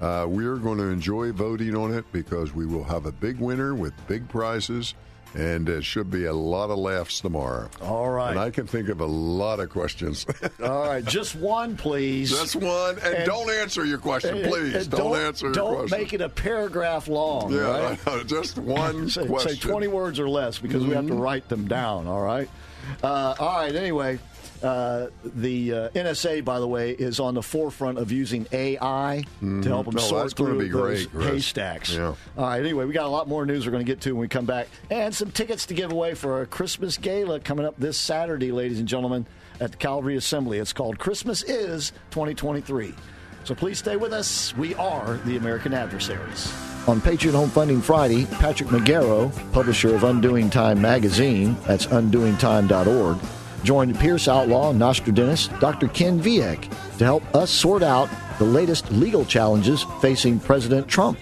Uh, 0.00 0.26
we're 0.28 0.56
going 0.56 0.78
to 0.78 0.84
enjoy 0.84 1.32
voting 1.32 1.74
on 1.74 1.92
it 1.92 2.04
because 2.12 2.54
we 2.54 2.66
will 2.66 2.84
have 2.84 3.06
a 3.06 3.12
big 3.12 3.40
winner 3.40 3.74
with 3.74 3.92
big 4.06 4.28
prizes. 4.28 4.94
And 5.34 5.68
it 5.68 5.84
should 5.84 6.10
be 6.10 6.24
a 6.24 6.32
lot 6.32 6.70
of 6.70 6.78
laughs 6.78 7.20
tomorrow. 7.20 7.68
All 7.82 8.08
right. 8.08 8.30
And 8.30 8.38
I 8.38 8.50
can 8.50 8.66
think 8.66 8.88
of 8.88 9.00
a 9.00 9.06
lot 9.06 9.60
of 9.60 9.68
questions. 9.70 10.26
All 10.62 10.88
right, 10.88 11.04
just 11.04 11.36
one, 11.36 11.76
please. 11.76 12.30
Just 12.30 12.56
one. 12.56 12.98
And, 13.00 13.26
don't 13.26 13.50
answer 13.50 13.84
your 13.84 13.98
question, 13.98 14.38
and- 14.38 14.48
please. 14.48 14.74
and 14.74 14.90
don't, 14.90 15.16
answer 15.16 15.52
Don't 15.52 15.76
question. 15.76 15.98
make 15.98 16.12
it 16.12 16.20
a 16.20 16.28
paragraph 16.28 17.08
long. 17.08 17.52
Yeah, 17.52 17.96
right? 18.06 18.26
Just 18.26 18.58
one 18.58 19.08
say, 19.10 19.26
question. 19.26 19.52
Say 19.56 19.58
20 19.68 19.88
words 19.88 20.18
or 20.18 20.28
less 20.28 20.58
because 20.58 20.84
we 20.84 20.94
have 20.94 21.06
to 21.06 21.14
write 21.14 21.48
them 21.48 21.68
down, 21.68 22.06
all 22.06 22.22
right? 22.22 22.48
Uh, 23.02 23.34
all 23.38 23.56
right, 23.60 23.74
anyway, 23.74 24.18
uh, 24.62 25.08
the 25.24 25.72
uh, 25.72 25.88
NSA, 25.90 26.44
by 26.44 26.58
the 26.60 26.66
way, 26.66 26.90
is 26.92 27.20
on 27.20 27.34
the 27.34 27.42
forefront 27.42 27.98
of 27.98 28.10
using 28.12 28.46
AI 28.52 29.24
to 29.40 29.62
help 29.62 29.86
them 29.86 29.94
No, 29.96 30.00
sort 30.00 30.22
that's 30.22 30.34
gonna 30.34 30.50
through 30.50 30.58
be 30.60 30.68
those 30.68 31.06
great, 31.06 31.10
Chris. 31.10 31.26
haystacks. 31.26 31.94
Yeah. 31.94 32.14
All 32.36 32.46
right, 32.46 32.60
anyway, 32.60 32.84
we 32.84 32.92
got 32.92 33.06
a 33.06 33.08
lot 33.08 33.28
more 33.28 33.46
news 33.46 33.64
we're 33.66 33.72
going 33.72 33.84
to 33.84 33.90
get 33.90 34.00
to 34.02 34.12
when 34.12 34.20
we 34.20 34.28
come 34.28 34.46
back. 34.46 34.68
And 34.90 35.14
some 35.14 35.30
tickets 35.30 35.66
to 35.66 35.74
give 35.74 35.92
away 35.92 36.14
for 36.14 36.34
our 36.34 36.46
Christmas 36.46 36.96
gala 36.98 37.40
coming 37.40 37.64
up 37.66 37.74
this 37.78 37.96
Saturday, 37.98 38.52
ladies 38.52 38.78
and 38.78 38.88
gentlemen, 38.88 39.26
at 39.60 39.70
the 39.72 39.76
Calvary 39.76 40.16
Assembly. 40.16 40.58
It's 40.58 40.72
called 40.72 40.98
Christmas 40.98 41.42
Is 41.42 41.90
2023. 42.10 42.94
So 43.44 43.54
please 43.54 43.78
stay 43.78 43.96
with 43.96 44.12
us. 44.12 44.54
We 44.56 44.74
are 44.74 45.18
the 45.24 45.36
American 45.36 45.72
Adversaries. 45.74 46.52
On 46.86 47.00
Patriot 47.00 47.32
Home 47.34 47.50
Funding 47.50 47.82
Friday, 47.82 48.24
Patrick 48.26 48.70
Megaro, 48.70 49.30
publisher 49.52 49.94
of 49.94 50.04
Undoing 50.04 50.48
Time 50.48 50.80
magazine, 50.80 51.54
that's 51.66 51.86
undoingtime.org, 51.86 53.18
joined 53.64 53.98
Pierce 53.98 54.28
Outlaw, 54.28 54.72
Nostradamus, 54.72 55.48
Dr. 55.60 55.88
Ken 55.88 56.20
Vieck 56.20 56.70
to 56.98 57.04
help 57.04 57.34
us 57.34 57.50
sort 57.50 57.82
out 57.82 58.08
the 58.38 58.44
latest 58.44 58.90
legal 58.92 59.24
challenges 59.24 59.84
facing 60.00 60.38
President 60.40 60.88
Trump. 60.88 61.18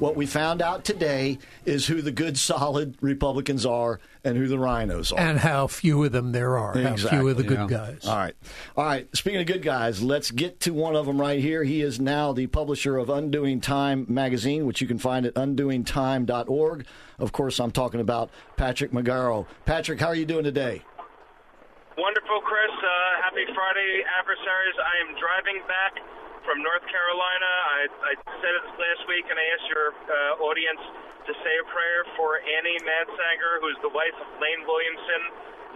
What 0.00 0.16
we 0.16 0.26
found 0.26 0.60
out 0.60 0.84
today 0.84 1.38
is 1.64 1.86
who 1.86 2.02
the 2.02 2.10
good, 2.10 2.36
solid 2.36 2.96
Republicans 3.00 3.64
are 3.64 4.00
and 4.24 4.36
who 4.36 4.48
the 4.48 4.58
rhinos 4.58 5.12
are. 5.12 5.20
and 5.20 5.38
how 5.38 5.68
few 5.68 6.02
of 6.02 6.10
them 6.10 6.32
there 6.32 6.58
are. 6.58 6.76
How 6.76 6.96
few 6.96 7.28
of 7.28 7.36
the 7.36 7.44
good 7.44 7.68
guys. 7.68 8.04
All 8.04 8.16
right. 8.16 8.34
All 8.76 8.84
right. 8.84 9.06
Speaking 9.16 9.40
of 9.40 9.46
good 9.46 9.62
guys, 9.62 10.02
let's 10.02 10.32
get 10.32 10.58
to 10.60 10.74
one 10.74 10.96
of 10.96 11.06
them 11.06 11.20
right 11.20 11.38
here. 11.40 11.62
He 11.62 11.80
is 11.80 12.00
now 12.00 12.32
the 12.32 12.48
publisher 12.48 12.98
of 12.98 13.08
Undoing 13.08 13.60
Time 13.60 14.04
magazine, 14.08 14.66
which 14.66 14.80
you 14.80 14.88
can 14.88 14.98
find 14.98 15.26
at 15.26 15.34
undoingtime.org. 15.34 16.86
Of 17.18 17.32
course, 17.32 17.60
I'm 17.60 17.70
talking 17.70 18.00
about 18.00 18.30
Patrick 18.56 18.90
Megaro. 18.90 19.46
Patrick, 19.64 20.00
how 20.00 20.08
are 20.08 20.14
you 20.16 20.26
doing 20.26 20.44
today? 20.44 20.82
Wonderful, 21.94 22.42
Chris. 22.42 22.74
Uh, 22.74 23.22
happy 23.22 23.46
Friday, 23.54 24.02
adversaries. 24.18 24.74
I 24.82 24.94
am 25.06 25.14
driving 25.14 25.62
back 25.70 25.94
from 26.42 26.58
North 26.58 26.82
Carolina. 26.90 27.52
I, 27.70 27.80
I 27.86 28.12
said 28.42 28.50
it 28.50 28.66
last 28.74 29.02
week, 29.06 29.22
and 29.30 29.38
I 29.38 29.46
asked 29.54 29.68
your 29.70 29.88
uh, 29.94 30.42
audience 30.42 30.82
to 31.30 31.32
say 31.38 31.54
a 31.54 31.66
prayer 31.70 32.02
for 32.18 32.42
Annie 32.42 32.82
Madsanger, 32.82 33.62
who's 33.62 33.78
the 33.86 33.94
wife 33.94 34.16
of 34.18 34.26
Lane 34.42 34.66
Williamson. 34.66 35.22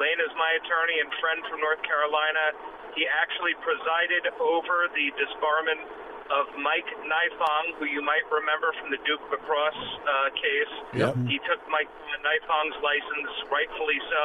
Lane 0.02 0.18
is 0.18 0.34
my 0.34 0.58
attorney 0.58 0.98
and 0.98 1.10
friend 1.22 1.38
from 1.46 1.62
North 1.62 1.86
Carolina. 1.86 2.50
He 2.98 3.06
actually 3.06 3.54
presided 3.62 4.34
over 4.42 4.90
the 4.98 5.14
disbarment 5.14 5.86
of 6.34 6.50
Mike 6.58 6.90
Nifong, 7.06 7.78
who 7.78 7.86
you 7.86 8.02
might 8.02 8.26
remember 8.26 8.74
from 8.82 8.90
the 8.90 8.98
Duke 9.06 9.22
lacrosse 9.30 9.86
uh, 10.02 10.34
case. 10.34 10.74
Yep. 10.98 11.14
He 11.30 11.38
took 11.46 11.62
Mike 11.70 11.88
Nifong's 12.26 12.74
license, 12.82 13.32
rightfully 13.54 14.02
so. 14.10 14.24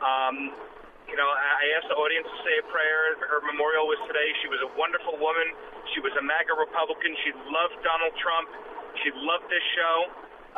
Um, 0.00 0.56
you 1.08 1.16
know, 1.16 1.28
I 1.28 1.48
I 1.58 1.64
asked 1.76 1.90
the 1.90 1.98
audience 1.98 2.28
to 2.28 2.38
say 2.46 2.54
a 2.62 2.66
prayer. 2.70 3.18
Her 3.18 3.42
memorial 3.48 3.88
was 3.90 3.98
today. 4.06 4.28
She 4.44 4.48
was 4.48 4.60
a 4.62 4.70
wonderful 4.78 5.18
woman. 5.18 5.48
She 5.96 6.00
was 6.00 6.12
a 6.16 6.22
MAGA 6.22 6.54
Republican. 6.54 7.16
She 7.24 7.34
loved 7.50 7.76
Donald 7.82 8.14
Trump. 8.20 8.48
She 9.02 9.10
loved 9.16 9.48
this 9.50 9.64
show. 9.74 9.96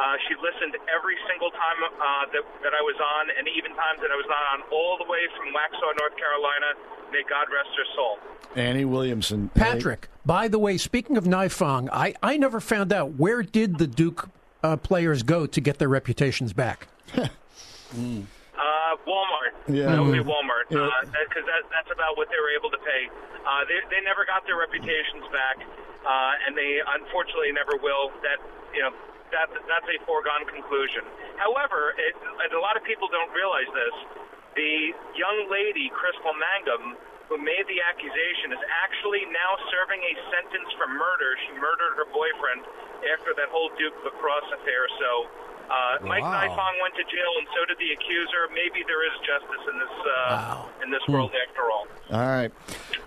Uh, 0.00 0.16
she 0.28 0.34
listened 0.40 0.72
every 0.88 1.16
single 1.28 1.50
time 1.50 1.78
uh, 1.84 2.24
that, 2.32 2.44
that 2.64 2.72
I 2.72 2.80
was 2.80 2.96
on, 2.96 3.28
and 3.36 3.44
even 3.52 3.74
times 3.76 4.00
that 4.00 4.08
I 4.08 4.16
was 4.16 4.24
not 4.28 4.40
on, 4.54 4.58
all 4.72 4.96
the 4.96 5.04
way 5.04 5.20
from 5.36 5.52
Waxhaw, 5.52 5.92
North 5.98 6.16
Carolina. 6.16 6.72
May 7.12 7.22
God 7.28 7.52
rest 7.52 7.68
her 7.76 7.88
soul. 7.94 8.16
Annie 8.56 8.86
Williamson. 8.86 9.50
Patrick, 9.52 10.08
by 10.24 10.48
the 10.48 10.58
way, 10.58 10.78
speaking 10.78 11.16
of 11.16 11.24
Nifong, 11.24 11.88
I, 11.92 12.14
I 12.22 12.36
never 12.38 12.60
found 12.60 12.92
out 12.92 13.18
where 13.18 13.42
did 13.42 13.78
the 13.78 13.86
Duke 13.86 14.30
uh, 14.62 14.76
players 14.76 15.22
go 15.22 15.46
to 15.46 15.60
get 15.60 15.78
their 15.78 15.88
reputations 15.88 16.52
back? 16.52 16.88
Uh, 18.60 18.92
Walmart. 19.08 19.56
Yeah. 19.72 19.88
That 19.88 20.04
would 20.04 20.12
be. 20.12 20.20
Walmart. 20.20 20.68
Yeah. 20.68 20.84
Because 21.08 21.48
that, 21.48 21.64
that's 21.72 21.88
about 21.88 22.20
what 22.20 22.28
they 22.28 22.36
were 22.36 22.52
able 22.52 22.68
to 22.68 22.76
pay. 22.84 23.08
Uh, 23.40 23.64
they, 23.64 23.80
they 23.88 24.04
never 24.04 24.28
got 24.28 24.44
their 24.44 24.60
reputations 24.60 25.24
back, 25.32 25.64
uh, 26.04 26.44
and 26.44 26.52
they 26.52 26.76
unfortunately 27.00 27.56
never 27.56 27.80
will. 27.80 28.12
That 28.20 28.36
you 28.76 28.84
know, 28.84 28.92
that 29.32 29.48
that's 29.64 29.88
a 29.88 29.96
foregone 30.04 30.44
conclusion. 30.44 31.08
However, 31.40 31.96
it, 31.96 32.12
and 32.20 32.52
a 32.52 32.60
lot 32.60 32.76
of 32.76 32.84
people 32.84 33.08
don't 33.08 33.32
realize 33.32 33.70
this. 33.72 33.96
The 34.60 34.92
young 35.16 35.48
lady, 35.48 35.88
Crystal 35.88 36.36
Mangum, 36.36 37.00
who 37.32 37.40
made 37.40 37.64
the 37.64 37.80
accusation, 37.80 38.52
is 38.52 38.60
actually 38.84 39.24
now 39.32 39.56
serving 39.72 40.04
a 40.04 40.14
sentence 40.36 40.68
for 40.76 40.84
murder. 40.84 41.32
She 41.48 41.56
murdered 41.56 41.96
her 41.96 42.04
boyfriend 42.12 42.68
after 43.08 43.32
that 43.40 43.48
whole 43.48 43.72
Duke 43.80 43.96
lacrosse 44.04 44.52
affair. 44.52 44.84
So. 45.00 45.32
Uh, 45.70 46.04
Mike 46.04 46.22
Wow. 46.22 46.40
Nifong 46.48 46.82
went 46.82 46.94
to 46.96 47.04
jail, 47.04 47.30
and 47.38 47.46
so 47.54 47.64
did 47.66 47.78
the 47.78 47.92
accuser. 47.92 48.48
Maybe 48.52 48.82
there 48.86 49.06
is 49.06 49.12
justice 49.24 49.64
in 49.72 49.78
this 49.78 50.06
uh, 50.18 50.66
in 50.82 50.90
this 50.90 51.00
Hmm. 51.06 51.12
world 51.12 51.30
after 51.48 51.62
all. 51.70 51.86
All 52.10 52.26
right. 52.26 52.50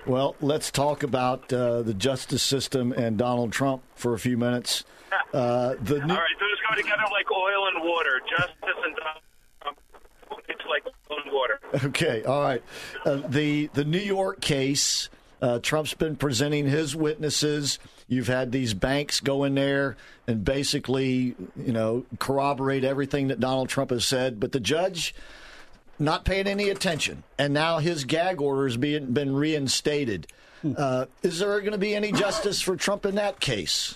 Well, 0.05 0.35
let's 0.41 0.71
talk 0.71 1.03
about 1.03 1.51
uh, 1.51 1.81
the 1.81 1.93
justice 1.93 2.41
system 2.43 2.93
and 2.93 3.17
Donald 3.17 3.51
Trump 3.51 3.83
for 3.95 4.13
a 4.13 4.19
few 4.19 4.37
minutes. 4.37 4.83
Uh, 5.31 5.75
the 5.81 5.95
new, 5.99 6.01
All 6.13 6.19
right, 6.19 6.39
those 6.39 6.57
go 6.69 6.75
together 6.75 7.03
like 7.11 7.25
oil 7.31 7.67
and 7.67 7.83
water. 7.87 8.19
Justice 8.29 8.79
and 8.83 8.95
Donald 8.95 9.21
Trump, 9.61 9.77
it's 10.49 10.61
like 10.67 10.83
oil 11.11 11.19
and 11.23 11.31
water. 11.31 11.59
Okay, 11.87 12.23
all 12.23 12.41
right. 12.41 12.63
Uh, 13.05 13.21
the 13.27 13.67
the 13.73 13.83
New 13.83 13.99
York 13.99 14.41
case. 14.41 15.09
Uh, 15.39 15.59
Trump's 15.59 15.93
been 15.93 16.15
presenting 16.15 16.65
his 16.67 16.95
witnesses. 16.95 17.77
You've 18.07 18.27
had 18.27 18.51
these 18.51 18.73
banks 18.73 19.19
go 19.19 19.43
in 19.43 19.55
there 19.55 19.95
and 20.27 20.43
basically, 20.43 21.35
you 21.55 21.73
know, 21.73 22.05
corroborate 22.19 22.83
everything 22.83 23.29
that 23.29 23.39
Donald 23.39 23.69
Trump 23.69 23.91
has 23.91 24.05
said. 24.05 24.39
But 24.39 24.51
the 24.51 24.59
judge 24.59 25.15
not 25.99 26.25
paying 26.25 26.47
any 26.47 26.69
attention, 26.69 27.23
and 27.37 27.53
now 27.53 27.79
his 27.79 28.03
gag 28.03 28.41
order 28.41 28.65
has 28.65 28.77
been 28.77 29.13
been 29.13 29.35
reinstated. 29.35 30.27
Uh, 30.77 31.05
is 31.21 31.39
there 31.39 31.59
going 31.59 31.73
to 31.73 31.77
be 31.77 31.93
any 31.93 32.11
justice 32.11 32.61
for 32.61 32.75
Trump 32.75 33.05
in 33.05 33.15
that 33.15 33.39
case? 33.39 33.95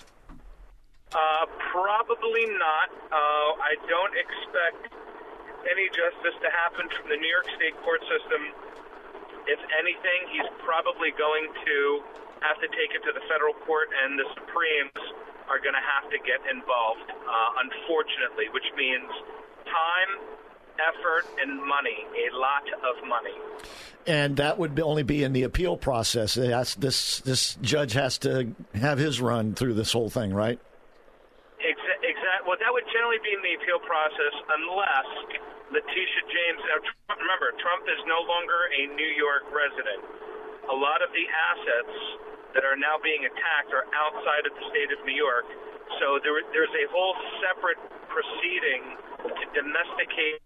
Uh, 1.12 1.46
probably 1.72 2.44
not. 2.60 2.92
Uh, 3.08 3.48
I 3.56 3.72
don't 3.88 4.12
expect 4.12 4.92
any 5.64 5.88
justice 5.88 6.36
to 6.44 6.50
happen 6.52 6.88
from 6.92 7.08
the 7.08 7.16
New 7.16 7.28
York 7.28 7.48
State 7.56 7.76
court 7.82 8.00
system 8.04 8.52
If 9.48 9.58
anything, 9.80 10.28
he's 10.28 10.48
probably 10.60 11.10
going 11.16 11.48
to 11.64 12.04
have 12.42 12.58
to 12.60 12.68
take 12.74 12.94
it 12.94 13.02
to 13.06 13.12
the 13.12 13.24
federal 13.28 13.54
court, 13.66 13.88
and 14.04 14.18
the 14.18 14.26
Supremes 14.34 15.02
are 15.48 15.58
going 15.58 15.74
to 15.74 15.82
have 15.82 16.10
to 16.12 16.18
get 16.22 16.40
involved, 16.50 17.08
uh, 17.08 17.62
unfortunately, 17.64 18.52
which 18.52 18.68
means 18.76 19.08
time, 19.64 20.12
effort, 20.76 21.24
and 21.40 21.56
money, 21.64 22.04
a 22.04 22.28
lot 22.36 22.64
of 22.84 22.96
money. 23.08 23.34
And 24.06 24.36
that 24.36 24.58
would 24.58 24.74
be, 24.74 24.82
only 24.82 25.02
be 25.02 25.24
in 25.24 25.32
the 25.32 25.42
appeal 25.42 25.76
process. 25.76 26.34
That's, 26.34 26.74
this 26.76 27.20
this 27.20 27.56
judge 27.60 27.92
has 27.92 28.18
to 28.24 28.54
have 28.74 28.98
his 28.98 29.20
run 29.20 29.54
through 29.54 29.74
this 29.74 29.92
whole 29.92 30.08
thing, 30.08 30.32
right? 30.32 30.58
Exa- 31.58 32.46
Well, 32.46 32.56
that 32.60 32.72
would 32.72 32.86
generally 32.92 33.20
be 33.20 33.32
in 33.34 33.42
the 33.42 33.54
appeal 33.60 33.80
process, 33.84 34.34
unless 34.48 35.08
Letitia 35.72 36.22
James. 36.32 36.60
Now, 36.64 36.80
Trump, 36.80 37.20
remember, 37.20 37.52
Trump 37.60 37.84
is 37.84 38.00
no 38.08 38.24
longer 38.24 38.72
a 38.72 38.86
New 38.96 39.12
York 39.18 39.44
resident. 39.52 40.00
A 40.68 40.76
lot 40.76 41.00
of 41.00 41.08
the 41.16 41.24
assets 41.24 41.96
that 42.52 42.64
are 42.64 42.76
now 42.76 43.00
being 43.00 43.24
attacked 43.24 43.72
are 43.72 43.88
outside 43.92 44.44
of 44.44 44.52
the 44.52 44.64
state 44.68 44.92
of 44.92 45.00
New 45.08 45.16
York. 45.16 45.48
So 46.00 46.20
there, 46.20 46.36
there's 46.52 46.72
a 46.76 46.86
whole 46.92 47.16
separate 47.40 47.80
proceeding 48.12 48.82
to 49.24 49.44
domesticate 49.56 50.44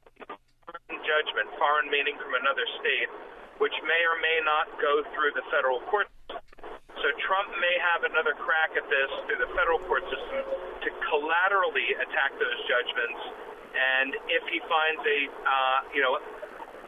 judgment, 1.03 1.51
foreign 1.59 1.91
meaning 1.91 2.15
from 2.23 2.39
another 2.39 2.63
state, 2.79 3.11
which 3.59 3.75
may 3.83 4.03
or 4.07 4.17
may 4.23 4.39
not 4.47 4.71
go 4.79 5.03
through 5.15 5.35
the 5.35 5.43
federal 5.51 5.83
court. 5.91 6.07
So 6.31 7.07
Trump 7.27 7.51
may 7.59 7.77
have 7.93 8.07
another 8.07 8.39
crack 8.39 8.79
at 8.79 8.87
this 8.87 9.11
through 9.27 9.43
the 9.43 9.51
federal 9.59 9.83
court 9.91 10.07
system 10.07 10.47
to 10.87 10.89
collaterally 11.11 11.99
attack 11.99 12.31
those 12.39 12.59
judgments. 12.71 13.21
And 13.75 14.15
if 14.31 14.45
he 14.53 14.63
finds 14.71 15.03
a, 15.03 15.19
uh, 15.27 15.79
you 15.97 16.03
know, 16.05 16.15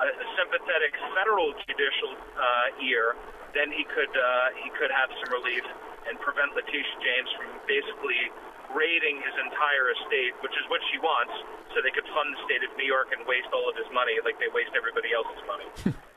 a 0.02 0.26
sympathetic 0.34 0.92
federal 1.14 1.54
judicial 1.66 2.12
uh, 2.34 2.82
ear, 2.82 3.14
then 3.54 3.70
he 3.70 3.86
could 3.86 4.10
uh, 4.10 4.50
he 4.58 4.70
could 4.74 4.90
have 4.90 5.10
some 5.22 5.30
relief 5.30 5.62
and 6.10 6.18
prevent 6.20 6.52
Letitia 6.52 6.98
James 7.00 7.30
from 7.38 7.48
basically 7.70 8.30
raiding 8.74 9.22
his 9.22 9.34
entire 9.38 9.94
estate, 9.94 10.34
which 10.42 10.52
is 10.58 10.66
what 10.68 10.82
she 10.90 10.98
wants, 10.98 11.32
so 11.72 11.80
they 11.80 11.94
could 11.94 12.06
fund 12.10 12.34
the 12.34 12.40
state 12.44 12.62
of 12.66 12.74
New 12.76 12.84
York 12.84 13.14
and 13.14 13.22
waste 13.26 13.48
all 13.54 13.70
of 13.70 13.76
his 13.78 13.86
money 13.94 14.18
like 14.26 14.36
they 14.42 14.50
waste 14.50 14.74
everybody 14.74 15.14
else's 15.14 15.42
money. 15.46 15.68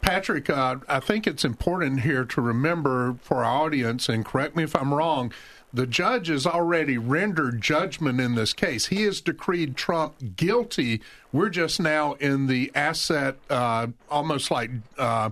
Patrick, 0.00 0.48
uh, 0.48 0.76
I 0.88 1.00
think 1.00 1.26
it's 1.26 1.44
important 1.44 2.00
here 2.00 2.24
to 2.24 2.40
remember 2.40 3.16
for 3.20 3.44
our 3.44 3.66
audience, 3.66 4.08
and 4.08 4.24
correct 4.24 4.56
me 4.56 4.62
if 4.62 4.74
I'm 4.74 4.94
wrong, 4.94 5.32
the 5.72 5.86
judge 5.86 6.28
has 6.28 6.46
already 6.46 6.96
rendered 6.96 7.60
judgment 7.60 8.20
in 8.20 8.34
this 8.34 8.52
case. 8.52 8.86
He 8.86 9.02
has 9.02 9.20
decreed 9.20 9.76
Trump 9.76 10.36
guilty. 10.36 11.02
We're 11.32 11.50
just 11.50 11.78
now 11.78 12.14
in 12.14 12.46
the 12.46 12.72
asset, 12.74 13.36
uh, 13.50 13.88
almost 14.10 14.50
like 14.50 14.70
uh, 14.96 15.30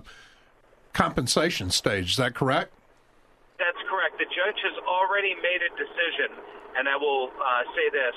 compensation 0.93 1.71
stage. 1.71 2.11
Is 2.11 2.17
that 2.17 2.35
correct? 2.35 2.71
That's 3.57 3.81
correct. 3.89 4.17
The 4.19 4.29
judge 4.29 4.61
has 4.61 4.77
already 4.85 5.33
made 5.41 5.61
a 5.65 5.71
decision, 5.73 6.37
and 6.77 6.87
I 6.87 6.95
will 6.97 7.31
uh, 7.33 7.63
say 7.73 7.89
this 7.89 8.13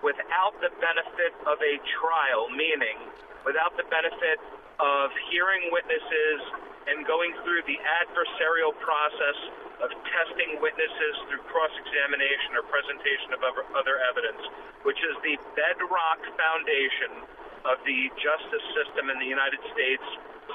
without 0.00 0.56
the 0.64 0.72
benefit 0.80 1.32
of 1.44 1.60
a 1.60 1.74
trial, 2.00 2.48
meaning 2.52 2.96
without 3.44 3.76
the 3.76 3.86
benefit 3.88 4.40
of 4.80 5.12
hearing 5.28 5.68
witnesses 5.72 6.40
and 6.88 7.04
going 7.04 7.32
through 7.44 7.60
the 7.68 7.76
adversarial 8.00 8.72
process 8.80 9.38
of 9.84 9.92
testing 10.12 10.60
witnesses 10.60 11.14
through 11.28 11.40
cross 11.48 11.72
examination 11.80 12.56
or 12.56 12.64
presentation 12.68 13.32
of 13.36 13.40
other 13.76 14.00
evidence, 14.12 14.40
which 14.84 15.00
is 15.04 15.14
the 15.24 15.36
bedrock 15.56 16.20
foundation 16.36 17.24
of 17.68 17.76
the 17.84 18.08
justice 18.16 18.66
system 18.72 19.12
in 19.12 19.20
the 19.20 19.28
United 19.28 19.60
States 19.72 20.04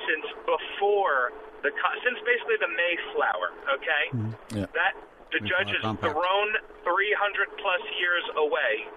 since 0.10 0.28
before 0.46 1.34
the 1.62 1.70
since 2.02 2.20
basically 2.26 2.58
the 2.62 2.74
Mayflower. 2.74 3.50
Okay, 3.78 4.04
mm-hmm. 4.14 4.34
yeah. 4.58 4.70
that 4.74 4.94
the 5.34 5.42
judge 5.42 5.70
has 5.70 5.86
thrown 6.02 6.50
300 6.86 7.62
plus 7.62 7.84
years 7.98 8.26
away 8.38 8.90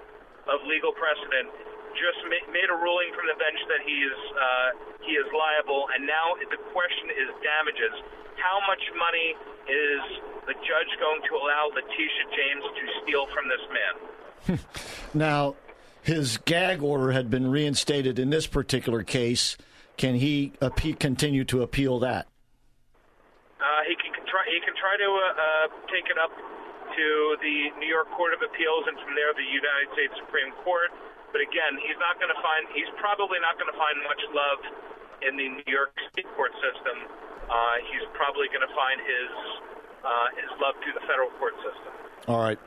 of 0.49 0.65
legal 0.65 0.93
precedent. 0.97 1.53
Just 1.97 2.21
ma- 2.29 2.49
made 2.53 2.69
a 2.69 2.79
ruling 2.79 3.13
from 3.13 3.29
the 3.29 3.37
bench 3.37 3.61
that 3.69 3.83
he 3.85 3.97
is 4.05 4.21
uh, 4.35 4.69
he 5.05 5.13
is 5.17 5.27
liable, 5.33 5.89
and 5.95 6.05
now 6.05 6.37
the 6.41 6.61
question 6.73 7.13
is 7.13 7.29
damages. 7.41 7.95
How 8.37 8.61
much 8.69 8.83
money 8.95 9.35
is 9.67 10.01
the 10.47 10.55
judge 10.63 10.93
going 11.01 11.23
to 11.27 11.33
allow 11.37 11.71
Letitia 11.75 12.25
James 12.33 12.65
to 12.65 12.85
steal 13.03 13.25
from 13.35 13.45
this 13.51 13.65
man? 13.73 13.95
now, 15.15 15.57
his 16.03 16.39
gag 16.39 16.83
order 16.83 17.11
had 17.13 17.31
been 17.31 17.51
reinstated 17.51 18.19
in 18.19 18.31
this 18.31 18.47
particular 18.47 19.03
case. 19.03 19.57
Can 19.97 20.15
he 20.15 20.53
continue 21.01 21.45
to 21.45 21.63
appeal 21.63 21.99
that? 22.01 22.29
Uh, 23.59 23.83
he 23.89 23.97
can 23.99 24.15
try. 24.31 24.47
He 24.47 24.61
can 24.63 24.75
try 24.79 24.95
to 24.97 25.09
uh, 25.11 25.27
uh, 25.35 25.67
take 25.91 26.07
it 26.07 26.17
up 26.17 26.31
to 26.99 27.39
the 27.39 27.71
New 27.79 27.87
York 27.87 28.11
Court 28.19 28.35
of 28.35 28.43
Appeals, 28.43 28.91
and 28.91 28.99
from 28.99 29.15
there, 29.15 29.31
the 29.39 29.47
United 29.47 29.89
States 29.95 30.15
Supreme 30.19 30.51
Court. 30.67 30.91
But 31.31 31.45
again, 31.45 31.79
he's 31.79 31.99
not 32.03 32.19
going 32.19 32.33
to 32.33 32.41
find. 32.43 32.67
He's 32.75 32.91
probably 32.99 33.39
not 33.39 33.55
going 33.55 33.71
to 33.71 33.79
find 33.79 33.95
much 34.03 34.23
love 34.35 34.61
in 35.23 35.39
the 35.39 35.49
New 35.63 35.71
York 35.71 35.95
State 36.11 36.27
court 36.35 36.51
system. 36.59 37.07
Uh, 37.47 37.79
he's 37.87 38.03
probably 38.19 38.51
going 38.51 38.67
to 38.67 38.75
find 38.75 38.99
his 38.99 39.31
uh, 40.03 40.29
his 40.43 40.51
love 40.59 40.75
through 40.83 40.99
the 40.99 41.05
federal 41.07 41.31
court 41.39 41.55
system. 41.63 41.93
All 42.27 42.43
right. 42.43 42.59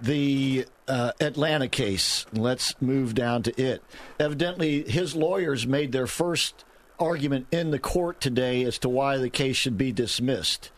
The 0.00 0.66
uh, 0.86 1.12
Atlanta 1.20 1.68
case, 1.68 2.26
let's 2.32 2.80
move 2.80 3.14
down 3.14 3.42
to 3.44 3.52
it. 3.60 3.82
Evidently, 4.18 4.82
his 4.88 5.14
lawyers 5.14 5.66
made 5.66 5.92
their 5.92 6.06
first 6.06 6.64
argument 6.98 7.46
in 7.50 7.70
the 7.70 7.78
court 7.78 8.20
today 8.20 8.62
as 8.64 8.78
to 8.78 8.88
why 8.88 9.16
the 9.18 9.30
case 9.30 9.56
should 9.56 9.78
be 9.78 9.92
dismissed. 9.92 10.70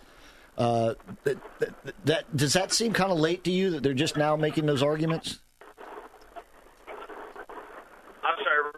Uh, 0.57 0.95
that, 1.25 1.37
that, 1.59 2.05
that, 2.05 2.37
does 2.37 2.55
that 2.55 2.73
seem 2.73 2.93
kind 2.93 3.13
of 3.13 3.19
late 3.19 3.45
to 3.45 3.51
you 3.51 3.71
that 3.71 3.83
they're 3.83 3.95
just 3.95 4.17
now 4.17 4.37
making 4.37 4.67
those 4.67 4.83
arguments? 4.83 5.41
I'm 8.25 8.37
sorry. 8.43 8.73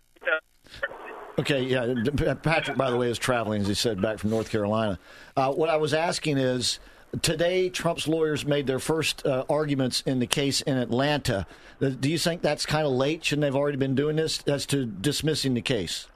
Okay, 1.38 1.62
yeah. 1.62 1.94
Patrick, 2.42 2.76
by 2.76 2.90
the 2.90 2.96
way, 2.96 3.08
is 3.08 3.18
traveling, 3.18 3.62
as 3.62 3.68
he 3.68 3.74
said, 3.74 4.02
back 4.02 4.18
from 4.18 4.30
North 4.30 4.50
Carolina. 4.50 4.98
Uh, 5.36 5.52
what 5.52 5.68
I 5.68 5.76
was 5.76 5.94
asking 5.94 6.36
is 6.36 6.80
today, 7.22 7.70
Trump's 7.70 8.08
lawyers 8.08 8.44
made 8.44 8.66
their 8.66 8.80
first 8.80 9.24
uh, 9.24 9.44
arguments 9.48 10.00
in 10.02 10.18
the 10.18 10.26
case 10.26 10.62
in 10.62 10.76
Atlanta. 10.76 11.46
Uh, 11.80 11.90
do 11.90 12.10
you 12.10 12.18
think 12.18 12.42
that's 12.42 12.66
kind 12.66 12.86
of 12.86 12.92
late? 12.92 13.24
Shouldn't 13.24 13.42
they 13.42 13.46
have 13.46 13.56
already 13.56 13.78
been 13.78 13.94
doing 13.94 14.16
this 14.16 14.42
as 14.48 14.66
to 14.66 14.84
dismissing 14.84 15.54
the 15.54 15.62
case? 15.62 16.08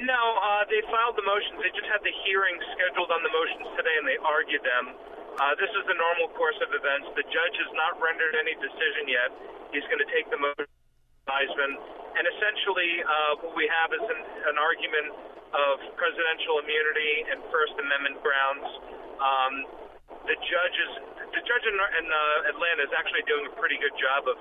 No, 0.00 0.22
uh, 0.40 0.64
they 0.68 0.80
filed 0.88 1.16
the 1.20 1.26
motions. 1.28 1.60
They 1.60 1.72
just 1.76 1.88
had 1.92 2.00
the 2.00 2.14
hearing 2.24 2.56
scheduled 2.72 3.12
on 3.12 3.20
the 3.20 3.32
motions 3.32 3.68
today, 3.76 3.96
and 4.00 4.06
they 4.08 4.16
argued 4.20 4.64
them. 4.64 4.96
Uh, 5.36 5.54
this 5.60 5.70
is 5.76 5.84
the 5.88 5.96
normal 5.96 6.32
course 6.36 6.56
of 6.64 6.72
events. 6.72 7.12
The 7.16 7.24
judge 7.28 7.56
has 7.60 7.70
not 7.76 8.00
rendered 8.00 8.34
any 8.36 8.56
decision 8.58 9.08
yet. 9.08 9.30
He's 9.72 9.84
going 9.92 10.00
to 10.00 10.10
take 10.10 10.28
the 10.32 10.40
motion 10.40 10.70
and 11.30 12.24
essentially, 12.26 12.90
uh, 13.06 13.32
what 13.46 13.54
we 13.54 13.70
have 13.70 13.94
is 13.94 14.02
an, 14.02 14.20
an, 14.50 14.56
argument 14.58 15.14
of 15.54 15.78
presidential 15.94 16.58
immunity 16.58 17.14
and 17.30 17.38
First 17.54 17.78
Amendment 17.78 18.18
grounds. 18.20 18.66
Um, 19.22 19.54
the 20.26 20.36
judges, 20.36 20.90
the 21.30 21.42
judge 21.46 21.64
in, 21.70 21.76
in 21.78 22.06
uh, 22.10 22.50
Atlanta 22.50 22.82
is 22.82 22.92
actually 22.98 23.22
doing 23.30 23.46
a 23.46 23.54
pretty 23.56 23.78
good 23.78 23.94
job 23.94 24.26
of 24.26 24.36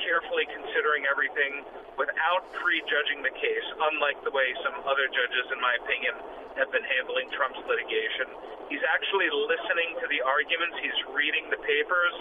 carefully 0.00 0.46
considering 0.48 1.04
everything 1.08 1.64
without 2.00 2.42
prejudging 2.56 3.20
the 3.20 3.34
case, 3.36 3.66
unlike 3.92 4.16
the 4.24 4.32
way 4.32 4.48
some 4.64 4.76
other 4.88 5.06
judges, 5.12 5.44
in 5.52 5.60
my 5.60 5.74
opinion, 5.84 6.14
have 6.56 6.70
been 6.72 6.84
handling 6.84 7.28
Trump's 7.32 7.60
litigation. 7.64 8.28
He's 8.68 8.84
actually 8.88 9.28
listening 9.28 9.96
to 10.00 10.06
the 10.08 10.20
arguments, 10.24 10.76
he's 10.80 11.00
reading 11.12 11.48
the 11.52 11.60
papers, 11.60 12.14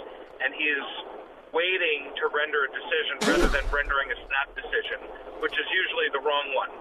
and 0.43 0.52
he 0.56 0.68
is 0.68 0.88
waiting 1.52 2.11
to 2.15 2.31
render 2.31 2.68
a 2.68 2.72
decision 2.72 3.15
rather 3.27 3.49
than 3.52 3.68
rendering 3.72 4.07
a 4.11 4.18
snap 4.27 4.48
decision, 4.56 4.99
which 5.43 5.56
is 5.56 5.68
usually 5.72 6.07
the 6.15 6.23
wrong 6.23 6.48
one. 6.56 6.72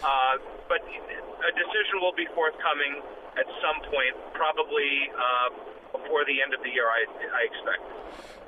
Uh, 0.00 0.36
but 0.68 0.80
a 0.84 1.52
decision 1.52 2.00
will 2.00 2.16
be 2.16 2.28
forthcoming 2.32 3.00
at 3.36 3.48
some 3.60 3.78
point, 3.92 4.16
probably 4.32 5.12
uh, 5.12 5.48
before 5.92 6.24
the 6.24 6.40
end 6.40 6.56
of 6.56 6.60
the 6.64 6.72
year, 6.72 6.88
I, 6.88 7.04
I 7.08 7.40
expect. 7.44 7.84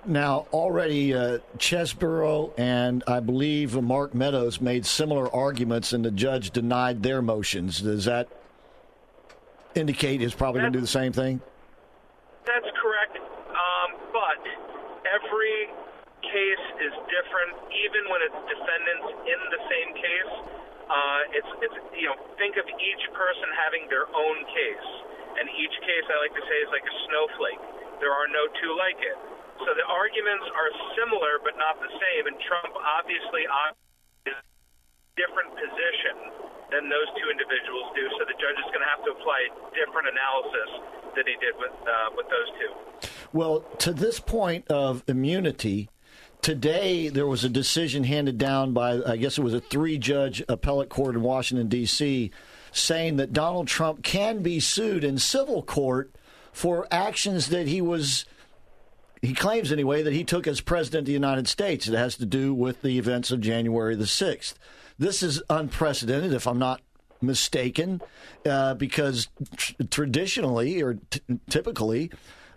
Now, 0.07 0.47
already 0.53 1.13
uh, 1.13 1.39
Chesebro 1.59 2.53
and 2.57 3.03
I 3.07 3.21
believe 3.21 3.81
Mark 3.81 4.15
Meadows 4.15 4.61
made 4.61 4.87
similar 4.87 5.33
arguments, 5.35 5.93
and 5.93 6.05
the 6.05 6.11
judge 6.11 6.51
denied 6.51 7.03
their 7.03 7.21
motions. 7.21 7.81
Does 7.81 8.07
that 8.07 8.29
indicate 9.75 10.21
he's 10.21 10.35
probably 10.35 10.61
going 10.61 10.73
to 10.73 10.79
do 10.79 10.81
the 10.81 10.87
same 10.87 11.13
thing? 11.13 11.41
That's 12.47 12.69
correct. 12.81 13.19
Um, 13.19 14.01
but 14.13 14.41
every 15.05 15.69
case 16.23 16.67
is 16.83 16.95
different, 17.09 17.53
even 17.73 18.03
when 18.09 18.21
it's 18.25 18.41
defendants 18.49 19.09
in 19.29 19.41
the 19.53 19.61
same 19.69 19.91
case. 19.95 20.33
Uh, 20.89 21.37
it's 21.37 21.53
it's 21.61 21.79
you 22.01 22.09
know 22.09 22.17
think 22.41 22.57
of 22.57 22.65
each 22.65 23.05
person 23.13 23.49
having 23.61 23.85
their 23.93 24.09
own 24.09 24.39
case, 24.49 24.89
and 25.37 25.45
each 25.53 25.77
case 25.85 26.05
I 26.09 26.17
like 26.25 26.33
to 26.33 26.45
say 26.49 26.57
is 26.65 26.71
like 26.73 26.87
a 26.89 26.97
snowflake. 27.05 27.63
There 28.01 28.15
are 28.15 28.25
no 28.33 28.49
two 28.57 28.73
like 28.73 28.97
it. 29.05 29.19
So 29.65 29.75
the 29.75 29.87
arguments 29.87 30.47
are 30.55 30.71
similar 30.95 31.43
but 31.43 31.59
not 31.59 31.79
the 31.83 31.91
same, 31.91 32.31
and 32.31 32.37
Trump 32.47 32.73
obviously 32.79 33.47
is 34.27 34.39
different 35.19 35.51
position 35.59 36.49
than 36.71 36.89
those 36.89 37.09
two 37.17 37.29
individuals 37.33 37.91
do. 37.97 38.05
So 38.19 38.29
the 38.29 38.39
judge 38.39 38.59
is 38.61 38.69
going 38.71 38.85
to 38.85 38.91
have 38.91 39.03
to 39.05 39.11
apply 39.17 39.39
a 39.49 39.51
different 39.75 40.07
analysis 40.13 40.71
than 41.17 41.25
he 41.27 41.37
did 41.41 41.55
with 41.59 41.75
uh, 41.83 42.15
with 42.15 42.27
those 42.31 42.51
two. 42.61 42.73
Well, 43.33 43.61
to 43.79 43.93
this 43.93 44.21
point 44.21 44.69
of 44.69 45.03
immunity, 45.07 45.89
today 46.43 47.09
there 47.09 47.27
was 47.27 47.45
a 47.45 47.49
decision 47.49 48.05
handed 48.05 48.39
down 48.39 48.73
by, 48.73 49.03
I 49.05 49.17
guess 49.17 49.39
it 49.39 49.43
was 49.43 49.55
a 49.55 49.61
three 49.61 49.99
judge 49.99 50.43
appellate 50.49 50.89
court 50.89 51.15
in 51.15 51.23
Washington, 51.23 51.69
D.C., 51.69 52.31
saying 52.73 53.17
that 53.17 53.33
Donald 53.33 53.67
Trump 53.67 54.03
can 54.03 54.43
be 54.43 54.61
sued 54.61 55.05
in 55.05 55.19
civil 55.19 55.63
court 55.63 56.15
for 56.53 56.87
actions 56.91 57.49
that 57.49 57.67
he 57.67 57.81
was. 57.81 58.25
He 59.23 59.35
claims, 59.35 59.73
anyway, 59.73 60.03
that 60.03 60.13
he 60.13 60.25
took 60.25 60.47
as 60.47 60.61
president 60.61 61.03
of 61.03 61.07
the 61.07 61.13
United 61.13 61.49
States. 61.49 61.89
It 61.89 61.95
has 61.95 62.17
to 62.17 62.27
do 62.27 62.55
with 62.55 62.83
the 62.83 62.99
events 62.99 63.31
of 63.31 63.41
January 63.41 63.97
the 63.97 64.05
6th. 64.05 64.55
This 64.99 65.23
is 65.23 65.43
unprecedented, 65.51 66.33
if 66.33 66.47
I'm 66.47 66.59
not 66.59 66.81
mistaken, 67.21 68.01
uh, 68.47 68.75
because 68.75 69.29
tr- 69.57 69.73
traditionally 69.91 70.83
or 70.83 70.95
t- 71.11 71.21
typically, 71.51 72.11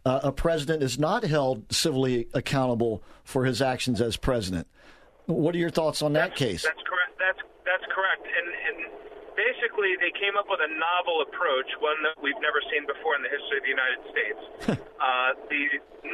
uh, 0.05 0.19
a 0.23 0.31
president 0.31 0.83
is 0.83 0.97
not 0.97 1.23
held 1.23 1.71
civilly 1.71 2.27
accountable 2.33 3.03
for 3.23 3.45
his 3.45 3.61
actions 3.61 4.01
as 4.01 4.17
president. 4.17 4.67
What 5.25 5.55
are 5.55 5.59
your 5.59 5.69
thoughts 5.69 6.01
on 6.01 6.13
that 6.13 6.35
case? 6.35 6.63
That's 6.63 6.81
correct. 6.85 7.17
That's 7.19 7.39
that's 7.65 7.85
correct. 7.93 8.25
And 8.25 8.47
basically, 9.41 9.97
they 9.97 10.13
came 10.13 10.38
up 10.38 10.45
with 10.45 10.61
a 10.61 10.69
novel 10.69 11.26
approach, 11.26 11.69
one 11.81 11.97
that 12.05 12.13
we've 12.22 12.38
never 12.38 12.61
seen 12.69 12.85
before 12.85 13.18
in 13.18 13.26
the 13.26 13.34
history 13.34 13.57
of 13.57 13.65
the 13.65 13.73
United 13.73 14.01
States. 14.13 14.41
uh, 15.01 15.30
the 15.49 15.63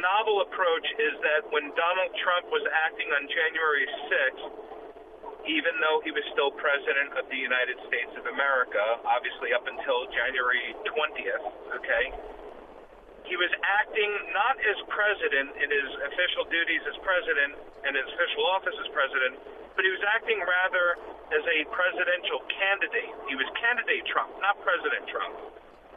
novel 0.00 0.40
approach 0.48 0.86
is 0.96 1.14
that 1.20 1.44
when 1.52 1.68
Donald 1.76 2.12
Trump 2.24 2.48
was 2.48 2.64
acting 2.88 3.08
on 3.12 3.28
January 3.28 3.86
6th, 4.08 4.44
even 5.44 5.76
though 5.80 6.00
he 6.04 6.12
was 6.12 6.24
still 6.32 6.52
president 6.52 7.16
of 7.16 7.24
the 7.32 7.40
United 7.40 7.76
States 7.88 8.12
of 8.16 8.28
America, 8.28 8.80
obviously 9.04 9.52
up 9.52 9.64
until 9.64 10.08
January 10.12 10.76
20th, 10.88 11.44
okay, 11.80 12.04
he 13.28 13.36
was 13.36 13.52
acting 13.60 14.08
not 14.32 14.56
as 14.56 14.78
president 14.88 15.52
in 15.60 15.68
his 15.68 15.88
official 16.08 16.48
duties 16.48 16.80
as 16.88 16.96
president 17.04 17.60
and 17.84 17.92
his 17.92 18.08
official 18.16 18.44
office 18.48 18.74
as 18.80 18.88
president, 18.96 19.36
but 19.76 19.84
he 19.84 19.92
was 19.92 20.02
acting 20.16 20.40
rather 20.40 20.96
as 21.30 21.44
a 21.44 21.68
presidential 21.68 22.40
candidate. 22.48 23.12
He 23.28 23.36
was 23.36 23.44
candidate 23.60 24.08
Trump, 24.08 24.32
not 24.40 24.56
President 24.64 25.04
Trump, 25.12 25.34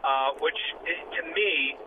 uh, 0.03 0.35
which 0.43 0.59
to 0.83 1.21
me 1.31 1.79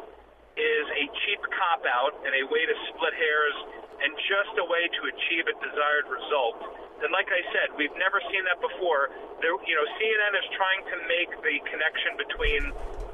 is 0.55 0.87
a 0.95 1.05
cheap 1.25 1.43
cop 1.51 1.83
out 1.87 2.15
and 2.23 2.31
a 2.31 2.45
way 2.47 2.63
to 2.63 2.75
split 2.91 3.15
hairs 3.15 3.57
and 4.03 4.11
just 4.27 4.55
a 4.59 4.67
way 4.67 4.87
to 4.87 5.01
achieve 5.11 5.45
a 5.51 5.55
desired 5.59 6.07
result. 6.07 6.59
And 7.03 7.11
like 7.11 7.27
I 7.29 7.43
said, 7.51 7.75
we've 7.75 7.95
never 7.99 8.23
seen 8.31 8.43
that 8.47 8.63
before. 8.63 9.11
There, 9.43 9.55
you 9.67 9.75
know, 9.75 9.87
CNN 9.99 10.33
is 10.39 10.47
trying 10.55 10.83
to 10.95 10.97
make 11.11 11.31
the 11.43 11.57
connection 11.67 12.15
between 12.17 12.63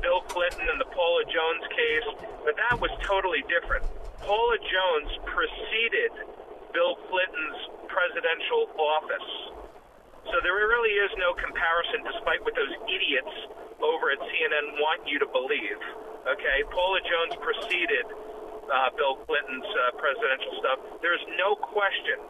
Bill 0.04 0.20
Clinton 0.28 0.68
and 0.68 0.78
the 0.80 0.88
Paula 0.92 1.24
Jones 1.28 1.64
case, 1.72 2.08
but 2.44 2.56
that 2.60 2.76
was 2.80 2.92
totally 3.04 3.44
different. 3.48 3.84
Paula 4.20 4.56
Jones 4.60 5.10
preceded 5.24 6.12
Bill 6.76 6.96
Clinton's 7.08 7.60
presidential 7.88 8.68
office. 8.76 9.28
So 10.28 10.38
there 10.44 10.54
really 10.54 10.94
is 11.00 11.10
no 11.16 11.32
comparison, 11.34 12.04
despite 12.04 12.44
what 12.44 12.54
those 12.54 12.74
idiots 12.84 13.34
over 13.80 14.12
at 14.12 14.20
CNN 14.28 14.76
want 14.78 15.08
you 15.08 15.18
to 15.18 15.28
believe. 15.32 15.80
Okay, 16.28 16.58
Paula 16.68 17.00
Jones 17.00 17.34
preceded 17.40 18.06
uh, 18.68 18.92
Bill 18.92 19.16
Clinton's 19.24 19.64
uh, 19.64 19.96
presidential 19.96 20.52
stuff. 20.60 20.78
There's 21.00 21.24
no 21.40 21.56
question 21.56 22.20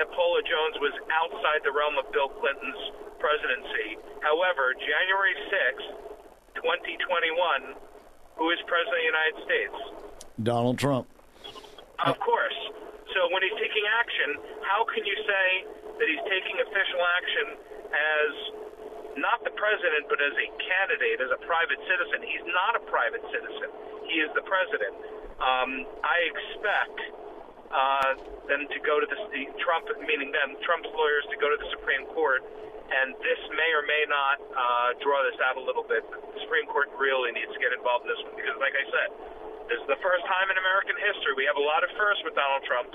that 0.00 0.08
Paula 0.16 0.40
Jones 0.42 0.80
was 0.80 0.94
outside 1.12 1.60
the 1.62 1.70
realm 1.70 2.00
of 2.00 2.08
Bill 2.10 2.32
Clinton's 2.40 2.82
presidency. 3.20 4.00
However, 4.24 4.72
January 4.80 5.36
6th, 5.52 5.88
2021, 6.58 7.76
who 8.40 8.50
is 8.50 8.58
president 8.64 8.96
of 8.96 9.00
the 9.00 9.10
United 9.12 9.38
States? 9.44 9.76
Donald 10.42 10.80
Trump. 10.80 11.06
Of 12.02 12.18
course. 12.18 12.58
So 13.14 13.30
when 13.30 13.44
he's 13.46 13.54
taking 13.60 13.86
action, 13.86 14.40
how 14.66 14.82
can 14.88 15.06
you 15.06 15.14
say 15.22 15.48
that 16.00 16.06
he's 16.10 16.24
taking 16.26 16.58
official 16.64 17.02
action 17.06 17.46
as 17.94 18.30
not 19.16 19.42
the 19.46 19.54
president, 19.54 20.06
but 20.10 20.18
as 20.20 20.34
a 20.34 20.48
candidate, 20.58 21.18
as 21.22 21.30
a 21.34 21.40
private 21.46 21.80
citizen? 21.86 22.22
He's 22.24 22.46
not 22.50 22.78
a 22.78 22.82
private 22.88 23.22
citizen. 23.30 23.68
He 24.08 24.20
is 24.22 24.30
the 24.34 24.44
president. 24.44 24.94
Um, 25.40 25.86
I 26.02 26.18
expect 26.30 26.98
uh, 27.74 28.10
them 28.46 28.70
to 28.70 28.78
go 28.86 29.02
to 29.02 29.06
the, 29.10 29.18
the 29.34 29.44
Trump, 29.58 29.90
meaning 30.06 30.30
them, 30.30 30.54
Trump's 30.62 30.90
lawyers 30.94 31.26
to 31.34 31.36
go 31.42 31.50
to 31.50 31.58
the 31.58 31.68
Supreme 31.74 32.06
Court, 32.14 32.46
and 32.86 33.16
this 33.24 33.40
may 33.50 33.70
or 33.74 33.82
may 33.82 34.04
not 34.06 34.36
uh, 34.54 34.88
draw 35.02 35.24
this 35.26 35.38
out 35.42 35.58
a 35.58 35.64
little 35.64 35.82
bit. 35.82 36.04
The 36.06 36.40
Supreme 36.46 36.70
Court 36.70 36.92
really 36.94 37.34
needs 37.34 37.50
to 37.50 37.58
get 37.58 37.74
involved 37.74 38.06
in 38.06 38.14
this 38.14 38.22
one 38.22 38.38
because, 38.38 38.54
like 38.62 38.76
I 38.76 38.84
said, 38.86 39.08
this 39.66 39.80
is 39.80 39.88
the 39.88 39.98
first 40.04 40.22
time 40.28 40.52
in 40.52 40.56
American 40.60 40.94
history. 41.00 41.32
We 41.40 41.48
have 41.48 41.56
a 41.56 41.66
lot 41.66 41.80
of 41.82 41.90
firsts 41.96 42.22
with 42.22 42.36
Donald 42.36 42.62
Trump. 42.68 42.94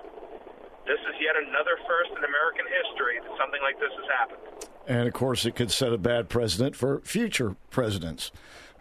This 0.86 1.02
is 1.02 1.16
yet 1.18 1.36
another 1.36 1.76
first 1.90 2.14
in 2.14 2.22
American 2.22 2.66
history 2.70 3.20
that 3.26 3.34
something 3.36 3.62
like 3.66 3.82
this 3.82 3.92
has 4.00 4.08
happened. 4.16 4.69
And 4.90 5.08
of 5.08 5.14
course, 5.14 5.46
it 5.46 5.56
could 5.56 5.70
set 5.70 5.94
a 5.94 6.00
bad 6.00 6.30
precedent 6.30 6.76
for 6.76 7.00
future 7.02 7.56
presidents. 7.70 8.32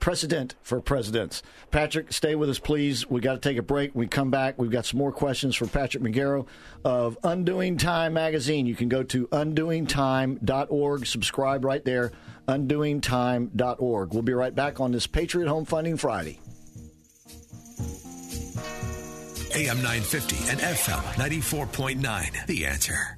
Precedent 0.00 0.54
for 0.62 0.80
presidents. 0.80 1.42
Patrick, 1.70 2.14
stay 2.14 2.34
with 2.34 2.48
us, 2.48 2.58
please. 2.58 3.08
We 3.10 3.20
got 3.20 3.34
to 3.34 3.40
take 3.40 3.58
a 3.58 3.62
break. 3.62 3.94
We 3.94 4.06
come 4.06 4.30
back. 4.30 4.58
We've 4.58 4.70
got 4.70 4.86
some 4.86 4.96
more 4.96 5.12
questions 5.12 5.54
for 5.54 5.66
Patrick 5.66 6.02
Megaro 6.02 6.46
of 6.82 7.18
Undoing 7.22 7.76
Time 7.76 8.14
magazine. 8.14 8.64
You 8.64 8.74
can 8.74 8.88
go 8.88 9.02
to 9.02 9.26
undoingtime.org, 9.26 11.06
subscribe 11.06 11.64
right 11.64 11.84
there, 11.84 12.12
undoingtime.org. 12.46 14.14
We'll 14.14 14.22
be 14.22 14.34
right 14.34 14.54
back 14.54 14.80
on 14.80 14.92
this 14.92 15.06
Patriot 15.06 15.48
Home 15.48 15.66
Funding 15.66 15.98
Friday. 15.98 16.40
AM 19.54 19.82
950 19.82 20.50
and 20.50 20.60
FM 20.60 21.02
94.9. 21.14 22.46
The 22.46 22.64
answer. 22.64 23.17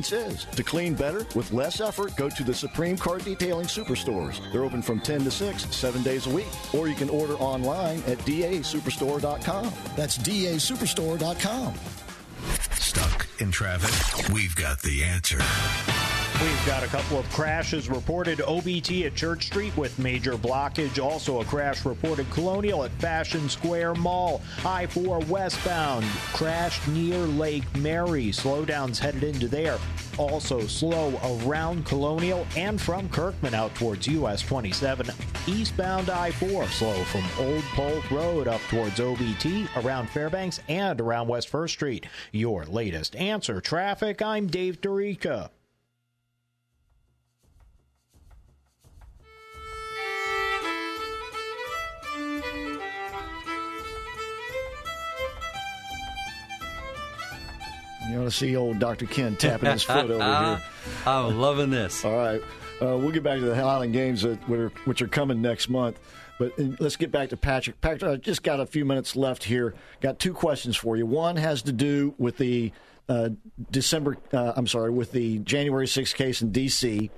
is. 0.11 0.45
To 0.45 0.63
clean 0.63 0.95
better 0.95 1.25
with 1.35 1.51
less 1.51 1.79
effort, 1.81 2.15
go 2.15 2.29
to 2.29 2.43
the 2.43 2.53
Supreme 2.53 2.97
Car 2.97 3.19
Detailing 3.19 3.67
Superstores. 3.67 4.39
They're 4.51 4.63
open 4.63 4.81
from 4.81 4.99
10 4.99 5.23
to 5.25 5.31
6, 5.31 5.75
seven 5.75 6.01
days 6.03 6.27
a 6.27 6.29
week. 6.29 6.47
Or 6.73 6.87
you 6.87 6.95
can 6.95 7.09
order 7.09 7.35
online 7.35 7.99
at 8.07 8.17
dasuperstore.com. 8.19 9.71
That's 9.95 10.17
dasuperstore.com. 10.17 11.73
Stuck 12.71 13.27
in 13.39 13.51
traffic? 13.51 14.33
We've 14.33 14.55
got 14.55 14.81
the 14.81 15.03
answer. 15.03 15.39
We've 16.39 16.65
got 16.65 16.83
a 16.83 16.87
couple 16.87 17.19
of 17.19 17.29
crashes 17.31 17.89
reported 17.89 18.39
OBT 18.39 19.05
at 19.05 19.15
Church 19.15 19.47
Street 19.47 19.75
with 19.77 19.97
major 19.99 20.33
blockage. 20.33 21.03
Also, 21.03 21.41
a 21.41 21.45
crash 21.45 21.85
reported 21.85 22.29
Colonial 22.31 22.83
at 22.83 22.91
Fashion 22.93 23.49
Square 23.49 23.95
Mall. 23.95 24.41
I 24.65 24.87
4 24.87 25.19
westbound 25.21 26.05
crashed 26.33 26.87
near 26.87 27.17
Lake 27.17 27.63
Mary. 27.77 28.27
Slowdowns 28.27 28.97
headed 28.97 29.23
into 29.23 29.47
there. 29.47 29.77
Also, 30.17 30.61
slow 30.61 31.19
around 31.45 31.85
Colonial 31.85 32.45
and 32.55 32.79
from 32.79 33.09
Kirkman 33.09 33.53
out 33.53 33.73
towards 33.75 34.07
US 34.07 34.41
27. 34.41 35.07
Eastbound 35.47 36.09
I 36.09 36.31
4 36.31 36.67
slow 36.67 37.03
from 37.05 37.23
Old 37.39 37.63
Polk 37.75 38.09
Road 38.11 38.47
up 38.47 38.61
towards 38.61 38.99
OBT, 38.99 39.67
around 39.83 40.09
Fairbanks, 40.09 40.59
and 40.67 40.99
around 41.01 41.27
West 41.27 41.51
1st 41.51 41.69
Street. 41.69 42.05
Your 42.31 42.65
latest 42.65 43.15
answer 43.15 43.61
traffic. 43.61 44.21
I'm 44.21 44.47
Dave 44.47 44.81
Dorica. 44.81 45.49
You 58.11 58.19
want 58.19 58.31
to 58.31 58.37
see 58.37 58.55
old 58.55 58.79
Dr. 58.79 59.05
Ken 59.05 59.35
tapping 59.37 59.71
his 59.71 59.83
foot 59.83 60.11
over 60.11 60.23
here. 60.55 60.61
I'm 61.05 61.39
loving 61.39 61.69
this. 61.69 62.03
All 62.03 62.15
right. 62.15 62.41
Uh, 62.81 62.97
we'll 62.97 63.11
get 63.11 63.23
back 63.23 63.39
to 63.39 63.45
the 63.45 63.55
Highland 63.55 63.93
Games, 63.93 64.23
that, 64.23 64.37
which, 64.49 64.59
are, 64.59 64.69
which 64.85 65.01
are 65.01 65.07
coming 65.07 65.41
next 65.41 65.69
month. 65.69 65.99
But 66.39 66.53
let's 66.79 66.95
get 66.95 67.11
back 67.11 67.29
to 67.29 67.37
Patrick. 67.37 67.79
Patrick, 67.81 68.11
I 68.11 68.15
just 68.15 68.41
got 68.41 68.59
a 68.59 68.65
few 68.65 68.83
minutes 68.83 69.15
left 69.15 69.43
here. 69.43 69.75
Got 70.01 70.17
two 70.17 70.33
questions 70.33 70.75
for 70.75 70.97
you. 70.97 71.05
One 71.05 71.35
has 71.35 71.61
to 71.63 71.71
do 71.71 72.15
with 72.17 72.37
the 72.37 72.71
uh, 73.07 73.29
December, 73.69 74.17
uh, 74.33 74.53
I'm 74.55 74.67
sorry, 74.67 74.89
with 74.89 75.11
the 75.11 75.37
January 75.39 75.85
6th 75.85 76.15
case 76.15 76.41
in 76.41 76.51
D.C. 76.51 77.11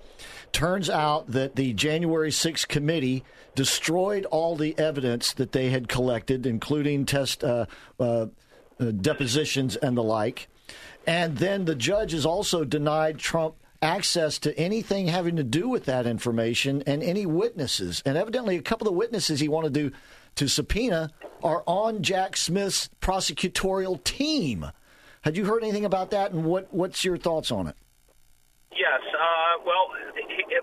Turns 0.51 0.89
out 0.89 1.27
that 1.27 1.55
the 1.55 1.73
January 1.73 2.31
6th 2.31 2.67
committee 2.67 3.23
destroyed 3.55 4.25
all 4.25 4.55
the 4.55 4.77
evidence 4.77 5.33
that 5.33 5.53
they 5.53 5.69
had 5.69 5.87
collected, 5.87 6.45
including 6.45 7.05
test 7.05 7.43
uh, 7.43 7.65
uh, 7.99 8.27
uh, 8.79 8.91
depositions 8.91 9.75
and 9.77 9.95
the 9.95 10.03
like. 10.03 10.47
And 11.05 11.37
then 11.37 11.65
the 11.65 11.75
judge 11.75 12.13
has 12.13 12.25
also 12.25 12.63
denied 12.63 13.19
Trump 13.19 13.55
access 13.81 14.39
to 14.39 14.57
anything 14.57 15.07
having 15.07 15.35
to 15.35 15.43
do 15.43 15.67
with 15.67 15.85
that 15.85 16.07
information 16.07 16.81
and 16.87 17.03
any 17.03 17.25
witnesses. 17.25 18.01
And 18.05 18.17
evidently, 18.17 18.55
a 18.55 18.61
couple 18.61 18.87
of 18.87 18.93
the 18.93 18.97
witnesses 18.97 19.39
he 19.39 19.49
wanted 19.49 19.73
to 19.73 19.91
to 20.35 20.47
subpoena 20.47 21.11
are 21.43 21.63
on 21.67 22.01
Jack 22.01 22.37
Smith's 22.37 22.89
prosecutorial 23.01 24.03
team. 24.03 24.65
Had 25.21 25.37
you 25.37 25.45
heard 25.45 25.63
anything 25.63 25.85
about 25.85 26.11
that? 26.11 26.31
And 26.31 26.45
what 26.45 26.73
what's 26.73 27.03
your 27.03 27.17
thoughts 27.17 27.51
on 27.51 27.67
it? 27.67 27.75
Yes. 28.71 29.01
Uh, 29.13 29.63
well, 29.65 29.91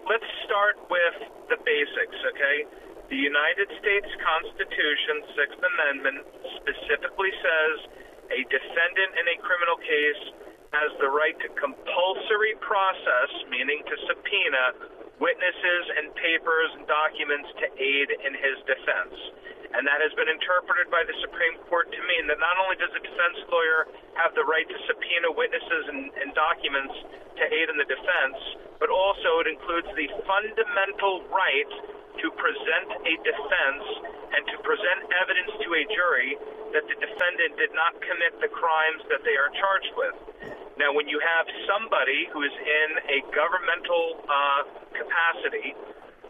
let's 0.08 0.26
start 0.44 0.76
with 0.90 1.30
the 1.48 1.56
basics, 1.62 2.18
okay? 2.34 2.66
The 3.10 3.16
United 3.16 3.68
States 3.78 4.06
Constitution, 4.22 5.22
Sixth 5.36 5.60
Amendment, 5.60 6.26
specifically 6.62 7.30
says 7.42 7.76
a 8.30 8.40
defendant 8.46 9.10
in 9.18 9.26
a 9.26 9.36
criminal 9.42 9.78
case 9.82 10.22
has 10.70 10.90
the 11.02 11.10
right 11.10 11.34
to 11.42 11.48
compulsory 11.58 12.54
process, 12.62 13.30
meaning 13.50 13.82
to 13.90 13.94
subpoena 14.06 14.64
witnesses 15.18 15.84
and 15.98 16.14
papers 16.14 16.70
and 16.78 16.86
documents 16.86 17.50
to 17.58 17.66
aid 17.74 18.08
in 18.22 18.32
his 18.38 18.56
defense. 18.64 19.14
And 19.70 19.86
that 19.86 20.02
has 20.02 20.10
been 20.18 20.26
interpreted 20.26 20.90
by 20.90 21.06
the 21.06 21.14
Supreme 21.22 21.54
Court 21.70 21.86
to 21.94 22.00
mean 22.02 22.26
that 22.26 22.42
not 22.42 22.58
only 22.58 22.74
does 22.78 22.90
a 22.90 23.02
defense 23.02 23.38
lawyer 23.50 23.86
have 24.18 24.34
the 24.34 24.42
right 24.42 24.66
to 24.66 24.78
subpoena 24.90 25.30
witnesses 25.30 25.84
and, 25.90 26.10
and 26.18 26.34
documents 26.34 26.94
to 27.38 27.44
aid 27.46 27.70
in 27.70 27.78
the 27.78 27.86
defense, 27.86 28.38
but 28.82 28.90
also 28.90 29.38
it 29.38 29.46
includes 29.46 29.86
the 29.94 30.10
fundamental 30.26 31.22
right 31.30 31.70
to 32.18 32.26
present 32.34 32.88
a 33.06 33.14
defense 33.22 33.86
and 34.34 34.42
to 34.50 34.56
present 34.66 35.00
evidence 35.22 35.52
to 35.62 35.68
a 35.74 35.84
jury 35.94 36.34
that 36.74 36.84
the 36.86 36.96
defendant 36.98 37.54
did 37.58 37.70
not 37.74 37.94
commit 38.02 38.34
the 38.42 38.50
crimes 38.50 39.02
that 39.10 39.22
they 39.22 39.36
are 39.38 39.50
charged 39.54 39.94
with. 39.94 40.16
Now, 40.78 40.96
when 40.96 41.06
you 41.06 41.20
have 41.20 41.46
somebody 41.68 42.26
who 42.32 42.40
is 42.42 42.56
in 42.56 42.88
a 43.12 43.18
governmental 43.36 44.24
uh, 44.24 44.62
capacity 44.96 45.76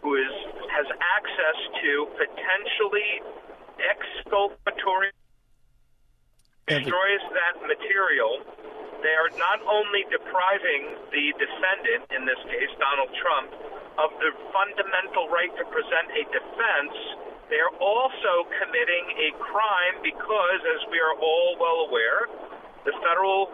who 0.01 0.17
is 0.17 0.33
has 0.73 0.87
access 0.89 1.57
to 1.81 2.09
potentially 2.17 3.21
exculpatory 3.79 5.13
destroys 6.67 7.23
that 7.35 7.61
material, 7.63 8.41
they 9.01 9.15
are 9.17 9.33
not 9.37 9.59
only 9.65 10.05
depriving 10.13 10.95
the 11.09 11.33
defendant, 11.37 12.05
in 12.13 12.25
this 12.25 12.41
case 12.49 12.71
Donald 12.77 13.09
Trump, 13.17 13.49
of 13.97 14.09
the 14.21 14.31
fundamental 14.53 15.27
right 15.29 15.51
to 15.57 15.65
present 15.69 16.07
a 16.15 16.23
defense, 16.31 16.95
they're 17.51 17.75
also 17.83 18.47
committing 18.63 19.05
a 19.27 19.29
crime 19.43 19.99
because, 20.05 20.61
as 20.63 20.81
we 20.87 20.97
are 21.03 21.17
all 21.19 21.59
well 21.59 21.79
aware, 21.89 22.31
the 22.87 22.95
federal 23.03 23.51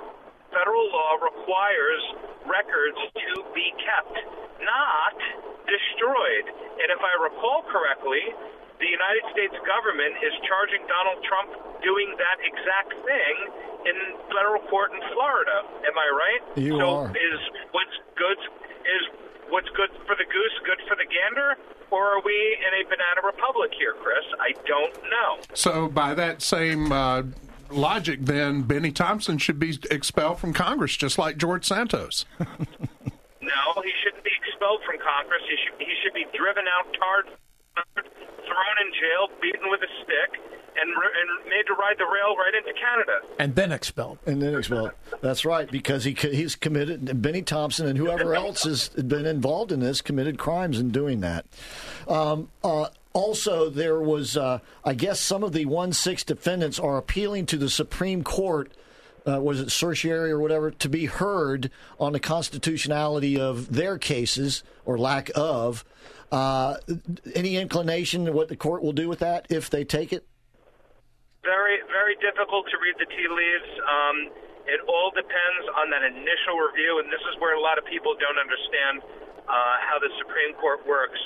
federal 0.54 0.88
law 0.94 1.20
requires 1.20 2.02
records 2.48 3.00
to 3.18 3.44
be 3.52 3.68
kept, 3.84 4.16
not 4.64 5.18
destroyed. 5.68 6.48
And 6.80 6.88
if 6.94 7.02
I 7.04 7.14
recall 7.20 7.68
correctly, 7.68 8.24
the 8.80 8.90
United 8.90 9.26
States 9.34 9.56
government 9.66 10.14
is 10.22 10.34
charging 10.46 10.86
Donald 10.86 11.20
Trump 11.26 11.50
doing 11.82 12.14
that 12.18 12.38
exact 12.46 12.94
thing 13.06 13.36
in 13.90 13.96
federal 14.30 14.62
court 14.70 14.94
in 14.94 15.02
Florida. 15.14 15.66
Am 15.86 15.98
I 15.98 16.08
right? 16.14 16.42
You 16.58 16.78
so 16.78 16.88
are. 17.06 17.10
is 17.10 17.42
what's 17.72 17.98
good 18.16 18.38
is 18.86 19.04
what's 19.50 19.70
good 19.74 19.90
for 20.06 20.16
the 20.16 20.26
goose 20.26 20.58
good 20.66 20.82
for 20.88 20.96
the 20.96 21.08
gander? 21.10 21.58
Or 21.90 22.20
are 22.20 22.22
we 22.22 22.36
in 22.36 22.74
a 22.76 22.84
banana 22.84 23.24
republic 23.24 23.72
here, 23.78 23.96
Chris? 24.04 24.26
I 24.42 24.52
don't 24.68 24.94
know. 25.08 25.40
So, 25.54 25.88
by 25.88 26.14
that 26.16 26.42
same 26.42 26.92
uh, 26.92 27.24
logic, 27.72 28.26
then 28.26 28.64
Bennie 28.64 28.92
Thompson 28.92 29.38
should 29.38 29.58
be 29.58 29.80
expelled 29.90 30.40
from 30.40 30.52
Congress, 30.52 30.98
just 30.98 31.18
like 31.18 31.38
George 31.38 31.66
Santos. 31.66 32.26
No, 33.48 33.80
he 33.82 33.94
shouldn't 34.04 34.24
be 34.28 34.32
expelled 34.44 34.84
from 34.84 35.00
Congress. 35.00 35.40
He 35.48 35.56
should 35.64 35.80
he 35.80 35.96
should 36.04 36.14
be 36.14 36.28
driven 36.36 36.68
out, 36.68 36.92
tarred, 36.92 37.32
thrown 37.96 38.78
in 38.86 38.92
jail, 38.94 39.28
beaten 39.42 39.70
with 39.70 39.82
a 39.82 39.92
stick, 40.04 40.42
and 40.80 40.90
and 40.90 41.50
made 41.50 41.66
to 41.68 41.74
ride 41.74 41.98
the 41.98 42.06
rail 42.06 42.36
right 42.38 42.54
into 42.56 42.74
Canada. 42.80 43.36
And 43.40 43.56
then 43.56 43.72
expelled. 43.72 44.20
And 44.26 44.42
then 44.42 44.56
expelled. 44.56 44.92
That's 45.22 45.46
right, 45.46 45.70
because 45.70 46.04
he 46.04 46.14
he's 46.14 46.56
committed. 46.56 47.22
Bennie 47.22 47.42
Thompson 47.42 47.88
and 47.88 47.98
whoever 47.98 48.36
else 48.36 48.64
has 48.64 48.90
been 48.90 49.26
involved 49.26 49.72
in 49.72 49.80
this 49.80 50.02
committed 50.02 50.38
crimes 50.38 50.80
in 50.80 50.92
doing 50.92 51.22
that. 51.22 51.46
Um, 52.08 52.50
uh, 52.64 52.88
also, 53.14 53.72
there 53.72 54.00
was, 54.00 54.38
uh, 54.38 54.60
I 54.86 54.94
guess, 54.94 55.20
some 55.20 55.44
of 55.44 55.52
the 55.52 55.66
one 55.66 55.92
six 55.92 56.24
defendants 56.24 56.78
are 56.78 56.98
appealing 56.98 57.48
to 57.48 57.58
the 57.58 57.70
Supreme 57.70 58.24
Court. 58.24 58.72
Uh, 59.28 59.42
was 59.42 59.60
it 59.60 59.70
certiorari 59.72 60.32
or 60.32 60.40
whatever 60.40 60.72
to 60.72 60.88
be 60.88 61.06
heard 61.06 61.70
on 62.00 62.14
the 62.14 62.20
constitutionality 62.20 63.38
of 63.40 63.74
their 63.74 63.98
cases 63.98 64.64
or 64.86 64.98
lack 64.98 65.30
of? 65.36 65.84
Uh, 66.32 66.78
any 67.36 67.58
inclination 67.58 68.26
to 68.26 68.32
what 68.32 68.48
the 68.48 68.56
court 68.56 68.82
will 68.82 68.94
do 68.94 69.10
with 69.10 69.20
that 69.20 69.46
if 69.50 69.70
they 69.70 69.84
take 69.84 70.14
it? 70.14 70.26
Very, 71.44 71.80
very 71.92 72.16
difficult 72.24 72.68
to 72.72 72.78
read 72.80 72.96
the 73.00 73.08
tea 73.08 73.28
leaves. 73.28 73.72
Um, 73.84 74.18
it 74.68 74.80
all 74.88 75.12
depends 75.12 75.64
on 75.76 75.92
that 75.92 76.04
initial 76.04 76.60
review, 76.60 77.00
and 77.00 77.08
this 77.12 77.24
is 77.32 77.40
where 77.40 77.56
a 77.56 77.62
lot 77.64 77.78
of 77.78 77.84
people 77.88 78.16
don't 78.20 78.40
understand 78.40 79.04
uh, 79.48 79.76
how 79.88 80.00
the 80.00 80.12
Supreme 80.20 80.56
Court 80.60 80.84
works. 80.88 81.20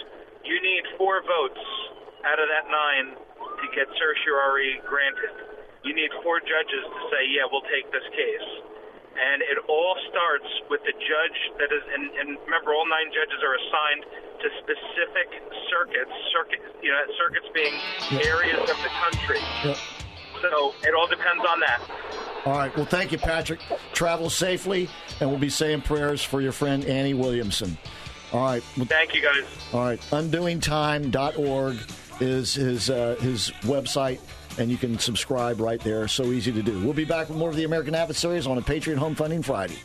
You 0.46 0.58
need 0.62 0.86
four 0.98 1.22
votes 1.22 1.62
out 2.26 2.38
of 2.38 2.50
that 2.50 2.70
nine 2.70 3.18
to 3.18 3.66
get 3.74 3.90
certiorari 3.98 4.82
granted. 4.86 5.51
You 5.84 5.96
need 5.96 6.12
four 6.24 6.40
judges 6.40 6.84
to 6.86 7.00
say, 7.10 7.26
yeah, 7.34 7.50
we'll 7.50 7.66
take 7.66 7.90
this 7.92 8.06
case. 8.14 8.50
And 9.12 9.42
it 9.42 9.60
all 9.68 9.98
starts 10.10 10.48
with 10.70 10.82
the 10.88 10.94
judge 10.94 11.40
that 11.60 11.70
is, 11.74 11.84
and, 11.94 12.04
and 12.16 12.28
remember, 12.46 12.74
all 12.74 12.88
nine 12.88 13.12
judges 13.12 13.42
are 13.44 13.56
assigned 13.60 14.04
to 14.40 14.48
specific 14.64 15.30
circuits, 15.70 16.16
circuit, 16.32 16.62
you 16.82 16.92
know, 16.92 17.02
circuits 17.18 17.50
being 17.54 17.76
areas 18.24 18.62
of 18.62 18.78
the 18.80 18.92
country. 19.04 19.42
So 20.42 20.74
it 20.84 20.94
all 20.96 21.08
depends 21.08 21.44
on 21.46 21.60
that. 21.60 21.82
All 22.46 22.54
right. 22.54 22.76
Well, 22.76 22.86
thank 22.86 23.12
you, 23.12 23.18
Patrick. 23.18 23.60
Travel 23.94 24.30
safely, 24.30 24.90
and 25.20 25.30
we'll 25.30 25.40
be 25.40 25.50
saying 25.50 25.82
prayers 25.82 26.24
for 26.24 26.42
your 26.42 26.52
friend 26.52 26.86
Annie 26.86 27.14
Williamson. 27.14 27.78
All 28.34 28.42
right. 28.42 28.64
Thank 28.64 29.14
you, 29.14 29.22
guys. 29.22 29.44
All 29.74 29.82
right. 29.82 30.00
Undoingtime.org 30.12 31.78
is 32.22 32.54
his 32.54 32.90
uh, 32.90 33.16
his 33.20 33.52
website, 33.64 34.20
and 34.58 34.70
you 34.70 34.78
can 34.78 35.00
subscribe 35.00 35.60
right 35.60 35.80
there. 35.82 36.08
So 36.08 36.26
easy 36.26 36.52
to 36.52 36.62
do. 36.62 36.80
We'll 36.82 36.94
be 36.94 37.06
back 37.06 37.30
with 37.30 37.38
more 37.38 37.50
of 37.50 37.56
the 37.56 37.64
American 37.64 37.96
Adversaries 37.96 38.48
on 38.48 38.58
a 38.58 38.62
Patriot 38.62 38.98
Home 38.98 39.16
Funding 39.16 39.42
Friday. 39.44 39.78